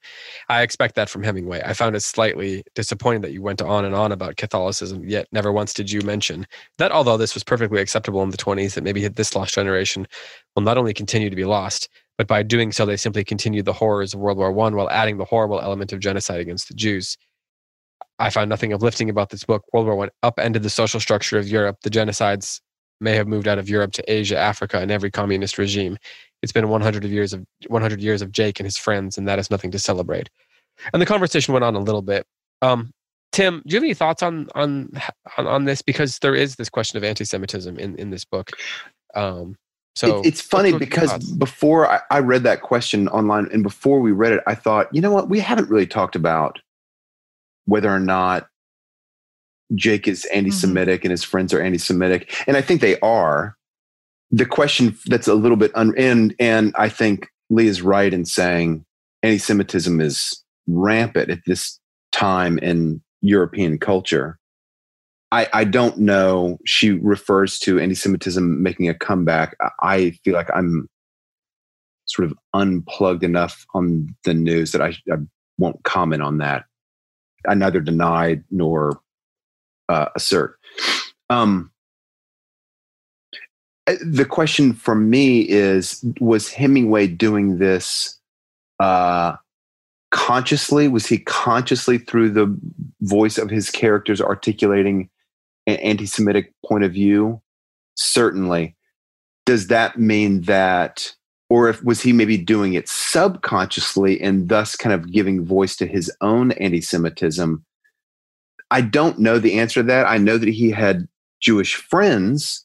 I 0.48 0.62
expect 0.62 0.96
that 0.96 1.09
from 1.09 1.22
Hemingway. 1.22 1.62
I 1.64 1.72
found 1.72 1.94
it 1.94 2.00
slightly 2.00 2.64
disappointing 2.74 3.20
that 3.20 3.32
you 3.32 3.42
went 3.42 3.62
on 3.62 3.84
and 3.84 3.94
on 3.94 4.10
about 4.10 4.36
Catholicism, 4.36 5.09
yet 5.09 5.28
never 5.30 5.52
once 5.52 5.72
did 5.72 5.90
you 5.90 6.00
mention 6.02 6.46
that 6.78 6.90
although 6.90 7.16
this 7.16 7.34
was 7.34 7.44
perfectly 7.44 7.80
acceptable 7.80 8.22
in 8.22 8.30
the 8.30 8.36
20s, 8.36 8.74
that 8.74 8.84
maybe 8.84 9.06
this 9.06 9.36
lost 9.36 9.54
generation 9.54 10.06
will 10.56 10.64
not 10.64 10.78
only 10.78 10.94
continue 10.94 11.30
to 11.30 11.36
be 11.36 11.44
lost, 11.44 11.88
but 12.18 12.26
by 12.26 12.42
doing 12.42 12.72
so, 12.72 12.84
they 12.84 12.96
simply 12.96 13.24
continued 13.24 13.64
the 13.64 13.72
horrors 13.72 14.14
of 14.14 14.20
World 14.20 14.38
War 14.38 14.48
I 14.48 14.70
while 14.70 14.90
adding 14.90 15.16
the 15.16 15.24
horrible 15.24 15.60
element 15.60 15.92
of 15.92 16.00
genocide 16.00 16.40
against 16.40 16.68
the 16.68 16.74
Jews. 16.74 17.16
I 18.18 18.30
found 18.30 18.48
nothing 18.48 18.72
uplifting 18.72 19.10
about 19.10 19.30
this 19.30 19.44
book. 19.44 19.64
World 19.72 19.86
War 19.86 20.05
I 20.05 20.26
upended 20.26 20.62
the 20.62 20.70
social 20.70 21.01
structure 21.01 21.39
of 21.39 21.48
Europe. 21.48 21.78
The 21.82 21.90
genocides 21.90 22.60
may 23.01 23.16
have 23.16 23.26
moved 23.26 23.48
out 23.48 23.59
of 23.59 23.68
Europe 23.68 23.93
to 23.93 24.12
Asia, 24.12 24.39
Africa, 24.39 24.78
and 24.78 24.90
every 24.90 25.10
communist 25.10 25.59
regime. 25.59 25.98
It's 26.43 26.52
been 26.52 26.68
100 26.68 27.05
years 27.05 27.32
of 27.32 27.44
100 27.66 28.01
years 28.01 28.22
of 28.22 28.32
Jake 28.32 28.60
and 28.60 28.66
his 28.66 28.76
friends, 28.76 29.18
and 29.18 29.26
that 29.28 29.39
is 29.39 29.51
nothing 29.51 29.70
to 29.72 29.78
celebrate. 29.78 30.30
And 30.93 31.02
the 31.02 31.06
conversation 31.06 31.52
went 31.52 31.64
on 31.64 31.74
a 31.74 31.80
little 31.80 32.02
bit. 32.02 32.26
Um, 32.62 32.93
Tim, 33.32 33.62
do 33.66 33.72
you 33.72 33.76
have 33.76 33.84
any 33.84 33.94
thoughts 33.94 34.22
on 34.22 34.48
on 34.55 34.90
on, 35.36 35.47
on 35.47 35.64
this? 35.64 35.82
Because 35.82 36.18
there 36.20 36.34
is 36.34 36.56
this 36.56 36.68
question 36.68 36.97
of 36.97 37.05
anti-Semitism 37.05 37.78
in 37.78 37.97
in 37.97 38.10
this 38.10 38.24
book. 38.24 38.51
Um, 39.14 39.56
So 39.94 40.20
it, 40.20 40.26
it's 40.26 40.40
funny 40.40 40.72
because 40.76 41.32
before 41.32 41.90
I, 41.90 42.01
I 42.10 42.20
read 42.20 42.44
that 42.44 42.62
question 42.62 43.09
online 43.09 43.48
and 43.52 43.62
before 43.62 44.01
we 44.01 44.12
read 44.12 44.32
it, 44.32 44.43
I 44.47 44.55
thought, 44.55 44.89
you 44.94 45.01
know 45.01 45.12
what? 45.12 45.28
We 45.28 45.40
haven't 45.40 45.68
really 45.68 45.86
talked 45.86 46.16
about 46.16 46.59
whether 47.66 47.90
or 47.90 48.01
not 48.01 48.48
Jake 49.74 50.09
is 50.09 50.24
mm-hmm. 50.24 50.39
anti 50.39 50.51
Semitic 50.51 51.05
and 51.05 51.10
his 51.10 51.24
friends 51.24 51.52
are 51.52 51.60
anti 51.60 51.78
Semitic. 51.78 52.32
And 52.47 52.56
I 52.56 52.62
think 52.62 52.80
they 52.80 52.98
are. 53.01 53.56
The 54.30 54.47
question 54.47 54.97
that's 55.06 55.28
a 55.28 55.34
little 55.34 55.59
bit, 55.59 55.72
un- 55.74 55.94
and, 55.97 56.34
and 56.40 56.74
I 56.78 56.89
think 56.89 57.28
Lee 57.51 57.66
is 57.66 57.82
right 57.82 58.12
in 58.12 58.24
saying 58.24 58.84
anti 59.22 59.39
Semitism 59.39 60.01
is 60.01 60.43
rampant 60.66 61.30
at 61.30 61.40
this 61.47 61.78
time 62.12 62.59
in 62.59 63.02
European 63.20 63.78
culture. 63.78 64.39
I, 65.32 65.48
I 65.52 65.64
don't 65.64 65.98
know. 65.98 66.59
She 66.64 66.93
refers 66.93 67.59
to 67.60 67.78
anti 67.78 67.94
Semitism 67.94 68.62
making 68.62 68.89
a 68.89 68.94
comeback. 68.94 69.56
I- 69.60 69.70
I 69.82 70.10
feel 70.24 70.34
like 70.34 70.51
I'm 70.55 70.89
sort 72.06 72.30
of 72.30 72.36
unplugged 72.55 73.22
enough 73.22 73.66
on 73.74 74.14
the 74.24 74.34
news 74.34 74.72
that 74.72 74.82
I, 74.82 74.89
I 75.10 75.16
won't 75.59 75.82
comment 75.84 76.22
on 76.22 76.39
that. 76.39 76.64
I 77.48 77.55
neither 77.55 77.81
deny 77.81 78.40
nor 78.51 79.01
uh, 79.89 80.06
assert. 80.14 80.59
Um, 81.31 81.70
uh, 83.86 83.94
the 84.05 84.24
question 84.24 84.73
for 84.73 84.94
me 84.94 85.40
is 85.40 86.05
was 86.20 86.48
Hemingway 86.48 87.09
doing 87.09 87.59
this 87.59 88.19
uh, 88.78 89.36
consciously? 90.10 90.89
Was 90.89 91.06
he 91.06 91.19
consciously 91.19 91.98
through 91.98 92.31
the 92.31 92.56
voice 93.01 93.39
of 93.39 93.51
his 93.51 93.70
characters 93.70 94.20
articulating 94.20 95.10
an 95.66 95.77
anti 95.77 96.06
Semitic 96.06 96.52
point 96.64 96.85
of 96.85 96.93
view? 96.93 97.40
Certainly. 97.97 98.77
Does 99.44 99.66
that 99.66 99.98
mean 99.98 100.43
that, 100.43 101.12
or 101.52 101.68
if 101.68 101.84
was 101.84 102.00
he 102.00 102.14
maybe 102.14 102.38
doing 102.38 102.72
it 102.72 102.88
subconsciously 102.88 104.18
and 104.22 104.48
thus 104.48 104.74
kind 104.74 104.94
of 104.94 105.12
giving 105.12 105.44
voice 105.44 105.76
to 105.76 105.86
his 105.86 106.10
own 106.22 106.52
anti 106.52 106.80
Semitism? 106.80 107.62
I 108.70 108.80
don't 108.80 109.18
know 109.18 109.38
the 109.38 109.58
answer 109.58 109.82
to 109.82 109.86
that. 109.88 110.06
I 110.06 110.16
know 110.16 110.38
that 110.38 110.48
he 110.48 110.70
had 110.70 111.06
Jewish 111.42 111.74
friends 111.74 112.64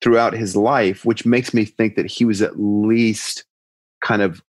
throughout 0.00 0.32
his 0.32 0.56
life, 0.56 1.04
which 1.04 1.26
makes 1.26 1.52
me 1.52 1.66
think 1.66 1.96
that 1.96 2.10
he 2.10 2.24
was 2.24 2.40
at 2.40 2.58
least 2.58 3.44
kind 4.02 4.22
of 4.22 4.40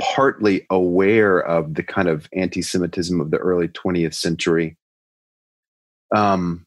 partly 0.00 0.66
aware 0.70 1.38
of 1.38 1.74
the 1.74 1.82
kind 1.82 2.08
of 2.08 2.30
anti-Semitism 2.32 3.20
of 3.20 3.30
the 3.30 3.36
early 3.36 3.68
20th 3.68 4.14
century. 4.14 4.78
Um, 6.16 6.64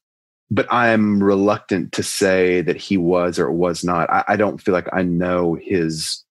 but 0.50 0.72
I'm 0.72 1.22
reluctant 1.22 1.92
to 1.94 2.04
say 2.04 2.62
that 2.62 2.78
he 2.78 2.98
was 2.98 3.38
or 3.40 3.52
was 3.52 3.84
not. 3.84 4.10
I, 4.10 4.24
I 4.30 4.36
don't 4.36 4.62
feel 4.62 4.74
like 4.74 4.88
I 4.94 5.04
know 5.04 5.58
his 5.62 6.24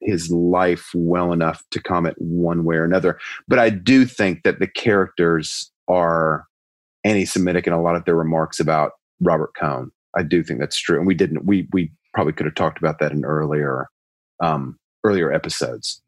his 0.00 0.30
life 0.30 0.90
well 0.94 1.32
enough 1.32 1.62
to 1.72 1.82
comment 1.82 2.14
one 2.18 2.64
way 2.64 2.76
or 2.76 2.84
another. 2.84 3.18
But 3.48 3.58
I 3.58 3.68
do 3.70 4.06
think 4.06 4.44
that 4.44 4.60
the 4.60 4.68
characters 4.68 5.72
are 5.88 6.46
anti-Semitic 7.02 7.66
in 7.66 7.72
a 7.72 7.82
lot 7.82 7.96
of 7.96 8.04
their 8.04 8.14
remarks 8.14 8.60
about 8.60 8.92
Robert 9.20 9.50
Cohn. 9.58 9.90
I 10.16 10.22
do 10.22 10.42
think 10.44 10.60
that's 10.60 10.78
true, 10.78 10.98
and 10.98 11.06
we 11.06 11.14
didn't. 11.14 11.44
We 11.44 11.68
we 11.72 11.92
probably 12.14 12.32
could 12.32 12.46
have 12.46 12.54
talked 12.54 12.78
about 12.78 12.98
that 12.98 13.12
in 13.12 13.24
earlier 13.24 13.88
um, 14.40 14.78
earlier 15.04 15.32
episodes. 15.32 16.02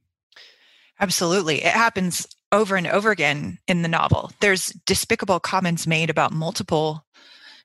Absolutely. 0.98 1.62
It 1.62 1.72
happens 1.72 2.26
over 2.52 2.76
and 2.76 2.86
over 2.86 3.10
again 3.10 3.58
in 3.68 3.82
the 3.82 3.88
novel. 3.88 4.30
There's 4.40 4.68
despicable 4.86 5.40
comments 5.40 5.86
made 5.86 6.10
about 6.10 6.32
multiple 6.32 7.04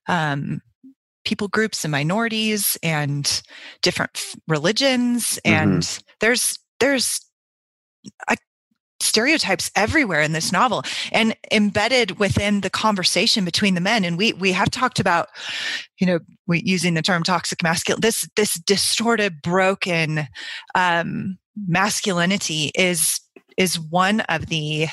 um, 0.07 0.61
people 1.25 1.47
groups 1.47 1.83
and 1.83 1.91
minorities 1.91 2.77
and 2.81 3.41
different 3.81 4.11
f- 4.15 4.35
religions 4.47 5.39
and 5.43 5.99
there's 6.21 6.57
there's 6.79 7.19
a, 8.29 8.37
stereotypes 9.01 9.69
everywhere 9.75 10.21
in 10.21 10.31
this 10.31 10.51
novel 10.51 10.81
and 11.11 11.35
embedded 11.51 12.17
within 12.17 12.61
the 12.61 12.69
conversation 12.69 13.43
between 13.43 13.75
the 13.75 13.81
men 13.81 14.05
and 14.05 14.17
we 14.17 14.31
we 14.33 14.51
have 14.53 14.71
talked 14.71 14.99
about 14.99 15.27
you 15.99 16.07
know 16.07 16.19
we, 16.47 16.61
using 16.63 16.93
the 16.93 17.01
term 17.01 17.21
toxic 17.21 17.61
masculine 17.61 17.99
this 18.01 18.27
this 18.35 18.53
distorted 18.65 19.41
broken 19.41 20.27
um 20.75 21.37
masculinity 21.67 22.71
is 22.75 23.19
is 23.57 23.79
one 23.79 24.21
of 24.21 24.47
the 24.47 24.87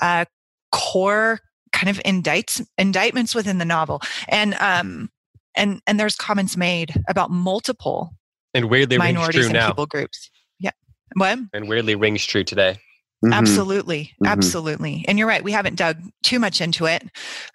uh 0.00 0.24
core 0.72 1.40
kind 1.72 1.88
of 1.88 2.02
indicts 2.04 2.64
indictments 2.76 3.34
within 3.34 3.58
the 3.58 3.64
novel. 3.64 4.00
And 4.28 4.54
um 4.54 5.10
and 5.56 5.80
and 5.86 5.98
there's 5.98 6.16
comments 6.16 6.56
made 6.56 6.94
about 7.08 7.30
multiple 7.30 8.14
and 8.54 8.70
weirdly 8.70 8.96
rings 8.96 9.14
minorities 9.14 9.40
true 9.40 9.44
and 9.46 9.54
now, 9.54 9.68
people 9.68 9.86
groups. 9.86 10.30
Yeah. 10.58 10.70
What? 11.14 11.38
And 11.52 11.68
weirdly 11.68 11.94
rings 11.94 12.24
true 12.24 12.44
today. 12.44 12.76
Mhm. 13.24 13.32
absolutely. 13.32 14.12
Mhm. 14.22 14.28
absolutely. 14.28 15.04
And 15.08 15.18
you're 15.18 15.28
right 15.28 15.42
we 15.42 15.52
haven't 15.52 15.76
dug 15.76 15.98
too 16.22 16.38
much 16.38 16.60
into 16.60 16.86
it 16.86 17.04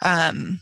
um 0.01 0.61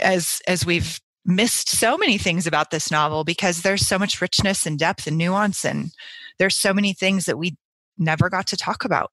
as 0.00 0.40
as 0.48 0.64
we've 0.66 1.00
missed 1.26 1.68
so 1.70 1.96
many 1.96 2.18
things 2.18 2.46
about 2.46 2.70
this 2.70 2.90
novel 2.90 3.24
because 3.24 3.62
there's 3.62 3.86
so 3.86 3.98
much 3.98 4.20
richness 4.20 4.66
and 4.66 4.78
depth 4.78 5.06
and 5.06 5.16
nuance 5.16 5.64
and 5.64 5.90
there's 6.38 6.56
so 6.56 6.74
many 6.74 6.92
things 6.92 7.24
that 7.26 7.38
we 7.38 7.56
never 7.98 8.28
got 8.28 8.46
to 8.48 8.56
talk 8.56 8.84
about. 8.84 9.12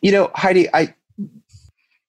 You 0.00 0.12
know, 0.12 0.30
Heidi, 0.34 0.68
I 0.74 0.94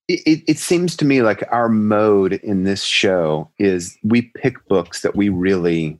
it, 0.08 0.44
it 0.48 0.60
seems 0.60 0.96
to 0.98 1.06
me 1.06 1.22
like 1.22 1.44
our 1.52 1.70
mode 1.70 2.34
in 2.34 2.64
this 2.64 2.84
show 2.84 3.50
is 3.58 3.98
we 4.04 4.24
pick 4.36 4.68
books 4.68 5.02
that 5.02 5.16
we 5.16 5.30
really 5.30 6.00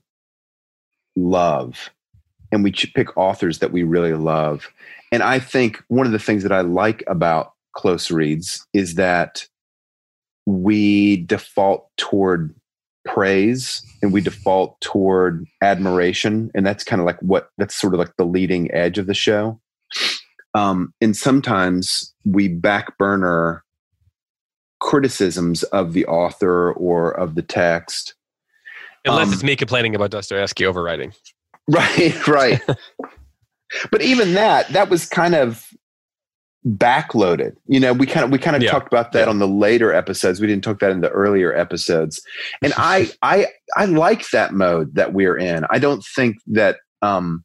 love 1.16 1.90
and 2.52 2.62
we 2.62 2.72
pick 2.72 3.16
authors 3.16 3.58
that 3.60 3.72
we 3.72 3.82
really 3.82 4.14
love. 4.14 4.68
And 5.10 5.22
I 5.22 5.38
think 5.38 5.82
one 5.88 6.06
of 6.06 6.12
the 6.12 6.18
things 6.18 6.42
that 6.42 6.52
I 6.52 6.60
like 6.60 7.02
about 7.06 7.52
close 7.72 8.10
reads 8.10 8.66
is 8.72 8.94
that 8.96 9.46
we 10.46 11.18
default 11.18 11.88
toward 11.96 12.54
praise 13.06 13.82
and 14.02 14.12
we 14.12 14.20
default 14.20 14.80
toward 14.80 15.46
admiration. 15.62 16.50
And 16.54 16.66
that's 16.66 16.84
kind 16.84 17.00
of 17.00 17.06
like 17.06 17.20
what 17.20 17.50
that's 17.58 17.74
sort 17.74 17.94
of 17.94 18.00
like 18.00 18.16
the 18.16 18.26
leading 18.26 18.72
edge 18.72 18.98
of 18.98 19.06
the 19.06 19.14
show 19.14 19.60
um, 20.54 20.92
and 21.00 21.16
sometimes 21.16 22.14
we 22.24 22.48
back 22.48 22.96
burner 22.98 23.62
criticisms 24.80 25.62
of 25.64 25.92
the 25.92 26.04
author 26.06 26.72
or 26.72 27.10
of 27.12 27.34
the 27.34 27.42
text 27.42 28.14
Unless 29.06 29.28
Um, 29.28 29.32
it's 29.34 29.42
me 29.42 29.54
complaining 29.56 29.94
about 29.94 30.10
Dostoevsky 30.10 30.64
overwriting. 30.64 31.14
right 31.68 32.26
right 32.28 32.60
but 33.90 34.02
even 34.02 34.34
that 34.34 34.68
that 34.74 34.90
was 34.90 35.06
kind 35.06 35.34
of 35.34 35.66
backloaded 36.66 37.52
you 37.66 37.78
know 37.80 37.92
we 37.92 38.06
kind 38.06 38.24
of 38.24 38.30
we 38.30 38.38
kind 38.38 38.56
of 38.56 38.62
Yeah. 38.62 38.70
talked 38.70 38.86
about 38.92 39.12
that 39.12 39.24
Yeah. 39.24 39.30
on 39.30 39.38
the 39.38 39.48
later 39.48 39.92
episodes 39.92 40.40
we 40.40 40.46
didn't 40.46 40.64
talk 40.64 40.78
that 40.80 40.90
in 40.90 41.00
the 41.02 41.10
earlier 41.10 41.54
episodes 41.54 42.20
and 42.62 42.72
i 42.78 43.10
i 43.22 43.46
i 43.76 43.84
like 43.86 44.28
that 44.30 44.52
mode 44.54 44.94
that 44.94 45.12
we're 45.14 45.36
in 45.36 45.64
i 45.70 45.78
don't 45.78 46.02
think 46.16 46.36
that 46.48 46.76
um 47.02 47.44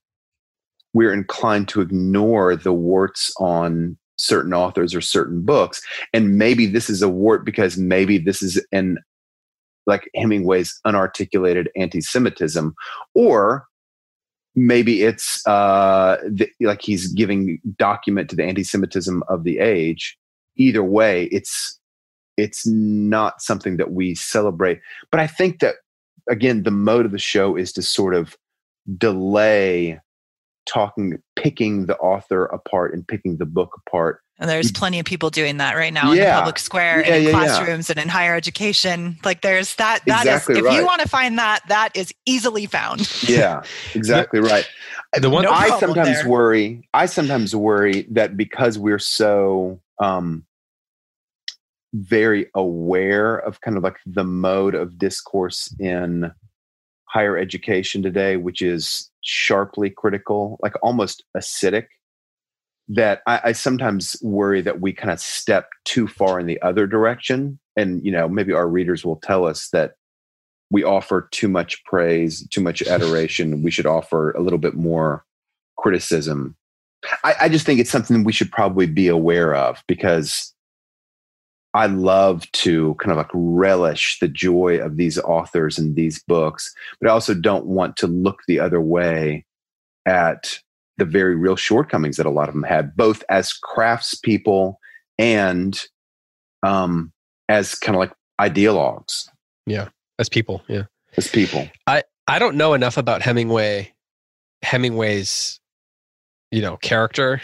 we're 0.94 1.14
inclined 1.14 1.68
to 1.70 1.82
ignore 1.82 2.56
the 2.56 2.74
warts 2.74 3.32
on 3.40 3.98
certain 4.20 4.54
authors 4.54 4.94
or 4.94 5.02
certain 5.02 5.42
books. 5.42 5.82
And 6.14 6.38
maybe 6.38 6.66
this 6.66 6.90
is 6.90 7.02
a 7.02 7.10
wart 7.10 7.46
because 7.46 7.78
maybe 7.78 8.18
this 8.18 8.42
is 8.42 8.64
an 8.72 8.98
like 9.88 10.10
hemingway's 10.14 10.80
unarticulated 10.86 11.68
anti-semitism. 11.76 12.76
Or 13.16 13.66
maybe 14.56 15.04
it's 15.04 15.46
uh 15.48 16.18
the, 16.28 16.50
like 16.62 16.82
he's 16.82 17.12
giving 17.14 17.60
document 17.78 18.30
to 18.30 18.36
the 18.36 18.44
anti-semitism 18.44 19.24
of 19.30 19.44
the 19.44 19.60
age. 19.60 20.18
Either 20.58 20.84
way 20.84 21.26
it's 21.32 21.80
it's 22.36 22.66
not 22.68 23.42
something 23.42 23.78
that 23.78 23.92
we 23.92 24.16
celebrate. 24.16 24.80
But 25.12 25.22
i 25.22 25.28
think 25.28 25.60
that 25.60 25.76
again 26.30 26.64
the 26.64 26.72
mode 26.72 27.06
of 27.06 27.12
the 27.12 27.20
show 27.20 27.56
is 27.56 27.72
to 27.74 27.82
sort 27.82 28.16
of 28.16 28.36
delay 28.98 30.00
talking 30.70 31.18
picking 31.36 31.88
the 31.88 31.98
author 31.98 32.46
apart 32.46 32.94
and 32.94 33.08
picking 33.08 33.38
the 33.38 33.46
book 33.46 33.72
apart 33.88 34.22
and 34.42 34.50
there's 34.50 34.72
plenty 34.72 35.00
of 35.00 35.06
people 35.06 35.30
doing 35.30 35.58
that 35.58 35.76
right 35.76 35.92
now 35.92 36.12
in 36.14 36.18
the. 36.18 36.32
Public 36.40 36.60
square 36.60 37.00
Yeah, 37.02 37.08
and 37.08 37.16
in 37.16 37.24
yeah, 37.24 37.30
yeah. 37.30 37.36
classrooms 37.36 37.90
and 37.90 38.00
in 38.00 38.08
higher 38.08 38.36
education 38.36 39.18
like 39.26 39.42
there's 39.42 39.76
that 39.76 40.02
That 40.06 40.26
is 40.28 40.34
Exactly 40.34 40.60
if 40.60 40.66
right. 40.66 40.76
you 40.76 40.86
want 40.86 41.02
to 41.02 41.10
find 41.10 41.38
that 41.40 41.62
that 41.70 41.90
is 41.96 42.14
easily 42.26 42.66
found 42.68 43.12
yeah 43.28 43.64
exactly 43.96 44.40
right 44.40 44.68
The 45.20 45.30
one 45.30 45.44
No 45.44 45.52
i 45.52 45.78
sometimes 45.80 46.22
there. 46.22 46.30
worry 46.30 46.88
i 46.94 47.06
sometimes 47.08 47.56
worry 47.56 48.06
that 48.12 48.38
because 48.38 48.78
we're 48.78 49.00
so 49.00 49.82
um 50.00 50.46
very 51.94 52.46
aware 52.54 53.36
of 53.38 53.62
kind 53.62 53.76
of 53.76 53.84
like 53.84 53.98
the 54.06 54.24
mode 54.24 54.76
of 54.76 55.00
discourse 55.00 55.74
in 55.80 56.32
higher 57.06 57.36
education 57.36 58.04
today 58.04 58.38
which 58.38 58.62
is 58.62 59.09
sharply 59.22 59.90
critical 59.90 60.58
like 60.62 60.74
almost 60.82 61.24
acidic 61.36 61.88
that 62.88 63.22
I, 63.28 63.42
I 63.46 63.52
sometimes 63.52 64.16
worry 64.22 64.62
that 64.62 64.82
we 64.82 64.94
kind 64.94 65.12
of 65.12 65.20
step 65.20 65.70
too 65.86 66.08
far 66.08 66.40
in 66.40 66.48
the 66.48 66.62
other 66.62 66.88
direction 66.88 67.60
and 67.76 68.04
you 68.04 68.12
know 68.12 68.28
maybe 68.28 68.54
our 68.54 68.68
readers 68.68 69.06
will 69.06 69.18
tell 69.18 69.46
us 69.46 69.70
that 69.70 69.94
we 70.72 70.84
offer 70.84 71.28
too 71.32 71.48
much 71.48 71.84
praise, 71.84 72.48
too 72.50 72.62
much 72.62 72.82
adoration. 72.88 73.64
we 73.64 73.72
should 73.72 73.86
offer 73.86 74.32
a 74.32 74.42
little 74.42 74.60
bit 74.60 74.76
more 74.76 75.26
criticism. 75.78 76.56
I, 77.24 77.36
I 77.42 77.50
just 77.50 77.66
think 77.66 77.80
it's 77.80 77.90
something 77.90 78.24
we 78.24 78.34
should 78.34 78.52
probably 78.52 78.86
be 78.86 79.08
aware 79.08 79.56
of 79.56 79.82
because 79.88 80.54
I 81.74 81.86
love 81.86 82.52
to 82.54 82.96
kind 82.96 83.12
of 83.12 83.18
like 83.18 83.30
relish 83.34 84.18
the 84.20 84.28
joy 84.28 84.80
of 84.80 84.98
these 84.98 85.20
authors 85.20 85.78
and 85.78 85.96
these 85.96 86.24
books, 86.24 86.74
but 87.00 87.10
I 87.10 87.14
also 87.14 87.34
don't 87.34 87.66
want 87.66 87.96
to 87.98 88.08
look 88.08 88.40
the 88.48 88.60
other 88.60 88.82
way 88.82 89.46
at 90.06 90.60
the 90.98 91.06
very 91.06 91.36
real 91.36 91.56
shortcomings 91.56 92.18
that 92.18 92.26
a 92.26 92.32
lot 92.32 92.50
of 92.50 92.56
them 92.56 92.64
had, 92.64 92.96
both 92.96 93.24
as 93.30 93.54
craftspeople 93.64 94.76
and 95.18 95.80
um, 96.64 97.12
as 97.48 97.76
kind 97.76 97.96
of 97.96 98.00
like 98.00 98.14
ideologues. 98.42 99.30
Yeah, 99.66 99.90
as 100.18 100.28
people. 100.28 100.64
Yeah, 100.68 100.84
as 101.18 101.28
people. 101.28 101.70
I 101.86 102.04
I 102.28 102.40
don't 102.40 102.56
know 102.56 102.74
enough 102.74 102.98
about 102.98 103.22
Hemingway, 103.22 103.94
Hemingway's, 104.64 105.60
you 106.52 106.62
know, 106.62 106.78
character 106.78 107.42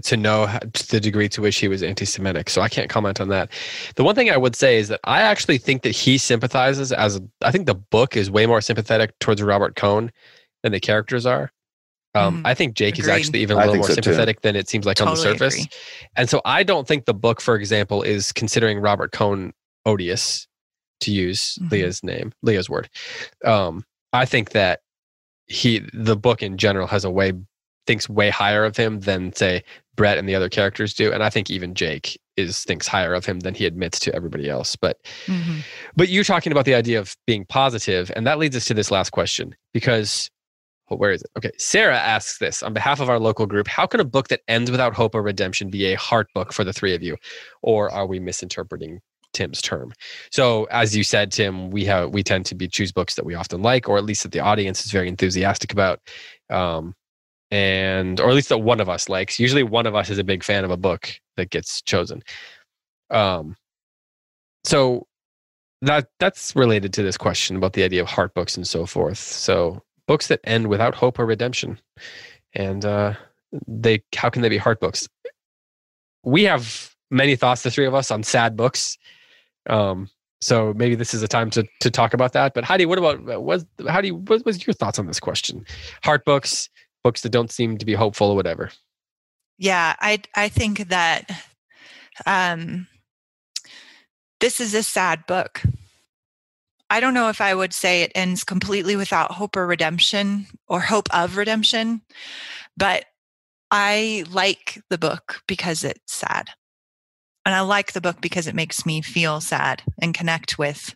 to 0.00 0.16
know 0.16 0.46
the 0.90 1.00
degree 1.00 1.28
to 1.30 1.40
which 1.40 1.56
he 1.56 1.68
was 1.68 1.82
anti-Semitic. 1.82 2.50
So 2.50 2.60
I 2.60 2.68
can't 2.68 2.90
comment 2.90 3.20
on 3.20 3.28
that. 3.28 3.50
The 3.96 4.04
one 4.04 4.14
thing 4.14 4.30
I 4.30 4.36
would 4.36 4.56
say 4.56 4.78
is 4.78 4.88
that 4.88 5.00
I 5.04 5.22
actually 5.22 5.58
think 5.58 5.82
that 5.82 5.90
he 5.90 6.18
sympathizes 6.18 6.92
as 6.92 7.20
I 7.42 7.50
think 7.50 7.66
the 7.66 7.74
book 7.74 8.16
is 8.16 8.30
way 8.30 8.46
more 8.46 8.60
sympathetic 8.60 9.18
towards 9.20 9.42
Robert 9.42 9.76
Cohn 9.76 10.10
than 10.62 10.72
the 10.72 10.80
characters 10.80 11.26
are. 11.26 11.52
Um, 12.16 12.42
mm, 12.42 12.46
I 12.46 12.54
think 12.54 12.74
Jake 12.74 12.94
agreed. 12.94 13.04
is 13.04 13.08
actually 13.08 13.40
even 13.40 13.56
a 13.56 13.60
little 13.60 13.76
more 13.76 13.88
so 13.88 13.94
sympathetic 13.94 14.36
too. 14.36 14.48
than 14.48 14.56
it 14.56 14.68
seems 14.68 14.86
like 14.86 14.96
totally 14.96 15.16
on 15.16 15.16
the 15.16 15.32
surface. 15.32 15.54
Agree. 15.54 15.68
And 16.16 16.30
so 16.30 16.40
I 16.44 16.62
don't 16.62 16.86
think 16.86 17.06
the 17.06 17.14
book, 17.14 17.40
for 17.40 17.56
example, 17.56 18.02
is 18.02 18.32
considering 18.32 18.78
Robert 18.78 19.12
Cohn 19.12 19.52
odious, 19.84 20.46
to 21.00 21.12
use 21.12 21.58
mm-hmm. 21.60 21.72
Leah's 21.72 22.02
name, 22.02 22.32
Leah's 22.42 22.70
word. 22.70 22.88
Um, 23.44 23.84
I 24.12 24.24
think 24.24 24.50
that 24.50 24.80
he, 25.46 25.82
the 25.92 26.16
book 26.16 26.42
in 26.42 26.56
general, 26.56 26.86
has 26.86 27.04
a 27.04 27.10
way 27.10 27.32
thinks 27.86 28.08
way 28.08 28.30
higher 28.30 28.64
of 28.64 28.76
him 28.76 29.00
than 29.00 29.34
say 29.34 29.62
Brett 29.96 30.18
and 30.18 30.28
the 30.28 30.34
other 30.34 30.48
characters 30.48 30.94
do, 30.94 31.12
and 31.12 31.22
I 31.22 31.30
think 31.30 31.50
even 31.50 31.74
Jake 31.74 32.18
is 32.36 32.64
thinks 32.64 32.86
higher 32.86 33.14
of 33.14 33.24
him 33.24 33.40
than 33.40 33.54
he 33.54 33.66
admits 33.66 34.00
to 34.00 34.14
everybody 34.14 34.48
else. 34.48 34.76
But 34.76 34.98
mm-hmm. 35.26 35.60
but 35.96 36.08
you're 36.08 36.24
talking 36.24 36.52
about 36.52 36.64
the 36.64 36.74
idea 36.74 36.98
of 36.98 37.16
being 37.26 37.44
positive, 37.46 38.10
and 38.16 38.26
that 38.26 38.38
leads 38.38 38.56
us 38.56 38.64
to 38.66 38.74
this 38.74 38.90
last 38.90 39.10
question 39.10 39.54
because 39.72 40.30
well, 40.90 40.98
where 40.98 41.12
is 41.12 41.22
it? 41.22 41.30
Okay, 41.38 41.52
Sarah 41.56 41.96
asks 41.96 42.38
this 42.38 42.62
on 42.62 42.74
behalf 42.74 43.00
of 43.00 43.08
our 43.08 43.18
local 43.18 43.46
group: 43.46 43.68
How 43.68 43.86
can 43.86 44.00
a 44.00 44.04
book 44.04 44.28
that 44.28 44.40
ends 44.48 44.70
without 44.70 44.94
hope 44.94 45.14
or 45.14 45.22
redemption 45.22 45.70
be 45.70 45.86
a 45.86 45.96
heart 45.96 46.28
book 46.34 46.52
for 46.52 46.64
the 46.64 46.72
three 46.72 46.94
of 46.94 47.02
you, 47.02 47.16
or 47.62 47.90
are 47.90 48.06
we 48.06 48.20
misinterpreting 48.20 49.00
Tim's 49.34 49.60
term. 49.60 49.92
So 50.30 50.64
as 50.70 50.96
you 50.96 51.04
said, 51.04 51.30
Tim, 51.30 51.70
we 51.70 51.84
have 51.84 52.10
we 52.10 52.22
tend 52.22 52.46
to 52.46 52.54
be 52.54 52.68
choose 52.68 52.92
books 52.92 53.16
that 53.16 53.26
we 53.26 53.34
often 53.34 53.60
like, 53.60 53.88
or 53.88 53.98
at 53.98 54.04
least 54.04 54.22
that 54.22 54.32
the 54.32 54.40
audience 54.40 54.86
is 54.86 54.92
very 54.92 55.08
enthusiastic 55.08 55.72
about. 55.72 56.00
Um, 56.48 56.94
and 57.54 58.18
or 58.18 58.28
at 58.28 58.34
least 58.34 58.48
that 58.48 58.58
one 58.58 58.80
of 58.80 58.88
us 58.88 59.08
likes. 59.08 59.38
Usually, 59.38 59.62
one 59.62 59.86
of 59.86 59.94
us 59.94 60.10
is 60.10 60.18
a 60.18 60.24
big 60.24 60.42
fan 60.42 60.64
of 60.64 60.72
a 60.72 60.76
book 60.76 61.08
that 61.36 61.50
gets 61.50 61.80
chosen. 61.82 62.20
Um, 63.10 63.54
so 64.64 65.06
that 65.82 66.08
that's 66.18 66.56
related 66.56 66.92
to 66.94 67.04
this 67.04 67.16
question 67.16 67.54
about 67.54 67.74
the 67.74 67.84
idea 67.84 68.02
of 68.02 68.08
heart 68.08 68.34
books 68.34 68.56
and 68.56 68.66
so 68.66 68.86
forth. 68.86 69.18
So 69.18 69.84
books 70.08 70.26
that 70.26 70.40
end 70.42 70.66
without 70.66 70.96
hope 70.96 71.16
or 71.20 71.26
redemption, 71.26 71.78
and 72.54 72.84
uh, 72.84 73.14
they 73.68 74.02
how 74.16 74.30
can 74.30 74.42
they 74.42 74.48
be 74.48 74.58
heart 74.58 74.80
books? 74.80 75.08
We 76.24 76.42
have 76.42 76.92
many 77.12 77.36
thoughts, 77.36 77.62
the 77.62 77.70
three 77.70 77.86
of 77.86 77.94
us, 77.94 78.10
on 78.10 78.24
sad 78.24 78.56
books. 78.56 78.98
Um, 79.70 80.08
so 80.40 80.74
maybe 80.74 80.96
this 80.96 81.14
is 81.14 81.22
a 81.22 81.28
time 81.28 81.50
to 81.50 81.64
to 81.78 81.88
talk 81.88 82.14
about 82.14 82.32
that. 82.32 82.52
But 82.52 82.64
Heidi, 82.64 82.84
what 82.84 82.98
about 82.98 83.42
what? 83.44 83.64
How 83.86 84.00
do 84.00 84.08
you? 84.08 84.16
What 84.16 84.44
was 84.44 84.66
your 84.66 84.74
thoughts 84.74 84.98
on 84.98 85.06
this 85.06 85.20
question? 85.20 85.64
Heart 86.02 86.24
books, 86.24 86.68
books 87.04 87.20
that 87.20 87.30
don't 87.30 87.52
seem 87.52 87.78
to 87.78 87.86
be 87.86 87.94
hopeful 87.94 88.30
or 88.30 88.36
whatever. 88.36 88.70
Yeah, 89.58 89.94
I 90.00 90.22
I 90.34 90.48
think 90.48 90.88
that 90.88 91.30
um, 92.26 92.88
this 94.40 94.60
is 94.60 94.74
a 94.74 94.82
sad 94.82 95.26
book. 95.26 95.62
I 96.90 97.00
don't 97.00 97.14
know 97.14 97.28
if 97.28 97.40
I 97.40 97.54
would 97.54 97.72
say 97.72 98.02
it 98.02 98.12
ends 98.14 98.44
completely 98.44 98.96
without 98.96 99.32
hope 99.32 99.56
or 99.56 99.66
redemption 99.66 100.46
or 100.66 100.80
hope 100.80 101.08
of 101.14 101.36
redemption, 101.36 102.02
but 102.76 103.04
I 103.70 104.24
like 104.30 104.80
the 104.90 104.98
book 104.98 105.42
because 105.46 105.82
it's 105.84 106.14
sad. 106.14 106.50
And 107.46 107.54
I 107.54 107.60
like 107.60 107.92
the 107.92 108.00
book 108.00 108.20
because 108.20 108.46
it 108.46 108.54
makes 108.54 108.86
me 108.86 109.02
feel 109.02 109.40
sad 109.40 109.82
and 110.00 110.14
connect 110.14 110.58
with 110.58 110.94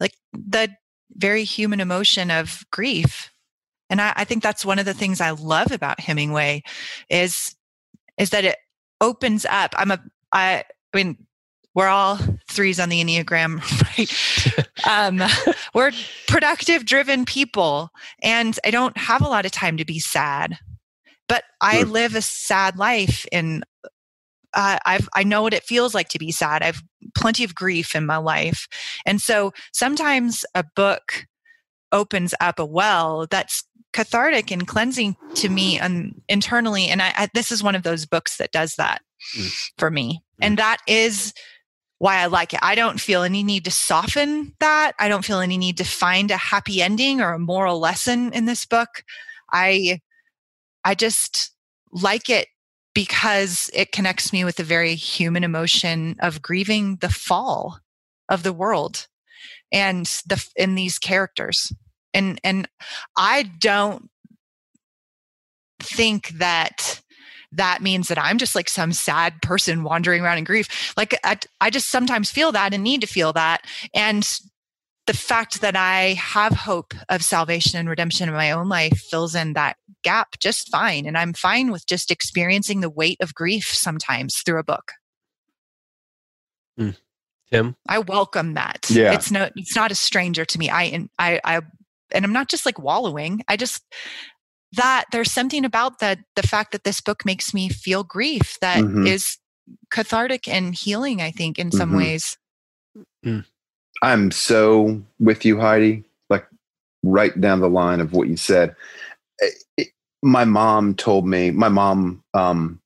like 0.00 0.14
the 0.32 0.70
very 1.12 1.44
human 1.44 1.80
emotion 1.80 2.30
of 2.30 2.64
grief 2.70 3.33
and 3.90 4.00
I, 4.00 4.12
I 4.16 4.24
think 4.24 4.42
that's 4.42 4.64
one 4.64 4.78
of 4.78 4.84
the 4.84 4.94
things 4.94 5.20
I 5.20 5.30
love 5.30 5.72
about 5.72 6.00
Hemingway 6.00 6.62
is 7.08 7.54
is 8.18 8.30
that 8.30 8.44
it 8.44 8.56
opens 9.00 9.44
up. 9.46 9.74
I'm 9.76 9.90
a 9.90 10.00
I, 10.32 10.64
I 10.92 10.96
mean 10.96 11.18
we're 11.74 11.88
all 11.88 12.18
threes 12.48 12.78
on 12.78 12.88
the 12.88 13.02
enneagram 13.02 13.60
right 14.86 14.88
um, 14.88 15.20
we're 15.74 15.90
productive 16.28 16.84
driven 16.84 17.24
people 17.24 17.90
and 18.22 18.58
i 18.64 18.70
don't 18.70 18.96
have 18.96 19.20
a 19.20 19.28
lot 19.28 19.44
of 19.44 19.50
time 19.50 19.76
to 19.76 19.84
be 19.84 19.98
sad 19.98 20.56
but 21.28 21.42
i 21.60 21.82
live 21.82 22.14
a 22.14 22.22
sad 22.22 22.78
life 22.78 23.26
and 23.32 23.64
uh, 24.54 24.78
I've, 24.86 25.08
I 25.14 25.24
know 25.24 25.42
what 25.42 25.52
it 25.52 25.64
feels 25.64 25.94
like 25.94 26.08
to 26.10 26.18
be 26.18 26.30
sad. 26.30 26.62
I've 26.62 26.80
plenty 27.16 27.42
of 27.42 27.54
grief 27.54 27.94
in 27.94 28.06
my 28.06 28.16
life. 28.18 28.68
And 29.04 29.20
so 29.20 29.52
sometimes 29.72 30.44
a 30.54 30.64
book 30.76 31.26
opens 31.92 32.34
up 32.40 32.58
a 32.58 32.64
well 32.64 33.26
that's 33.30 33.64
cathartic 33.94 34.50
and 34.50 34.66
cleansing 34.66 35.16
to 35.36 35.48
me 35.48 35.80
um, 35.80 36.20
internally. 36.28 36.88
And 36.88 37.00
I, 37.00 37.12
I, 37.16 37.28
this 37.32 37.50
is 37.50 37.62
one 37.62 37.74
of 37.74 37.84
those 37.84 38.04
books 38.04 38.36
that 38.36 38.52
does 38.52 38.74
that 38.74 39.00
mm. 39.38 39.70
for 39.78 39.90
me. 39.90 40.22
Mm. 40.40 40.46
And 40.46 40.58
that 40.58 40.78
is 40.86 41.32
why 41.98 42.16
I 42.16 42.26
like 42.26 42.52
it. 42.52 42.60
I 42.60 42.74
don't 42.74 43.00
feel 43.00 43.22
any 43.22 43.42
need 43.42 43.64
to 43.64 43.70
soften 43.70 44.52
that. 44.60 44.92
I 44.98 45.08
don't 45.08 45.24
feel 45.24 45.38
any 45.38 45.56
need 45.56 45.78
to 45.78 45.84
find 45.84 46.30
a 46.30 46.36
happy 46.36 46.82
ending 46.82 47.22
or 47.22 47.32
a 47.32 47.38
moral 47.38 47.78
lesson 47.78 48.32
in 48.32 48.44
this 48.44 48.66
book. 48.66 49.04
I 49.52 50.00
I 50.84 50.94
just 50.94 51.52
like 51.92 52.28
it 52.28 52.48
because 52.94 53.70
it 53.72 53.92
connects 53.92 54.32
me 54.32 54.44
with 54.44 54.56
the 54.56 54.64
very 54.64 54.96
human 54.96 55.44
emotion 55.44 56.16
of 56.20 56.42
grieving 56.42 56.96
the 56.96 57.08
fall 57.08 57.78
of 58.28 58.42
the 58.42 58.52
world 58.52 59.06
and 59.72 60.06
the 60.26 60.44
in 60.56 60.74
these 60.74 60.98
characters 60.98 61.72
and 62.14 62.40
and 62.42 62.68
i 63.16 63.42
don't 63.58 64.08
think 65.80 66.28
that 66.30 67.02
that 67.52 67.82
means 67.82 68.08
that 68.08 68.18
i'm 68.18 68.38
just 68.38 68.54
like 68.54 68.68
some 68.68 68.92
sad 68.92 69.34
person 69.42 69.82
wandering 69.82 70.22
around 70.22 70.38
in 70.38 70.44
grief 70.44 70.94
like 70.96 71.18
I, 71.24 71.38
I 71.60 71.70
just 71.70 71.90
sometimes 71.90 72.30
feel 72.30 72.52
that 72.52 72.72
and 72.72 72.82
need 72.82 73.02
to 73.02 73.06
feel 73.06 73.32
that 73.34 73.62
and 73.94 74.26
the 75.06 75.14
fact 75.14 75.60
that 75.60 75.76
I 75.76 76.14
have 76.14 76.52
hope 76.52 76.94
of 77.08 77.22
salvation 77.22 77.78
and 77.78 77.88
redemption 77.88 78.28
in 78.28 78.34
my 78.34 78.50
own 78.50 78.68
life 78.68 78.98
fills 78.98 79.34
in 79.34 79.52
that 79.52 79.76
gap 80.02 80.38
just 80.38 80.70
fine. 80.70 81.06
And 81.06 81.18
I'm 81.18 81.34
fine 81.34 81.70
with 81.70 81.86
just 81.86 82.10
experiencing 82.10 82.80
the 82.80 82.90
weight 82.90 83.18
of 83.20 83.34
grief 83.34 83.66
sometimes 83.66 84.38
through 84.38 84.60
a 84.60 84.64
book. 84.64 84.92
Mm. 86.78 86.96
Tim? 87.50 87.76
I 87.86 87.98
welcome 87.98 88.54
that. 88.54 88.86
Yeah. 88.88 89.12
It's 89.12 89.30
no 89.30 89.48
it's 89.54 89.76
not 89.76 89.92
a 89.92 89.94
stranger 89.94 90.44
to 90.44 90.58
me. 90.58 90.70
I 90.70 91.06
I 91.18 91.40
I 91.44 91.60
and 92.14 92.24
I'm 92.24 92.32
not 92.32 92.48
just 92.48 92.64
like 92.64 92.78
wallowing. 92.78 93.42
I 93.48 93.56
just 93.56 93.82
that 94.72 95.04
there's 95.12 95.30
something 95.30 95.64
about 95.64 95.98
that 96.00 96.18
the 96.36 96.42
fact 96.42 96.72
that 96.72 96.84
this 96.84 97.00
book 97.00 97.24
makes 97.24 97.54
me 97.54 97.68
feel 97.68 98.04
grief 98.04 98.58
that 98.60 98.78
mm-hmm. 98.78 99.06
is 99.06 99.38
cathartic 99.90 100.48
and 100.48 100.74
healing, 100.74 101.20
I 101.20 101.30
think, 101.30 101.58
in 101.58 101.70
some 101.70 101.90
mm-hmm. 101.90 101.98
ways. 101.98 102.38
Mm. 103.24 103.44
I'm 104.02 104.30
so 104.30 105.02
with 105.18 105.44
you, 105.44 105.60
Heidi. 105.60 106.04
Like 106.28 106.46
right 107.02 107.38
down 107.40 107.60
the 107.60 107.68
line 107.68 108.00
of 108.00 108.12
what 108.12 108.28
you 108.28 108.36
said. 108.36 108.74
It, 109.38 109.54
it, 109.76 109.88
my 110.22 110.44
mom 110.44 110.94
told 110.94 111.26
me. 111.26 111.50
My 111.50 111.68
mom. 111.68 112.22
Um, 112.34 112.80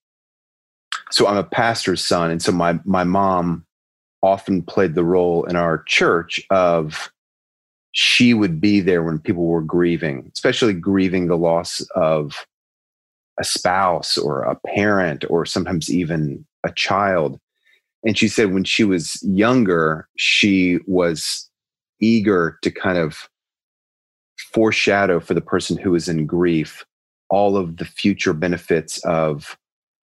so 1.11 1.27
I'm 1.27 1.39
a 1.39 1.45
pastor's 1.45 2.05
son, 2.05 2.31
and 2.31 2.43
so 2.43 2.53
my 2.53 2.79
my 2.85 3.05
mom 3.05 3.65
often 4.23 4.63
played 4.63 4.95
the 4.95 5.05
role 5.05 5.45
in 5.45 5.57
our 5.57 5.83
church 5.85 6.41
of 6.51 7.11
she 7.93 8.35
would 8.35 8.61
be 8.61 8.81
there 8.81 9.03
when 9.03 9.19
people 9.19 9.47
were 9.47 9.63
grieving, 9.63 10.31
especially 10.35 10.73
grieving 10.73 11.27
the 11.27 11.37
loss 11.37 11.81
of 11.95 12.47
a 13.39 13.45
spouse 13.45 14.19
or 14.19 14.43
a 14.43 14.59
parent 14.67 15.25
or 15.31 15.47
sometimes 15.47 15.93
even 15.93 16.45
a 16.65 16.73
child. 16.73 17.39
And 18.05 18.17
she 18.17 18.29
said 18.29 18.53
when 18.53 18.65
she 18.65 18.85
was 18.85 19.23
younger, 19.23 20.09
she 20.17 20.79
was 20.87 21.49
eager 22.01 22.59
to 22.63 22.71
kind 22.71 22.99
of 22.99 23.29
foreshadow 24.53 25.21
for 25.21 25.35
the 25.35 25.41
person 25.41 25.77
who 25.77 25.93
was 25.93 26.09
in 26.09 26.27
grief 26.27 26.85
all 27.31 27.57
of 27.57 27.77
the 27.77 27.85
future 27.85 28.33
benefits 28.33 29.05
of 29.05 29.59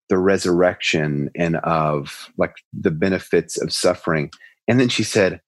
the 0.09 0.17
resurrection 0.17 1.31
and 1.35 1.55
of 1.57 2.29
like 2.37 2.53
the 2.73 2.91
benefits 2.91 3.59
of 3.59 3.73
suffering. 3.73 4.29
And 4.67 4.79
then 4.79 4.89
she 4.89 5.03
said, 5.03 5.41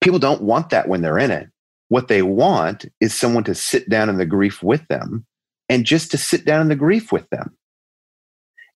people 0.00 0.18
don't 0.18 0.42
want 0.42 0.70
that 0.70 0.88
when 0.88 1.02
they're 1.02 1.18
in 1.18 1.30
it. 1.30 1.48
What 1.92 2.08
they 2.08 2.22
want 2.22 2.86
is 3.02 3.12
someone 3.12 3.44
to 3.44 3.54
sit 3.54 3.90
down 3.90 4.08
in 4.08 4.16
the 4.16 4.24
grief 4.24 4.62
with 4.62 4.88
them 4.88 5.26
and 5.68 5.84
just 5.84 6.10
to 6.12 6.16
sit 6.16 6.46
down 6.46 6.62
in 6.62 6.68
the 6.68 6.74
grief 6.74 7.12
with 7.12 7.28
them. 7.28 7.54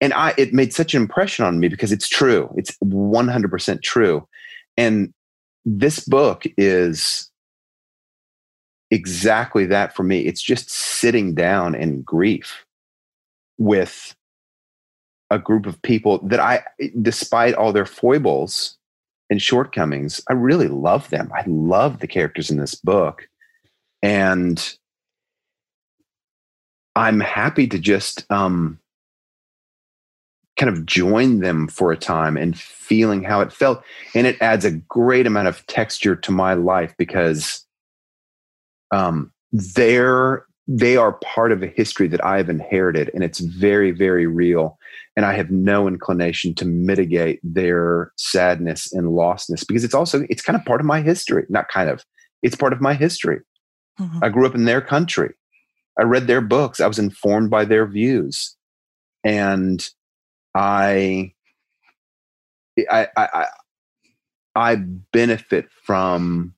And 0.02 0.16
I, 0.16 0.34
it 0.36 0.52
made 0.52 0.74
such 0.74 0.96
an 0.96 1.04
impression 1.04 1.46
on 1.46 1.60
me 1.60 1.68
because 1.68 1.92
it's 1.92 2.10
true. 2.10 2.52
It's 2.58 2.76
100% 2.84 3.84
true. 3.84 4.28
And 4.78 5.14
this 5.64 6.00
book 6.00 6.46
is 6.58 7.30
exactly 8.90 9.68
that 9.68 9.96
for 9.96 10.02
me. 10.02 10.22
It's 10.22 10.42
just 10.42 10.72
sitting 10.72 11.36
down 11.36 11.76
in 11.76 12.02
grief 12.02 12.66
with 13.60 14.16
a 15.30 15.38
group 15.38 15.68
of 15.68 15.80
people 15.84 16.18
that 16.30 16.40
I, 16.40 16.64
despite 17.00 17.54
all 17.54 17.74
their 17.74 17.86
foibles 17.86 18.80
and 19.34 19.42
shortcomings, 19.42 20.22
I 20.30 20.34
really 20.34 20.68
love 20.68 21.10
them. 21.10 21.32
I 21.34 21.44
love 21.48 22.02
the 22.02 22.08
characters 22.08 22.52
in 22.52 22.58
this 22.58 22.76
book. 22.76 23.28
And 24.04 24.78
I'm 26.96 27.20
happy 27.20 27.66
to 27.66 27.80
just 27.80 28.32
um, 28.32 28.78
kind 30.56 30.70
of 30.70 30.86
join 30.86 31.40
them 31.40 31.68
for 31.68 31.92
a 31.92 31.98
time 31.98 32.38
and 32.38 32.56
feeling 32.56 33.24
how 33.24 33.42
it 33.42 33.52
felt. 33.52 33.84
And 34.14 34.28
it 34.28 34.40
adds 34.40 34.66
a 34.66 34.72
great 34.72 35.26
amount 35.26 35.48
of 35.48 35.66
texture 35.66 36.16
to 36.16 36.32
my 36.32 36.54
life 36.54 36.94
because 37.00 37.66
um, 38.92 39.34
they're 39.52 40.46
they 40.68 40.96
are 40.96 41.14
part 41.14 41.52
of 41.52 41.64
a 41.64 41.68
history 41.68 42.08
that 42.08 42.24
I 42.24 42.38
have 42.38 42.50
inherited, 42.50 43.10
and 43.16 43.24
it's 43.24 43.40
very, 43.40 43.92
very 43.92 44.28
real. 44.28 44.78
And 45.16 45.26
I 45.26 45.34
have 45.34 45.52
no 45.52 45.88
inclination 45.88 46.56
to 46.56 46.66
mitigate 46.66 47.40
their 47.44 48.12
sadness 48.18 48.92
and 48.92 49.08
lostness 49.10 49.66
because 49.68 49.84
it's 49.84 49.94
also 49.94 50.26
it's 50.30 50.42
kind 50.42 50.58
of 50.58 50.66
part 50.66 50.82
of 50.82 50.88
my 50.88 51.02
history. 51.02 51.46
Not 51.50 51.70
kind 51.70 51.90
of, 51.90 52.04
it's 52.42 52.56
part 52.56 52.74
of 52.74 52.82
my 52.82 52.96
history. 52.96 53.42
Mm-hmm. 54.00 54.24
I 54.24 54.30
grew 54.30 54.48
up 54.48 54.56
in 54.56 54.66
their 54.66 54.82
country. 54.82 55.36
I 56.00 56.04
read 56.04 56.26
their 56.26 56.42
books. 56.42 56.80
I 56.80 56.88
was 56.88 56.98
informed 56.98 57.52
by 57.52 57.66
their 57.66 57.86
views, 57.86 58.56
and 59.24 59.88
I, 60.56 61.34
I, 62.90 63.08
I, 63.16 63.48
I 64.56 64.76
benefit 64.76 65.68
from 65.86 66.56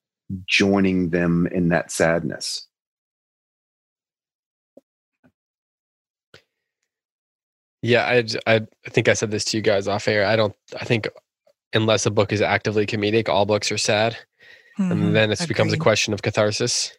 joining 0.47 1.09
them 1.09 1.47
in 1.51 1.69
that 1.69 1.91
sadness. 1.91 2.67
Yeah, 7.85 8.03
I, 8.47 8.55
I 8.55 8.89
think 8.89 9.07
I 9.07 9.13
said 9.13 9.29
this 9.29 9.45
to 9.45 9.57
you 9.57 9.61
guys 9.61 9.87
off 9.87 10.07
air. 10.07 10.25
I 10.25 10.35
don't. 10.35 10.55
I 10.81 10.85
think 10.85 11.07
unless 11.71 12.07
a 12.07 12.11
book 12.11 12.33
is 12.33 12.41
actively 12.41 12.87
comedic, 12.87 13.29
all 13.29 13.45
books 13.45 13.71
are 13.71 13.77
sad, 13.77 14.17
mm-hmm. 14.79 14.91
and 14.91 15.15
then 15.15 15.31
it 15.31 15.47
becomes 15.47 15.71
a 15.71 15.77
question 15.77 16.11
of 16.11 16.23
catharsis. 16.23 16.97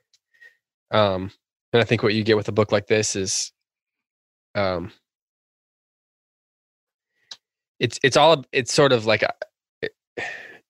Um, 0.92 1.32
and 1.72 1.82
I 1.82 1.84
think 1.84 2.04
what 2.04 2.14
you 2.14 2.22
get 2.22 2.36
with 2.36 2.46
a 2.46 2.52
book 2.52 2.70
like 2.70 2.86
this 2.86 3.16
is, 3.16 3.50
um, 4.54 4.92
it's 7.80 7.98
it's 8.04 8.16
all 8.16 8.44
it's 8.52 8.72
sort 8.72 8.92
of 8.92 9.06
like 9.06 9.24
a, 9.24 9.88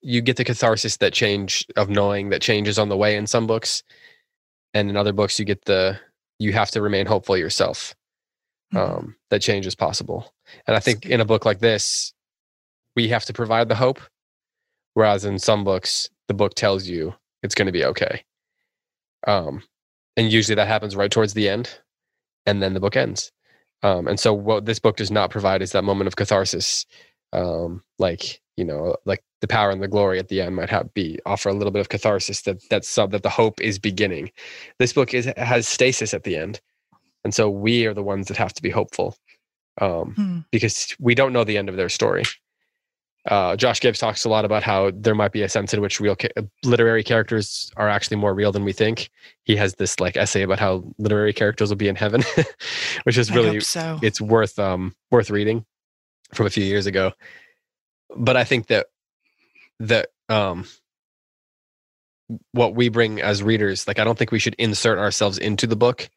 you 0.01 0.21
get 0.21 0.37
the 0.37 0.43
catharsis 0.43 0.97
that 0.97 1.13
change 1.13 1.63
of 1.75 1.91
knowing 1.91 2.29
that 2.29 2.41
change 2.41 2.67
is 2.67 2.79
on 2.79 2.89
the 2.89 2.97
way 2.97 3.17
in 3.17 3.27
some 3.27 3.45
books, 3.45 3.83
and 4.73 4.89
in 4.89 4.97
other 4.97 5.13
books 5.13 5.37
you 5.37 5.45
get 5.45 5.65
the 5.65 5.99
you 6.39 6.53
have 6.53 6.71
to 6.71 6.81
remain 6.81 7.05
hopeful 7.05 7.37
yourself 7.37 7.93
mm-hmm. 8.73 8.77
um, 8.77 9.15
that 9.29 9.41
change 9.41 9.65
is 9.65 9.75
possible. 9.75 10.33
And 10.65 10.75
I 10.75 10.79
think 10.79 11.05
in 11.05 11.21
a 11.21 11.25
book 11.25 11.45
like 11.45 11.59
this, 11.59 12.13
we 12.95 13.07
have 13.09 13.25
to 13.25 13.33
provide 13.33 13.69
the 13.69 13.75
hope, 13.75 14.01
whereas 14.93 15.25
in 15.25 15.39
some 15.39 15.63
books 15.63 16.09
the 16.27 16.33
book 16.33 16.55
tells 16.55 16.87
you 16.87 17.13
it's 17.43 17.55
going 17.55 17.67
to 17.67 17.71
be 17.71 17.85
okay. 17.85 18.23
Um, 19.25 19.63
and 20.15 20.31
usually 20.31 20.55
that 20.55 20.67
happens 20.67 20.95
right 20.95 21.11
towards 21.11 21.33
the 21.33 21.47
end, 21.47 21.79
and 22.45 22.61
then 22.61 22.73
the 22.73 22.79
book 22.79 22.95
ends. 22.95 23.31
Um, 23.83 24.07
and 24.07 24.19
so 24.19 24.33
what 24.33 24.65
this 24.65 24.79
book 24.79 24.97
does 24.97 25.11
not 25.11 25.29
provide 25.29 25.61
is 25.61 25.71
that 25.71 25.83
moment 25.83 26.07
of 26.07 26.15
catharsis, 26.15 26.85
um, 27.33 27.83
like 27.99 28.41
you 28.55 28.65
know, 28.65 28.95
like 29.05 29.23
the 29.41 29.47
power 29.47 29.69
and 29.69 29.83
the 29.83 29.87
glory 29.87 30.17
at 30.17 30.29
the 30.29 30.41
end 30.41 30.55
might 30.55 30.69
have 30.69 30.91
be 30.95 31.19
offer 31.27 31.49
a 31.49 31.53
little 31.53 31.71
bit 31.71 31.79
of 31.79 31.89
catharsis 31.89 32.41
that 32.41 32.67
that 32.69 32.83
sub 32.83 33.11
that 33.11 33.21
the 33.21 33.29
hope 33.29 33.61
is 33.61 33.77
beginning. 33.77 34.31
This 34.79 34.93
book 34.93 35.13
is 35.13 35.31
has 35.37 35.67
stasis 35.67 36.13
at 36.13 36.23
the 36.23 36.35
end, 36.35 36.59
and 37.23 37.33
so 37.33 37.49
we 37.49 37.85
are 37.85 37.93
the 37.93 38.03
ones 38.03 38.27
that 38.27 38.37
have 38.37 38.53
to 38.53 38.61
be 38.61 38.69
hopeful 38.69 39.17
um, 39.81 40.13
hmm. 40.15 40.39
because 40.51 40.95
we 40.99 41.15
don't 41.15 41.33
know 41.33 41.43
the 41.43 41.57
end 41.57 41.69
of 41.69 41.75
their 41.75 41.89
story. 41.89 42.23
Uh, 43.27 43.57
Josh 43.57 43.81
Gibbs 43.81 43.99
talks 43.99 44.23
a 44.23 44.29
lot 44.29 44.45
about 44.45 44.63
how 44.63 44.91
there 44.95 45.15
might 45.15 45.33
be 45.33 45.41
a 45.41 45.49
sense 45.49 45.73
in 45.73 45.81
which 45.81 45.99
real 45.99 46.15
ca- 46.15 46.29
literary 46.63 47.03
characters 47.03 47.69
are 47.75 47.89
actually 47.89 48.15
more 48.15 48.33
real 48.33 48.53
than 48.53 48.63
we 48.63 48.71
think. 48.71 49.09
He 49.43 49.57
has 49.57 49.75
this 49.75 49.99
like 49.99 50.15
essay 50.15 50.43
about 50.43 50.59
how 50.59 50.85
literary 50.97 51.33
characters 51.33 51.69
will 51.69 51.75
be 51.75 51.89
in 51.89 51.97
heaven, 51.97 52.23
which 53.03 53.17
is 53.17 53.29
really 53.29 53.59
so. 53.59 53.99
it's 54.01 54.21
worth 54.21 54.57
um 54.57 54.95
worth 55.11 55.29
reading 55.29 55.65
from 56.33 56.45
a 56.45 56.49
few 56.49 56.63
years 56.63 56.85
ago. 56.85 57.11
But 58.15 58.37
I 58.37 58.45
think 58.45 58.67
that 58.67 58.87
that 59.81 60.07
um 60.29 60.65
what 62.51 62.75
we 62.75 62.87
bring 62.87 63.21
as 63.21 63.43
readers, 63.43 63.87
like 63.87 63.99
I 63.99 64.05
don't 64.05 64.17
think 64.17 64.31
we 64.31 64.39
should 64.39 64.55
insert 64.57 64.99
ourselves 64.99 65.37
into 65.37 65.67
the 65.67 65.75
book, 65.75 66.09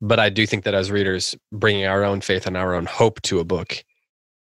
but 0.00 0.18
I 0.18 0.30
do 0.30 0.46
think 0.46 0.64
that 0.64 0.74
as 0.74 0.90
readers, 0.90 1.36
bringing 1.52 1.84
our 1.84 2.04
own 2.04 2.20
faith 2.20 2.46
and 2.46 2.56
our 2.56 2.74
own 2.74 2.86
hope 2.86 3.20
to 3.22 3.38
a 3.38 3.44
book 3.44 3.84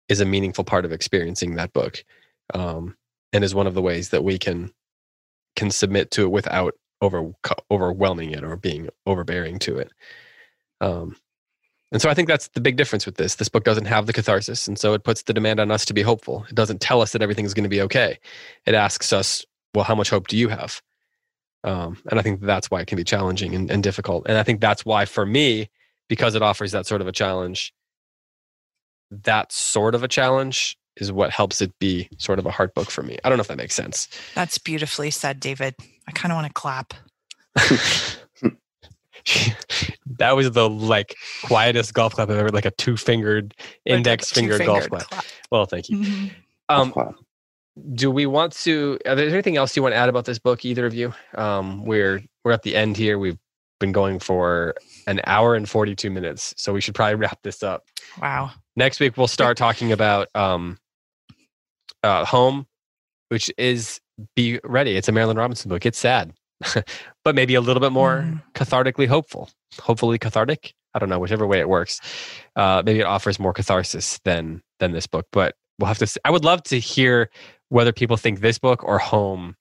is 0.09 0.21
a 0.21 0.25
meaningful 0.25 0.63
part 0.63 0.85
of 0.85 0.91
experiencing 0.91 1.55
that 1.55 1.73
book 1.73 2.03
um, 2.53 2.95
and 3.33 3.43
is 3.43 3.55
one 3.55 3.67
of 3.67 3.73
the 3.73 3.81
ways 3.81 4.09
that 4.09 4.23
we 4.23 4.37
can 4.37 4.71
can 5.55 5.71
submit 5.71 6.11
to 6.11 6.23
it 6.23 6.31
without 6.31 6.73
over 7.01 7.31
overwhelming 7.71 8.31
it 8.31 8.43
or 8.43 8.57
being 8.57 8.89
overbearing 9.05 9.57
to 9.59 9.77
it. 9.77 9.91
Um, 10.81 11.15
and 11.91 12.01
so 12.01 12.09
i 12.09 12.13
think 12.13 12.27
that's 12.27 12.49
the 12.49 12.61
big 12.61 12.75
difference 12.75 13.05
with 13.05 13.15
this. 13.15 13.35
This 13.35 13.47
book 13.47 13.63
doesn't 13.63 13.85
have 13.85 14.05
the 14.05 14.13
catharsis 14.13 14.67
and 14.67 14.77
so 14.77 14.93
it 14.93 15.03
puts 15.03 15.23
the 15.23 15.33
demand 15.33 15.59
on 15.59 15.71
us 15.71 15.85
to 15.85 15.93
be 15.93 16.01
hopeful. 16.01 16.45
It 16.49 16.55
doesn't 16.55 16.81
tell 16.81 17.01
us 17.01 17.13
that 17.13 17.21
everything's 17.21 17.53
going 17.53 17.63
to 17.63 17.69
be 17.69 17.81
okay. 17.81 18.19
It 18.65 18.75
asks 18.75 19.13
us 19.13 19.45
well 19.73 19.85
how 19.85 19.95
much 19.95 20.09
hope 20.09 20.27
do 20.27 20.37
you 20.37 20.49
have 20.49 20.81
um, 21.65 21.97
and 22.09 22.19
i 22.19 22.23
think 22.23 22.39
that's 22.41 22.71
why 22.71 22.79
it 22.79 22.87
can 22.87 22.95
be 22.95 23.03
challenging 23.03 23.53
and, 23.53 23.69
and 23.69 23.83
difficult 23.83 24.25
and 24.27 24.37
i 24.37 24.43
think 24.43 24.61
that's 24.61 24.85
why 24.85 25.03
for 25.05 25.25
me 25.25 25.69
because 26.07 26.35
it 26.35 26.41
offers 26.41 26.71
that 26.71 26.85
sort 26.85 27.01
of 27.01 27.07
a 27.07 27.11
challenge 27.11 27.73
that 29.11 29.51
sort 29.51 29.95
of 29.95 30.03
a 30.03 30.07
challenge 30.07 30.77
is 30.97 31.11
what 31.11 31.29
helps 31.29 31.61
it 31.61 31.77
be 31.79 32.07
sort 32.17 32.39
of 32.39 32.45
a 32.45 32.51
heart 32.51 32.73
book 32.73 32.89
for 32.89 33.03
me. 33.03 33.17
I 33.23 33.29
don't 33.29 33.37
know 33.37 33.41
if 33.41 33.47
that 33.47 33.57
makes 33.57 33.75
sense. 33.75 34.07
That's 34.33 34.57
beautifully 34.57 35.11
said, 35.11 35.39
David. 35.39 35.75
I 36.07 36.11
kind 36.11 36.31
of 36.31 36.37
want 36.37 36.47
to 36.47 36.53
clap. 36.53 36.93
that 40.17 40.35
was 40.35 40.51
the 40.51 40.69
like 40.69 41.15
quietest 41.43 41.93
golf 41.93 42.13
clap 42.13 42.29
I've 42.29 42.37
ever 42.37 42.49
like 42.49 42.65
a 42.65 42.71
two 42.71 42.97
fingered 42.97 43.53
index 43.85 44.31
finger 44.31 44.57
golf 44.59 44.89
clap. 44.89 45.07
clap. 45.09 45.25
Well, 45.51 45.65
thank 45.65 45.89
you. 45.89 45.97
Mm-hmm. 45.97 46.27
Um, 46.67 47.15
do 47.93 48.09
we 48.09 48.25
want 48.25 48.53
to? 48.53 48.97
Is 49.05 49.17
there 49.17 49.27
anything 49.27 49.57
else 49.57 49.75
you 49.75 49.83
want 49.83 49.93
to 49.93 49.97
add 49.97 50.09
about 50.09 50.25
this 50.25 50.39
book, 50.39 50.63
either 50.63 50.85
of 50.85 50.93
you? 50.93 51.13
Um, 51.35 51.83
we're 51.85 52.23
we're 52.43 52.51
at 52.51 52.63
the 52.63 52.75
end 52.75 52.97
here. 52.97 53.19
We've 53.19 53.37
been 53.79 53.91
going 53.91 54.19
for 54.19 54.75
an 55.07 55.19
hour 55.25 55.55
and 55.55 55.69
forty 55.69 55.95
two 55.95 56.09
minutes, 56.09 56.53
so 56.57 56.73
we 56.73 56.81
should 56.81 56.95
probably 56.95 57.15
wrap 57.15 57.39
this 57.43 57.63
up. 57.63 57.83
Wow. 58.21 58.51
Next 58.75 58.99
week 58.99 59.17
we'll 59.17 59.27
start 59.27 59.57
talking 59.57 59.91
about 59.91 60.29
um, 60.35 60.77
uh, 62.03 62.25
Home, 62.25 62.65
which 63.29 63.51
is 63.57 63.99
be 64.35 64.59
ready. 64.63 64.95
It's 64.95 65.09
a 65.09 65.11
Marilynne 65.11 65.37
Robinson 65.37 65.69
book. 65.69 65.85
It's 65.85 65.97
sad, 65.97 66.33
but 67.23 67.35
maybe 67.35 67.55
a 67.55 67.61
little 67.61 67.81
bit 67.81 67.91
more 67.91 68.21
mm. 68.25 68.41
cathartically 68.53 69.07
hopeful. 69.07 69.49
Hopefully 69.81 70.17
cathartic. 70.17 70.73
I 70.93 70.99
don't 70.99 71.09
know, 71.09 71.19
whichever 71.19 71.45
way 71.45 71.59
it 71.59 71.67
works. 71.67 71.99
Uh, 72.55 72.81
maybe 72.85 73.01
it 73.01 73.05
offers 73.05 73.37
more 73.37 73.51
catharsis 73.51 74.19
than 74.23 74.61
than 74.79 74.93
this 74.93 75.07
book. 75.07 75.27
But 75.31 75.55
we'll 75.77 75.87
have 75.87 75.97
to. 75.97 76.07
See. 76.07 76.21
I 76.23 76.31
would 76.31 76.45
love 76.45 76.63
to 76.63 76.79
hear 76.79 77.29
whether 77.69 77.91
people 77.91 78.17
think 78.17 78.39
this 78.39 78.57
book 78.57 78.83
or 78.83 78.99
Home 78.99 79.55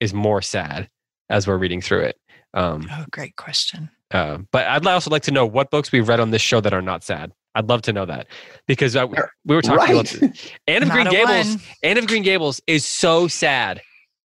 is 0.00 0.12
more 0.12 0.42
sad 0.42 0.88
as 1.28 1.46
we're 1.46 1.58
reading 1.58 1.80
through 1.80 2.02
it. 2.02 2.16
Um, 2.54 2.88
oh, 2.90 3.04
great 3.10 3.36
question. 3.36 3.90
Uh, 4.10 4.38
but 4.50 4.66
I'd 4.66 4.86
also 4.86 5.10
like 5.10 5.22
to 5.22 5.30
know 5.30 5.46
what 5.46 5.70
books 5.70 5.90
we've 5.90 6.06
read 6.06 6.20
on 6.20 6.30
this 6.30 6.42
show 6.42 6.60
that 6.60 6.74
are 6.74 6.82
not 6.82 7.02
sad. 7.02 7.32
I'd 7.54 7.68
love 7.68 7.82
to 7.82 7.92
know 7.92 8.06
that 8.06 8.28
because 8.66 8.96
uh, 8.96 9.06
we 9.44 9.54
were 9.54 9.62
talking 9.62 9.96
right. 9.96 10.14
about 10.14 10.40
Anne 10.66 10.82
of 10.82 10.90
Green 10.90 11.08
Gables. 11.08 11.56
Anne 11.82 11.98
of 11.98 12.06
Green 12.06 12.22
Gables 12.22 12.60
is 12.66 12.84
so 12.86 13.28
sad. 13.28 13.80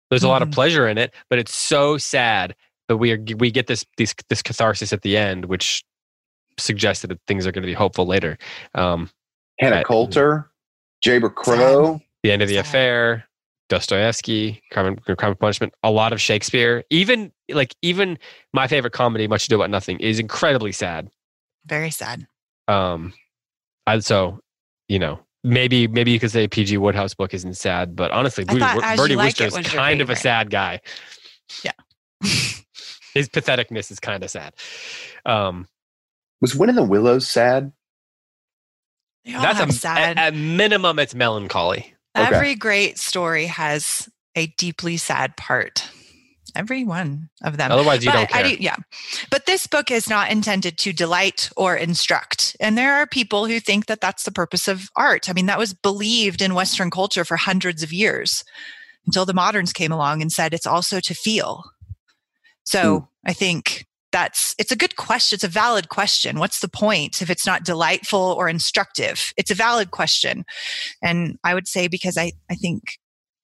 There's 0.10 0.24
a 0.24 0.26
mm-hmm. 0.26 0.32
lot 0.32 0.42
of 0.42 0.50
mm-hmm. 0.50 0.56
pleasure 0.56 0.88
in 0.88 0.98
it, 0.98 1.14
but 1.30 1.40
it's 1.40 1.54
so 1.54 1.98
sad 1.98 2.56
that 2.88 2.98
we 2.98 3.12
are 3.12 3.20
we 3.38 3.52
get 3.52 3.68
this 3.68 3.86
this 3.98 4.14
this 4.30 4.42
catharsis 4.42 4.92
at 4.92 5.04
the 5.04 5.18
end, 5.18 5.46
which 5.46 5.84
suggests 6.60 7.04
that 7.04 7.18
things 7.28 7.48
are 7.48 7.52
going 7.52 7.64
to 7.64 7.68
be 7.68 7.74
hopeful 7.74 8.06
later. 8.06 8.38
Um, 8.76 9.10
Hannah 9.60 9.84
Coulter, 9.84 10.50
Jayber 11.04 11.34
Crow, 11.34 12.02
The 12.24 12.32
End 12.32 12.42
of 12.42 12.48
the 12.48 12.56
sad. 12.56 12.66
Affair, 12.66 13.26
Dostoevsky, 13.70 14.62
Crime, 14.72 14.98
Crime 14.98 15.32
and 15.32 15.40
Punishment, 15.40 15.74
a 15.82 15.92
lot 15.92 16.14
of 16.14 16.20
Shakespeare. 16.20 16.84
Even 16.90 17.32
like 17.50 17.74
even 17.82 18.18
my 18.54 18.68
favorite 18.68 18.94
comedy, 18.94 19.28
Much 19.28 19.46
Ado 19.46 19.56
About 19.56 19.70
Nothing, 19.70 20.00
is 20.00 20.20
incredibly 20.20 20.72
sad. 20.72 21.10
Very 21.66 21.90
sad. 21.90 22.28
Um, 22.68 23.14
and 23.88 24.04
so, 24.04 24.40
you 24.88 25.00
know, 25.00 25.20
maybe 25.44 25.88
maybe 25.88 26.12
you 26.12 26.20
could 26.20 26.32
say 26.32 26.48
PG 26.48 26.78
Wodehouse 26.78 27.14
book 27.14 27.34
isn't 27.34 27.56
sad, 27.56 27.96
but 27.96 28.12
honestly, 28.12 28.46
I 28.48 28.96
Bertie 28.96 29.14
You 29.14 29.18
Like 29.18 29.28
Wooster 29.28 29.44
It 29.46 29.48
is 29.48 29.58
was 29.58 29.68
kind 29.68 30.02
of 30.02 30.10
a 30.10 30.16
sad 30.16 30.50
guy. 30.50 30.82
Yeah. 31.64 31.72
His 33.14 33.28
patheticness 33.28 33.92
is 33.92 34.00
kind 34.00 34.24
of 34.24 34.30
sad. 34.30 34.54
Um, 35.26 35.68
Was 36.40 36.56
Wind 36.56 36.70
in 36.70 36.76
the 36.76 36.84
Willows 36.84 37.28
sad? 37.28 37.72
They 39.26 39.34
that's 39.34 39.60
a, 39.60 39.72
sad. 39.72 40.18
At, 40.18 40.18
at 40.18 40.36
minimum, 40.36 40.98
it's 41.00 41.14
melancholy. 41.14 41.91
Okay. 42.16 42.36
Every 42.36 42.56
great 42.56 42.98
story 42.98 43.46
has 43.46 44.10
a 44.36 44.48
deeply 44.58 44.98
sad 44.98 45.38
part. 45.38 45.90
Every 46.56 46.84
one 46.84 47.30
of 47.44 47.56
them. 47.56 47.72
Otherwise, 47.72 48.04
you 48.04 48.12
but 48.12 48.18
don't 48.18 48.30
care. 48.30 48.46
I 48.46 48.56
do, 48.56 48.62
yeah. 48.62 48.76
But 49.30 49.46
this 49.46 49.68
book 49.68 49.90
is 49.90 50.10
not 50.10 50.30
intended 50.30 50.78
to 50.80 50.92
delight 50.92 51.50
or 51.56 51.76
instruct. 51.78 52.58
And 52.60 52.78
there 52.78 52.96
are 52.96 53.08
people 53.08 53.46
who 53.46 53.62
think 53.62 53.86
that 53.86 54.02
that's 54.02 54.24
the 54.24 54.32
purpose 54.32 54.68
of 54.68 54.90
art. 54.98 55.30
I 55.30 55.34
mean, 55.34 55.46
that 55.46 55.60
was 55.60 55.74
believed 55.74 56.42
in 56.42 56.54
Western 56.54 56.90
culture 56.90 57.24
for 57.24 57.38
hundreds 57.38 57.84
of 57.84 57.94
years 57.94 58.44
until 59.06 59.26
the 59.26 59.34
moderns 59.34 59.72
came 59.72 59.94
along 59.94 60.22
and 60.22 60.32
said 60.32 60.54
it's 60.54 60.68
also 60.68 61.00
to 61.00 61.14
feel. 61.14 61.64
So 62.64 63.00
hmm. 63.00 63.30
I 63.30 63.34
think 63.34 63.86
that's 64.12 64.56
it's 64.60 64.72
a 64.72 64.76
good 64.76 64.96
question. 64.96 65.36
It's 65.36 65.44
a 65.44 65.48
valid 65.48 65.90
question. 65.90 66.40
What's 66.40 66.60
the 66.60 66.68
point 66.68 67.22
if 67.22 67.30
it's 67.30 67.46
not 67.46 67.64
delightful 67.64 68.36
or 68.38 68.50
instructive? 68.50 69.34
It's 69.38 69.52
a 69.52 69.56
valid 69.56 69.92
question. 69.92 70.46
And 71.02 71.38
I 71.44 71.54
would 71.54 71.68
say 71.68 71.88
because 71.88 72.18
I, 72.18 72.34
I 72.50 72.56
think 72.56 72.98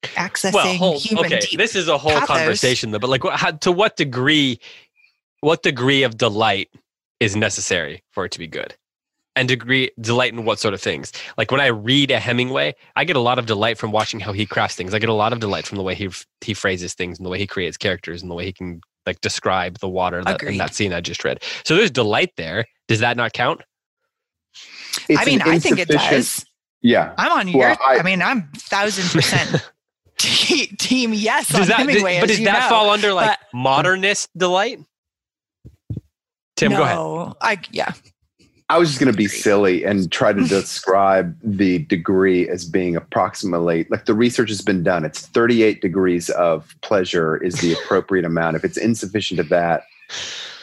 accessing 0.03 0.53
well, 0.53 0.75
hold, 0.75 1.01
human 1.01 1.25
okay, 1.25 1.55
this 1.55 1.75
is 1.75 1.87
a 1.87 1.97
whole 1.97 2.11
pathos. 2.11 2.37
conversation, 2.37 2.91
though. 2.91 2.99
But 2.99 3.09
like, 3.09 3.23
how, 3.33 3.51
to 3.51 3.71
what 3.71 3.95
degree, 3.95 4.59
what 5.41 5.63
degree 5.63 6.03
of 6.03 6.17
delight 6.17 6.69
is 7.19 7.35
necessary 7.35 8.03
for 8.11 8.25
it 8.25 8.31
to 8.33 8.39
be 8.39 8.47
good? 8.47 8.75
And 9.35 9.47
degree 9.47 9.91
delight 10.01 10.33
in 10.33 10.45
what 10.45 10.57
sort 10.57 10.73
of 10.73 10.81
things? 10.81 11.11
Like 11.37 11.51
when 11.51 11.61
I 11.61 11.67
read 11.67 12.09
a 12.09 12.19
Hemingway, 12.19 12.73
I 12.95 13.03
get 13.03 13.15
a 13.15 13.19
lot 13.19 13.37
of 13.37 13.45
delight 13.45 13.77
from 13.77 13.91
watching 13.91 14.19
how 14.19 14.33
he 14.33 14.47
crafts 14.47 14.75
things. 14.75 14.95
I 14.95 14.99
get 14.99 15.09
a 15.09 15.13
lot 15.13 15.31
of 15.31 15.39
delight 15.39 15.67
from 15.67 15.77
the 15.77 15.83
way 15.83 15.93
he 15.93 16.09
he 16.41 16.55
phrases 16.55 16.95
things 16.95 17.19
and 17.19 17.25
the 17.25 17.29
way 17.29 17.37
he 17.37 17.45
creates 17.45 17.77
characters 17.77 18.23
and 18.23 18.31
the 18.31 18.35
way 18.35 18.45
he 18.45 18.51
can 18.51 18.81
like 19.07 19.19
describe 19.21 19.79
the 19.79 19.89
water 19.89 20.23
that, 20.23 20.43
in 20.43 20.57
that 20.57 20.75
scene 20.75 20.93
I 20.93 21.01
just 21.01 21.23
read. 21.23 21.41
So 21.65 21.75
there's 21.75 21.89
delight 21.89 22.33
there. 22.37 22.65
Does 22.87 22.99
that 22.99 23.17
not 23.17 23.33
count? 23.33 23.61
It's 25.09 25.19
I 25.19 25.25
mean, 25.25 25.41
I 25.41 25.57
think 25.59 25.79
it 25.79 25.87
does. 25.87 26.45
Yeah. 26.81 27.13
I'm 27.17 27.31
on 27.31 27.47
Well, 27.53 27.69
your. 27.69 27.83
I, 27.83 27.97
I- 27.99 28.03
mean, 28.03 28.21
I'm 28.21 28.49
thousand 28.55 29.09
percent 29.09 29.67
te- 30.17 30.67
team 30.75 31.13
yes 31.13 31.53
on 31.53 31.61
Does 31.61 31.69
that, 31.69 31.77
Hemingway. 31.79 32.19
but 32.19 32.27
does 32.29 32.39
that 32.43 32.61
know. 32.63 32.69
fall 32.69 32.89
under 32.91 33.13
like 33.13 33.39
but- 33.39 33.57
modernist 33.57 34.29
delight? 34.37 34.79
Tim, 36.55 36.71
go 36.71 36.83
ahead. 36.83 36.95
no, 36.95 37.35
I 37.41 37.59
yeah. 37.71 37.93
I 38.69 38.77
was 38.77 38.89
just 38.89 38.99
going 38.99 39.11
to 39.11 39.17
be 39.17 39.27
silly 39.27 39.85
and 39.85 40.11
try 40.11 40.33
to 40.33 40.43
describe 40.47 41.37
the 41.41 41.79
degree 41.79 42.49
as 42.49 42.65
being 42.65 42.95
approximately 42.95 43.87
like 43.89 44.05
the 44.05 44.13
research 44.13 44.49
has 44.49 44.61
been 44.61 44.83
done. 44.83 45.05
It's 45.05 45.25
38 45.27 45.81
degrees 45.81 46.29
of 46.31 46.75
pleasure 46.81 47.37
is 47.37 47.55
the 47.55 47.73
appropriate 47.83 48.25
amount. 48.25 48.57
If 48.57 48.65
it's 48.65 48.77
insufficient 48.77 49.39
of 49.39 49.49
that, 49.49 49.83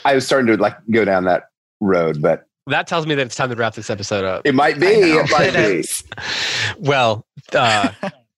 I 0.05 0.15
was 0.15 0.27
starting 0.27 0.47
to 0.49 0.57
like 0.63 0.77
go 0.91 1.05
down 1.05 1.25
that 1.25 1.45
road, 1.81 2.21
but 2.21 2.47
That 2.67 2.87
tells 2.87 3.07
me 3.07 3.15
that 3.15 3.27
it's 3.27 3.37
time 3.37 3.49
to 3.51 3.57
wrap 3.57 3.75
this 3.75 3.89
episode 3.89 4.25
up. 4.25 4.43
it 4.45 4.55
might 4.55 4.79
be. 4.81 4.87
It 4.87 5.31
might 5.31 5.55
it 5.55 5.83
be. 5.83 6.25
Well, 6.79 7.25
uh, 7.55 7.91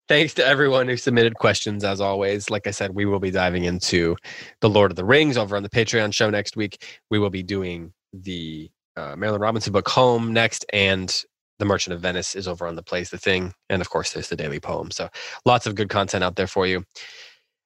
thanks 0.08 0.34
to 0.34 0.46
everyone 0.46 0.86
who 0.86 0.96
submitted 0.96 1.34
questions. 1.34 1.82
As 1.82 2.00
always, 2.00 2.50
like 2.50 2.68
I 2.68 2.70
said, 2.70 2.94
we 2.94 3.04
will 3.04 3.18
be 3.20 3.32
diving 3.32 3.64
into 3.64 4.16
the 4.60 4.68
Lord 4.68 4.92
of 4.92 4.96
the 4.96 5.04
Rings 5.04 5.36
over 5.36 5.56
on 5.56 5.64
the 5.64 5.68
Patreon 5.68 6.12
show 6.14 6.30
next 6.30 6.56
week. 6.56 6.84
We 7.10 7.18
will 7.18 7.30
be 7.30 7.42
doing 7.42 7.92
the 8.12 8.70
uh, 8.96 9.14
Marilynne 9.16 9.40
Robinson 9.40 9.72
book 9.72 9.88
Home 9.88 10.32
next, 10.32 10.64
and 10.72 11.14
The 11.58 11.64
Merchant 11.64 11.94
of 11.94 12.00
Venice 12.00 12.34
is 12.34 12.48
over 12.48 12.66
on 12.66 12.76
the 12.76 12.82
Play's 12.82 13.10
the 13.10 13.18
Thing, 13.18 13.52
and 13.68 13.80
of 13.82 13.90
course, 13.90 14.12
there's 14.12 14.28
the 14.28 14.36
Daily 14.36 14.60
Poem. 14.60 14.90
So 14.90 15.08
lots 15.44 15.66
of 15.66 15.74
good 15.74 15.88
content 15.88 16.24
out 16.24 16.36
there 16.36 16.46
for 16.46 16.66
you. 16.66 16.84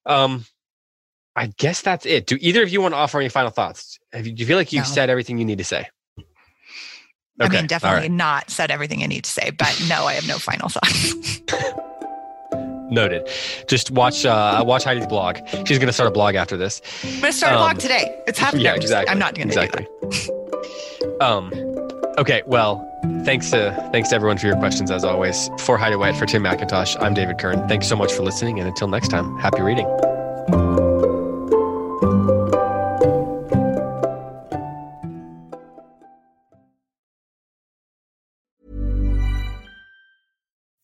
Um, 0.06 0.44
I 1.36 1.46
guess 1.58 1.80
that's 1.82 2.06
it. 2.06 2.26
Do 2.26 2.36
either 2.40 2.62
of 2.62 2.70
you 2.70 2.80
want 2.80 2.92
to 2.94 2.98
offer 2.98 3.18
any 3.20 3.28
final 3.28 3.50
thoughts? 3.50 3.98
Have 4.12 4.26
you, 4.26 4.32
do 4.32 4.40
you 4.40 4.46
feel 4.46 4.56
like 4.58 4.72
you've 4.72 4.84
No. 4.84 4.90
said 4.90 5.10
everything 5.10 5.38
you 5.38 5.44
need 5.44 5.58
to 5.58 5.64
say? 5.64 5.88
I 7.40 7.48
mean, 7.48 7.66
definitely 7.66 8.00
right. 8.00 8.10
not 8.10 8.50
said 8.50 8.70
everything 8.70 9.02
I 9.02 9.06
need 9.06 9.24
to 9.24 9.30
say, 9.30 9.50
but 9.50 9.74
no, 9.88 10.04
I 10.04 10.12
have 10.14 10.28
no 10.28 10.36
final 10.38 10.68
thoughts. 10.68 11.40
Noted. 12.90 13.28
Just 13.68 13.90
watch 13.92 14.24
uh, 14.26 14.62
watch 14.66 14.84
Heidi's 14.84 15.06
blog. 15.06 15.38
She's 15.66 15.78
going 15.78 15.86
to 15.86 15.92
start 15.92 16.08
a 16.08 16.10
blog 16.10 16.34
after 16.34 16.56
this. 16.56 16.82
I'm 17.04 17.20
gonna 17.20 17.32
start 17.32 17.52
a 17.52 17.56
Um, 17.56 17.62
blog 17.62 17.78
today. 17.78 18.22
It's 18.26 18.38
happening. 18.38 18.64
Yeah, 18.64 18.74
exactly. 18.74 19.10
I'm 19.10 19.18
not 19.18 19.34
gonna 19.34 19.46
exactly. 19.46 19.86
Um, 21.20 21.52
okay. 22.18 22.42
Well, 22.46 22.86
thanks 23.24 23.50
to 23.50 23.72
thanks 23.92 24.08
to 24.10 24.16
everyone 24.16 24.38
for 24.38 24.46
your 24.46 24.56
questions 24.56 24.90
as 24.90 25.04
always. 25.04 25.48
For 25.60 25.78
Heidi 25.78 25.96
White, 25.96 26.16
for 26.16 26.26
Tim 26.26 26.42
McIntosh, 26.42 27.00
I'm 27.00 27.14
David 27.14 27.38
Kern. 27.38 27.68
Thanks 27.68 27.86
so 27.88 27.96
much 27.96 28.12
for 28.12 28.22
listening, 28.22 28.58
and 28.58 28.68
until 28.68 28.88
next 28.88 29.08
time, 29.08 29.38
happy 29.38 29.62
reading. 29.62 30.79